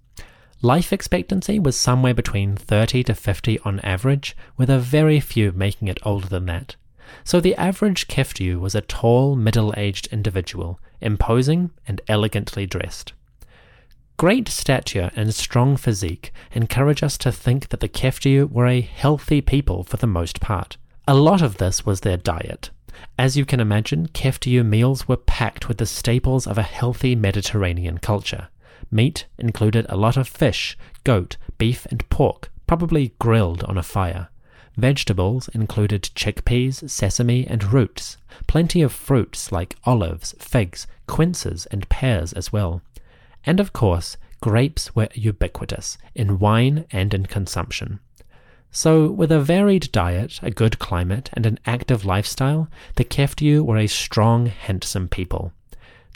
Life 0.61 0.93
expectancy 0.93 1.61
was 1.61 1.77
somewhere 1.77 2.15
between 2.15 2.57
30 2.57 3.05
to 3.05 3.15
50 3.15 3.61
on 3.61 3.79
average, 3.81 4.37
with 4.57 4.69
a 4.71 4.81
very 4.81 5.21
few 5.21 5.53
making 5.53 5.87
it 5.87 5.99
older 6.03 6.27
than 6.27 6.47
that. 6.47 6.75
So 7.23 7.41
the 7.41 7.55
average 7.55 8.09
Keftiu 8.09 8.59
was 8.59 8.75
a 8.75 8.81
tall, 8.81 9.37
middle 9.37 9.73
aged 9.77 10.09
individual, 10.09 10.81
imposing 11.01 11.71
and 11.87 12.01
elegantly 12.09 12.67
dressed. 12.67 13.13
Great 14.17 14.49
stature 14.49 15.13
and 15.15 15.33
strong 15.33 15.77
physique 15.77 16.33
encourage 16.53 17.05
us 17.05 17.17
to 17.19 17.31
think 17.31 17.69
that 17.69 17.79
the 17.79 17.89
Keftiu 17.89 18.51
were 18.51 18.67
a 18.67 18.81
healthy 18.81 19.41
people 19.41 19.85
for 19.85 19.99
the 19.99 20.09
most 20.09 20.41
part. 20.41 20.77
A 21.07 21.15
lot 21.15 21.41
of 21.41 21.59
this 21.59 21.87
was 21.87 22.01
their 22.01 22.17
diet. 22.17 22.71
As 23.19 23.37
you 23.37 23.45
can 23.45 23.61
imagine, 23.61 24.09
Keftiu 24.09 24.65
meals 24.65 25.09
were 25.09 25.17
packed 25.17 25.69
with 25.69 25.79
the 25.79 25.87
staples 25.87 26.47
of 26.47 26.59
a 26.59 26.63
healthy 26.63 27.15
Mediterranean 27.15 27.99
culture. 27.99 28.49
Meat 28.91 29.27
included 29.39 29.87
a 29.89 29.97
lot 29.97 30.17
of 30.17 30.29
fish, 30.29 30.77
goat, 31.05 31.37
beef, 31.59 31.87
and 31.87 32.09
pork, 32.09 32.51
probably 32.67 33.15
grilled 33.19 33.65
on 33.65 33.79
a 33.79 33.83
fire. 33.83 34.29
Vegetables 34.77 35.49
included 35.49 36.03
chickpeas, 36.15 36.89
sesame, 36.91 37.47
and 37.47 37.73
roots. 37.73 38.17
Plenty 38.47 38.83
of 38.83 38.93
fruits 38.93 39.53
like 39.53 39.77
olives, 39.85 40.35
figs, 40.39 40.87
quinces, 41.07 41.67
and 41.67 41.89
pears 41.89 42.33
as 42.33 42.53
well. 42.53 42.83
And 43.47 43.61
of 43.61 43.73
course, 43.73 44.17
grapes 44.41 44.95
were 44.95 45.09
ubiquitous 45.15 45.97
in 46.15 46.39
wine 46.39 46.87
and 46.91 47.15
in 47.15 47.27
consumption. 47.27 48.01
So, 48.77 49.09
with 49.09 49.31
a 49.31 49.39
varied 49.39 49.93
diet, 49.93 50.41
a 50.43 50.51
good 50.51 50.81
climate, 50.81 51.31
and 51.33 51.47
an 51.47 51.61
active 51.65 52.05
lifestyle, 52.05 52.69
the 52.97 53.05
Keftiu 53.05 53.63
were 53.65 53.79
a 53.79 53.87
strong, 53.87 54.47
handsome 54.47 55.07
people. 55.07 55.53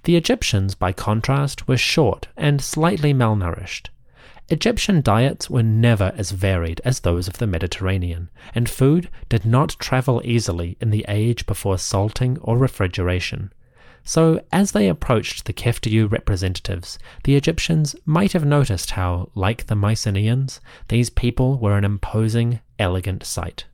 The 0.03 0.17
Egyptians, 0.17 0.75
by 0.75 0.91
contrast, 0.91 1.69
were 1.69 1.77
short 1.77 2.27
and 2.37 2.61
slightly 2.61 3.15
malnourished. 3.15 3.91
Egyptian 4.49 5.03
diets 5.03 5.49
were 5.49 5.63
never 5.63 6.13
as 6.17 6.33
varied 6.33 6.81
as 6.85 7.01
those 7.01 7.29
of 7.29 7.39
the 7.39 7.47
Mediterranean, 7.47 8.29
and 8.57 8.69
food 8.69 9.09
did 9.29 9.47
not 9.47 9.77
travel 9.79 10.21
easily 10.25 10.77
in 10.81 10.91
the 10.91 11.05
age 11.07 11.47
before 11.47 11.79
salting 11.79 12.39
or 12.41 12.59
refrigeration. 12.59 13.53
So, 14.05 14.41
as 14.51 14.73
they 14.73 14.89
approached 14.89 15.45
the 15.45 15.53
Keftiu 15.53 16.11
representatives, 16.11 16.99
the 17.25 17.37
Egyptians 17.37 17.95
might 18.05 18.33
have 18.33 18.45
noticed 18.45 18.93
how, 18.93 19.31
like 19.35 19.67
the 19.67 19.75
Mycenaeans, 19.75 20.61
these 20.89 21.11
people 21.11 21.59
were 21.59 21.77
an 21.77 21.85
imposing, 21.85 22.61
elegant 22.79 23.25
sight. 23.25 23.67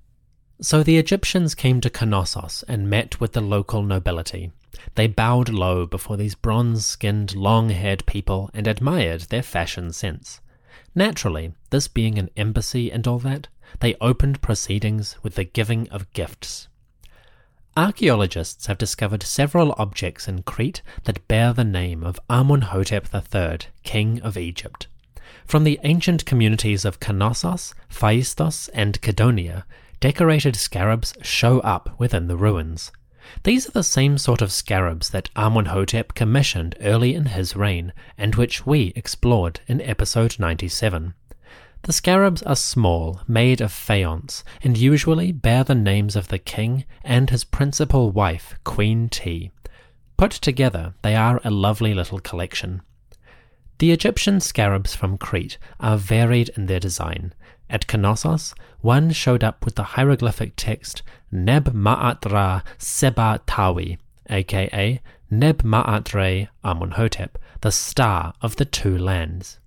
So 0.60 0.82
the 0.82 0.98
Egyptians 0.98 1.54
came 1.54 1.80
to 1.80 1.90
Knossos 1.90 2.64
and 2.68 2.88
met 2.88 3.20
with 3.20 3.32
the 3.32 3.40
local 3.40 3.82
nobility. 3.82 4.52
They 4.94 5.06
bowed 5.06 5.48
low 5.48 5.86
before 5.86 6.16
these 6.16 6.34
bronze 6.34 6.86
skinned, 6.86 7.34
long 7.34 7.70
haired 7.70 8.06
people 8.06 8.50
and 8.54 8.66
admired 8.66 9.22
their 9.22 9.42
fashion 9.42 9.92
sense. 9.92 10.40
Naturally, 10.94 11.52
this 11.70 11.88
being 11.88 12.18
an 12.18 12.30
embassy 12.36 12.90
and 12.90 13.06
all 13.06 13.18
that, 13.20 13.48
they 13.80 13.96
opened 14.00 14.42
proceedings 14.42 15.16
with 15.22 15.34
the 15.34 15.44
giving 15.44 15.88
of 15.90 16.12
gifts. 16.12 16.68
Archaeologists 17.76 18.66
have 18.66 18.78
discovered 18.78 19.24
several 19.24 19.74
objects 19.78 20.28
in 20.28 20.44
Crete 20.44 20.80
that 21.04 21.26
bear 21.26 21.52
the 21.52 21.64
name 21.64 22.04
of 22.04 22.20
Amunhotep 22.30 23.12
III, 23.12 23.68
King 23.82 24.22
of 24.22 24.36
Egypt. 24.36 24.86
From 25.44 25.64
the 25.64 25.80
ancient 25.82 26.24
communities 26.24 26.84
of 26.84 27.00
Knossos, 27.00 27.74
Phaistos, 27.90 28.68
and 28.74 29.00
Kydonia, 29.00 29.64
decorated 29.98 30.54
scarabs 30.54 31.14
show 31.20 31.58
up 31.60 31.98
within 31.98 32.28
the 32.28 32.36
ruins. 32.36 32.92
These 33.42 33.66
are 33.66 33.72
the 33.72 33.82
same 33.82 34.18
sort 34.18 34.40
of 34.40 34.52
scarabs 34.52 35.10
that 35.10 35.30
Amunhotep 35.34 36.14
commissioned 36.14 36.76
early 36.80 37.16
in 37.16 37.26
his 37.26 37.56
reign 37.56 37.92
and 38.16 38.36
which 38.36 38.64
we 38.64 38.92
explored 38.94 39.58
in 39.66 39.80
episode 39.80 40.38
97. 40.38 41.14
The 41.84 41.92
scarabs 41.92 42.42
are 42.44 42.56
small, 42.56 43.20
made 43.28 43.60
of 43.60 43.70
faience, 43.70 44.42
and 44.62 44.78
usually 44.78 45.32
bear 45.32 45.64
the 45.64 45.74
names 45.74 46.16
of 46.16 46.28
the 46.28 46.38
king 46.38 46.86
and 47.04 47.28
his 47.28 47.44
principal 47.44 48.10
wife, 48.10 48.54
Queen 48.64 49.10
Tiye. 49.10 49.50
Put 50.16 50.30
together, 50.30 50.94
they 51.02 51.14
are 51.14 51.42
a 51.44 51.50
lovely 51.50 51.92
little 51.92 52.20
collection. 52.20 52.80
The 53.80 53.92
Egyptian 53.92 54.40
scarabs 54.40 54.96
from 54.96 55.18
Crete 55.18 55.58
are 55.78 55.98
varied 55.98 56.48
in 56.56 56.66
their 56.66 56.80
design. 56.80 57.34
At 57.68 57.86
Knossos, 57.86 58.54
one 58.80 59.10
showed 59.10 59.44
up 59.44 59.66
with 59.66 59.74
the 59.74 59.92
hieroglyphic 59.94 60.54
text 60.56 61.02
Neb 61.30 61.74
Ma'at 61.74 62.62
Seba 62.78 63.42
Tawi, 63.46 63.98
aka 64.30 65.02
Neb 65.30 65.62
Ma'at 65.62 66.48
Amunhotep, 66.64 67.36
the 67.60 67.72
star 67.72 68.32
of 68.40 68.56
the 68.56 68.64
two 68.64 68.96
lands. 68.96 69.58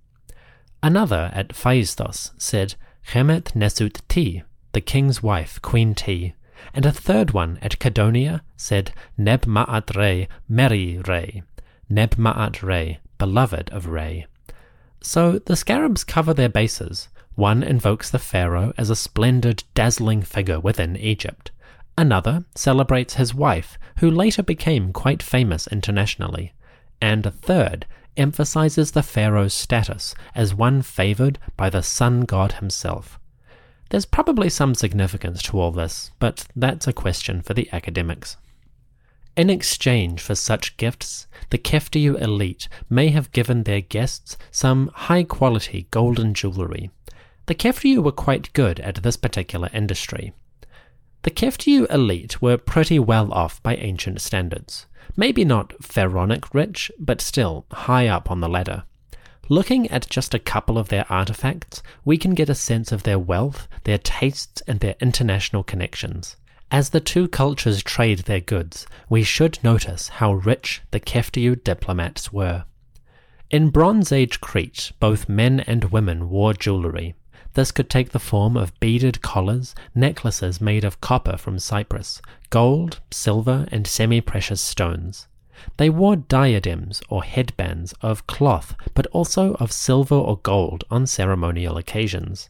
Another 0.82 1.30
at 1.34 1.48
Phaistos 1.48 2.30
said 2.38 2.74
Chemet 3.08 3.54
Nesut 3.54 4.00
Ti, 4.08 4.44
the 4.72 4.80
king's 4.80 5.22
wife, 5.22 5.60
Queen 5.60 5.94
Tiye, 5.94 6.34
and 6.72 6.86
a 6.86 6.92
third 6.92 7.32
one 7.32 7.58
at 7.62 7.78
Kydonia 7.78 8.42
said 8.56 8.92
Neb 9.16 9.42
Ma'at 9.42 9.96
Re 9.96 10.28
Meri 10.48 10.98
Re, 10.98 11.42
Neb 11.88 12.14
Ma'at 12.16 12.62
Re, 12.62 12.98
beloved 13.18 13.70
of 13.70 13.88
Re. 13.88 14.26
So 15.00 15.38
the 15.38 15.56
scarabs 15.56 16.04
cover 16.04 16.34
their 16.34 16.48
bases. 16.48 17.08
One 17.34 17.62
invokes 17.62 18.10
the 18.10 18.18
pharaoh 18.18 18.72
as 18.76 18.90
a 18.90 18.96
splendid, 18.96 19.64
dazzling 19.74 20.22
figure 20.22 20.60
within 20.60 20.96
Egypt. 20.96 21.50
Another 21.96 22.44
celebrates 22.54 23.14
his 23.14 23.34
wife, 23.34 23.78
who 23.98 24.10
later 24.10 24.42
became 24.42 24.92
quite 24.92 25.22
famous 25.22 25.66
internationally. 25.66 26.52
And 27.00 27.26
a 27.26 27.30
third 27.30 27.86
emphasizes 28.18 28.90
the 28.90 29.02
pharaoh's 29.02 29.54
status 29.54 30.14
as 30.34 30.54
one 30.54 30.82
favored 30.82 31.38
by 31.56 31.70
the 31.70 31.82
sun 31.82 32.22
god 32.22 32.52
himself. 32.52 33.18
There's 33.90 34.04
probably 34.04 34.50
some 34.50 34.74
significance 34.74 35.42
to 35.44 35.58
all 35.58 35.70
this, 35.72 36.10
but 36.18 36.46
that's 36.54 36.86
a 36.86 36.92
question 36.92 37.40
for 37.40 37.54
the 37.54 37.68
academics. 37.72 38.36
In 39.36 39.48
exchange 39.48 40.20
for 40.20 40.34
such 40.34 40.76
gifts, 40.76 41.28
the 41.50 41.58
Keftiu 41.58 42.20
elite 42.20 42.68
may 42.90 43.08
have 43.10 43.32
given 43.32 43.62
their 43.62 43.80
guests 43.80 44.36
some 44.50 44.90
high 44.92 45.22
quality 45.22 45.86
golden 45.90 46.34
jewellery. 46.34 46.90
The 47.46 47.54
Keftiu 47.54 48.02
were 48.02 48.12
quite 48.12 48.52
good 48.52 48.80
at 48.80 48.96
this 48.96 49.16
particular 49.16 49.70
industry. 49.72 50.32
The 51.22 51.30
Keftiu 51.30 51.86
elite 51.88 52.42
were 52.42 52.58
pretty 52.58 52.98
well 52.98 53.32
off 53.32 53.62
by 53.62 53.76
ancient 53.76 54.20
standards. 54.20 54.86
Maybe 55.16 55.44
not 55.44 55.72
pharaonic 55.82 56.54
rich, 56.54 56.90
but 56.98 57.20
still 57.20 57.66
high 57.70 58.06
up 58.06 58.30
on 58.30 58.40
the 58.40 58.48
ladder. 58.48 58.84
Looking 59.48 59.90
at 59.90 60.10
just 60.10 60.34
a 60.34 60.38
couple 60.38 60.76
of 60.76 60.88
their 60.88 61.06
artifacts, 61.10 61.82
we 62.04 62.18
can 62.18 62.34
get 62.34 62.50
a 62.50 62.54
sense 62.54 62.92
of 62.92 63.04
their 63.04 63.18
wealth, 63.18 63.66
their 63.84 63.98
tastes, 63.98 64.60
and 64.66 64.80
their 64.80 64.94
international 65.00 65.62
connections. 65.64 66.36
As 66.70 66.90
the 66.90 67.00
two 67.00 67.28
cultures 67.28 67.82
trade 67.82 68.20
their 68.20 68.40
goods, 68.40 68.86
we 69.08 69.22
should 69.22 69.58
notice 69.64 70.08
how 70.08 70.34
rich 70.34 70.82
the 70.90 71.00
Keftiu 71.00 71.64
diplomats 71.64 72.30
were. 72.30 72.64
In 73.50 73.70
Bronze 73.70 74.12
Age 74.12 74.42
Crete, 74.42 74.92
both 75.00 75.30
men 75.30 75.60
and 75.60 75.84
women 75.84 76.28
wore 76.28 76.52
jewellery, 76.52 77.14
this 77.54 77.72
could 77.72 77.90
take 77.90 78.10
the 78.10 78.18
form 78.18 78.56
of 78.56 78.78
beaded 78.80 79.22
collars, 79.22 79.74
necklaces 79.94 80.60
made 80.60 80.84
of 80.84 81.00
copper 81.00 81.36
from 81.36 81.58
Cyprus, 81.58 82.20
gold, 82.50 83.00
silver, 83.10 83.66
and 83.72 83.86
semi 83.86 84.20
precious 84.20 84.60
stones. 84.60 85.26
They 85.76 85.90
wore 85.90 86.16
diadems 86.16 87.02
or 87.08 87.24
headbands 87.24 87.92
of 88.00 88.26
cloth, 88.26 88.76
but 88.94 89.06
also 89.08 89.54
of 89.54 89.72
silver 89.72 90.14
or 90.14 90.38
gold 90.38 90.84
on 90.90 91.06
ceremonial 91.06 91.76
occasions. 91.76 92.48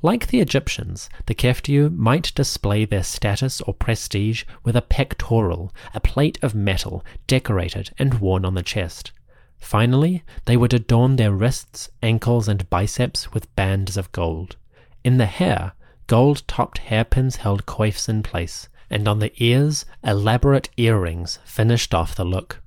Like 0.00 0.28
the 0.28 0.40
Egyptians, 0.40 1.10
the 1.26 1.34
Keftiu 1.34 1.94
might 1.94 2.32
display 2.34 2.84
their 2.84 3.02
status 3.02 3.60
or 3.62 3.74
prestige 3.74 4.44
with 4.64 4.76
a 4.76 4.82
pectoral, 4.82 5.74
a 5.92 6.00
plate 6.00 6.38
of 6.40 6.54
metal 6.54 7.04
decorated 7.26 7.90
and 7.98 8.14
worn 8.14 8.44
on 8.44 8.54
the 8.54 8.62
chest. 8.62 9.12
Finally, 9.58 10.22
they 10.46 10.56
would 10.56 10.72
adorn 10.72 11.16
their 11.16 11.32
wrists, 11.32 11.90
ankles, 12.02 12.48
and 12.48 12.68
biceps 12.70 13.32
with 13.32 13.54
bands 13.54 13.96
of 13.96 14.10
gold. 14.12 14.56
In 15.04 15.18
the 15.18 15.26
hair, 15.26 15.72
gold 16.06 16.42
topped 16.46 16.78
hairpins 16.78 17.36
held 17.36 17.66
coifs 17.66 18.08
in 18.08 18.22
place, 18.22 18.68
and 18.90 19.06
on 19.06 19.18
the 19.18 19.32
ears, 19.36 19.84
elaborate 20.02 20.70
earrings 20.76 21.38
finished 21.44 21.94
off 21.94 22.14
the 22.14 22.24
look. 22.24 22.62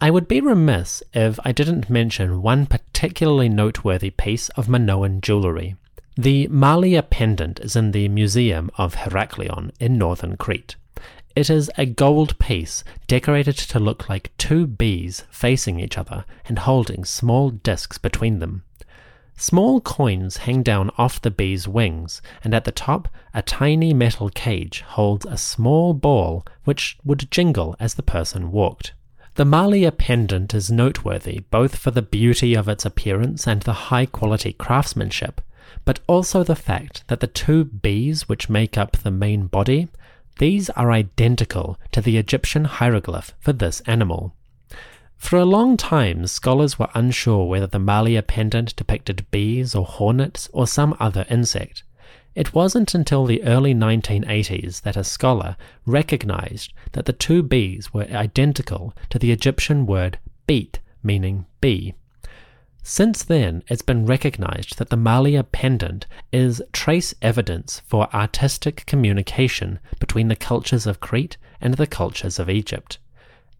I 0.00 0.10
would 0.10 0.26
be 0.26 0.40
remiss 0.40 1.02
if 1.14 1.38
I 1.44 1.52
didn't 1.52 1.88
mention 1.88 2.42
one 2.42 2.66
particularly 2.66 3.48
noteworthy 3.48 4.10
piece 4.10 4.48
of 4.50 4.68
Minoan 4.68 5.20
jewellery. 5.20 5.76
The 6.16 6.48
Malia 6.48 7.02
pendant 7.02 7.60
is 7.60 7.76
in 7.76 7.92
the 7.92 8.08
Museum 8.08 8.70
of 8.76 8.96
Heraklion 8.96 9.70
in 9.80 9.96
northern 9.96 10.36
Crete. 10.36 10.76
It 11.34 11.48
is 11.48 11.70
a 11.78 11.86
gold 11.86 12.38
piece 12.38 12.84
decorated 13.06 13.56
to 13.56 13.78
look 13.78 14.08
like 14.08 14.36
two 14.36 14.66
bees 14.66 15.24
facing 15.30 15.80
each 15.80 15.96
other 15.96 16.26
and 16.44 16.58
holding 16.58 17.06
small 17.06 17.48
discs 17.50 17.96
between 17.96 18.38
them. 18.38 18.64
Small 19.34 19.80
coins 19.80 20.36
hang 20.38 20.62
down 20.62 20.90
off 20.98 21.22
the 21.22 21.30
bee's 21.30 21.66
wings, 21.66 22.20
and 22.44 22.54
at 22.54 22.64
the 22.64 22.70
top, 22.70 23.08
a 23.32 23.40
tiny 23.40 23.94
metal 23.94 24.28
cage 24.28 24.82
holds 24.82 25.24
a 25.24 25.38
small 25.38 25.94
ball 25.94 26.44
which 26.64 26.98
would 27.02 27.30
jingle 27.30 27.74
as 27.80 27.94
the 27.94 28.02
person 28.02 28.52
walked. 28.52 28.92
The 29.36 29.46
Malia 29.46 29.90
pendant 29.90 30.52
is 30.52 30.70
noteworthy 30.70 31.40
both 31.50 31.76
for 31.76 31.90
the 31.90 32.02
beauty 32.02 32.54
of 32.54 32.68
its 32.68 32.84
appearance 32.84 33.48
and 33.48 33.62
the 33.62 33.88
high 33.88 34.04
quality 34.04 34.52
craftsmanship, 34.52 35.40
but 35.86 36.00
also 36.06 36.44
the 36.44 36.54
fact 36.54 37.04
that 37.08 37.20
the 37.20 37.26
two 37.26 37.64
bees 37.64 38.28
which 38.28 38.50
make 38.50 38.76
up 38.76 38.98
the 38.98 39.10
main 39.10 39.46
body 39.46 39.88
these 40.38 40.70
are 40.70 40.90
identical 40.90 41.78
to 41.92 42.00
the 42.00 42.16
Egyptian 42.16 42.64
hieroglyph 42.64 43.34
for 43.40 43.52
this 43.52 43.80
animal. 43.86 44.34
For 45.16 45.38
a 45.38 45.44
long 45.44 45.76
time, 45.76 46.26
scholars 46.26 46.78
were 46.78 46.88
unsure 46.94 47.46
whether 47.46 47.68
the 47.68 47.78
Malia 47.78 48.22
pendant 48.22 48.74
depicted 48.74 49.24
bees 49.30 49.74
or 49.74 49.86
hornets 49.86 50.50
or 50.52 50.66
some 50.66 50.96
other 50.98 51.24
insect. 51.30 51.84
It 52.34 52.54
wasn't 52.54 52.94
until 52.94 53.26
the 53.26 53.42
early 53.44 53.74
1980s 53.74 54.82
that 54.82 54.96
a 54.96 55.04
scholar 55.04 55.56
recognized 55.86 56.72
that 56.92 57.04
the 57.04 57.12
two 57.12 57.42
bees 57.42 57.92
were 57.92 58.04
identical 58.04 58.94
to 59.10 59.18
the 59.18 59.32
Egyptian 59.32 59.86
word 59.86 60.18
beat, 60.46 60.80
meaning 61.02 61.46
bee. 61.60 61.94
Since 62.84 63.22
then, 63.22 63.62
it's 63.68 63.82
been 63.82 64.06
recognized 64.06 64.78
that 64.78 64.90
the 64.90 64.96
Malia 64.96 65.44
pendant 65.44 66.06
is 66.32 66.60
trace 66.72 67.14
evidence 67.22 67.80
for 67.86 68.12
artistic 68.12 68.84
communication 68.86 69.78
between 70.00 70.26
the 70.26 70.36
cultures 70.36 70.86
of 70.86 70.98
Crete 70.98 71.36
and 71.60 71.74
the 71.74 71.86
cultures 71.86 72.40
of 72.40 72.50
Egypt. 72.50 72.98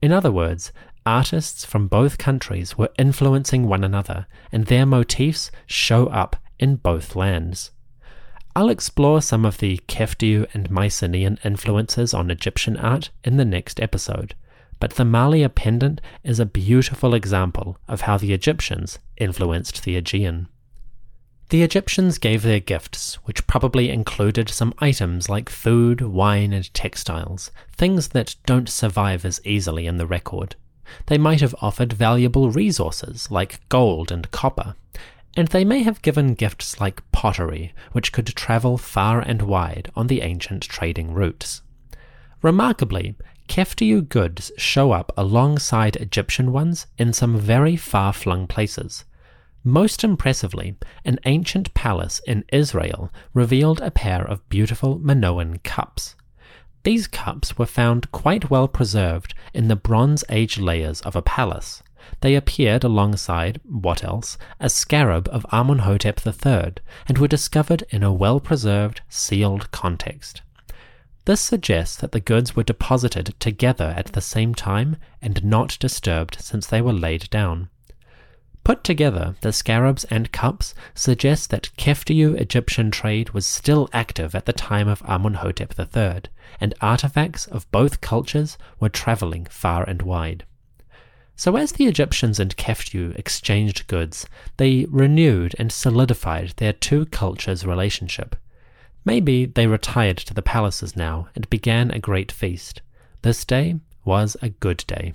In 0.00 0.12
other 0.12 0.32
words, 0.32 0.72
artists 1.06 1.64
from 1.64 1.86
both 1.86 2.18
countries 2.18 2.76
were 2.76 2.90
influencing 2.98 3.68
one 3.68 3.84
another, 3.84 4.26
and 4.50 4.66
their 4.66 4.84
motifs 4.84 5.52
show 5.66 6.08
up 6.08 6.34
in 6.58 6.76
both 6.76 7.14
lands. 7.14 7.70
I'll 8.56 8.70
explore 8.70 9.22
some 9.22 9.44
of 9.44 9.58
the 9.58 9.78
Keftiu 9.86 10.46
and 10.52 10.68
Mycenaean 10.68 11.38
influences 11.44 12.12
on 12.12 12.30
Egyptian 12.30 12.76
art 12.76 13.10
in 13.22 13.36
the 13.36 13.44
next 13.44 13.80
episode 13.80 14.34
but 14.82 14.94
the 14.94 15.04
Malia 15.04 15.48
pendant 15.48 16.00
is 16.24 16.40
a 16.40 16.44
beautiful 16.44 17.14
example 17.14 17.78
of 17.86 18.00
how 18.00 18.18
the 18.18 18.32
Egyptians 18.32 18.98
influenced 19.16 19.84
the 19.84 19.94
Aegean. 19.94 20.48
The 21.50 21.62
Egyptians 21.62 22.18
gave 22.18 22.42
their 22.42 22.58
gifts, 22.58 23.14
which 23.22 23.46
probably 23.46 23.90
included 23.90 24.48
some 24.48 24.74
items 24.80 25.28
like 25.28 25.48
food, 25.48 26.00
wine, 26.00 26.52
and 26.52 26.74
textiles, 26.74 27.52
things 27.70 28.08
that 28.08 28.34
don't 28.44 28.68
survive 28.68 29.24
as 29.24 29.40
easily 29.44 29.86
in 29.86 29.98
the 29.98 30.06
record. 30.06 30.56
They 31.06 31.16
might 31.16 31.42
have 31.42 31.54
offered 31.62 31.92
valuable 31.92 32.50
resources 32.50 33.30
like 33.30 33.60
gold 33.68 34.10
and 34.10 34.32
copper, 34.32 34.74
and 35.36 35.46
they 35.46 35.64
may 35.64 35.84
have 35.84 36.02
given 36.02 36.34
gifts 36.34 36.80
like 36.80 37.08
pottery, 37.12 37.72
which 37.92 38.10
could 38.10 38.26
travel 38.26 38.78
far 38.78 39.20
and 39.20 39.42
wide 39.42 39.92
on 39.94 40.08
the 40.08 40.22
ancient 40.22 40.64
trading 40.64 41.14
routes. 41.14 41.62
Remarkably, 42.42 43.14
Keftiu 43.48 44.08
goods 44.08 44.50
show 44.56 44.92
up 44.92 45.12
alongside 45.16 45.96
Egyptian 45.96 46.52
ones 46.52 46.86
in 46.96 47.12
some 47.12 47.36
very 47.36 47.76
far 47.76 48.12
flung 48.12 48.46
places. 48.46 49.04
Most 49.64 50.02
impressively, 50.02 50.76
an 51.04 51.18
ancient 51.24 51.72
palace 51.74 52.20
in 52.26 52.44
Israel 52.52 53.12
revealed 53.34 53.80
a 53.80 53.90
pair 53.90 54.22
of 54.24 54.48
beautiful 54.48 54.98
Minoan 54.98 55.58
cups. 55.58 56.16
These 56.82 57.06
cups 57.06 57.56
were 57.56 57.66
found 57.66 58.10
quite 58.10 58.50
well 58.50 58.66
preserved 58.66 59.34
in 59.54 59.68
the 59.68 59.76
Bronze 59.76 60.24
Age 60.28 60.58
layers 60.58 61.00
of 61.02 61.14
a 61.14 61.22
palace. 61.22 61.82
They 62.22 62.34
appeared 62.34 62.82
alongside, 62.82 63.60
what 63.64 64.02
else, 64.02 64.36
a 64.58 64.68
scarab 64.68 65.28
of 65.28 65.46
Amenhotep 65.52 66.26
III, 66.26 66.74
and 67.06 67.18
were 67.18 67.28
discovered 67.28 67.84
in 67.90 68.02
a 68.02 68.12
well 68.12 68.40
preserved, 68.40 69.02
sealed 69.08 69.70
context. 69.70 70.42
This 71.24 71.40
suggests 71.40 71.96
that 71.96 72.10
the 72.10 72.20
goods 72.20 72.56
were 72.56 72.64
deposited 72.64 73.34
together 73.38 73.94
at 73.96 74.06
the 74.06 74.20
same 74.20 74.54
time 74.54 74.96
and 75.20 75.44
not 75.44 75.76
disturbed 75.78 76.36
since 76.40 76.66
they 76.66 76.82
were 76.82 76.92
laid 76.92 77.30
down. 77.30 77.68
Put 78.64 78.84
together, 78.84 79.36
the 79.40 79.52
scarabs 79.52 80.04
and 80.04 80.32
cups 80.32 80.74
suggest 80.94 81.50
that 81.50 81.70
Keftiu 81.76 82.40
Egyptian 82.40 82.90
trade 82.90 83.30
was 83.30 83.46
still 83.46 83.88
active 83.92 84.34
at 84.34 84.46
the 84.46 84.52
time 84.52 84.88
of 84.88 85.02
Amenhotep 85.02 85.74
III, 85.78 86.22
and 86.60 86.74
artifacts 86.80 87.46
of 87.46 87.70
both 87.72 88.00
cultures 88.00 88.58
were 88.78 88.88
traveling 88.88 89.46
far 89.46 89.82
and 89.84 90.02
wide. 90.02 90.44
So, 91.34 91.56
as 91.56 91.72
the 91.72 91.86
Egyptians 91.86 92.38
and 92.38 92.56
Keftiu 92.56 93.18
exchanged 93.18 93.88
goods, 93.88 94.26
they 94.58 94.86
renewed 94.88 95.56
and 95.58 95.72
solidified 95.72 96.54
their 96.56 96.72
two 96.72 97.06
cultures' 97.06 97.66
relationship. 97.66 98.36
Maybe 99.04 99.46
they 99.46 99.66
retired 99.66 100.18
to 100.18 100.34
the 100.34 100.42
palaces 100.42 100.96
now 100.96 101.28
and 101.34 101.50
began 101.50 101.90
a 101.90 101.98
great 101.98 102.30
feast. 102.30 102.82
This 103.22 103.44
day 103.44 103.80
was 104.04 104.36
a 104.42 104.50
good 104.50 104.84
day. 104.86 105.14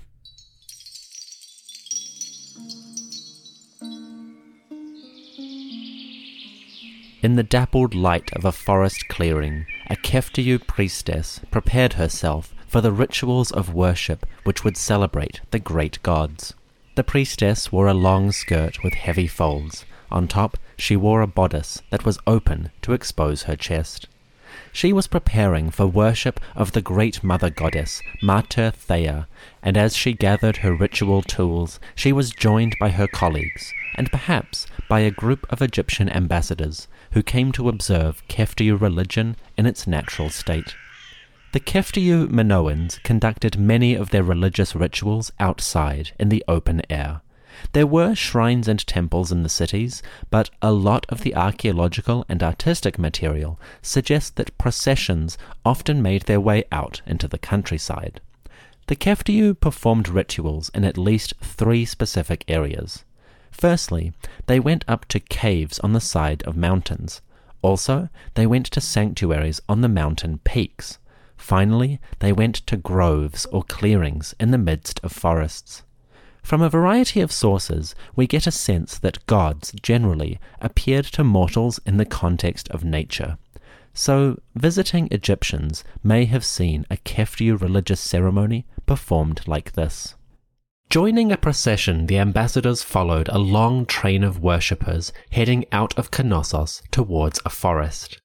In 7.20 7.34
the 7.34 7.42
dappled 7.42 7.94
light 7.94 8.32
of 8.34 8.44
a 8.44 8.52
forest 8.52 9.08
clearing, 9.08 9.66
a 9.90 9.96
Keftiu 9.96 10.64
priestess 10.66 11.40
prepared 11.50 11.94
herself 11.94 12.54
for 12.68 12.80
the 12.80 12.92
rituals 12.92 13.50
of 13.50 13.74
worship 13.74 14.24
which 14.44 14.62
would 14.62 14.76
celebrate 14.76 15.40
the 15.50 15.58
great 15.58 16.00
gods. 16.02 16.54
The 16.94 17.02
priestess 17.02 17.72
wore 17.72 17.88
a 17.88 17.94
long 17.94 18.30
skirt 18.32 18.84
with 18.84 18.94
heavy 18.94 19.26
folds. 19.26 19.84
On 20.10 20.28
top, 20.28 20.58
she 20.78 20.96
wore 20.96 21.20
a 21.20 21.26
bodice 21.26 21.82
that 21.90 22.04
was 22.04 22.18
open 22.26 22.70
to 22.80 22.92
expose 22.92 23.42
her 23.42 23.56
chest. 23.56 24.06
She 24.72 24.92
was 24.92 25.06
preparing 25.06 25.70
for 25.70 25.86
worship 25.86 26.40
of 26.54 26.72
the 26.72 26.80
great 26.80 27.22
mother 27.22 27.50
goddess, 27.50 28.00
Mater 28.22 28.70
Thea, 28.70 29.26
and 29.62 29.76
as 29.76 29.96
she 29.96 30.12
gathered 30.12 30.58
her 30.58 30.72
ritual 30.72 31.22
tools, 31.22 31.80
she 31.94 32.12
was 32.12 32.30
joined 32.30 32.76
by 32.80 32.90
her 32.90 33.06
colleagues, 33.06 33.74
and 33.96 34.10
perhaps 34.10 34.66
by 34.88 35.00
a 35.00 35.10
group 35.10 35.44
of 35.50 35.60
Egyptian 35.60 36.08
ambassadors 36.08 36.88
who 37.12 37.22
came 37.22 37.52
to 37.52 37.68
observe 37.68 38.26
Keftiu 38.28 38.80
religion 38.80 39.36
in 39.56 39.66
its 39.66 39.86
natural 39.86 40.30
state. 40.30 40.74
The 41.52 41.60
Keftiu 41.60 42.28
Minoans 42.28 43.02
conducted 43.02 43.58
many 43.58 43.94
of 43.94 44.10
their 44.10 44.22
religious 44.22 44.74
rituals 44.74 45.32
outside 45.40 46.12
in 46.18 46.28
the 46.28 46.44
open 46.46 46.82
air. 46.90 47.22
There 47.72 47.86
were 47.86 48.14
shrines 48.14 48.68
and 48.68 48.86
temples 48.86 49.32
in 49.32 49.42
the 49.42 49.48
cities, 49.48 50.02
but 50.30 50.50
a 50.62 50.72
lot 50.72 51.06
of 51.08 51.22
the 51.22 51.34
archaeological 51.34 52.24
and 52.28 52.42
artistic 52.42 52.98
material 52.98 53.58
suggests 53.82 54.30
that 54.30 54.56
processions 54.58 55.36
often 55.64 56.02
made 56.02 56.22
their 56.22 56.40
way 56.40 56.64
out 56.70 57.02
into 57.06 57.28
the 57.28 57.38
countryside. 57.38 58.20
The 58.86 58.96
Keftiu 58.96 59.54
performed 59.58 60.08
rituals 60.08 60.70
in 60.70 60.84
at 60.84 60.96
least 60.96 61.34
three 61.42 61.84
specific 61.84 62.44
areas. 62.48 63.04
Firstly, 63.50 64.12
they 64.46 64.60
went 64.60 64.84
up 64.88 65.04
to 65.08 65.20
caves 65.20 65.78
on 65.80 65.92
the 65.92 66.00
side 66.00 66.42
of 66.44 66.56
mountains. 66.56 67.20
Also, 67.60 68.08
they 68.34 68.46
went 68.46 68.66
to 68.66 68.80
sanctuaries 68.80 69.60
on 69.68 69.80
the 69.80 69.88
mountain 69.88 70.38
peaks. 70.44 70.98
Finally, 71.36 72.00
they 72.20 72.32
went 72.32 72.54
to 72.66 72.76
groves 72.76 73.46
or 73.46 73.62
clearings 73.62 74.34
in 74.40 74.52
the 74.52 74.58
midst 74.58 75.00
of 75.02 75.12
forests. 75.12 75.82
From 76.42 76.62
a 76.62 76.70
variety 76.70 77.20
of 77.20 77.32
sources, 77.32 77.94
we 78.16 78.26
get 78.26 78.46
a 78.46 78.50
sense 78.50 78.98
that 78.98 79.26
gods 79.26 79.72
generally 79.82 80.38
appeared 80.60 81.04
to 81.06 81.24
mortals 81.24 81.78
in 81.84 81.96
the 81.96 82.04
context 82.06 82.68
of 82.70 82.84
nature. 82.84 83.38
So, 83.92 84.38
visiting 84.54 85.08
Egyptians 85.10 85.84
may 86.02 86.24
have 86.26 86.44
seen 86.44 86.86
a 86.90 86.96
Keftiu 86.98 87.60
religious 87.60 88.00
ceremony 88.00 88.66
performed 88.86 89.42
like 89.46 89.72
this. 89.72 90.14
Joining 90.90 91.30
a 91.30 91.36
procession, 91.36 92.06
the 92.06 92.18
ambassadors 92.18 92.82
followed 92.82 93.28
a 93.28 93.38
long 93.38 93.84
train 93.84 94.24
of 94.24 94.40
worshippers 94.40 95.12
heading 95.30 95.66
out 95.70 95.98
of 95.98 96.10
Knossos 96.10 96.80
towards 96.90 97.40
a 97.44 97.50
forest. 97.50 98.20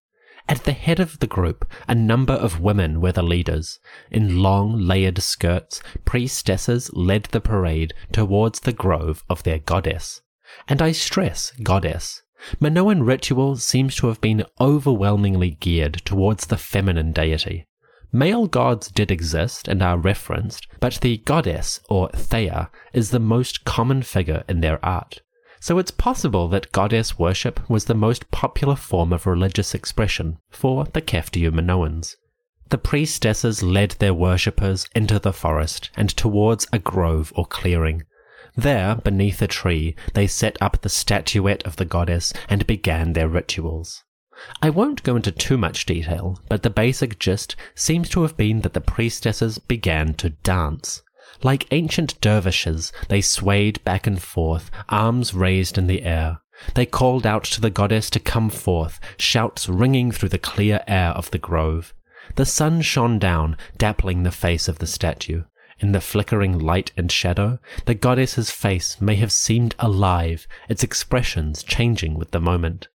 At 0.50 0.66
the 0.66 0.74
head 0.74 1.00
of 1.00 1.20
the 1.20 1.28
group, 1.28 1.66
a 1.88 1.96
number 1.96 2.34
of 2.34 2.60
women 2.60 3.00
were 3.00 3.14
the 3.14 3.24
leaders. 3.24 3.80
In 4.12 4.40
long, 4.40 4.78
layered 4.78 5.22
skirts, 5.22 5.82
priestesses 6.04 6.92
led 6.94 7.24
the 7.26 7.40
parade 7.40 7.94
towards 8.12 8.60
the 8.60 8.74
grove 8.74 9.24
of 9.30 9.44
their 9.44 9.60
goddess. 9.60 10.22
And 10.68 10.82
I 10.82 10.92
stress 10.92 11.52
goddess. 11.64 12.22
Minoan 12.60 13.04
ritual 13.04 13.56
seems 13.56 13.96
to 13.96 14.08
have 14.08 14.20
been 14.20 14.46
overwhelmingly 14.60 15.52
geared 15.52 16.02
towards 16.04 16.48
the 16.48 16.58
feminine 16.58 17.14
deity. 17.14 17.66
Male 18.12 18.48
gods 18.48 18.90
did 18.90 19.12
exist 19.12 19.68
and 19.70 19.82
are 19.82 19.98
referenced, 19.98 20.68
but 20.80 20.96
the 21.02 21.18
goddess, 21.20 21.80
or 21.90 22.10
Thea, 22.10 22.70
is 22.92 23.12
the 23.12 23.20
most 23.20 23.64
common 23.64 24.04
figure 24.04 24.44
in 24.50 24.60
their 24.60 24.84
art 24.86 25.22
so 25.64 25.80
it's 25.80 25.92
possible 25.92 26.50
that 26.50 26.74
goddess 26.74 27.18
worship 27.18 27.70
was 27.70 27.86
the 27.86 27.96
most 27.96 28.30
popular 28.32 28.76
form 28.76 29.14
of 29.14 29.26
religious 29.26 29.74
expression 29.74 30.38
for 30.50 30.84
the 30.92 31.02
Keftiu 31.02 31.52
Minoans. 31.52 32.18
The 32.68 32.78
priestesses 32.78 33.64
led 33.64 33.92
their 33.92 34.14
worshippers 34.14 34.86
into 34.94 35.20
the 35.20 35.32
forest 35.32 35.90
and 35.96 36.10
towards 36.10 36.68
a 36.74 36.80
grove 36.80 37.32
or 37.38 37.46
clearing. 37.46 38.04
There, 38.58 38.96
beneath 38.96 39.42
a 39.42 39.48
tree, 39.48 39.96
they 40.14 40.28
set 40.28 40.62
up 40.62 40.82
the 40.82 40.90
statuette 40.90 41.64
of 41.64 41.78
the 41.78 41.86
goddess 41.86 42.34
and 42.50 42.68
began 42.68 43.14
their 43.14 43.30
rituals. 43.30 44.04
I 44.62 44.70
won't 44.70 45.04
go 45.04 45.16
into 45.16 45.32
too 45.32 45.58
much 45.58 45.86
detail, 45.86 46.42
but 46.50 46.64
the 46.64 46.70
basic 46.70 47.20
gist 47.20 47.56
seems 47.74 48.10
to 48.10 48.24
have 48.24 48.36
been 48.36 48.60
that 48.64 48.74
the 48.74 48.82
priestesses 48.82 49.60
began 49.60 50.14
to 50.16 50.32
dance. 50.32 51.03
Like 51.44 51.68
ancient 51.72 52.20
dervishes, 52.22 52.94
they 53.10 53.22
swayed 53.22 53.84
back 53.84 54.08
and 54.08 54.22
forth, 54.22 54.72
arms 54.88 55.34
raised 55.34 55.78
in 55.78 55.88
the 55.88 56.04
air. 56.04 56.40
They 56.76 56.86
called 56.86 57.26
out 57.26 57.44
to 57.46 57.62
the 57.62 57.70
goddess 57.70 58.10
to 58.12 58.20
come 58.20 58.50
forth, 58.50 59.00
shouts 59.18 59.68
ringing 59.68 60.12
through 60.12 60.30
the 60.30 60.38
clear 60.38 60.82
air 60.88 61.10
of 61.10 61.30
the 61.32 61.38
grove. 61.38 61.94
The 62.36 62.46
sun 62.46 62.82
shone 62.82 63.20
down, 63.20 63.58
dappling 63.78 64.24
the 64.24 64.32
face 64.32 64.68
of 64.70 64.80
the 64.80 64.88
statue. 64.88 65.44
In 65.80 65.92
the 65.92 66.00
flickering 66.00 66.58
light 66.58 66.94
and 66.96 67.12
shadow, 67.12 67.60
the 67.86 67.96
goddess's 67.96 68.50
face 68.50 69.02
may 69.02 69.16
have 69.16 69.32
seemed 69.32 69.76
alive, 69.80 70.48
its 70.70 70.84
expressions 70.84 71.64
changing 71.64 72.14
with 72.14 72.32
the 72.32 72.40
moment. 72.40 72.88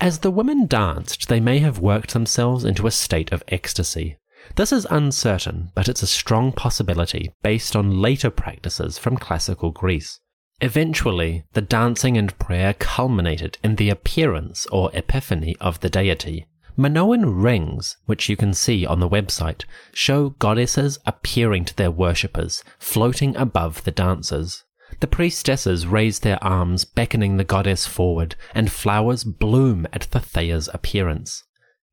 As 0.00 0.18
the 0.18 0.30
women 0.32 0.66
danced, 0.66 1.28
they 1.28 1.38
may 1.38 1.60
have 1.60 1.78
worked 1.78 2.12
themselves 2.12 2.64
into 2.64 2.88
a 2.88 2.90
state 2.90 3.30
of 3.30 3.44
ecstasy. 3.48 4.18
This 4.56 4.72
is 4.72 4.86
uncertain, 4.90 5.70
but 5.74 5.88
it's 5.88 6.02
a 6.02 6.06
strong 6.06 6.52
possibility 6.52 7.32
based 7.42 7.76
on 7.76 8.00
later 8.00 8.30
practices 8.30 8.98
from 8.98 9.16
classical 9.16 9.70
Greece. 9.70 10.20
Eventually, 10.60 11.44
the 11.52 11.60
dancing 11.60 12.16
and 12.16 12.36
prayer 12.38 12.74
culminated 12.74 13.58
in 13.62 13.76
the 13.76 13.90
appearance 13.90 14.66
or 14.66 14.90
epiphany 14.92 15.56
of 15.60 15.80
the 15.80 15.90
deity. 15.90 16.46
Minoan 16.76 17.42
rings, 17.42 17.96
which 18.06 18.28
you 18.28 18.36
can 18.36 18.54
see 18.54 18.86
on 18.86 19.00
the 19.00 19.08
website, 19.08 19.64
show 19.92 20.30
goddesses 20.30 20.98
appearing 21.06 21.64
to 21.64 21.76
their 21.76 21.90
worshippers, 21.90 22.62
floating 22.78 23.36
above 23.36 23.84
the 23.84 23.90
dancers. 23.90 24.64
The 25.00 25.06
priestesses 25.06 25.86
raise 25.86 26.20
their 26.20 26.42
arms, 26.42 26.84
beckoning 26.84 27.36
the 27.36 27.44
goddess 27.44 27.86
forward, 27.86 28.36
and 28.54 28.70
flowers 28.72 29.22
bloom 29.24 29.86
at 29.92 30.08
the 30.10 30.20
Thea's 30.20 30.68
appearance. 30.72 31.44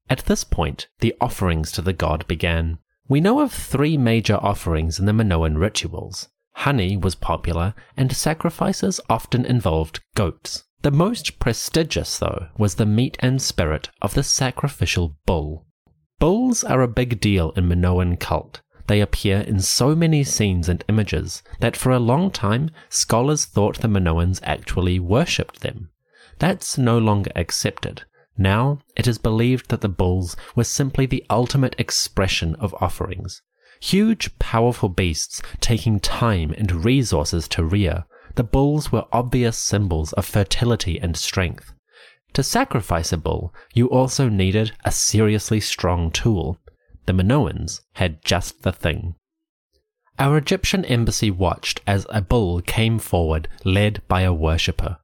At 0.09 0.25
this 0.25 0.43
point, 0.43 0.87
the 0.99 1.15
offerings 1.19 1.71
to 1.73 1.81
the 1.81 1.93
god 1.93 2.27
began. 2.27 2.77
We 3.07 3.21
know 3.21 3.39
of 3.39 3.51
three 3.51 3.97
major 3.97 4.35
offerings 4.35 4.99
in 4.99 5.05
the 5.05 5.13
Minoan 5.13 5.57
rituals. 5.57 6.29
Honey 6.53 6.95
was 6.95 7.15
popular, 7.15 7.73
and 7.97 8.15
sacrifices 8.15 9.01
often 9.09 9.45
involved 9.45 10.01
goats. 10.15 10.63
The 10.83 10.91
most 10.91 11.39
prestigious, 11.39 12.19
though, 12.19 12.47
was 12.57 12.75
the 12.75 12.85
meat 12.85 13.17
and 13.19 13.41
spirit 13.41 13.89
of 14.01 14.13
the 14.13 14.23
sacrificial 14.23 15.17
bull. 15.25 15.65
Bulls 16.19 16.63
are 16.63 16.81
a 16.81 16.87
big 16.87 17.19
deal 17.19 17.51
in 17.51 17.67
Minoan 17.67 18.17
cult. 18.17 18.61
They 18.87 19.01
appear 19.01 19.39
in 19.39 19.59
so 19.59 19.95
many 19.95 20.23
scenes 20.23 20.69
and 20.69 20.83
images 20.87 21.41
that 21.59 21.75
for 21.75 21.91
a 21.91 21.99
long 21.99 22.29
time 22.29 22.69
scholars 22.89 23.45
thought 23.45 23.79
the 23.79 23.87
Minoans 23.87 24.39
actually 24.43 24.99
worshipped 24.99 25.61
them. 25.61 25.89
That's 26.37 26.77
no 26.77 26.99
longer 26.99 27.31
accepted. 27.35 28.03
Now 28.37 28.79
it 28.95 29.07
is 29.07 29.17
believed 29.17 29.69
that 29.69 29.81
the 29.81 29.89
bulls 29.89 30.35
were 30.55 30.63
simply 30.63 31.05
the 31.05 31.25
ultimate 31.29 31.75
expression 31.77 32.55
of 32.55 32.75
offerings. 32.81 33.41
Huge, 33.81 34.37
powerful 34.39 34.89
beasts 34.89 35.41
taking 35.59 35.99
time 35.99 36.53
and 36.57 36.83
resources 36.85 37.47
to 37.49 37.63
rear, 37.63 38.05
the 38.35 38.43
bulls 38.43 38.91
were 38.91 39.05
obvious 39.11 39.57
symbols 39.57 40.11
of 40.13 40.25
fertility 40.25 40.99
and 40.99 41.15
strength. 41.15 41.73
To 42.33 42.43
sacrifice 42.43 43.13
a 43.13 43.17
bull, 43.17 43.53
you 43.73 43.87
also 43.89 44.27
needed 44.27 44.73
a 44.83 44.91
seriously 44.91 45.61
strong 45.61 46.11
tool. 46.11 46.59
The 47.05 47.13
Minoans 47.13 47.81
had 47.93 48.23
just 48.25 48.63
the 48.63 48.73
thing. 48.73 49.15
Our 50.19 50.37
Egyptian 50.37 50.83
embassy 50.85 51.31
watched 51.31 51.81
as 51.87 52.05
a 52.09 52.21
bull 52.21 52.61
came 52.61 52.99
forward, 52.99 53.47
led 53.63 54.01
by 54.07 54.21
a 54.21 54.33
worshipper. 54.33 54.97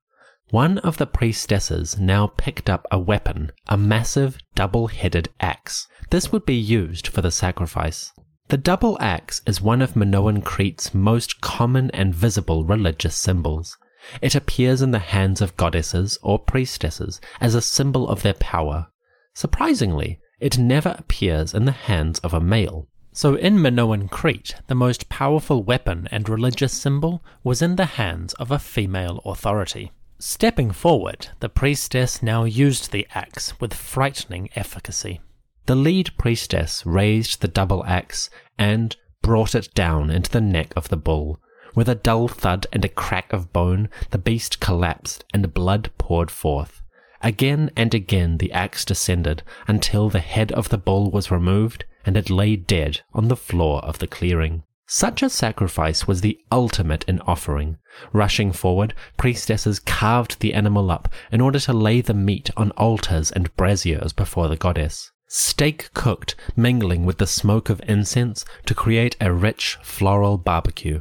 One 0.52 0.80
of 0.80 0.98
the 0.98 1.08
priestesses 1.08 1.98
now 1.98 2.28
picked 2.28 2.70
up 2.70 2.86
a 2.92 3.00
weapon, 3.00 3.54
a 3.70 3.78
massive 3.78 4.38
double 4.54 4.88
headed 4.88 5.30
axe. 5.40 5.88
This 6.10 6.34
would 6.34 6.46
be 6.46 6.58
used 6.58 7.08
for 7.08 7.22
the 7.22 7.32
sacrifice. 7.32 8.12
The 8.50 8.58
double 8.58 8.98
axe 9.00 9.42
is 9.48 9.62
one 9.62 9.82
of 9.82 9.96
Minoan 9.96 10.42
Crete's 10.42 10.94
most 10.94 11.40
common 11.40 11.90
and 11.92 12.14
visible 12.14 12.66
religious 12.66 13.16
symbols. 13.16 13.78
It 14.22 14.36
appears 14.36 14.82
in 14.82 14.92
the 14.92 15.00
hands 15.00 15.40
of 15.40 15.56
goddesses 15.56 16.18
or 16.22 16.38
priestesses 16.38 17.22
as 17.40 17.56
a 17.56 17.62
symbol 17.62 18.10
of 18.10 18.22
their 18.22 18.34
power. 18.34 18.88
Surprisingly, 19.34 20.20
it 20.42 20.58
never 20.58 20.98
appears 21.00 21.54
in 21.54 21.64
the 21.64 21.72
hands 21.72 22.20
of 22.20 22.34
a 22.34 22.42
male. 22.42 22.90
So 23.14 23.36
in 23.36 23.62
Minoan 23.62 24.10
Crete, 24.10 24.56
the 24.68 24.76
most 24.76 25.08
powerful 25.08 25.64
weapon 25.64 26.10
and 26.12 26.28
religious 26.28 26.74
symbol 26.74 27.24
was 27.42 27.62
in 27.62 27.78
the 27.78 27.86
hands 27.86 28.34
of 28.34 28.52
a 28.52 28.60
female 28.60 29.22
authority. 29.24 29.94
Stepping 30.24 30.70
forward, 30.70 31.30
the 31.40 31.50
priestess 31.50 32.22
now 32.22 32.44
used 32.44 32.92
the 32.92 33.08
axe 33.16 33.60
with 33.60 33.74
frightening 33.74 34.50
efficacy. 34.56 35.20
The 35.66 35.74
lead 35.74 36.16
priestess 36.16 36.86
raised 36.86 37.42
the 37.42 37.48
double 37.48 37.84
axe 37.86 38.30
and 38.56 38.96
brought 39.24 39.56
it 39.56 39.74
down 39.74 40.12
into 40.12 40.30
the 40.30 40.40
neck 40.40 40.74
of 40.76 40.90
the 40.90 40.96
bull. 40.96 41.40
With 41.74 41.90
a 41.90 41.96
dull 41.96 42.28
thud 42.28 42.68
and 42.72 42.86
a 42.86 42.90
crack 42.90 43.34
of 43.34 43.52
bone, 43.52 43.90
the 44.12 44.20
beast 44.20 44.60
collapsed 44.60 45.26
and 45.34 45.56
blood 45.56 45.90
poured 45.98 46.30
forth. 46.30 46.84
Again 47.24 47.72
and 47.76 47.92
again 47.96 48.38
the 48.38 48.52
axe 48.52 48.86
descended 48.86 49.42
until 49.68 50.08
the 50.08 50.20
head 50.20 50.52
of 50.52 50.70
the 50.70 50.78
bull 50.78 51.10
was 51.10 51.32
removed 51.32 51.86
and 52.06 52.16
it 52.16 52.30
lay 52.30 52.56
dead 52.56 53.02
on 53.12 53.28
the 53.28 53.36
floor 53.36 53.84
of 53.84 53.98
the 53.98 54.08
clearing. 54.08 54.62
Such 54.94 55.24
a 55.24 55.30
sacrifice 55.30 56.06
was 56.06 56.20
the 56.20 56.38
ultimate 56.52 57.06
in 57.08 57.22
offering. 57.22 57.78
Rushing 58.12 58.52
forward, 58.52 58.94
priestesses 59.16 59.80
carved 59.80 60.42
the 60.42 60.54
animal 60.54 60.92
up 60.92 61.08
in 61.32 61.40
order 61.40 61.62
to 61.62 61.72
lay 61.72 62.02
the 62.02 62.14
meat 62.14 62.50
on 62.58 62.72
altars 62.72 63.32
and 63.32 63.56
braziers 63.56 64.12
before 64.12 64.50
the 64.50 64.58
goddess 64.58 65.10
steak 65.30 65.94
cooked, 65.94 66.36
mingling 66.58 67.06
with 67.06 67.20
the 67.20 67.26
smoke 67.26 67.70
of 67.70 67.82
incense 67.88 68.44
to 68.66 68.76
create 68.76 69.16
a 69.22 69.32
rich 69.32 69.78
floral 69.82 70.38
barbecue. 70.38 71.00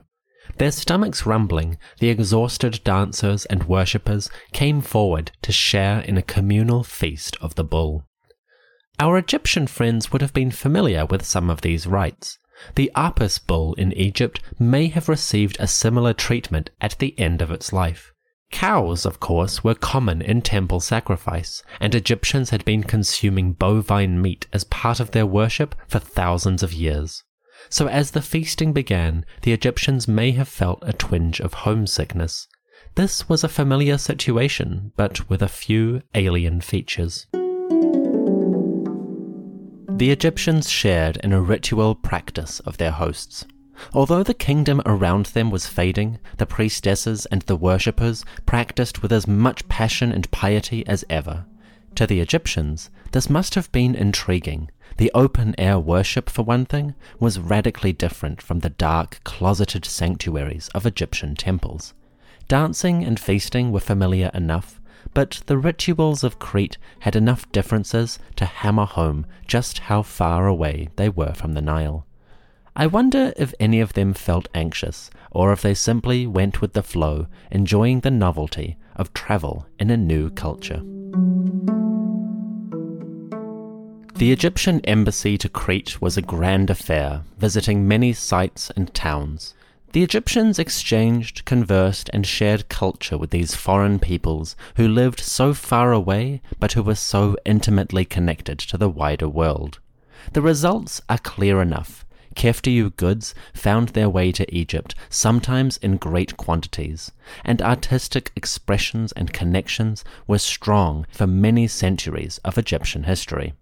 Their 0.58 0.70
stomachs 0.70 1.26
rumbling, 1.26 1.76
the 1.98 2.10
exhausted 2.10 2.80
dancers 2.84 3.44
and 3.46 3.64
worshippers 3.64 4.30
came 4.52 4.82
forward 4.82 5.32
to 5.42 5.50
share 5.50 5.98
in 5.98 6.16
a 6.16 6.22
communal 6.22 6.84
feast 6.84 7.36
of 7.40 7.56
the 7.56 7.64
bull. 7.64 8.06
Our 9.00 9.18
Egyptian 9.18 9.66
friends 9.66 10.12
would 10.12 10.22
have 10.22 10.32
been 10.32 10.52
familiar 10.52 11.06
with 11.06 11.24
some 11.24 11.50
of 11.50 11.62
these 11.62 11.88
rites. 11.88 12.38
The 12.74 12.90
Apis 12.94 13.38
bull 13.38 13.74
in 13.74 13.92
Egypt 13.92 14.40
may 14.58 14.88
have 14.88 15.08
received 15.08 15.56
a 15.58 15.66
similar 15.66 16.12
treatment 16.12 16.70
at 16.80 16.98
the 16.98 17.18
end 17.18 17.42
of 17.42 17.50
its 17.50 17.72
life. 17.72 18.12
Cows, 18.50 19.06
of 19.06 19.20
course, 19.20 19.62
were 19.62 19.74
common 19.74 20.20
in 20.20 20.42
temple 20.42 20.80
sacrifice, 20.80 21.62
and 21.78 21.94
Egyptians 21.94 22.50
had 22.50 22.64
been 22.64 22.82
consuming 22.82 23.52
bovine 23.52 24.20
meat 24.20 24.46
as 24.52 24.64
part 24.64 25.00
of 25.00 25.12
their 25.12 25.26
worship 25.26 25.74
for 25.86 25.98
thousands 25.98 26.62
of 26.62 26.72
years. 26.72 27.22
So 27.68 27.86
as 27.86 28.10
the 28.10 28.22
feasting 28.22 28.72
began, 28.72 29.24
the 29.42 29.52
Egyptians 29.52 30.08
may 30.08 30.32
have 30.32 30.48
felt 30.48 30.82
a 30.82 30.92
twinge 30.92 31.40
of 31.40 31.54
homesickness. 31.54 32.48
This 32.96 33.28
was 33.28 33.44
a 33.44 33.48
familiar 33.48 33.98
situation, 33.98 34.92
but 34.96 35.28
with 35.28 35.42
a 35.42 35.48
few 35.48 36.02
alien 36.14 36.60
features. 36.60 37.26
The 40.00 40.10
Egyptians 40.10 40.70
shared 40.70 41.18
in 41.18 41.30
a 41.30 41.42
ritual 41.42 41.94
practice 41.94 42.60
of 42.60 42.78
their 42.78 42.90
hosts. 42.90 43.44
Although 43.92 44.22
the 44.22 44.32
kingdom 44.32 44.80
around 44.86 45.26
them 45.26 45.50
was 45.50 45.66
fading, 45.66 46.18
the 46.38 46.46
priestesses 46.46 47.26
and 47.26 47.42
the 47.42 47.54
worshippers 47.54 48.24
practiced 48.46 49.02
with 49.02 49.12
as 49.12 49.26
much 49.26 49.68
passion 49.68 50.10
and 50.10 50.30
piety 50.30 50.86
as 50.86 51.04
ever. 51.10 51.44
To 51.96 52.06
the 52.06 52.20
Egyptians, 52.20 52.88
this 53.12 53.28
must 53.28 53.54
have 53.56 53.70
been 53.72 53.94
intriguing. 53.94 54.70
The 54.96 55.10
open 55.12 55.54
air 55.58 55.78
worship, 55.78 56.30
for 56.30 56.44
one 56.44 56.64
thing, 56.64 56.94
was 57.18 57.38
radically 57.38 57.92
different 57.92 58.40
from 58.40 58.60
the 58.60 58.70
dark, 58.70 59.20
closeted 59.24 59.84
sanctuaries 59.84 60.70
of 60.74 60.86
Egyptian 60.86 61.36
temples. 61.36 61.92
Dancing 62.48 63.04
and 63.04 63.20
feasting 63.20 63.70
were 63.70 63.80
familiar 63.80 64.30
enough, 64.32 64.79
but 65.14 65.42
the 65.46 65.58
rituals 65.58 66.22
of 66.22 66.38
Crete 66.38 66.78
had 67.00 67.16
enough 67.16 67.50
differences 67.52 68.18
to 68.36 68.44
hammer 68.44 68.84
home 68.84 69.26
just 69.46 69.78
how 69.80 70.02
far 70.02 70.46
away 70.46 70.88
they 70.96 71.08
were 71.08 71.32
from 71.32 71.54
the 71.54 71.62
Nile. 71.62 72.06
I 72.76 72.86
wonder 72.86 73.32
if 73.36 73.52
any 73.58 73.80
of 73.80 73.94
them 73.94 74.14
felt 74.14 74.48
anxious, 74.54 75.10
or 75.30 75.52
if 75.52 75.62
they 75.62 75.74
simply 75.74 76.26
went 76.26 76.60
with 76.60 76.72
the 76.72 76.82
flow, 76.82 77.26
enjoying 77.50 78.00
the 78.00 78.10
novelty 78.10 78.76
of 78.96 79.12
travel 79.12 79.66
in 79.78 79.90
a 79.90 79.96
new 79.96 80.30
culture. 80.30 80.80
The 84.14 84.32
Egyptian 84.32 84.80
embassy 84.84 85.38
to 85.38 85.48
Crete 85.48 86.00
was 86.00 86.16
a 86.16 86.22
grand 86.22 86.70
affair, 86.70 87.22
visiting 87.38 87.88
many 87.88 88.12
sites 88.12 88.70
and 88.76 88.92
towns. 88.94 89.54
The 89.92 90.04
Egyptians 90.04 90.60
exchanged, 90.60 91.44
conversed, 91.44 92.10
and 92.12 92.24
shared 92.24 92.68
culture 92.68 93.18
with 93.18 93.30
these 93.30 93.56
foreign 93.56 93.98
peoples 93.98 94.54
who 94.76 94.86
lived 94.86 95.18
so 95.18 95.52
far 95.52 95.92
away 95.92 96.42
but 96.60 96.72
who 96.72 96.82
were 96.84 96.94
so 96.94 97.36
intimately 97.44 98.04
connected 98.04 98.60
to 98.60 98.78
the 98.78 98.88
wider 98.88 99.28
world. 99.28 99.80
The 100.32 100.42
results 100.42 101.00
are 101.08 101.18
clear 101.18 101.60
enough. 101.60 102.04
Keftiu 102.36 102.94
goods 102.96 103.34
found 103.52 103.88
their 103.88 104.08
way 104.08 104.30
to 104.30 104.54
Egypt, 104.54 104.94
sometimes 105.08 105.76
in 105.78 105.96
great 105.96 106.36
quantities, 106.36 107.10
and 107.44 107.60
artistic 107.60 108.30
expressions 108.36 109.10
and 109.12 109.32
connections 109.32 110.04
were 110.28 110.38
strong 110.38 111.04
for 111.10 111.26
many 111.26 111.66
centuries 111.66 112.38
of 112.44 112.56
Egyptian 112.56 113.02
history. 113.02 113.54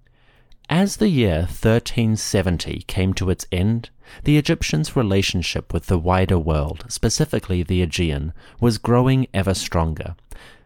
As 0.70 0.98
the 0.98 1.08
year 1.08 1.40
1370 1.40 2.82
came 2.82 3.14
to 3.14 3.30
its 3.30 3.46
end, 3.50 3.88
the 4.24 4.36
Egyptians' 4.36 4.94
relationship 4.94 5.72
with 5.72 5.86
the 5.86 5.96
wider 5.98 6.38
world, 6.38 6.84
specifically 6.88 7.62
the 7.62 7.80
Aegean, 7.80 8.34
was 8.60 8.76
growing 8.76 9.26
ever 9.32 9.54
stronger. 9.54 10.14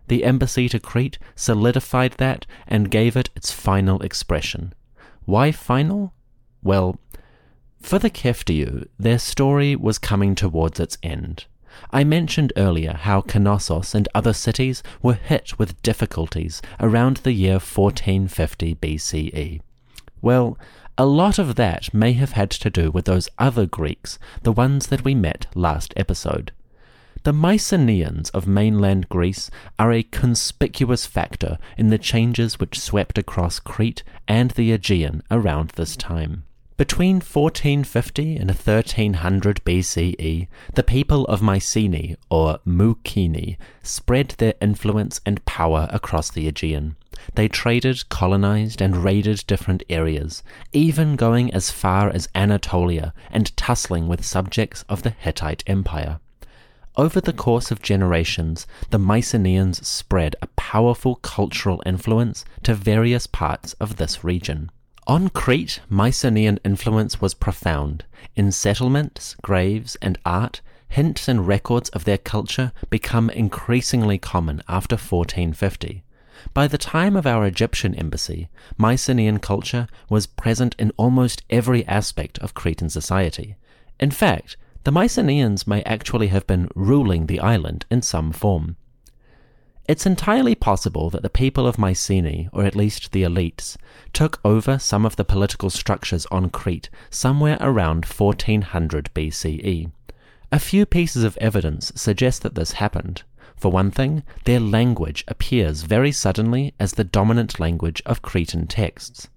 The 0.08 0.24
embassy 0.24 0.68
to 0.70 0.80
Crete 0.80 1.18
solidified 1.36 2.14
that 2.14 2.46
and 2.66 2.90
gave 2.90 3.16
it 3.16 3.30
its 3.36 3.52
final 3.52 4.02
expression. 4.02 4.74
Why 5.24 5.52
final? 5.52 6.12
Well, 6.64 6.98
for 7.80 8.00
the 8.00 8.10
Keftiu, 8.10 8.88
their 8.98 9.20
story 9.20 9.76
was 9.76 9.98
coming 9.98 10.34
towards 10.34 10.80
its 10.80 10.98
end. 11.04 11.44
I 11.92 12.02
mentioned 12.02 12.52
earlier 12.56 12.94
how 12.94 13.22
Knossos 13.22 13.94
and 13.94 14.08
other 14.16 14.32
cities 14.32 14.82
were 15.00 15.14
hit 15.14 15.60
with 15.60 15.80
difficulties 15.80 16.60
around 16.80 17.18
the 17.18 17.32
year 17.32 17.60
1450 17.60 18.74
BCE. 18.74 19.60
Well, 20.22 20.56
a 20.96 21.04
lot 21.04 21.38
of 21.38 21.56
that 21.56 21.92
may 21.92 22.12
have 22.12 22.32
had 22.32 22.50
to 22.50 22.70
do 22.70 22.90
with 22.90 23.06
those 23.06 23.28
other 23.38 23.66
Greeks, 23.66 24.18
the 24.42 24.52
ones 24.52 24.86
that 24.86 25.04
we 25.04 25.14
met 25.14 25.46
last 25.54 25.92
episode. 25.96 26.52
The 27.24 27.32
Mycenaeans 27.32 28.30
of 28.30 28.46
mainland 28.46 29.08
Greece 29.08 29.50
are 29.78 29.92
a 29.92 30.02
conspicuous 30.02 31.06
factor 31.06 31.58
in 31.76 31.88
the 31.88 31.98
changes 31.98 32.58
which 32.58 32.80
swept 32.80 33.18
across 33.18 33.60
Crete 33.60 34.02
and 34.26 34.52
the 34.52 34.72
Aegean 34.72 35.22
around 35.30 35.70
this 35.70 35.96
time. 35.96 36.44
Between 36.78 37.16
1450 37.16 38.36
and 38.36 38.48
1300 38.48 39.60
BCE, 39.64 40.48
the 40.74 40.82
people 40.82 41.24
of 41.26 41.42
Mycenae, 41.42 42.16
or 42.30 42.60
Mycenae, 42.64 43.58
spread 43.82 44.34
their 44.38 44.54
influence 44.60 45.20
and 45.26 45.44
power 45.44 45.86
across 45.92 46.30
the 46.30 46.48
Aegean. 46.48 46.96
They 47.34 47.46
traded, 47.46 48.08
colonized, 48.08 48.80
and 48.80 49.04
raided 49.04 49.44
different 49.46 49.82
areas, 49.90 50.42
even 50.72 51.16
going 51.16 51.52
as 51.52 51.70
far 51.70 52.08
as 52.08 52.28
Anatolia 52.34 53.12
and 53.30 53.54
tussling 53.56 54.08
with 54.08 54.24
subjects 54.24 54.82
of 54.88 55.02
the 55.02 55.10
Hittite 55.10 55.62
Empire. 55.66 56.20
over 56.96 57.20
the 57.20 57.32
course 57.32 57.70
of 57.70 57.80
generations, 57.82 58.66
the 58.90 58.98
Mycenaeans 58.98 59.86
spread 59.86 60.36
a 60.42 60.46
powerful 60.48 61.16
cultural 61.16 61.82
influence 61.86 62.44
to 62.62 62.74
various 62.74 63.26
parts 63.26 63.72
of 63.74 63.96
this 63.96 64.22
region. 64.24 64.70
On 65.08 65.30
Crete, 65.30 65.80
Mycenaean 65.88 66.60
influence 66.64 67.20
was 67.20 67.34
profound. 67.34 68.04
In 68.36 68.52
settlements, 68.52 69.34
graves, 69.42 69.96
and 70.00 70.16
art, 70.24 70.60
hints 70.88 71.26
and 71.26 71.44
records 71.44 71.88
of 71.88 72.04
their 72.04 72.18
culture 72.18 72.70
become 72.88 73.28
increasingly 73.28 74.16
common 74.16 74.62
after 74.68 74.94
1450. 74.94 76.04
By 76.54 76.68
the 76.68 76.78
time 76.78 77.16
of 77.16 77.26
our 77.26 77.44
Egyptian 77.44 77.96
embassy, 77.96 78.48
Mycenaean 78.78 79.38
culture 79.38 79.88
was 80.08 80.26
present 80.28 80.76
in 80.78 80.92
almost 80.96 81.42
every 81.50 81.84
aspect 81.86 82.38
of 82.38 82.54
Cretan 82.54 82.88
society. 82.88 83.56
In 83.98 84.12
fact, 84.12 84.56
the 84.84 84.92
Mycenaeans 84.92 85.66
may 85.66 85.82
actually 85.82 86.28
have 86.28 86.46
been 86.46 86.68
ruling 86.76 87.26
the 87.26 87.40
island 87.40 87.86
in 87.90 88.02
some 88.02 88.30
form. 88.30 88.76
It's 89.88 90.06
entirely 90.06 90.54
possible 90.54 91.10
that 91.10 91.22
the 91.22 91.28
people 91.28 91.66
of 91.66 91.76
Mycenae, 91.76 92.48
or 92.52 92.64
at 92.64 92.76
least 92.76 93.10
the 93.10 93.24
elites, 93.24 93.76
took 94.12 94.40
over 94.44 94.78
some 94.78 95.04
of 95.04 95.16
the 95.16 95.24
political 95.24 95.70
structures 95.70 96.24
on 96.26 96.50
Crete 96.50 96.88
somewhere 97.10 97.59
around 97.60 98.04
1400 98.04 99.10
BCE. 99.12 99.90
A 100.52 100.59
few 100.60 100.86
pieces 100.86 101.24
of 101.24 101.36
evidence 101.38 101.90
suggest 101.96 102.42
that 102.42 102.54
this 102.54 102.72
happened. 102.72 103.24
For 103.56 103.72
one 103.72 103.90
thing, 103.90 104.22
their 104.44 104.60
language 104.60 105.24
appears 105.26 105.82
very 105.82 106.12
suddenly 106.12 106.74
as 106.78 106.92
the 106.92 107.04
dominant 107.04 107.59
language 107.59 108.02
of 108.06 108.22
Cretan 108.22 108.68
texts. 108.68 109.28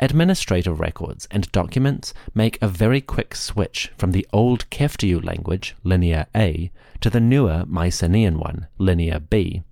Administrative 0.00 0.80
records 0.80 1.26
and 1.30 1.50
documents 1.50 2.12
make 2.34 2.60
a 2.60 2.68
very 2.68 3.00
quick 3.00 3.34
switch 3.34 3.90
from 3.96 4.12
the 4.12 4.26
old 4.34 4.68
Keftiu 4.68 5.24
language, 5.24 5.74
Linear 5.82 6.26
A, 6.34 6.70
to 7.00 7.08
the 7.08 7.20
newer 7.20 7.64
Mycenaean 7.66 8.38
one, 8.38 8.66
Linear 8.76 9.18
B. 9.18 9.62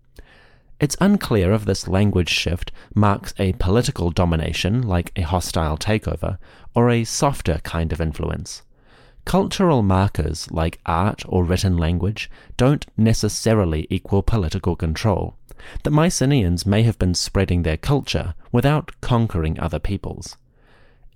It's 0.82 0.96
unclear 1.00 1.52
if 1.52 1.64
this 1.64 1.86
language 1.86 2.28
shift 2.28 2.72
marks 2.92 3.34
a 3.38 3.52
political 3.52 4.10
domination, 4.10 4.82
like 4.82 5.12
a 5.14 5.22
hostile 5.22 5.78
takeover, 5.78 6.38
or 6.74 6.90
a 6.90 7.04
softer 7.04 7.60
kind 7.62 7.92
of 7.92 8.00
influence. 8.00 8.62
Cultural 9.24 9.84
markers 9.84 10.50
like 10.50 10.80
art 10.84 11.22
or 11.28 11.44
written 11.44 11.76
language 11.76 12.28
don't 12.56 12.84
necessarily 12.96 13.86
equal 13.90 14.24
political 14.24 14.74
control. 14.74 15.36
The 15.84 15.90
Mycenaeans 15.92 16.66
may 16.66 16.82
have 16.82 16.98
been 16.98 17.14
spreading 17.14 17.62
their 17.62 17.76
culture 17.76 18.34
without 18.50 18.90
conquering 19.00 19.60
other 19.60 19.78
peoples. 19.78 20.36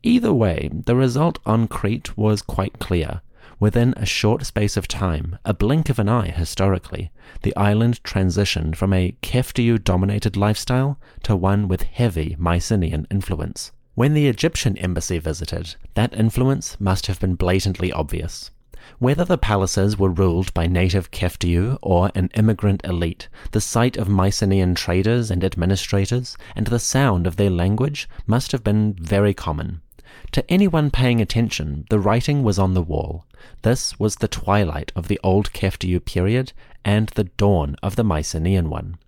Either 0.05 0.32
way, 0.32 0.70
the 0.72 0.94
result 0.94 1.40
on 1.44 1.66
Crete 1.66 2.16
was 2.16 2.40
quite 2.40 2.78
clear. 2.78 3.20
Within 3.58 3.94
a 3.96 4.04
short 4.04 4.44
space 4.44 4.76
of 4.76 4.86
time, 4.86 5.38
a 5.42 5.54
blink 5.54 5.88
of 5.88 5.98
an 5.98 6.10
eye 6.10 6.28
historically, 6.28 7.10
the 7.40 7.56
island 7.56 8.02
transitioned 8.02 8.76
from 8.76 8.92
a 8.92 9.16
Keftiu 9.22 9.82
dominated 9.82 10.36
lifestyle 10.36 11.00
to 11.22 11.34
one 11.34 11.66
with 11.66 11.84
heavy 11.84 12.36
Mycenaean 12.38 13.06
influence. 13.10 13.72
When 13.94 14.12
the 14.12 14.28
Egyptian 14.28 14.76
embassy 14.76 15.18
visited, 15.18 15.74
that 15.94 16.12
influence 16.12 16.78
must 16.78 17.06
have 17.06 17.18
been 17.18 17.34
blatantly 17.34 17.90
obvious. 17.90 18.50
Whether 18.98 19.24
the 19.24 19.38
palaces 19.38 19.98
were 19.98 20.10
ruled 20.10 20.52
by 20.52 20.66
native 20.66 21.10
Keftiu 21.10 21.78
or 21.80 22.10
an 22.14 22.28
immigrant 22.34 22.84
elite, 22.84 23.30
the 23.52 23.60
sight 23.62 23.96
of 23.96 24.06
Mycenaean 24.06 24.74
traders 24.74 25.30
and 25.30 25.42
administrators 25.42 26.36
and 26.54 26.66
the 26.66 26.78
sound 26.78 27.26
of 27.26 27.36
their 27.36 27.50
language 27.50 28.06
must 28.26 28.52
have 28.52 28.62
been 28.62 28.92
very 29.00 29.32
common. 29.32 29.80
To 30.32 30.50
anyone 30.50 30.90
paying 30.90 31.20
attention, 31.20 31.86
the 31.88 31.98
writing 31.98 32.42
was 32.42 32.58
on 32.58 32.74
the 32.74 32.82
wall. 32.82 33.24
This 33.62 33.98
was 33.98 34.16
the 34.16 34.28
twilight 34.28 34.93
of 34.97 35.09
the 35.09 35.20
old 35.23 35.52
Keftiu 35.52 36.05
period 36.05 36.52
and 36.85 37.09
the 37.10 37.24
dawn 37.24 37.77
of 37.82 37.97
the 37.97 38.05
Mycenaean 38.05 38.68
one. 38.70 38.98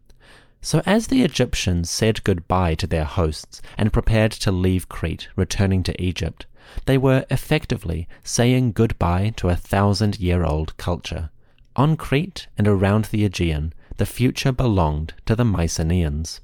So, 0.61 0.83
as 0.85 1.07
the 1.07 1.23
Egyptians 1.23 1.91
said 1.91 2.25
goodbye 2.25 2.75
to 2.77 2.87
their 2.87 3.05
hosts 3.05 3.63
and 3.77 3.93
prepared 3.93 4.33
to 4.33 4.53
leave 4.53 4.89
Crete, 4.89 5.29
returning 5.37 5.83
to 5.85 6.03
Egypt, 6.03 6.47
they 6.87 6.99
were 6.99 7.25
effectively 7.31 8.09
saying 8.23 8.73
goodbye 8.73 9.33
to 9.37 9.49
a 9.49 9.57
thousand 9.57 10.19
year 10.21 10.45
old 10.45 10.77
culture. 10.77 11.31
On 11.77 11.97
Crete 11.97 12.49
and 12.59 12.67
around 12.67 13.07
the 13.07 13.25
Aegean, 13.25 13.73
the 13.97 14.07
future 14.07 14.53
belonged 14.53 15.15
to 15.27 15.37
the 15.37 15.45
Mycenaeans. 15.45 16.41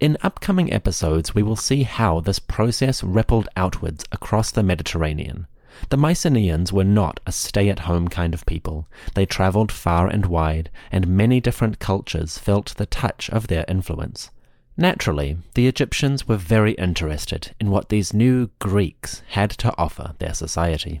In 0.00 0.18
upcoming 0.22 0.72
episodes, 0.72 1.34
we 1.34 1.42
will 1.42 1.56
see 1.56 1.84
how 1.84 2.20
this 2.20 2.38
process 2.38 3.04
rippled 3.04 3.48
outwards 3.56 4.04
across 4.10 4.50
the 4.50 4.62
Mediterranean. 4.62 5.46
The 5.90 5.96
Mycenaeans 5.96 6.72
were 6.72 6.84
not 6.84 7.20
a 7.26 7.32
stay 7.32 7.68
at 7.68 7.80
home 7.80 8.08
kind 8.08 8.34
of 8.34 8.46
people. 8.46 8.88
They 9.14 9.26
travelled 9.26 9.72
far 9.72 10.08
and 10.08 10.26
wide, 10.26 10.70
and 10.90 11.06
many 11.06 11.40
different 11.40 11.78
cultures 11.78 12.38
felt 12.38 12.74
the 12.76 12.86
touch 12.86 13.30
of 13.30 13.46
their 13.46 13.64
influence. 13.68 14.30
Naturally, 14.76 15.36
the 15.54 15.68
Egyptians 15.68 16.26
were 16.26 16.36
very 16.36 16.72
interested 16.72 17.54
in 17.60 17.70
what 17.70 17.90
these 17.90 18.12
new 18.12 18.50
Greeks 18.58 19.22
had 19.28 19.50
to 19.50 19.72
offer 19.78 20.14
their 20.18 20.34
society. 20.34 21.00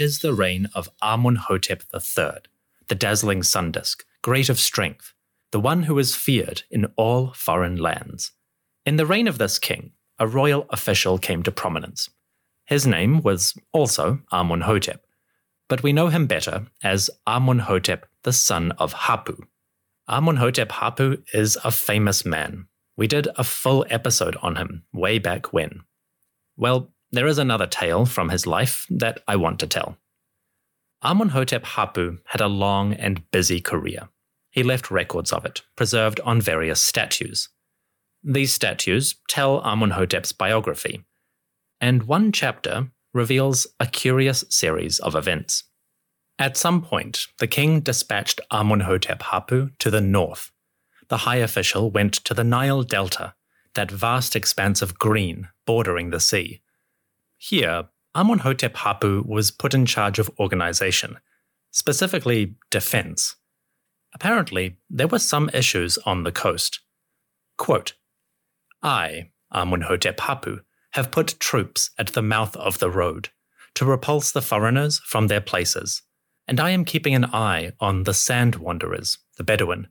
Is 0.00 0.20
the 0.20 0.32
reign 0.32 0.68
of 0.74 0.88
Amunhotep 1.02 1.82
III, 1.94 2.40
the 2.88 2.94
dazzling 2.94 3.42
sun 3.42 3.70
disk, 3.70 4.04
great 4.22 4.48
of 4.48 4.58
strength, 4.58 5.12
the 5.52 5.60
one 5.60 5.84
who 5.84 5.98
is 5.98 6.16
feared 6.16 6.62
in 6.70 6.86
all 6.96 7.32
foreign 7.32 7.76
lands. 7.76 8.32
In 8.86 8.96
the 8.96 9.06
reign 9.06 9.28
of 9.28 9.38
this 9.38 9.58
king, 9.58 9.92
a 10.18 10.26
royal 10.26 10.66
official 10.70 11.18
came 11.18 11.42
to 11.42 11.52
prominence. 11.52 12.08
His 12.64 12.86
name 12.86 13.22
was 13.22 13.54
also 13.72 14.20
Amunhotep, 14.32 15.00
but 15.68 15.82
we 15.82 15.92
know 15.92 16.08
him 16.08 16.26
better 16.26 16.66
as 16.82 17.10
Amunhotep, 17.26 18.02
the 18.22 18.32
son 18.32 18.72
of 18.72 18.92
Hapu. 18.92 19.36
Amunhotep 20.08 20.70
Hapu 20.72 21.22
is 21.32 21.56
a 21.62 21.70
famous 21.70 22.24
man. 22.24 22.66
We 22.96 23.06
did 23.06 23.28
a 23.36 23.44
full 23.44 23.86
episode 23.88 24.36
on 24.42 24.56
him 24.56 24.84
way 24.92 25.18
back 25.18 25.52
when. 25.52 25.82
Well, 26.56 26.92
there 27.12 27.26
is 27.26 27.38
another 27.38 27.66
tale 27.66 28.06
from 28.06 28.28
his 28.28 28.46
life 28.46 28.86
that 28.90 29.22
I 29.26 29.36
want 29.36 29.58
to 29.60 29.66
tell. 29.66 29.96
Amunhotep 31.02 31.64
Hapu 31.64 32.18
had 32.26 32.40
a 32.40 32.48
long 32.48 32.92
and 32.92 33.30
busy 33.30 33.60
career. 33.60 34.08
He 34.50 34.62
left 34.62 34.90
records 34.90 35.32
of 35.32 35.44
it, 35.44 35.62
preserved 35.76 36.20
on 36.20 36.40
various 36.40 36.80
statues. 36.80 37.48
These 38.22 38.52
statues 38.52 39.16
tell 39.28 39.62
Amunhotep's 39.62 40.32
biography, 40.32 41.04
and 41.80 42.02
one 42.02 42.32
chapter 42.32 42.90
reveals 43.14 43.66
a 43.78 43.86
curious 43.86 44.44
series 44.50 44.98
of 44.98 45.14
events. 45.14 45.64
At 46.38 46.56
some 46.56 46.82
point, 46.82 47.26
the 47.38 47.46
king 47.46 47.80
dispatched 47.80 48.40
Amunhotep 48.52 49.22
Hapu 49.22 49.70
to 49.78 49.90
the 49.90 50.00
north. 50.00 50.50
The 51.08 51.18
high 51.18 51.36
official 51.36 51.90
went 51.90 52.14
to 52.14 52.34
the 52.34 52.44
Nile 52.44 52.82
Delta, 52.82 53.34
that 53.74 53.90
vast 53.90 54.36
expanse 54.36 54.82
of 54.82 54.98
green 54.98 55.48
bordering 55.66 56.10
the 56.10 56.20
sea, 56.20 56.60
here, 57.42 57.88
Amunhotep 58.14 58.76
Hapu 58.76 59.24
was 59.26 59.50
put 59.50 59.72
in 59.72 59.86
charge 59.86 60.18
of 60.18 60.30
organization, 60.38 61.16
specifically 61.70 62.54
defense. 62.70 63.36
Apparently, 64.12 64.76
there 64.90 65.08
were 65.08 65.18
some 65.18 65.50
issues 65.54 65.96
on 66.04 66.24
the 66.24 66.32
coast. 66.32 66.80
Quote, 67.56 67.94
I, 68.82 69.30
Amunhotep 69.54 70.20
Hapu, 70.20 70.60
have 70.90 71.10
put 71.10 71.40
troops 71.40 71.90
at 71.98 72.08
the 72.08 72.22
mouth 72.22 72.54
of 72.56 72.78
the 72.78 72.90
road 72.90 73.30
to 73.74 73.86
repulse 73.86 74.32
the 74.32 74.42
foreigners 74.42 74.98
from 74.98 75.28
their 75.28 75.40
places, 75.40 76.02
and 76.46 76.60
I 76.60 76.70
am 76.70 76.84
keeping 76.84 77.14
an 77.14 77.24
eye 77.24 77.72
on 77.80 78.02
the 78.02 78.12
sand 78.12 78.56
wanderers, 78.56 79.16
the 79.38 79.44
Bedouin, 79.44 79.88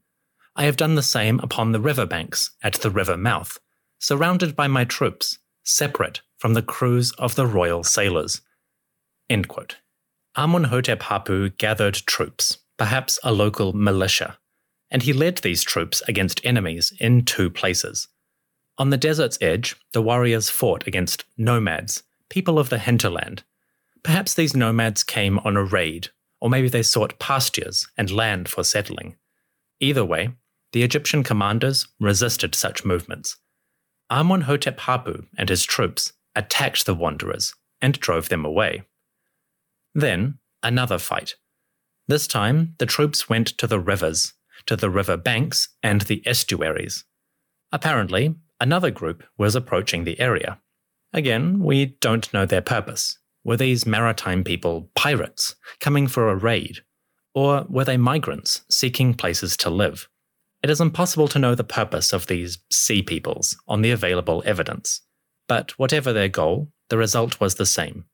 I 0.56 0.66
have 0.66 0.78
done 0.78 0.94
the 0.94 1.02
same 1.02 1.40
upon 1.40 1.72
the 1.72 1.80
river 1.80 2.06
banks 2.06 2.52
at 2.62 2.74
the 2.76 2.92
river 2.92 3.18
mouth, 3.18 3.58
surrounded 3.98 4.56
by 4.56 4.68
my 4.68 4.86
troops, 4.86 5.40
separate 5.64 6.22
from 6.40 6.54
the 6.56 6.62
crews 6.64 7.12
of 7.20 7.36
the 7.36 7.46
royal 7.46 7.84
sailors. 7.84 8.42
Amunhotep 10.36 11.04
Hapu 11.04 11.50
gathered 11.50 11.96
troops, 11.96 12.60
perhaps 12.78 13.20
a 13.24 13.32
local 13.32 13.74
militia, 13.74 14.38
and 14.90 15.04
he 15.04 15.14
led 15.14 15.38
these 15.38 15.64
troops 15.64 16.02
against 16.08 16.44
enemies 16.46 16.94
in 17.00 17.26
two 17.26 17.50
places. 17.50 18.08
On 18.78 18.90
the 18.90 18.98
desert's 18.98 19.38
edge, 19.42 19.76
the 19.92 20.02
warriors 20.02 20.50
fought 20.50 20.88
against 20.88 21.26
nomads, 21.38 22.04
people 22.30 22.58
of 22.58 22.70
the 22.70 22.80
hinterland. 22.80 23.44
Perhaps 24.02 24.34
these 24.34 24.56
nomads 24.56 25.04
came 25.04 25.40
on 25.40 25.58
a 25.58 25.64
raid, 25.64 26.08
or 26.40 26.50
maybe 26.50 26.70
they 26.70 26.84
sought 26.84 27.20
pastures 27.20 27.88
and 27.98 28.10
land 28.10 28.48
for 28.48 28.64
settling. 28.64 29.18
Either 29.82 30.06
way, 30.06 30.30
the 30.72 30.84
Egyptian 30.84 31.24
commanders 31.24 31.88
resisted 32.00 32.56
such 32.56 32.86
movements. 32.86 33.38
Amunhotep 34.10 34.80
Hapu 34.80 35.26
and 35.38 35.50
his 35.50 35.66
troops 35.66 36.14
attacked 36.36 36.86
the 36.86 36.96
wanderers 36.96 37.54
and 37.82 38.00
drove 38.00 38.30
them 38.30 38.46
away. 38.46 38.84
Then, 39.94 40.40
another 40.62 40.98
fight. 40.98 41.36
This 42.08 42.28
time, 42.28 42.76
the 42.78 42.86
troops 42.86 43.30
went 43.30 43.48
to 43.58 43.68
the 43.68 43.80
rivers, 43.80 44.34
to 44.66 44.76
the 44.76 44.90
river 44.90 45.18
banks 45.18 45.70
and 45.84 46.02
the 46.02 46.22
estuaries. 46.26 47.06
Apparently, 47.72 48.36
Another 48.62 48.92
group 48.92 49.24
was 49.38 49.56
approaching 49.56 50.04
the 50.04 50.20
area. 50.20 50.60
Again, 51.14 51.60
we 51.60 51.98
don't 52.02 52.32
know 52.34 52.46
their 52.46 52.62
purpose. 52.62 53.18
Were 53.44 53.56
these 53.58 53.86
maritime 53.86 54.44
people 54.44 54.90
pirates 54.96 55.56
coming 55.80 56.08
for 56.08 56.30
a 56.30 56.36
raid? 56.36 56.80
Or 57.34 57.66
were 57.70 57.86
they 57.86 57.96
migrants 57.96 58.62
seeking 58.70 59.14
places 59.14 59.56
to 59.58 59.70
live? 59.70 60.10
It 60.62 60.70
is 60.70 60.82
impossible 60.82 61.30
to 61.30 61.40
know 61.40 61.56
the 61.56 61.64
purpose 61.64 62.12
of 62.12 62.28
these 62.28 62.58
sea 62.70 63.02
peoples 63.02 63.56
on 63.66 63.82
the 63.82 63.92
available 63.92 64.44
evidence. 64.46 65.02
But 65.50 65.78
whatever 65.78 66.14
their 66.14 66.30
goal, 66.30 66.72
the 66.90 66.98
result 66.98 67.42
was 67.42 67.56
the 67.56 67.66
same. 67.66 68.06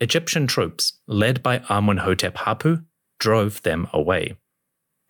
Egyptian 0.00 0.48
troops, 0.48 0.94
led 1.06 1.42
by 1.42 1.58
Amunhotep 1.60 2.38
Hapu, 2.38 2.78
drove 3.20 3.62
them 3.62 3.86
away. 3.92 4.36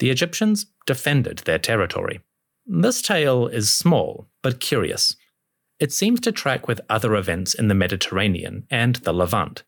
The 0.00 0.10
Egyptians 0.10 0.66
defended 0.84 1.38
their 1.38 1.58
territory. 1.58 2.20
This 2.66 3.00
tale 3.00 3.46
is 3.46 3.72
small, 3.72 4.28
but 4.42 4.60
curious. 4.60 5.16
It 5.78 5.92
seems 5.92 6.20
to 6.20 6.32
track 6.32 6.68
with 6.68 6.80
other 6.90 7.14
events 7.14 7.54
in 7.54 7.68
the 7.68 7.74
Mediterranean 7.74 8.66
and 8.70 8.96
the 8.96 9.14
Levant. 9.14 9.62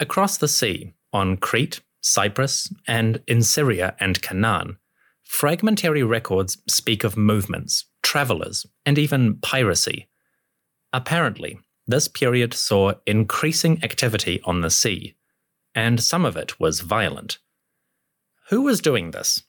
Across 0.00 0.38
the 0.38 0.48
sea, 0.48 0.94
on 1.12 1.36
Crete, 1.36 1.80
Cyprus, 2.00 2.72
and 2.88 3.22
in 3.26 3.42
Syria 3.42 3.94
and 4.00 4.22
Canaan, 4.22 4.78
fragmentary 5.22 6.02
records 6.02 6.58
speak 6.66 7.04
of 7.04 7.16
movements, 7.16 7.84
travelers, 8.02 8.66
and 8.86 8.98
even 8.98 9.36
piracy. 9.36 10.08
Apparently, 10.92 11.58
this 11.86 12.08
period 12.08 12.54
saw 12.54 12.94
increasing 13.06 13.82
activity 13.82 14.40
on 14.44 14.60
the 14.60 14.70
sea, 14.70 15.16
and 15.74 16.00
some 16.00 16.24
of 16.24 16.36
it 16.36 16.60
was 16.60 16.80
violent. 16.80 17.38
Who 18.50 18.62
was 18.62 18.80
doing 18.80 19.10
this? 19.10 19.42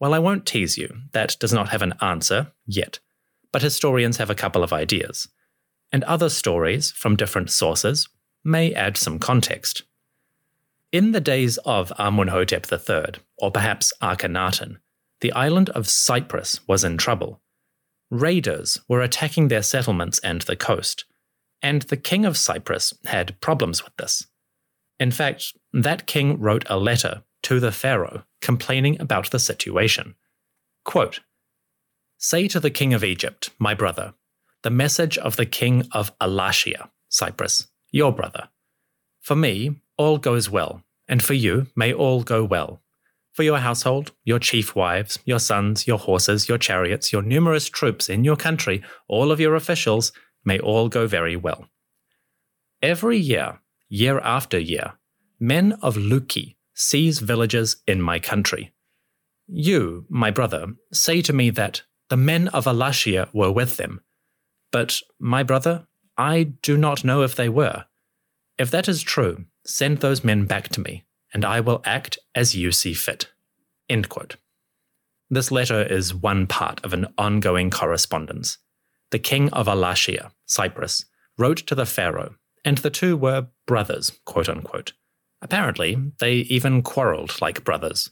Well, 0.00 0.14
I 0.14 0.18
won't 0.18 0.46
tease 0.46 0.78
you, 0.78 1.02
that 1.12 1.36
does 1.38 1.52
not 1.52 1.68
have 1.68 1.82
an 1.82 1.94
answer 2.00 2.52
yet, 2.66 2.98
but 3.52 3.62
historians 3.62 4.16
have 4.16 4.30
a 4.30 4.34
couple 4.34 4.64
of 4.64 4.72
ideas, 4.72 5.28
and 5.92 6.02
other 6.04 6.28
stories 6.28 6.90
from 6.90 7.16
different 7.16 7.50
sources 7.50 8.08
may 8.42 8.72
add 8.72 8.96
some 8.96 9.18
context. 9.18 9.82
In 10.90 11.12
the 11.12 11.20
days 11.20 11.58
of 11.58 11.92
Amunhotep 11.98 12.70
III, 12.70 13.22
or 13.38 13.50
perhaps 13.50 13.92
Akhenaten, 14.02 14.78
the 15.20 15.32
island 15.32 15.70
of 15.70 15.88
Cyprus 15.88 16.60
was 16.66 16.82
in 16.82 16.98
trouble. 16.98 17.40
Raiders 18.12 18.78
were 18.88 19.00
attacking 19.00 19.48
their 19.48 19.62
settlements 19.62 20.18
and 20.18 20.42
the 20.42 20.54
coast, 20.54 21.06
and 21.62 21.80
the 21.80 21.96
king 21.96 22.26
of 22.26 22.36
Cyprus 22.36 22.92
had 23.06 23.40
problems 23.40 23.82
with 23.82 23.96
this. 23.96 24.26
In 25.00 25.10
fact, 25.10 25.54
that 25.72 26.06
king 26.06 26.38
wrote 26.38 26.66
a 26.68 26.76
letter 26.76 27.22
to 27.44 27.58
the 27.58 27.72
Pharaoh 27.72 28.24
complaining 28.42 29.00
about 29.00 29.30
the 29.30 29.38
situation. 29.38 30.14
Quote, 30.84 31.20
Say 32.18 32.48
to 32.48 32.60
the 32.60 32.70
king 32.70 32.92
of 32.92 33.02
Egypt, 33.02 33.48
my 33.58 33.72
brother, 33.72 34.12
the 34.60 34.68
message 34.68 35.16
of 35.16 35.36
the 35.36 35.46
king 35.46 35.88
of 35.92 36.16
Alashia, 36.18 36.90
Cyprus, 37.08 37.68
your 37.92 38.12
brother. 38.12 38.50
For 39.22 39.36
me, 39.36 39.80
all 39.96 40.18
goes 40.18 40.50
well, 40.50 40.82
and 41.08 41.22
for 41.22 41.32
you, 41.32 41.68
may 41.74 41.94
all 41.94 42.24
go 42.24 42.44
well. 42.44 42.81
For 43.32 43.42
your 43.42 43.58
household, 43.58 44.12
your 44.24 44.38
chief 44.38 44.76
wives, 44.76 45.18
your 45.24 45.38
sons, 45.38 45.86
your 45.86 45.98
horses, 45.98 46.48
your 46.48 46.58
chariots, 46.58 47.12
your 47.12 47.22
numerous 47.22 47.68
troops 47.68 48.08
in 48.08 48.24
your 48.24 48.36
country, 48.36 48.82
all 49.08 49.32
of 49.32 49.40
your 49.40 49.54
officials, 49.54 50.12
may 50.44 50.58
all 50.58 50.88
go 50.88 51.06
very 51.06 51.36
well. 51.36 51.66
Every 52.82 53.16
year, 53.16 53.60
year 53.88 54.18
after 54.18 54.58
year, 54.58 54.94
men 55.40 55.72
of 55.82 55.96
Luki, 55.96 56.56
seize 56.74 57.20
villages 57.20 57.76
in 57.86 58.02
my 58.02 58.18
country. 58.18 58.72
You, 59.46 60.06
my 60.08 60.30
brother, 60.30 60.66
say 60.92 61.22
to 61.22 61.32
me 61.32 61.50
that 61.50 61.82
the 62.08 62.16
men 62.16 62.48
of 62.48 62.64
Alashia 62.64 63.28
were 63.32 63.52
with 63.52 63.76
them. 63.76 64.00
But, 64.70 65.00
my 65.18 65.42
brother, 65.42 65.86
I 66.16 66.44
do 66.62 66.76
not 66.76 67.04
know 67.04 67.22
if 67.22 67.34
they 67.34 67.48
were. 67.48 67.86
If 68.58 68.70
that 68.70 68.88
is 68.88 69.02
true, 69.02 69.44
send 69.64 69.98
those 69.98 70.24
men 70.24 70.44
back 70.46 70.68
to 70.70 70.80
me, 70.80 71.04
and 71.32 71.44
I 71.44 71.60
will 71.60 71.82
act 71.84 72.18
as 72.34 72.54
you 72.54 72.72
see 72.72 72.94
fit. 72.94 73.28
End 73.88 74.08
quote. 74.08 74.36
This 75.30 75.50
letter 75.50 75.82
is 75.82 76.14
one 76.14 76.46
part 76.46 76.84
of 76.84 76.92
an 76.92 77.06
ongoing 77.16 77.70
correspondence. 77.70 78.58
The 79.10 79.18
king 79.18 79.48
of 79.50 79.66
Alashia, 79.66 80.32
Cyprus, 80.46 81.06
wrote 81.38 81.58
to 81.58 81.74
the 81.74 81.86
pharaoh, 81.86 82.34
and 82.64 82.78
the 82.78 82.90
two 82.90 83.16
were 83.16 83.48
brothers, 83.66 84.12
quote 84.24 84.48
unquote. 84.48 84.92
Apparently, 85.40 85.96
they 86.18 86.34
even 86.34 86.82
quarreled 86.82 87.40
like 87.40 87.64
brothers. 87.64 88.10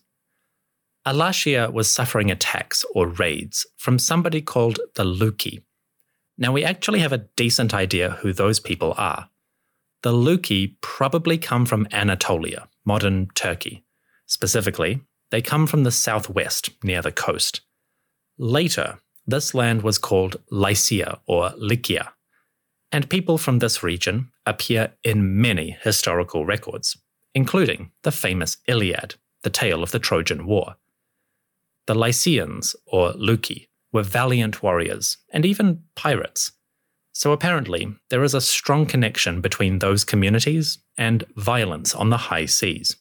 Alashia 1.07 1.73
was 1.73 1.91
suffering 1.91 2.31
attacks 2.31 2.85
or 2.95 3.07
raids 3.07 3.67
from 3.77 3.99
somebody 3.99 4.43
called 4.43 4.81
the 4.97 5.05
Luki. 5.05 5.63
Now, 6.37 6.53
we 6.53 6.65
actually 6.65 7.01
have 7.01 7.13
a 7.13 7.27
decent 7.37 7.73
idea 7.75 8.13
who 8.21 8.33
those 8.33 8.61
people 8.61 8.95
are. 8.97 9.29
The 10.03 10.13
Luki 10.13 10.77
probably 10.81 11.37
come 11.37 11.67
from 11.67 11.87
Anatolia, 11.93 12.69
modern 12.85 13.29
Turkey. 13.35 13.85
Specifically, 14.27 15.01
they 15.31 15.43
come 15.43 15.67
from 15.67 15.85
the 15.85 15.91
southwest, 15.91 16.71
near 16.83 17.03
the 17.03 17.13
coast. 17.13 17.61
Later, 18.39 18.99
this 19.27 19.55
land 19.55 19.83
was 19.83 19.99
called 19.99 20.37
Lycia 20.51 21.21
or 21.27 21.53
Lycia, 21.57 22.13
and 22.91 23.11
people 23.11 23.39
from 23.39 23.59
this 23.59 23.83
region 23.83 24.31
appear 24.47 24.95
in 25.05 25.41
many 25.41 25.77
historical 25.83 26.45
records 26.45 26.97
including 27.35 27.91
the 28.03 28.13
famous 28.13 28.57
Iliad, 28.67 29.15
the 29.43 29.51
tale 29.51 29.83
of 29.83 29.91
the 29.93 29.99
Trojan 29.99 30.47
War. 30.47 30.77
The 31.87 31.95
Lycians, 31.95 32.77
or 32.87 33.13
Luki, 33.13 33.69
were 33.93 34.03
valiant 34.03 34.63
warriors 34.63 35.19
and 35.33 35.45
even 35.45 35.83
pirates. 35.95 36.53
So 37.13 37.33
apparently, 37.33 37.95
there 38.09 38.23
is 38.23 38.35
a 38.35 38.41
strong 38.41 38.87
connection 38.87 39.41
between 39.41 39.79
those 39.79 40.05
communities 40.05 40.79
and 40.97 41.25
violence 41.37 41.95
on 41.95 42.11
the 42.11 42.17
high 42.17 42.47
seas. 42.47 42.97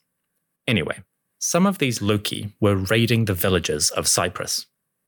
Anyway, 0.67 1.03
some 1.39 1.65
of 1.65 1.77
these 1.77 1.99
Luki 1.99 2.53
were 2.59 2.75
raiding 2.75 3.25
the 3.25 3.33
villages 3.33 3.91
of 3.91 4.07
Cyprus, 4.07 4.65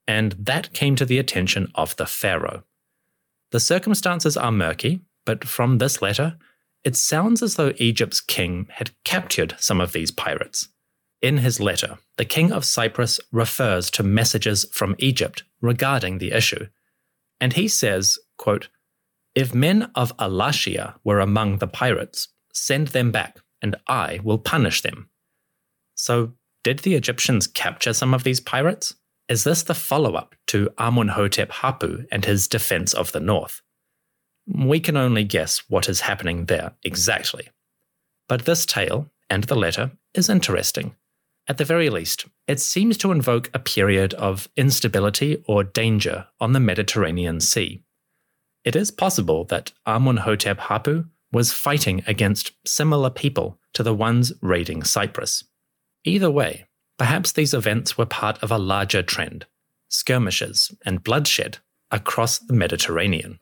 and 0.07 0.33
that 0.39 0.73
came 0.73 0.95
to 0.95 1.05
the 1.05 1.17
attention 1.17 1.71
of 1.75 1.95
the 1.97 2.05
pharaoh. 2.05 2.63
The 3.51 3.59
circumstances 3.59 4.37
are 4.37 4.51
murky, 4.51 5.01
but 5.25 5.43
from 5.45 5.77
this 5.77 6.01
letter, 6.01 6.37
it 6.83 6.95
sounds 6.95 7.43
as 7.43 7.55
though 7.55 7.73
Egypt's 7.77 8.21
king 8.21 8.67
had 8.71 8.91
captured 9.03 9.55
some 9.59 9.81
of 9.81 9.91
these 9.91 10.09
pirates. 10.09 10.69
In 11.21 11.37
his 11.37 11.59
letter, 11.59 11.99
the 12.17 12.25
king 12.25 12.51
of 12.51 12.65
Cyprus 12.65 13.19
refers 13.31 13.91
to 13.91 14.03
messages 14.03 14.65
from 14.71 14.95
Egypt 14.97 15.43
regarding 15.61 16.17
the 16.17 16.31
issue. 16.31 16.67
And 17.39 17.53
he 17.53 17.67
says, 17.67 18.17
quote, 18.37 18.69
If 19.33 19.55
men 19.55 19.89
of 19.95 20.15
Alashia 20.17 20.95
were 21.03 21.19
among 21.19 21.57
the 21.57 21.67
pirates, 21.67 22.29
send 22.53 22.89
them 22.89 23.11
back, 23.11 23.39
and 23.61 23.75
I 23.87 24.19
will 24.23 24.37
punish 24.37 24.81
them. 24.81 25.09
So, 25.95 26.33
did 26.63 26.79
the 26.79 26.95
Egyptians 26.95 27.47
capture 27.47 27.93
some 27.93 28.13
of 28.13 28.23
these 28.23 28.39
pirates? 28.39 28.95
Is 29.29 29.43
this 29.43 29.63
the 29.63 29.73
follow 29.73 30.15
up 30.15 30.35
to 30.47 30.69
Amunhotep 30.77 31.49
Hapu 31.49 32.05
and 32.11 32.25
his 32.25 32.47
defense 32.47 32.93
of 32.93 33.13
the 33.13 33.19
north? 33.19 33.61
We 34.47 34.79
can 34.79 34.97
only 34.97 35.23
guess 35.23 35.63
what 35.69 35.87
is 35.87 36.01
happening 36.01 36.45
there 36.45 36.73
exactly. 36.83 37.49
But 38.27 38.45
this 38.45 38.65
tale, 38.65 39.09
and 39.29 39.45
the 39.45 39.55
letter, 39.55 39.91
is 40.13 40.29
interesting. 40.29 40.95
At 41.47 41.57
the 41.57 41.65
very 41.65 41.89
least, 41.89 42.25
it 42.47 42.59
seems 42.59 42.97
to 42.97 43.11
invoke 43.11 43.49
a 43.53 43.59
period 43.59 44.13
of 44.15 44.49
instability 44.57 45.43
or 45.47 45.63
danger 45.63 46.27
on 46.39 46.51
the 46.51 46.59
Mediterranean 46.59 47.39
Sea. 47.39 47.83
It 48.63 48.75
is 48.75 48.91
possible 48.91 49.43
that 49.45 49.71
Amunhotep 49.87 50.59
Hapu 50.59 51.05
was 51.31 51.51
fighting 51.51 52.03
against 52.05 52.51
similar 52.63 53.09
people 53.09 53.57
to 53.73 53.81
the 53.81 53.93
ones 53.93 54.31
raiding 54.41 54.83
Cyprus. 54.83 55.43
Either 56.03 56.29
way, 56.29 56.67
perhaps 56.99 57.31
these 57.31 57.55
events 57.55 57.97
were 57.97 58.05
part 58.05 58.41
of 58.43 58.51
a 58.51 58.59
larger 58.59 59.01
trend, 59.01 59.47
skirmishes, 59.89 60.71
and 60.85 61.03
bloodshed 61.03 61.57
across 61.89 62.37
the 62.37 62.53
Mediterranean. 62.53 63.39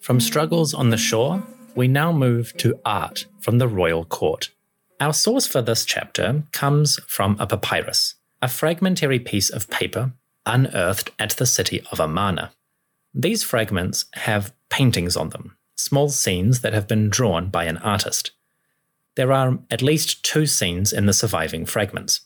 From 0.00 0.20
struggles 0.20 0.72
on 0.72 0.90
the 0.90 0.96
shore, 0.96 1.42
we 1.74 1.88
now 1.88 2.12
move 2.12 2.56
to 2.58 2.78
art 2.84 3.26
from 3.40 3.58
the 3.58 3.68
royal 3.68 4.04
court. 4.04 4.50
Our 5.00 5.14
source 5.14 5.46
for 5.46 5.62
this 5.62 5.86
chapter 5.86 6.44
comes 6.52 7.00
from 7.08 7.36
a 7.40 7.46
papyrus, 7.46 8.16
a 8.42 8.48
fragmentary 8.48 9.18
piece 9.18 9.48
of 9.48 9.70
paper 9.70 10.12
unearthed 10.44 11.10
at 11.18 11.30
the 11.30 11.46
city 11.46 11.82
of 11.90 12.00
Amarna. 12.00 12.52
These 13.14 13.42
fragments 13.42 14.04
have 14.12 14.52
paintings 14.68 15.16
on 15.16 15.30
them, 15.30 15.56
small 15.74 16.10
scenes 16.10 16.60
that 16.60 16.74
have 16.74 16.86
been 16.86 17.08
drawn 17.08 17.48
by 17.48 17.64
an 17.64 17.78
artist. 17.78 18.32
There 19.16 19.32
are 19.32 19.58
at 19.70 19.80
least 19.80 20.22
two 20.22 20.44
scenes 20.44 20.92
in 20.92 21.06
the 21.06 21.14
surviving 21.14 21.64
fragments. 21.64 22.20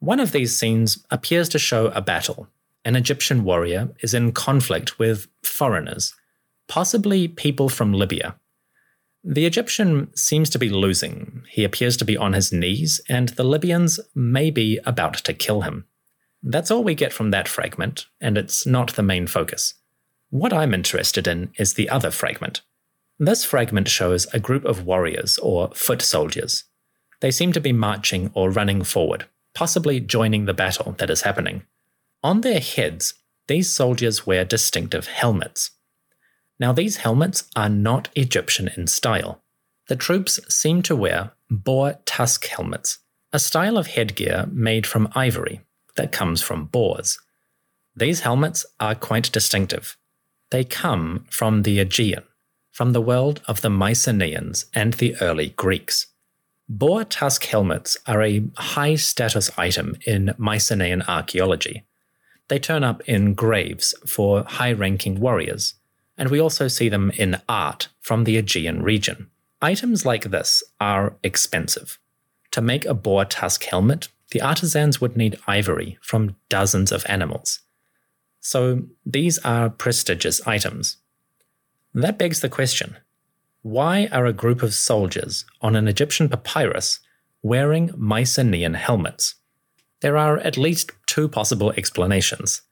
One 0.00 0.18
of 0.18 0.32
these 0.32 0.58
scenes 0.58 1.04
appears 1.12 1.48
to 1.50 1.60
show 1.60 1.86
a 1.86 2.00
battle. 2.00 2.48
An 2.84 2.96
Egyptian 2.96 3.44
warrior 3.44 3.90
is 4.00 4.14
in 4.14 4.32
conflict 4.32 4.98
with 4.98 5.28
foreigners 5.44 6.12
possibly 6.68 7.28
people 7.28 7.68
from 7.68 7.92
Libya. 7.92 8.34
The 9.24 9.46
Egyptian 9.46 10.14
seems 10.16 10.50
to 10.50 10.58
be 10.58 10.68
losing. 10.68 11.44
He 11.48 11.62
appears 11.62 11.96
to 11.98 12.04
be 12.04 12.16
on 12.16 12.32
his 12.32 12.52
knees, 12.52 13.00
and 13.08 13.28
the 13.30 13.44
Libyans 13.44 14.00
may 14.14 14.50
be 14.50 14.80
about 14.84 15.14
to 15.24 15.32
kill 15.32 15.60
him. 15.60 15.86
That's 16.42 16.72
all 16.72 16.82
we 16.82 16.96
get 16.96 17.12
from 17.12 17.30
that 17.30 17.46
fragment, 17.46 18.06
and 18.20 18.36
it's 18.36 18.66
not 18.66 18.94
the 18.94 19.02
main 19.02 19.28
focus. 19.28 19.74
What 20.30 20.52
I'm 20.52 20.74
interested 20.74 21.28
in 21.28 21.52
is 21.56 21.74
the 21.74 21.88
other 21.88 22.10
fragment. 22.10 22.62
This 23.18 23.44
fragment 23.44 23.88
shows 23.88 24.26
a 24.32 24.40
group 24.40 24.64
of 24.64 24.84
warriors 24.84 25.38
or 25.38 25.70
foot 25.72 26.02
soldiers. 26.02 26.64
They 27.20 27.30
seem 27.30 27.52
to 27.52 27.60
be 27.60 27.72
marching 27.72 28.32
or 28.34 28.50
running 28.50 28.82
forward, 28.82 29.26
possibly 29.54 30.00
joining 30.00 30.46
the 30.46 30.54
battle 30.54 30.96
that 30.98 31.10
is 31.10 31.22
happening. 31.22 31.62
On 32.24 32.40
their 32.40 32.58
heads, 32.58 33.14
these 33.46 33.70
soldiers 33.70 34.26
wear 34.26 34.44
distinctive 34.44 35.06
helmets. 35.06 35.70
Now, 36.62 36.70
these 36.70 36.98
helmets 36.98 37.42
are 37.56 37.68
not 37.68 38.08
Egyptian 38.14 38.70
in 38.76 38.86
style. 38.86 39.42
The 39.88 39.96
troops 39.96 40.38
seem 40.48 40.80
to 40.82 40.94
wear 40.94 41.32
boar 41.50 41.98
tusk 42.04 42.46
helmets, 42.46 43.00
a 43.32 43.40
style 43.40 43.76
of 43.76 43.88
headgear 43.88 44.46
made 44.48 44.86
from 44.86 45.10
ivory 45.12 45.62
that 45.96 46.12
comes 46.12 46.40
from 46.40 46.66
boars. 46.66 47.18
These 47.96 48.20
helmets 48.20 48.64
are 48.78 48.94
quite 48.94 49.32
distinctive. 49.32 49.96
They 50.52 50.62
come 50.62 51.26
from 51.30 51.62
the 51.62 51.80
Aegean, 51.80 52.22
from 52.70 52.92
the 52.92 53.02
world 53.02 53.40
of 53.48 53.62
the 53.62 53.68
Mycenaeans 53.68 54.66
and 54.72 54.94
the 54.94 55.16
early 55.20 55.48
Greeks. 55.48 56.06
Boar 56.68 57.02
tusk 57.02 57.44
helmets 57.46 57.96
are 58.06 58.22
a 58.22 58.44
high 58.56 58.94
status 58.94 59.50
item 59.58 59.96
in 60.06 60.32
Mycenaean 60.38 61.02
archaeology. 61.08 61.82
They 62.46 62.60
turn 62.60 62.84
up 62.84 63.02
in 63.08 63.34
graves 63.34 63.96
for 64.06 64.44
high 64.44 64.72
ranking 64.72 65.18
warriors 65.18 65.74
and 66.22 66.30
we 66.30 66.40
also 66.40 66.68
see 66.68 66.88
them 66.88 67.10
in 67.16 67.42
art 67.48 67.88
from 68.00 68.22
the 68.22 68.36
Aegean 68.36 68.80
region. 68.80 69.26
Items 69.60 70.06
like 70.06 70.30
this 70.30 70.62
are 70.80 71.16
expensive. 71.24 71.98
To 72.52 72.60
make 72.60 72.84
a 72.84 72.94
boar 72.94 73.24
tusk 73.24 73.64
helmet, 73.64 74.06
the 74.30 74.40
artisans 74.40 75.00
would 75.00 75.16
need 75.16 75.40
ivory 75.48 75.98
from 76.00 76.36
dozens 76.48 76.92
of 76.92 77.04
animals. 77.08 77.62
So 78.38 78.84
these 79.04 79.38
are 79.38 79.68
prestigious 79.68 80.40
items. 80.46 80.98
That 81.92 82.18
begs 82.18 82.38
the 82.40 82.48
question 82.48 82.98
why 83.62 84.08
are 84.12 84.26
a 84.26 84.32
group 84.32 84.62
of 84.62 84.74
soldiers 84.74 85.44
on 85.60 85.74
an 85.74 85.88
Egyptian 85.88 86.28
papyrus 86.28 87.00
wearing 87.42 87.90
Mycenaean 87.96 88.74
helmets? 88.74 89.34
There 90.02 90.16
are 90.16 90.38
at 90.38 90.56
least 90.56 90.92
two 91.06 91.26
possible 91.28 91.72
explanations. 91.72 92.62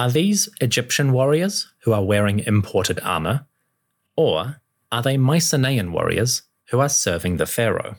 Are 0.00 0.10
these 0.10 0.48
Egyptian 0.62 1.12
warriors 1.12 1.74
who 1.80 1.92
are 1.92 2.02
wearing 2.02 2.38
imported 2.38 3.00
armor? 3.00 3.44
Or 4.16 4.62
are 4.90 5.02
they 5.02 5.18
Mycenaean 5.18 5.92
warriors 5.92 6.44
who 6.70 6.80
are 6.80 6.88
serving 6.88 7.36
the 7.36 7.44
pharaoh? 7.44 7.96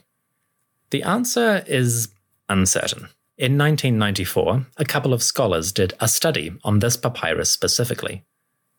The 0.90 1.04
answer 1.04 1.62
is 1.64 2.08
uncertain. 2.48 3.10
In 3.38 3.56
1994, 3.56 4.66
a 4.78 4.84
couple 4.84 5.14
of 5.14 5.22
scholars 5.22 5.70
did 5.70 5.94
a 6.00 6.08
study 6.08 6.50
on 6.64 6.80
this 6.80 6.96
papyrus 6.96 7.52
specifically, 7.52 8.24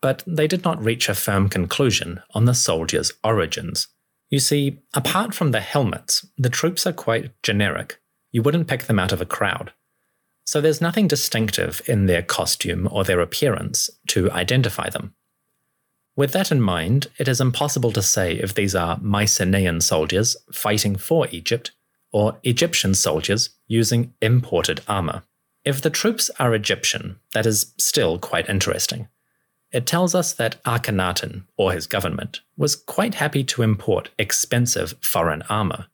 but 0.02 0.22
they 0.28 0.46
did 0.46 0.66
not 0.66 0.84
reach 0.84 1.08
a 1.08 1.16
firm 1.16 1.48
conclusion 1.48 2.22
on 2.34 2.44
the 2.44 2.54
soldiers' 2.54 3.14
origins. 3.24 3.88
You 4.32 4.40
see, 4.40 4.80
apart 4.94 5.34
from 5.34 5.52
the 5.52 5.62
helmets, 5.62 6.28
the 6.38 6.50
troops 6.50 6.86
are 6.86 6.92
quite 6.92 7.32
generic. 7.42 8.02
You 8.34 8.42
wouldn't 8.42 8.68
pick 8.68 8.84
them 8.84 9.00
out 9.00 9.14
of 9.14 9.22
a 9.22 9.26
crowd. 9.26 9.72
So 10.46 10.60
there's 10.60 10.82
nothing 10.82 11.08
distinctive 11.08 11.82
in 11.88 12.06
their 12.06 12.22
costume 12.22 12.88
or 12.92 13.04
their 13.04 13.22
appearance 13.22 13.90
to 14.08 14.30
identify 14.32 14.90
them. 14.90 15.14
With 16.16 16.32
that 16.34 16.52
in 16.52 16.62
mind, 16.62 17.08
it 17.18 17.28
is 17.28 17.42
impossible 17.42 17.92
to 17.94 18.02
say 18.02 18.34
if 18.34 18.54
these 18.54 18.76
are 18.76 19.00
Mycenaean 19.02 19.82
soldiers 19.82 20.38
fighting 20.52 20.96
for 20.96 21.28
Egypt 21.32 21.72
or 22.12 22.38
Egyptian 22.44 22.94
soldiers 22.94 23.50
using 23.68 24.14
imported 24.22 24.82
armor. 24.88 25.24
If 25.66 25.82
the 25.82 25.90
troops 25.90 26.30
are 26.40 26.54
Egyptian, 26.54 27.20
that 27.34 27.46
is 27.46 27.74
still 27.78 28.20
quite 28.20 28.50
interesting. 28.50 29.08
It 29.72 29.88
tells 29.88 30.14
us 30.14 30.34
that 30.34 30.62
Akhenaten, 30.66 31.46
or 31.58 31.72
his 31.72 31.88
government, 31.88 32.42
was 32.56 32.76
quite 32.76 33.16
happy 33.16 33.44
to 33.46 33.64
import 33.64 34.12
expensive 34.20 34.94
foreign 35.02 35.42
armor. 35.44 35.88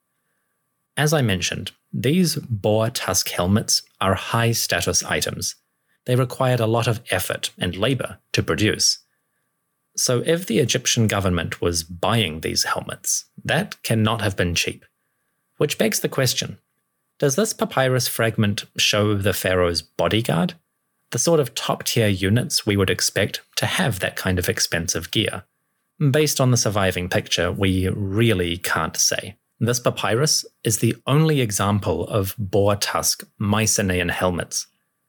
As 1.00 1.14
I 1.14 1.22
mentioned, 1.22 1.72
these 1.94 2.36
boar 2.36 2.90
tusk 2.90 3.30
helmets 3.30 3.84
are 4.02 4.16
high 4.16 4.52
status 4.52 5.02
items. 5.02 5.56
They 6.06 6.18
required 6.18 6.60
a 6.60 6.68
lot 6.68 6.88
of 6.88 7.00
effort 7.10 7.52
and 7.58 7.74
labor 7.74 8.18
to 8.34 8.44
produce. 8.44 9.00
So, 9.96 10.22
if 10.26 10.46
the 10.46 10.60
Egyptian 10.60 11.08
government 11.08 11.62
was 11.62 11.84
buying 11.84 12.42
these 12.42 12.66
helmets, 12.66 13.24
that 13.46 13.82
cannot 13.82 14.22
have 14.22 14.36
been 14.36 14.56
cheap. 14.56 14.84
Which 15.56 15.78
begs 15.78 16.02
the 16.02 16.10
question 16.10 16.58
Does 17.18 17.38
this 17.38 17.54
papyrus 17.54 18.10
fragment 18.10 18.66
show 18.78 19.16
the 19.16 19.32
pharaoh's 19.32 19.82
bodyguard? 19.82 20.56
The 21.12 21.18
sort 21.18 21.40
of 21.40 21.56
top 21.56 21.86
tier 21.86 22.10
units 22.10 22.66
we 22.66 22.76
would 22.76 22.90
expect 22.90 23.40
to 23.56 23.66
have 23.66 24.02
that 24.02 24.18
kind 24.18 24.38
of 24.38 24.50
expensive 24.50 25.12
gear. 25.12 25.44
Based 26.12 26.42
on 26.42 26.52
the 26.52 26.58
surviving 26.58 27.08
picture, 27.08 27.54
we 27.54 27.88
really 27.88 28.58
can't 28.58 28.98
say. 28.98 29.38
This 29.62 29.80
papyrus 29.80 30.46
is 30.64 30.78
the 30.78 30.96
only 31.06 31.42
example 31.42 32.08
of 32.08 32.34
boar 32.38 32.78
tusk 32.78 33.28
Mycenaean 33.38 34.10
helmets. 34.10 34.68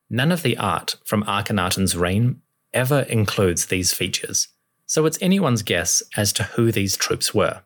None 0.09 0.33
of 0.33 0.43
the 0.43 0.57
art 0.57 0.97
from 1.05 1.23
Akhenaten's 1.23 1.97
reign 1.97 2.43
ever 2.75 3.03
includes 3.03 3.67
these 3.67 3.93
features, 3.93 4.49
so 4.87 5.07
it's 5.07 5.19
anyone's 5.21 5.63
guess 5.63 6.03
as 6.17 6.33
to 6.33 6.43
who 6.43 6.73
these 6.73 6.97
troops 6.97 7.33
were, 7.33 7.63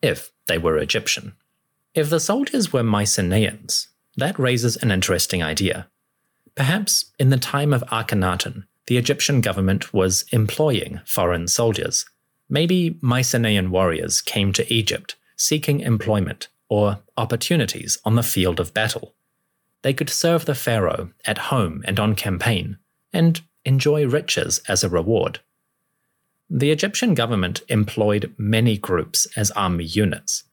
if 0.00 0.32
they 0.46 0.56
were 0.56 0.78
Egyptian. 0.78 1.34
If 1.94 2.08
the 2.08 2.20
soldiers 2.20 2.72
were 2.72 2.82
Mycenaeans, 2.82 3.88
that 4.16 4.38
raises 4.38 4.76
an 4.76 4.90
interesting 4.90 5.42
idea. 5.42 5.88
Perhaps 6.54 7.12
in 7.18 7.28
the 7.28 7.36
time 7.36 7.74
of 7.74 7.84
Akhenaten, 7.88 8.64
the 8.86 8.96
Egyptian 8.96 9.42
government 9.42 9.92
was 9.92 10.24
employing 10.32 11.00
foreign 11.04 11.46
soldiers. 11.46 12.06
Maybe 12.48 12.98
Mycenaean 13.02 13.70
warriors 13.70 14.22
came 14.22 14.52
to 14.54 14.72
Egypt 14.72 15.16
seeking 15.36 15.80
employment 15.80 16.48
or 16.68 17.00
opportunities 17.16 17.98
on 18.04 18.14
the 18.14 18.22
field 18.22 18.58
of 18.58 18.72
battle. 18.74 19.14
They 19.82 19.92
could 19.92 20.10
serve 20.10 20.44
the 20.44 20.54
pharaoh 20.54 21.10
at 21.24 21.38
home 21.52 21.82
and 21.84 21.98
on 22.00 22.14
campaign, 22.14 22.78
and 23.12 23.40
enjoy 23.64 24.06
riches 24.06 24.60
as 24.68 24.82
a 24.82 24.88
reward. 24.88 25.40
The 26.48 26.70
Egyptian 26.70 27.14
government 27.14 27.62
employed 27.68 28.34
many 28.36 28.76
groups 28.78 29.26
as 29.36 29.50
army 29.52 29.84
units, 29.84 30.44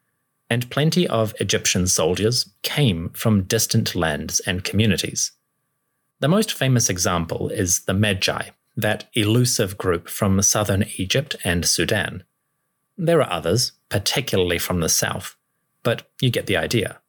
and 0.50 0.70
plenty 0.70 1.08
of 1.08 1.36
Egyptian 1.40 1.88
soldiers 1.88 2.50
came 2.64 3.10
from 3.10 3.44
distant 3.44 3.96
lands 3.96 4.40
and 4.42 4.64
communities. 4.64 5.32
The 6.20 6.28
most 6.28 6.54
famous 6.54 6.90
example 6.90 7.50
is 7.50 7.82
the 7.82 7.94
Medjay, 7.94 8.52
that 8.76 9.06
elusive 9.14 9.78
group 9.78 10.10
from 10.10 10.42
southern 10.42 10.86
Egypt 10.98 11.36
and 11.44 11.66
Sudan. 11.66 12.24
There 12.98 13.22
are 13.22 13.32
others, 13.32 13.74
particularly 13.90 14.60
from 14.60 14.80
the 14.80 14.90
south, 14.90 15.36
but 15.84 16.10
you 16.22 16.30
get 16.30 16.48
the 16.48 16.58
idea. 16.58 17.00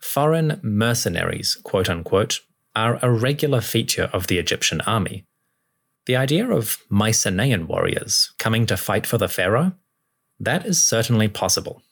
Foreign 0.00 0.60
mercenaries, 0.62 1.56
quote 1.62 1.88
unquote, 1.88 2.40
are 2.76 2.98
a 3.02 3.10
regular 3.10 3.60
feature 3.60 4.10
of 4.12 4.26
the 4.28 4.38
Egyptian 4.38 4.80
army. 4.82 5.24
The 6.06 6.16
idea 6.16 6.48
of 6.48 6.78
Mycenaean 6.88 7.66
warriors 7.66 8.32
coming 8.38 8.66
to 8.66 8.76
fight 8.76 9.06
for 9.06 9.18
the 9.18 9.28
pharaoh? 9.28 9.72
That 10.40 10.64
is 10.64 10.82
certainly 10.82 11.28
possible. 11.28 11.82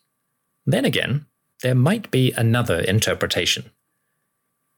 Then 0.64 0.84
again, 0.84 1.26
there 1.62 1.74
might 1.74 2.10
be 2.10 2.32
another 2.32 2.80
interpretation. 2.80 3.70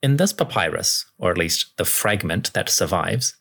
In 0.02 0.16
this 0.16 0.32
papyrus, 0.32 1.06
or 1.18 1.30
at 1.30 1.39
least 1.39 1.76
the 1.76 1.85
fragment 1.85 2.52
that 2.52 2.70
survives, 2.70 3.36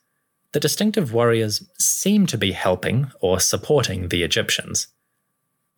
the 0.52 0.60
distinctive 0.60 1.12
warriors 1.12 1.62
seem 1.78 2.26
to 2.26 2.38
be 2.38 2.52
helping 2.52 3.10
or 3.20 3.38
supporting 3.38 4.08
the 4.08 4.22
Egyptians. 4.22 4.88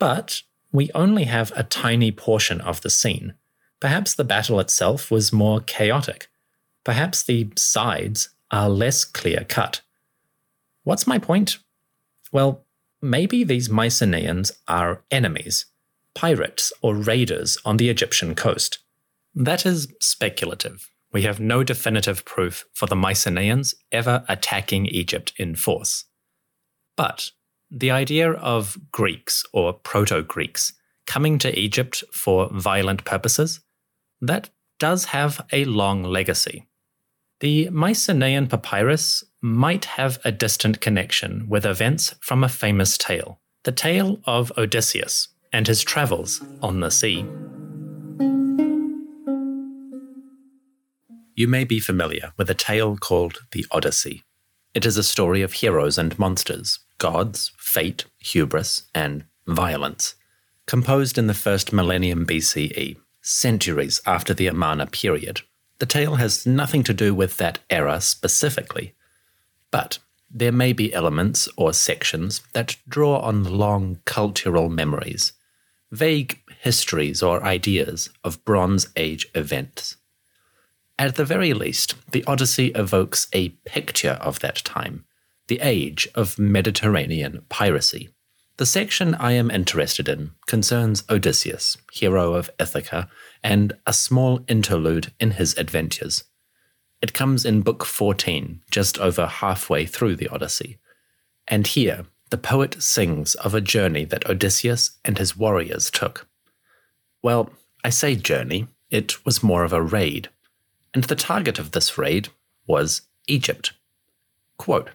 But 0.01 0.43
we 0.73 0.91
only 0.95 1.25
have 1.25 1.53
a 1.55 1.63
tiny 1.63 2.11
portion 2.11 2.61
of 2.61 2.81
the 2.81 2.91
scene. 2.91 3.35
Perhaps 3.79 4.15
the 4.15 4.25
battle 4.25 4.59
itself 4.59 5.11
was 5.11 5.33
more 5.33 5.61
chaotic. 5.61 6.29
Perhaps 6.85 7.23
the 7.23 7.51
sides 7.57 8.31
are 8.51 8.69
less 8.69 9.05
clear 9.05 9.45
cut. 9.49 9.83
What's 10.83 11.07
my 11.07 11.19
point? 11.19 11.59
Well, 12.33 12.65
maybe 13.03 13.45
these 13.45 13.69
Mycenaeans 13.69 14.53
are 14.67 15.05
enemies, 15.11 15.67
pirates 16.15 16.73
or 16.83 16.95
raiders 16.95 17.59
on 17.65 17.77
the 17.77 17.91
Egyptian 17.91 18.35
coast. 18.35 18.79
That 19.35 19.67
is 19.67 19.93
speculative. 20.01 20.91
We 21.13 21.23
have 21.23 21.41
no 21.41 21.63
definitive 21.63 22.25
proof 22.25 22.65
for 22.73 22.87
the 22.87 22.97
Mycenaeans 22.97 23.75
ever 23.93 24.25
attacking 24.29 24.87
Egypt 24.87 25.33
in 25.37 25.57
force. 25.57 26.05
But 26.97 27.33
the 27.71 27.91
idea 27.91 28.33
of 28.33 28.77
Greeks 28.91 29.45
or 29.53 29.73
Proto 29.73 30.23
Greeks 30.23 30.73
coming 31.07 31.39
to 31.39 31.59
Egypt 31.59 32.03
for 32.13 32.49
violent 32.53 33.05
purposes, 33.05 33.61
that 34.21 34.51
does 34.79 35.07
have 35.07 35.45
a 35.53 35.65
long 35.65 36.03
legacy. 36.03 36.67
The 37.41 37.71
Mycenaean 37.71 38.49
papyrus 38.49 39.25
might 39.41 39.87
have 39.87 40.19
a 40.25 40.33
distant 40.33 40.81
connection 40.81 41.49
with 41.49 41.65
events 41.65 42.15
from 42.21 42.45
a 42.45 42.49
famous 42.49 42.99
tale, 42.99 43.41
the 43.65 43.73
tale 43.73 44.21
of 44.25 44.53
Odysseus 44.59 45.29
and 45.53 45.67
his 45.67 45.83
travels 45.83 46.43
on 46.63 46.81
the 46.81 46.91
sea. 46.91 47.25
You 51.35 51.49
may 51.49 51.65
be 51.65 51.81
familiar 51.81 52.33
with 52.37 52.51
a 52.51 52.55
tale 52.55 52.97
called 52.99 53.39
the 53.53 53.65
Odyssey. 53.71 54.25
It 54.73 54.87
is 54.87 54.97
a 54.97 55.03
story 55.03 55.43
of 55.43 55.55
heroes 55.55 55.99
and 55.99 56.17
monsters, 56.19 56.79
gods, 56.99 57.53
fate, 57.59 58.05
hubris, 58.19 58.85
and 58.95 59.25
violence. 59.47 60.15
Composed 60.67 61.19
in 61.19 61.27
the 61.27 61.35
first 61.35 61.73
millennium 61.73 62.25
BCE, 62.25 62.97
centuries 63.21 64.01
after 64.07 64.33
the 64.33 64.47
Amarna 64.47 64.87
period, 64.87 65.41
the 65.81 65.87
tale 65.87 66.17
has 66.17 66.47
nothing 66.47 66.85
to 66.85 66.95
do 66.95 67.13
with 67.15 67.37
that 67.39 67.59
era 67.69 68.01
specifically. 68.01 68.95
But 69.73 69.99
there 70.31 70.53
may 70.53 70.73
be 70.73 70.95
elements 70.95 71.49
or 71.57 71.73
sections 71.73 72.43
that 72.53 72.77
draw 72.89 73.19
on 73.19 73.43
long 73.43 73.99
cultural 74.05 74.69
memories, 74.69 75.33
vague 75.91 76.39
histories 76.61 77.25
or 77.25 77.43
ideas 77.43 78.11
of 78.23 78.45
Bronze 78.45 78.89
Age 78.95 79.27
events. 79.35 79.97
At 81.01 81.15
the 81.15 81.25
very 81.25 81.55
least, 81.55 81.95
the 82.11 82.23
Odyssey 82.27 82.73
evokes 82.75 83.27
a 83.33 83.49
picture 83.65 84.19
of 84.21 84.41
that 84.41 84.57
time, 84.57 85.07
the 85.49 85.59
age 85.63 86.07
of 86.15 86.39
Mediterranean 86.39 87.41
piracy. 87.49 88.11
The 88.59 88.67
section 88.67 89.15
I 89.15 89.33
am 89.33 89.51
interested 89.51 90.11
in 90.11 90.33
concerns 90.47 91.05
Odysseus, 91.09 91.79
hero 91.91 92.35
of 92.35 92.51
Ithaca, 92.61 93.09
and 93.43 93.73
a 93.87 93.95
small 93.95 94.45
interlude 94.47 95.11
in 95.19 95.31
his 95.31 95.57
adventures. 95.57 96.25
It 97.01 97.15
comes 97.15 97.47
in 97.47 97.63
Book 97.63 97.87
14, 97.87 98.61
just 98.71 98.99
over 98.99 99.27
halfway 99.27 99.87
through 99.87 100.17
the 100.17 100.29
Odyssey. 100.29 100.77
And 101.49 101.67
here, 101.67 102.05
the 102.29 102.37
poet 102.37 102.83
sings 102.83 103.35
of 103.37 103.55
a 103.55 103.63
journey 103.63 104.05
that 104.05 104.29
Odysseus 104.29 104.99
and 105.03 105.17
his 105.17 105.35
warriors 105.35 105.91
took. 105.91 106.29
Well, 107.23 107.49
I 107.83 107.89
say 107.89 108.17
journey, 108.17 108.67
it 108.91 109.25
was 109.25 109.43
more 109.43 109.65
of 109.65 109.73
a 109.73 109.81
raid 109.81 110.29
and 110.95 111.05
the 111.05 111.17
target 111.17 111.59
of 111.59 111.73
this 111.73 111.97
raid 111.97 112.29
was 112.67 113.03
Egypt. 113.27 113.73
Quote, 114.57 114.91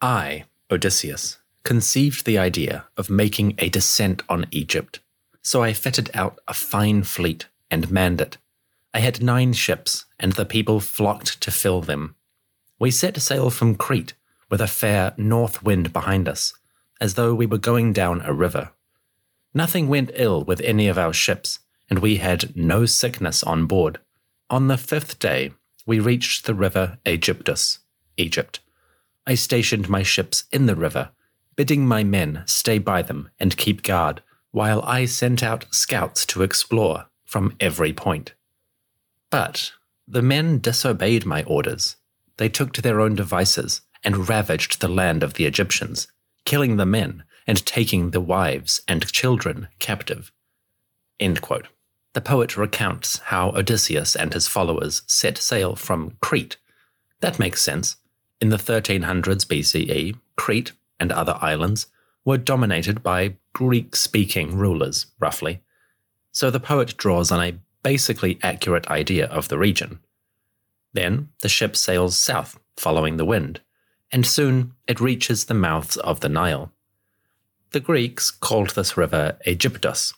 I, 0.00 0.44
Odysseus, 0.70 1.38
conceived 1.64 2.24
the 2.24 2.38
idea 2.38 2.86
of 2.96 3.10
making 3.10 3.54
a 3.58 3.68
descent 3.68 4.22
on 4.28 4.46
Egypt, 4.50 5.00
so 5.42 5.62
I 5.62 5.72
fitted 5.72 6.10
out 6.14 6.38
a 6.46 6.54
fine 6.54 7.02
fleet 7.02 7.46
and 7.70 7.90
manned 7.90 8.20
it. 8.20 8.38
I 8.94 9.00
had 9.00 9.22
nine 9.22 9.52
ships, 9.52 10.06
and 10.18 10.32
the 10.32 10.44
people 10.44 10.80
flocked 10.80 11.40
to 11.42 11.50
fill 11.50 11.80
them. 11.80 12.14
We 12.78 12.90
set 12.90 13.20
sail 13.20 13.50
from 13.50 13.74
Crete 13.74 14.14
with 14.50 14.60
a 14.60 14.66
fair 14.66 15.14
north 15.16 15.62
wind 15.62 15.92
behind 15.92 16.28
us, 16.28 16.54
as 17.00 17.14
though 17.14 17.34
we 17.34 17.46
were 17.46 17.58
going 17.58 17.92
down 17.92 18.22
a 18.22 18.32
river. 18.32 18.70
Nothing 19.52 19.88
went 19.88 20.10
ill 20.14 20.44
with 20.44 20.60
any 20.60 20.88
of 20.88 20.98
our 20.98 21.12
ships, 21.12 21.60
and 21.90 21.98
we 21.98 22.16
had 22.16 22.56
no 22.56 22.86
sickness 22.86 23.42
on 23.42 23.66
board. 23.66 23.98
On 24.50 24.68
the 24.68 24.78
fifth 24.78 25.18
day, 25.18 25.52
we 25.84 26.00
reached 26.00 26.46
the 26.46 26.54
river 26.54 26.98
Aegyptus, 27.04 27.80
Egypt. 28.16 28.60
I 29.26 29.34
stationed 29.34 29.90
my 29.90 30.02
ships 30.02 30.44
in 30.50 30.64
the 30.64 30.74
river, 30.74 31.10
bidding 31.54 31.86
my 31.86 32.02
men 32.02 32.44
stay 32.46 32.78
by 32.78 33.02
them 33.02 33.28
and 33.38 33.58
keep 33.58 33.82
guard, 33.82 34.22
while 34.50 34.80
I 34.82 35.04
sent 35.04 35.42
out 35.42 35.66
scouts 35.70 36.24
to 36.26 36.42
explore 36.42 37.06
from 37.26 37.56
every 37.60 37.92
point. 37.92 38.32
But 39.28 39.72
the 40.06 40.22
men 40.22 40.60
disobeyed 40.60 41.26
my 41.26 41.42
orders. 41.42 41.96
They 42.38 42.48
took 42.48 42.72
to 42.72 42.82
their 42.82 43.00
own 43.00 43.14
devices 43.14 43.82
and 44.02 44.30
ravaged 44.30 44.80
the 44.80 44.88
land 44.88 45.22
of 45.22 45.34
the 45.34 45.44
Egyptians, 45.44 46.08
killing 46.46 46.78
the 46.78 46.86
men 46.86 47.24
and 47.46 47.66
taking 47.66 48.10
the 48.10 48.20
wives 48.20 48.80
and 48.88 49.12
children 49.12 49.68
captive. 49.78 50.32
End 51.20 51.42
quote 51.42 51.66
the 52.18 52.22
poet 52.22 52.56
recounts 52.56 53.18
how 53.26 53.50
Odysseus 53.50 54.16
and 54.16 54.34
his 54.34 54.48
followers 54.48 55.02
set 55.06 55.38
sail 55.38 55.76
from 55.76 56.16
Crete. 56.20 56.56
That 57.20 57.38
makes 57.38 57.62
sense. 57.62 57.94
In 58.40 58.48
the 58.48 58.56
1300s 58.56 59.46
BCE, 59.46 60.18
Crete 60.34 60.72
and 60.98 61.12
other 61.12 61.38
islands 61.40 61.86
were 62.24 62.36
dominated 62.36 63.04
by 63.04 63.36
Greek 63.52 63.94
speaking 63.94 64.56
rulers, 64.56 65.06
roughly. 65.20 65.60
So 66.32 66.50
the 66.50 66.58
poet 66.58 66.96
draws 66.96 67.30
on 67.30 67.40
a 67.40 67.58
basically 67.84 68.40
accurate 68.42 68.88
idea 68.88 69.26
of 69.28 69.46
the 69.46 69.56
region. 69.56 70.00
Then 70.94 71.28
the 71.42 71.48
ship 71.48 71.76
sails 71.76 72.18
south, 72.18 72.58
following 72.76 73.16
the 73.16 73.24
wind, 73.24 73.60
and 74.10 74.26
soon 74.26 74.72
it 74.88 75.00
reaches 75.00 75.44
the 75.44 75.54
mouths 75.54 75.96
of 75.98 76.18
the 76.18 76.28
Nile. 76.28 76.72
The 77.70 77.78
Greeks 77.78 78.32
called 78.32 78.70
this 78.70 78.96
river 78.96 79.38
Aegyptus, 79.46 80.14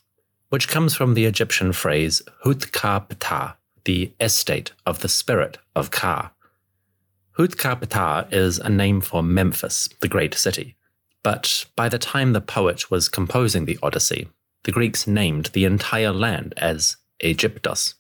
which 0.51 0.69
comes 0.69 0.95
from 0.95 1.15
the 1.15 1.25
Egyptian 1.25 1.73
phrase 1.73 2.23
Hut-ka-Ptah, 2.43 3.55
the 3.85 4.13
estate 4.21 4.73
of 4.85 5.01
the 5.01 5.09
spirit 5.09 5.59
of 5.75 5.91
Ka. 5.91 6.33
Hut-ka-Ptah 7.33 8.33
is 8.33 8.59
a 8.59 8.69
name 8.69 9.01
for 9.01 9.23
Memphis, 9.23 9.89
the 10.01 10.09
great 10.09 10.35
city. 10.35 10.77
But 11.23 11.67
by 11.77 11.89
the 11.89 11.99
time 11.99 12.33
the 12.33 12.41
poet 12.41 12.91
was 12.91 13.09
composing 13.09 13.65
the 13.65 13.79
Odyssey, 13.83 14.29
the 14.65 14.73
Greeks 14.73 15.07
named 15.07 15.47
the 15.47 15.65
entire 15.65 16.13
land 16.13 16.53
as 16.57 16.97
Aegyptos. 17.23 17.95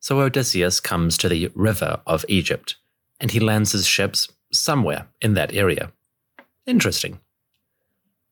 So 0.00 0.20
Odysseus 0.20 0.80
comes 0.80 1.16
to 1.18 1.28
the 1.28 1.50
river 1.54 2.00
of 2.06 2.24
Egypt, 2.28 2.76
and 3.20 3.30
he 3.30 3.40
lands 3.40 3.72
his 3.72 3.86
ships 3.86 4.28
somewhere 4.52 5.06
in 5.20 5.34
that 5.34 5.54
area. 5.54 5.92
Interesting. 6.66 7.20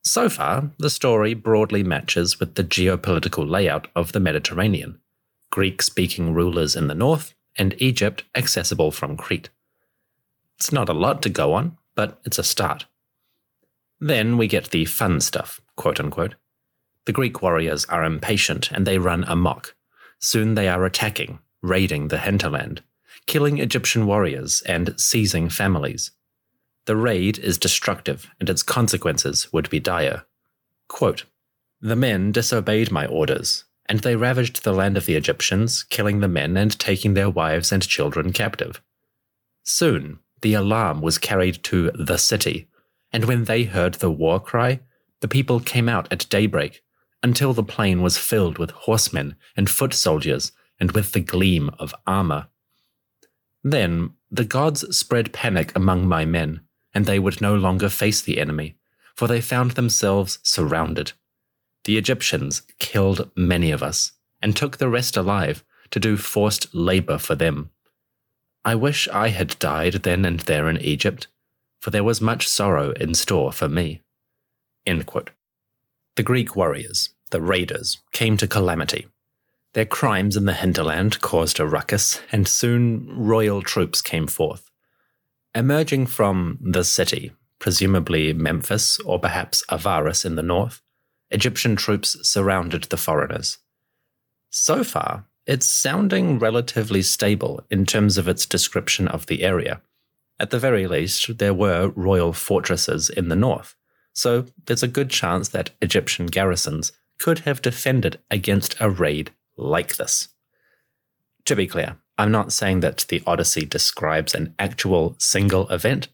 So 0.03 0.29
far, 0.29 0.71
the 0.79 0.91
story 0.91 1.35
broadly 1.35 1.83
matches 1.83 2.41
with 2.41 2.55
the 2.55 2.65
geopolitical 2.65 3.49
layout 3.49 3.89
of 3.95 4.13
the 4.13 4.21
Mediterranean 4.21 5.01
Greek 5.51 5.83
speaking 5.83 6.33
rulers 6.33 6.77
in 6.77 6.87
the 6.87 6.95
north, 6.95 7.35
and 7.57 7.75
Egypt 7.79 8.23
accessible 8.35 8.91
from 8.91 9.17
Crete. 9.17 9.51
It's 10.57 10.73
not 10.73 10.89
a 10.89 10.95
lot 10.95 11.23
to 11.23 11.29
go 11.29 11.53
on, 11.55 11.77
but 11.95 12.21
it's 12.25 12.39
a 12.39 12.45
start. 12.45 12.87
Then 13.99 14.39
we 14.39 14.47
get 14.47 14.71
the 14.71 14.85
fun 14.85 15.21
stuff, 15.21 15.61
quote 15.77 16.01
unquote. 16.01 16.37
The 17.07 17.13
Greek 17.13 17.43
warriors 17.43 17.85
are 17.87 18.05
impatient 18.05 18.71
and 18.71 18.87
they 18.87 18.99
run 18.99 19.25
amok. 19.25 19.75
Soon 20.21 20.55
they 20.55 20.69
are 20.69 20.85
attacking, 20.85 21.41
raiding 21.63 22.09
the 22.09 22.19
hinterland, 22.19 22.83
killing 23.27 23.59
Egyptian 23.59 24.07
warriors 24.07 24.63
and 24.67 24.95
seizing 24.99 25.49
families. 25.49 26.13
The 26.87 26.97
raid 26.97 27.39
is 27.39 27.59
destructive 27.59 28.29
and 28.41 28.49
its 28.49 28.63
consequences 28.63 29.53
would 29.53 29.71
be 29.71 29.81
dire. 29.81 30.25
Quote, 30.89 31.25
the 31.83 31.97
men 31.97 32.31
disobeyed 32.31 32.91
my 32.91 33.07
orders, 33.07 33.65
and 33.87 34.01
they 34.01 34.15
ravaged 34.15 34.65
the 34.65 34.73
land 34.73 34.99
of 34.99 35.07
the 35.07 35.15
Egyptians, 35.15 35.83
killing 35.85 36.21
the 36.21 36.29
men 36.29 36.57
and 36.57 36.79
taking 36.79 37.15
their 37.15 37.31
wives 37.31 37.73
and 37.73 37.83
children 37.83 38.33
captive. 38.33 38.83
Soon, 39.63 40.19
the 40.43 40.53
alarm 40.53 41.01
was 41.01 41.17
carried 41.17 41.63
to 41.65 41.91
the 41.93 42.19
city, 42.19 42.69
and 43.13 43.25
when 43.25 43.45
they 43.45 43.65
heard 43.65 43.95
the 43.95 44.11
war 44.11 44.39
cry, 44.41 44.81
the 45.21 45.29
people 45.29 45.59
came 45.59 45.89
out 45.89 46.07
at 46.13 46.29
daybreak, 46.29 46.83
until 47.23 47.55
the 47.55 47.63
plain 47.63 48.03
was 48.03 48.19
filled 48.19 48.59
with 48.59 48.71
horsemen 48.71 49.37
and 49.57 49.71
foot 49.71 49.95
soldiers, 49.95 50.53
and 50.79 50.93
with 50.93 51.13
the 51.13 51.21
gleam 51.21 51.71
of 51.79 51.95
armor. 52.07 52.49
Then 53.65 54.13
the 54.31 54.45
gods 54.45 54.97
spread 54.97 55.33
panic 55.33 55.73
among 55.75 56.07
my 56.07 56.25
men, 56.25 56.61
and 56.95 57.07
they 57.07 57.19
would 57.19 57.41
no 57.41 57.55
longer 57.55 57.89
face 57.89 58.21
the 58.21 58.41
enemy, 58.41 58.77
for 59.15 59.29
they 59.29 59.41
found 59.41 59.73
themselves 59.73 60.39
surrounded. 60.43 61.13
The 61.85 61.99
Egyptians 61.99 62.63
killed 62.79 63.31
many 63.37 63.71
of 63.71 63.83
us, 63.83 64.13
and 64.43 64.57
took 64.57 64.79
the 64.79 64.89
rest 64.89 65.17
alive 65.17 65.65
to 65.91 66.01
do 66.01 66.17
forced 66.17 66.75
labor 66.75 67.19
for 67.19 67.35
them. 67.35 67.71
I 68.65 68.75
wish 68.75 69.09
I 69.09 69.29
had 69.29 69.59
died 69.59 69.95
then 69.95 70.25
and 70.25 70.41
there 70.41 70.69
in 70.69 70.79
Egypt, 70.79 71.27
for 71.81 71.91
there 71.91 72.05
was 72.05 72.21
much 72.21 72.49
sorrow 72.49 72.93
in 72.93 73.15
store 73.15 73.53
for 73.53 73.69
me. 73.69 74.03
The 76.17 76.23
Greek 76.23 76.55
warriors, 76.55 77.11
the 77.31 77.41
raiders, 77.41 77.99
came 78.13 78.37
to 78.37 78.47
calamity. 78.47 79.07
Their 79.73 79.87
crimes 79.87 80.37
in 80.37 80.47
the 80.47 80.53
hinterland 80.53 81.21
caused 81.21 81.61
a 81.61 81.67
ruckus, 81.67 82.21
and 82.33 82.47
soon 82.47 83.07
royal 83.17 83.63
troops 83.63 84.03
came 84.03 84.27
forth. 84.27 84.70
Emerging 85.55 86.07
from 86.07 86.59
the 86.61 86.85
city, 86.85 87.33
presumably 87.59 88.33
Memphis 88.33 89.01
or 89.01 89.19
perhaps 89.19 89.65
Avaris 89.69 90.25
in 90.25 90.37
the 90.37 90.43
north, 90.43 90.81
Egyptian 91.31 91.75
troops 91.75 92.17
surrounded 92.29 92.85
the 92.85 92.97
foreigners. 92.97 93.59
So 94.51 94.85
far, 94.85 95.27
it's 95.47 95.67
sounding 95.67 96.39
relatively 96.39 97.03
stable 97.03 97.65
in 97.69 97.85
terms 97.85 98.17
of 98.17 98.29
its 98.29 98.47
description 98.47 99.09
of 99.09 99.27
the 99.27 99.43
area. 99.43 99.81
At 100.39 100.51
the 100.51 100.59
very 100.59 100.87
least, 100.87 101.39
there 101.39 101.55
were 101.55 101.93
royal 101.97 102.33
fortresses 102.33 103.11
in 103.11 103.29
the 103.29 103.37
north, 103.37 103.75
so 104.13 104.47
there's 104.67 104.83
a 104.85 104.89
good 104.89 105.11
chance 105.11 105.49
that 105.49 105.71
Egyptian 105.83 106.27
garrisons 106.27 106.93
could 107.19 107.41
have 107.41 107.61
defended 107.61 108.21
against 108.31 108.77
a 108.81 108.89
raid 108.89 109.33
like 109.57 109.97
this. 109.97 110.29
To 111.47 111.57
be 111.57 111.67
clear, 111.67 111.97
I'm 112.21 112.31
not 112.31 112.53
saying 112.53 112.81
that 112.81 113.07
the 113.09 113.23
Odyssey 113.27 113.65
describes 113.65 114.35
an 114.35 114.55
actual 114.59 115.17
single 115.19 115.67
event. 115.71 116.09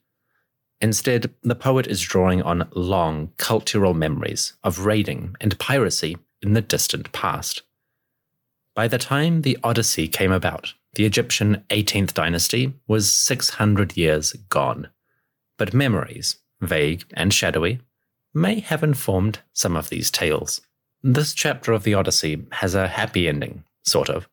Instead, 0.81 1.35
the 1.43 1.57
poet 1.57 1.89
is 1.89 2.01
drawing 2.01 2.43
on 2.43 2.69
long 2.77 3.33
cultural 3.39 3.93
memories 3.93 4.53
of 4.63 4.87
raiding 4.87 5.35
and 5.41 5.59
piracy 5.59 6.17
in 6.41 6.53
the 6.53 6.61
distant 6.61 7.11
past. 7.11 7.63
By 8.73 8.87
the 8.87 8.99
time 8.99 9.43
the 9.43 9.59
Odyssey 9.65 10.07
came 10.07 10.31
about, 10.31 10.75
the 10.95 11.05
Egyptian 11.05 11.65
18th 11.71 12.15
dynasty 12.15 12.75
was 12.87 13.13
600 13.13 13.97
years 13.97 14.33
gone. 14.49 14.91
But 15.59 15.75
memories, 15.75 16.37
vague 16.61 17.05
and 17.15 17.35
shadowy, 17.35 17.81
may 18.33 18.61
have 18.61 18.85
informed 18.85 19.41
some 19.53 19.75
of 19.75 19.89
these 19.89 20.13
tales. 20.13 20.61
This 21.03 21.35
chapter 21.35 21.73
of 21.73 21.83
the 21.83 21.95
Odyssey 21.95 22.47
has 22.53 22.77
a 22.77 22.87
happy 22.87 23.27
ending, 23.27 23.65
sort 23.83 24.09
of. 24.09 24.29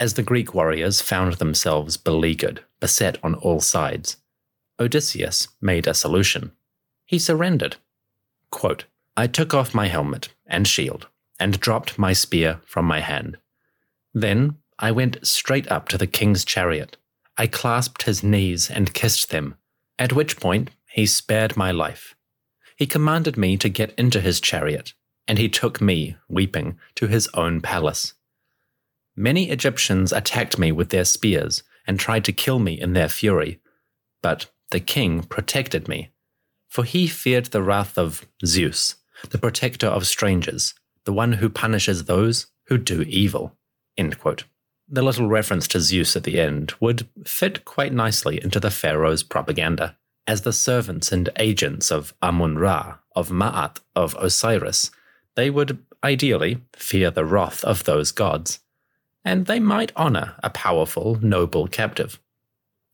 As 0.00 0.14
the 0.14 0.22
Greek 0.22 0.54
warriors 0.54 1.02
found 1.02 1.34
themselves 1.34 1.98
beleaguered, 1.98 2.64
beset 2.80 3.18
on 3.22 3.34
all 3.34 3.60
sides, 3.60 4.16
Odysseus 4.80 5.48
made 5.60 5.86
a 5.86 5.92
solution. 5.92 6.52
He 7.04 7.18
surrendered. 7.18 7.76
Quote, 8.50 8.86
I 9.14 9.26
took 9.26 9.52
off 9.52 9.74
my 9.74 9.88
helmet 9.88 10.30
and 10.46 10.66
shield 10.66 11.08
and 11.38 11.60
dropped 11.60 11.98
my 11.98 12.14
spear 12.14 12.62
from 12.64 12.86
my 12.86 13.00
hand. 13.00 13.36
Then 14.14 14.56
I 14.78 14.90
went 14.90 15.26
straight 15.26 15.70
up 15.70 15.88
to 15.88 15.98
the 15.98 16.06
king's 16.06 16.46
chariot. 16.46 16.96
I 17.36 17.46
clasped 17.46 18.04
his 18.04 18.22
knees 18.22 18.70
and 18.70 18.94
kissed 18.94 19.28
them, 19.28 19.56
at 19.98 20.14
which 20.14 20.40
point 20.40 20.70
he 20.88 21.04
spared 21.04 21.58
my 21.58 21.72
life. 21.72 22.14
He 22.74 22.86
commanded 22.86 23.36
me 23.36 23.58
to 23.58 23.68
get 23.68 23.92
into 23.98 24.22
his 24.22 24.40
chariot 24.40 24.94
and 25.28 25.38
he 25.38 25.50
took 25.50 25.80
me, 25.82 26.16
weeping, 26.26 26.78
to 26.94 27.06
his 27.06 27.28
own 27.34 27.60
palace. 27.60 28.14
Many 29.20 29.50
Egyptians 29.50 30.14
attacked 30.14 30.58
me 30.58 30.72
with 30.72 30.88
their 30.88 31.04
spears 31.04 31.62
and 31.86 32.00
tried 32.00 32.24
to 32.24 32.32
kill 32.32 32.58
me 32.58 32.80
in 32.80 32.94
their 32.94 33.10
fury, 33.10 33.60
but 34.22 34.46
the 34.70 34.80
king 34.80 35.24
protected 35.24 35.88
me, 35.88 36.08
for 36.70 36.84
he 36.84 37.06
feared 37.06 37.46
the 37.46 37.62
wrath 37.62 37.98
of 37.98 38.26
Zeus, 38.46 38.94
the 39.28 39.36
protector 39.36 39.88
of 39.88 40.06
strangers, 40.06 40.72
the 41.04 41.12
one 41.12 41.32
who 41.32 41.50
punishes 41.50 42.04
those 42.04 42.46
who 42.68 42.78
do 42.78 43.02
evil. 43.02 43.54
The 43.98 45.02
little 45.02 45.28
reference 45.28 45.68
to 45.68 45.80
Zeus 45.80 46.16
at 46.16 46.24
the 46.24 46.40
end 46.40 46.72
would 46.80 47.06
fit 47.26 47.66
quite 47.66 47.92
nicely 47.92 48.42
into 48.42 48.58
the 48.58 48.70
pharaoh's 48.70 49.22
propaganda, 49.22 49.98
as 50.26 50.40
the 50.40 50.52
servants 50.54 51.12
and 51.12 51.28
agents 51.36 51.90
of 51.92 52.14
Amun 52.22 52.56
Ra, 52.56 52.96
of 53.14 53.28
Ma'at, 53.28 53.80
of 53.94 54.16
Osiris, 54.18 54.90
they 55.36 55.50
would 55.50 55.84
ideally 56.02 56.62
fear 56.74 57.10
the 57.10 57.26
wrath 57.26 57.62
of 57.64 57.84
those 57.84 58.12
gods, 58.12 58.60
and 59.24 59.46
they 59.46 59.60
might 59.60 59.92
honor 59.96 60.34
a 60.42 60.50
powerful, 60.50 61.18
noble 61.22 61.66
captive. 61.66 62.18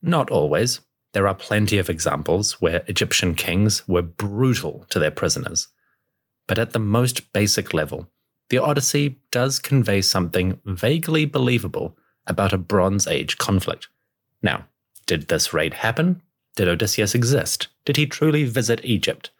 Not 0.01 0.29
always. 0.29 0.81
There 1.13 1.27
are 1.27 1.35
plenty 1.35 1.77
of 1.77 1.89
examples 1.89 2.61
where 2.61 2.83
Egyptian 2.87 3.33
kings 3.33 3.87
were 3.87 4.01
brutal 4.01 4.85
to 4.89 4.99
their 4.99 5.11
prisoners. 5.11 5.69
But 6.47 6.59
at 6.59 6.73
the 6.73 6.79
most 6.79 7.33
basic 7.33 7.73
level, 7.73 8.09
the 8.49 8.57
Odyssey 8.57 9.19
does 9.31 9.59
convey 9.59 10.01
something 10.01 10.59
vaguely 10.65 11.25
believable 11.25 11.97
about 12.25 12.53
a 12.53 12.57
Bronze 12.57 13.07
Age 13.07 13.37
conflict. 13.37 13.87
Now, 14.41 14.65
did 15.05 15.27
this 15.27 15.53
raid 15.53 15.73
happen? 15.73 16.21
Did 16.55 16.67
Odysseus 16.67 17.15
exist? 17.15 17.67
Did 17.85 17.97
he 17.97 18.05
truly 18.05 18.43
visit 18.43 18.83
Egypt? 18.83 19.31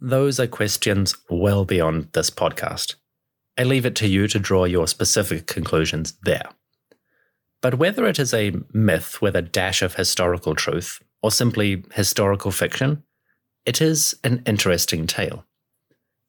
Those 0.00 0.40
are 0.40 0.46
questions 0.46 1.14
well 1.28 1.64
beyond 1.64 2.08
this 2.12 2.30
podcast. 2.30 2.94
I 3.60 3.62
leave 3.62 3.84
it 3.84 3.94
to 3.96 4.08
you 4.08 4.26
to 4.28 4.38
draw 4.38 4.64
your 4.64 4.86
specific 4.86 5.46
conclusions 5.46 6.14
there. 6.22 6.48
But 7.60 7.74
whether 7.74 8.06
it 8.06 8.18
is 8.18 8.32
a 8.32 8.54
myth 8.72 9.20
with 9.20 9.36
a 9.36 9.42
dash 9.42 9.82
of 9.82 9.96
historical 9.96 10.54
truth, 10.54 10.98
or 11.22 11.30
simply 11.30 11.84
historical 11.92 12.52
fiction, 12.52 13.02
it 13.66 13.82
is 13.82 14.14
an 14.24 14.42
interesting 14.46 15.06
tale. 15.06 15.44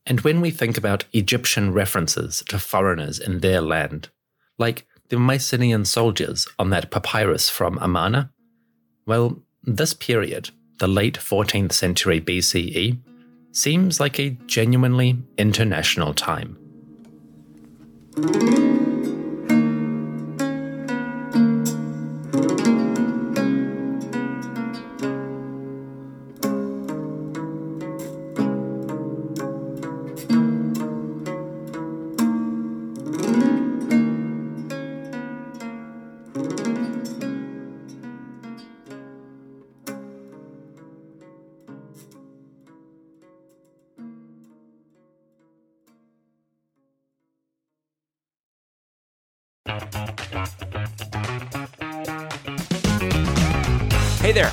And 0.05 0.19
when 0.19 0.41
we 0.41 0.51
think 0.51 0.77
about 0.77 1.05
Egyptian 1.13 1.71
references 1.71 2.43
to 2.49 2.59
foreigners 2.59 3.17
in 3.17 3.39
their 3.39 3.61
land, 3.61 4.09
like 4.57 4.85
the 5.07 5.17
Mycenaean 5.17 5.85
soldiers 5.85 6.49
on 6.59 6.69
that 6.71 6.91
papyrus 6.91 7.49
from 7.49 7.77
Amarna, 7.77 8.29
well, 9.07 9.41
this 9.63 9.93
period, 9.93 10.49
the 10.79 10.87
late 10.89 11.17
14th 11.17 11.71
century 11.71 12.19
BCE, 12.19 12.99
seems 13.53 14.01
like 14.01 14.19
a 14.19 14.31
genuinely 14.47 15.17
international 15.37 16.13
time. 16.13 16.57
Hey 18.13 18.23
there, 18.23 18.70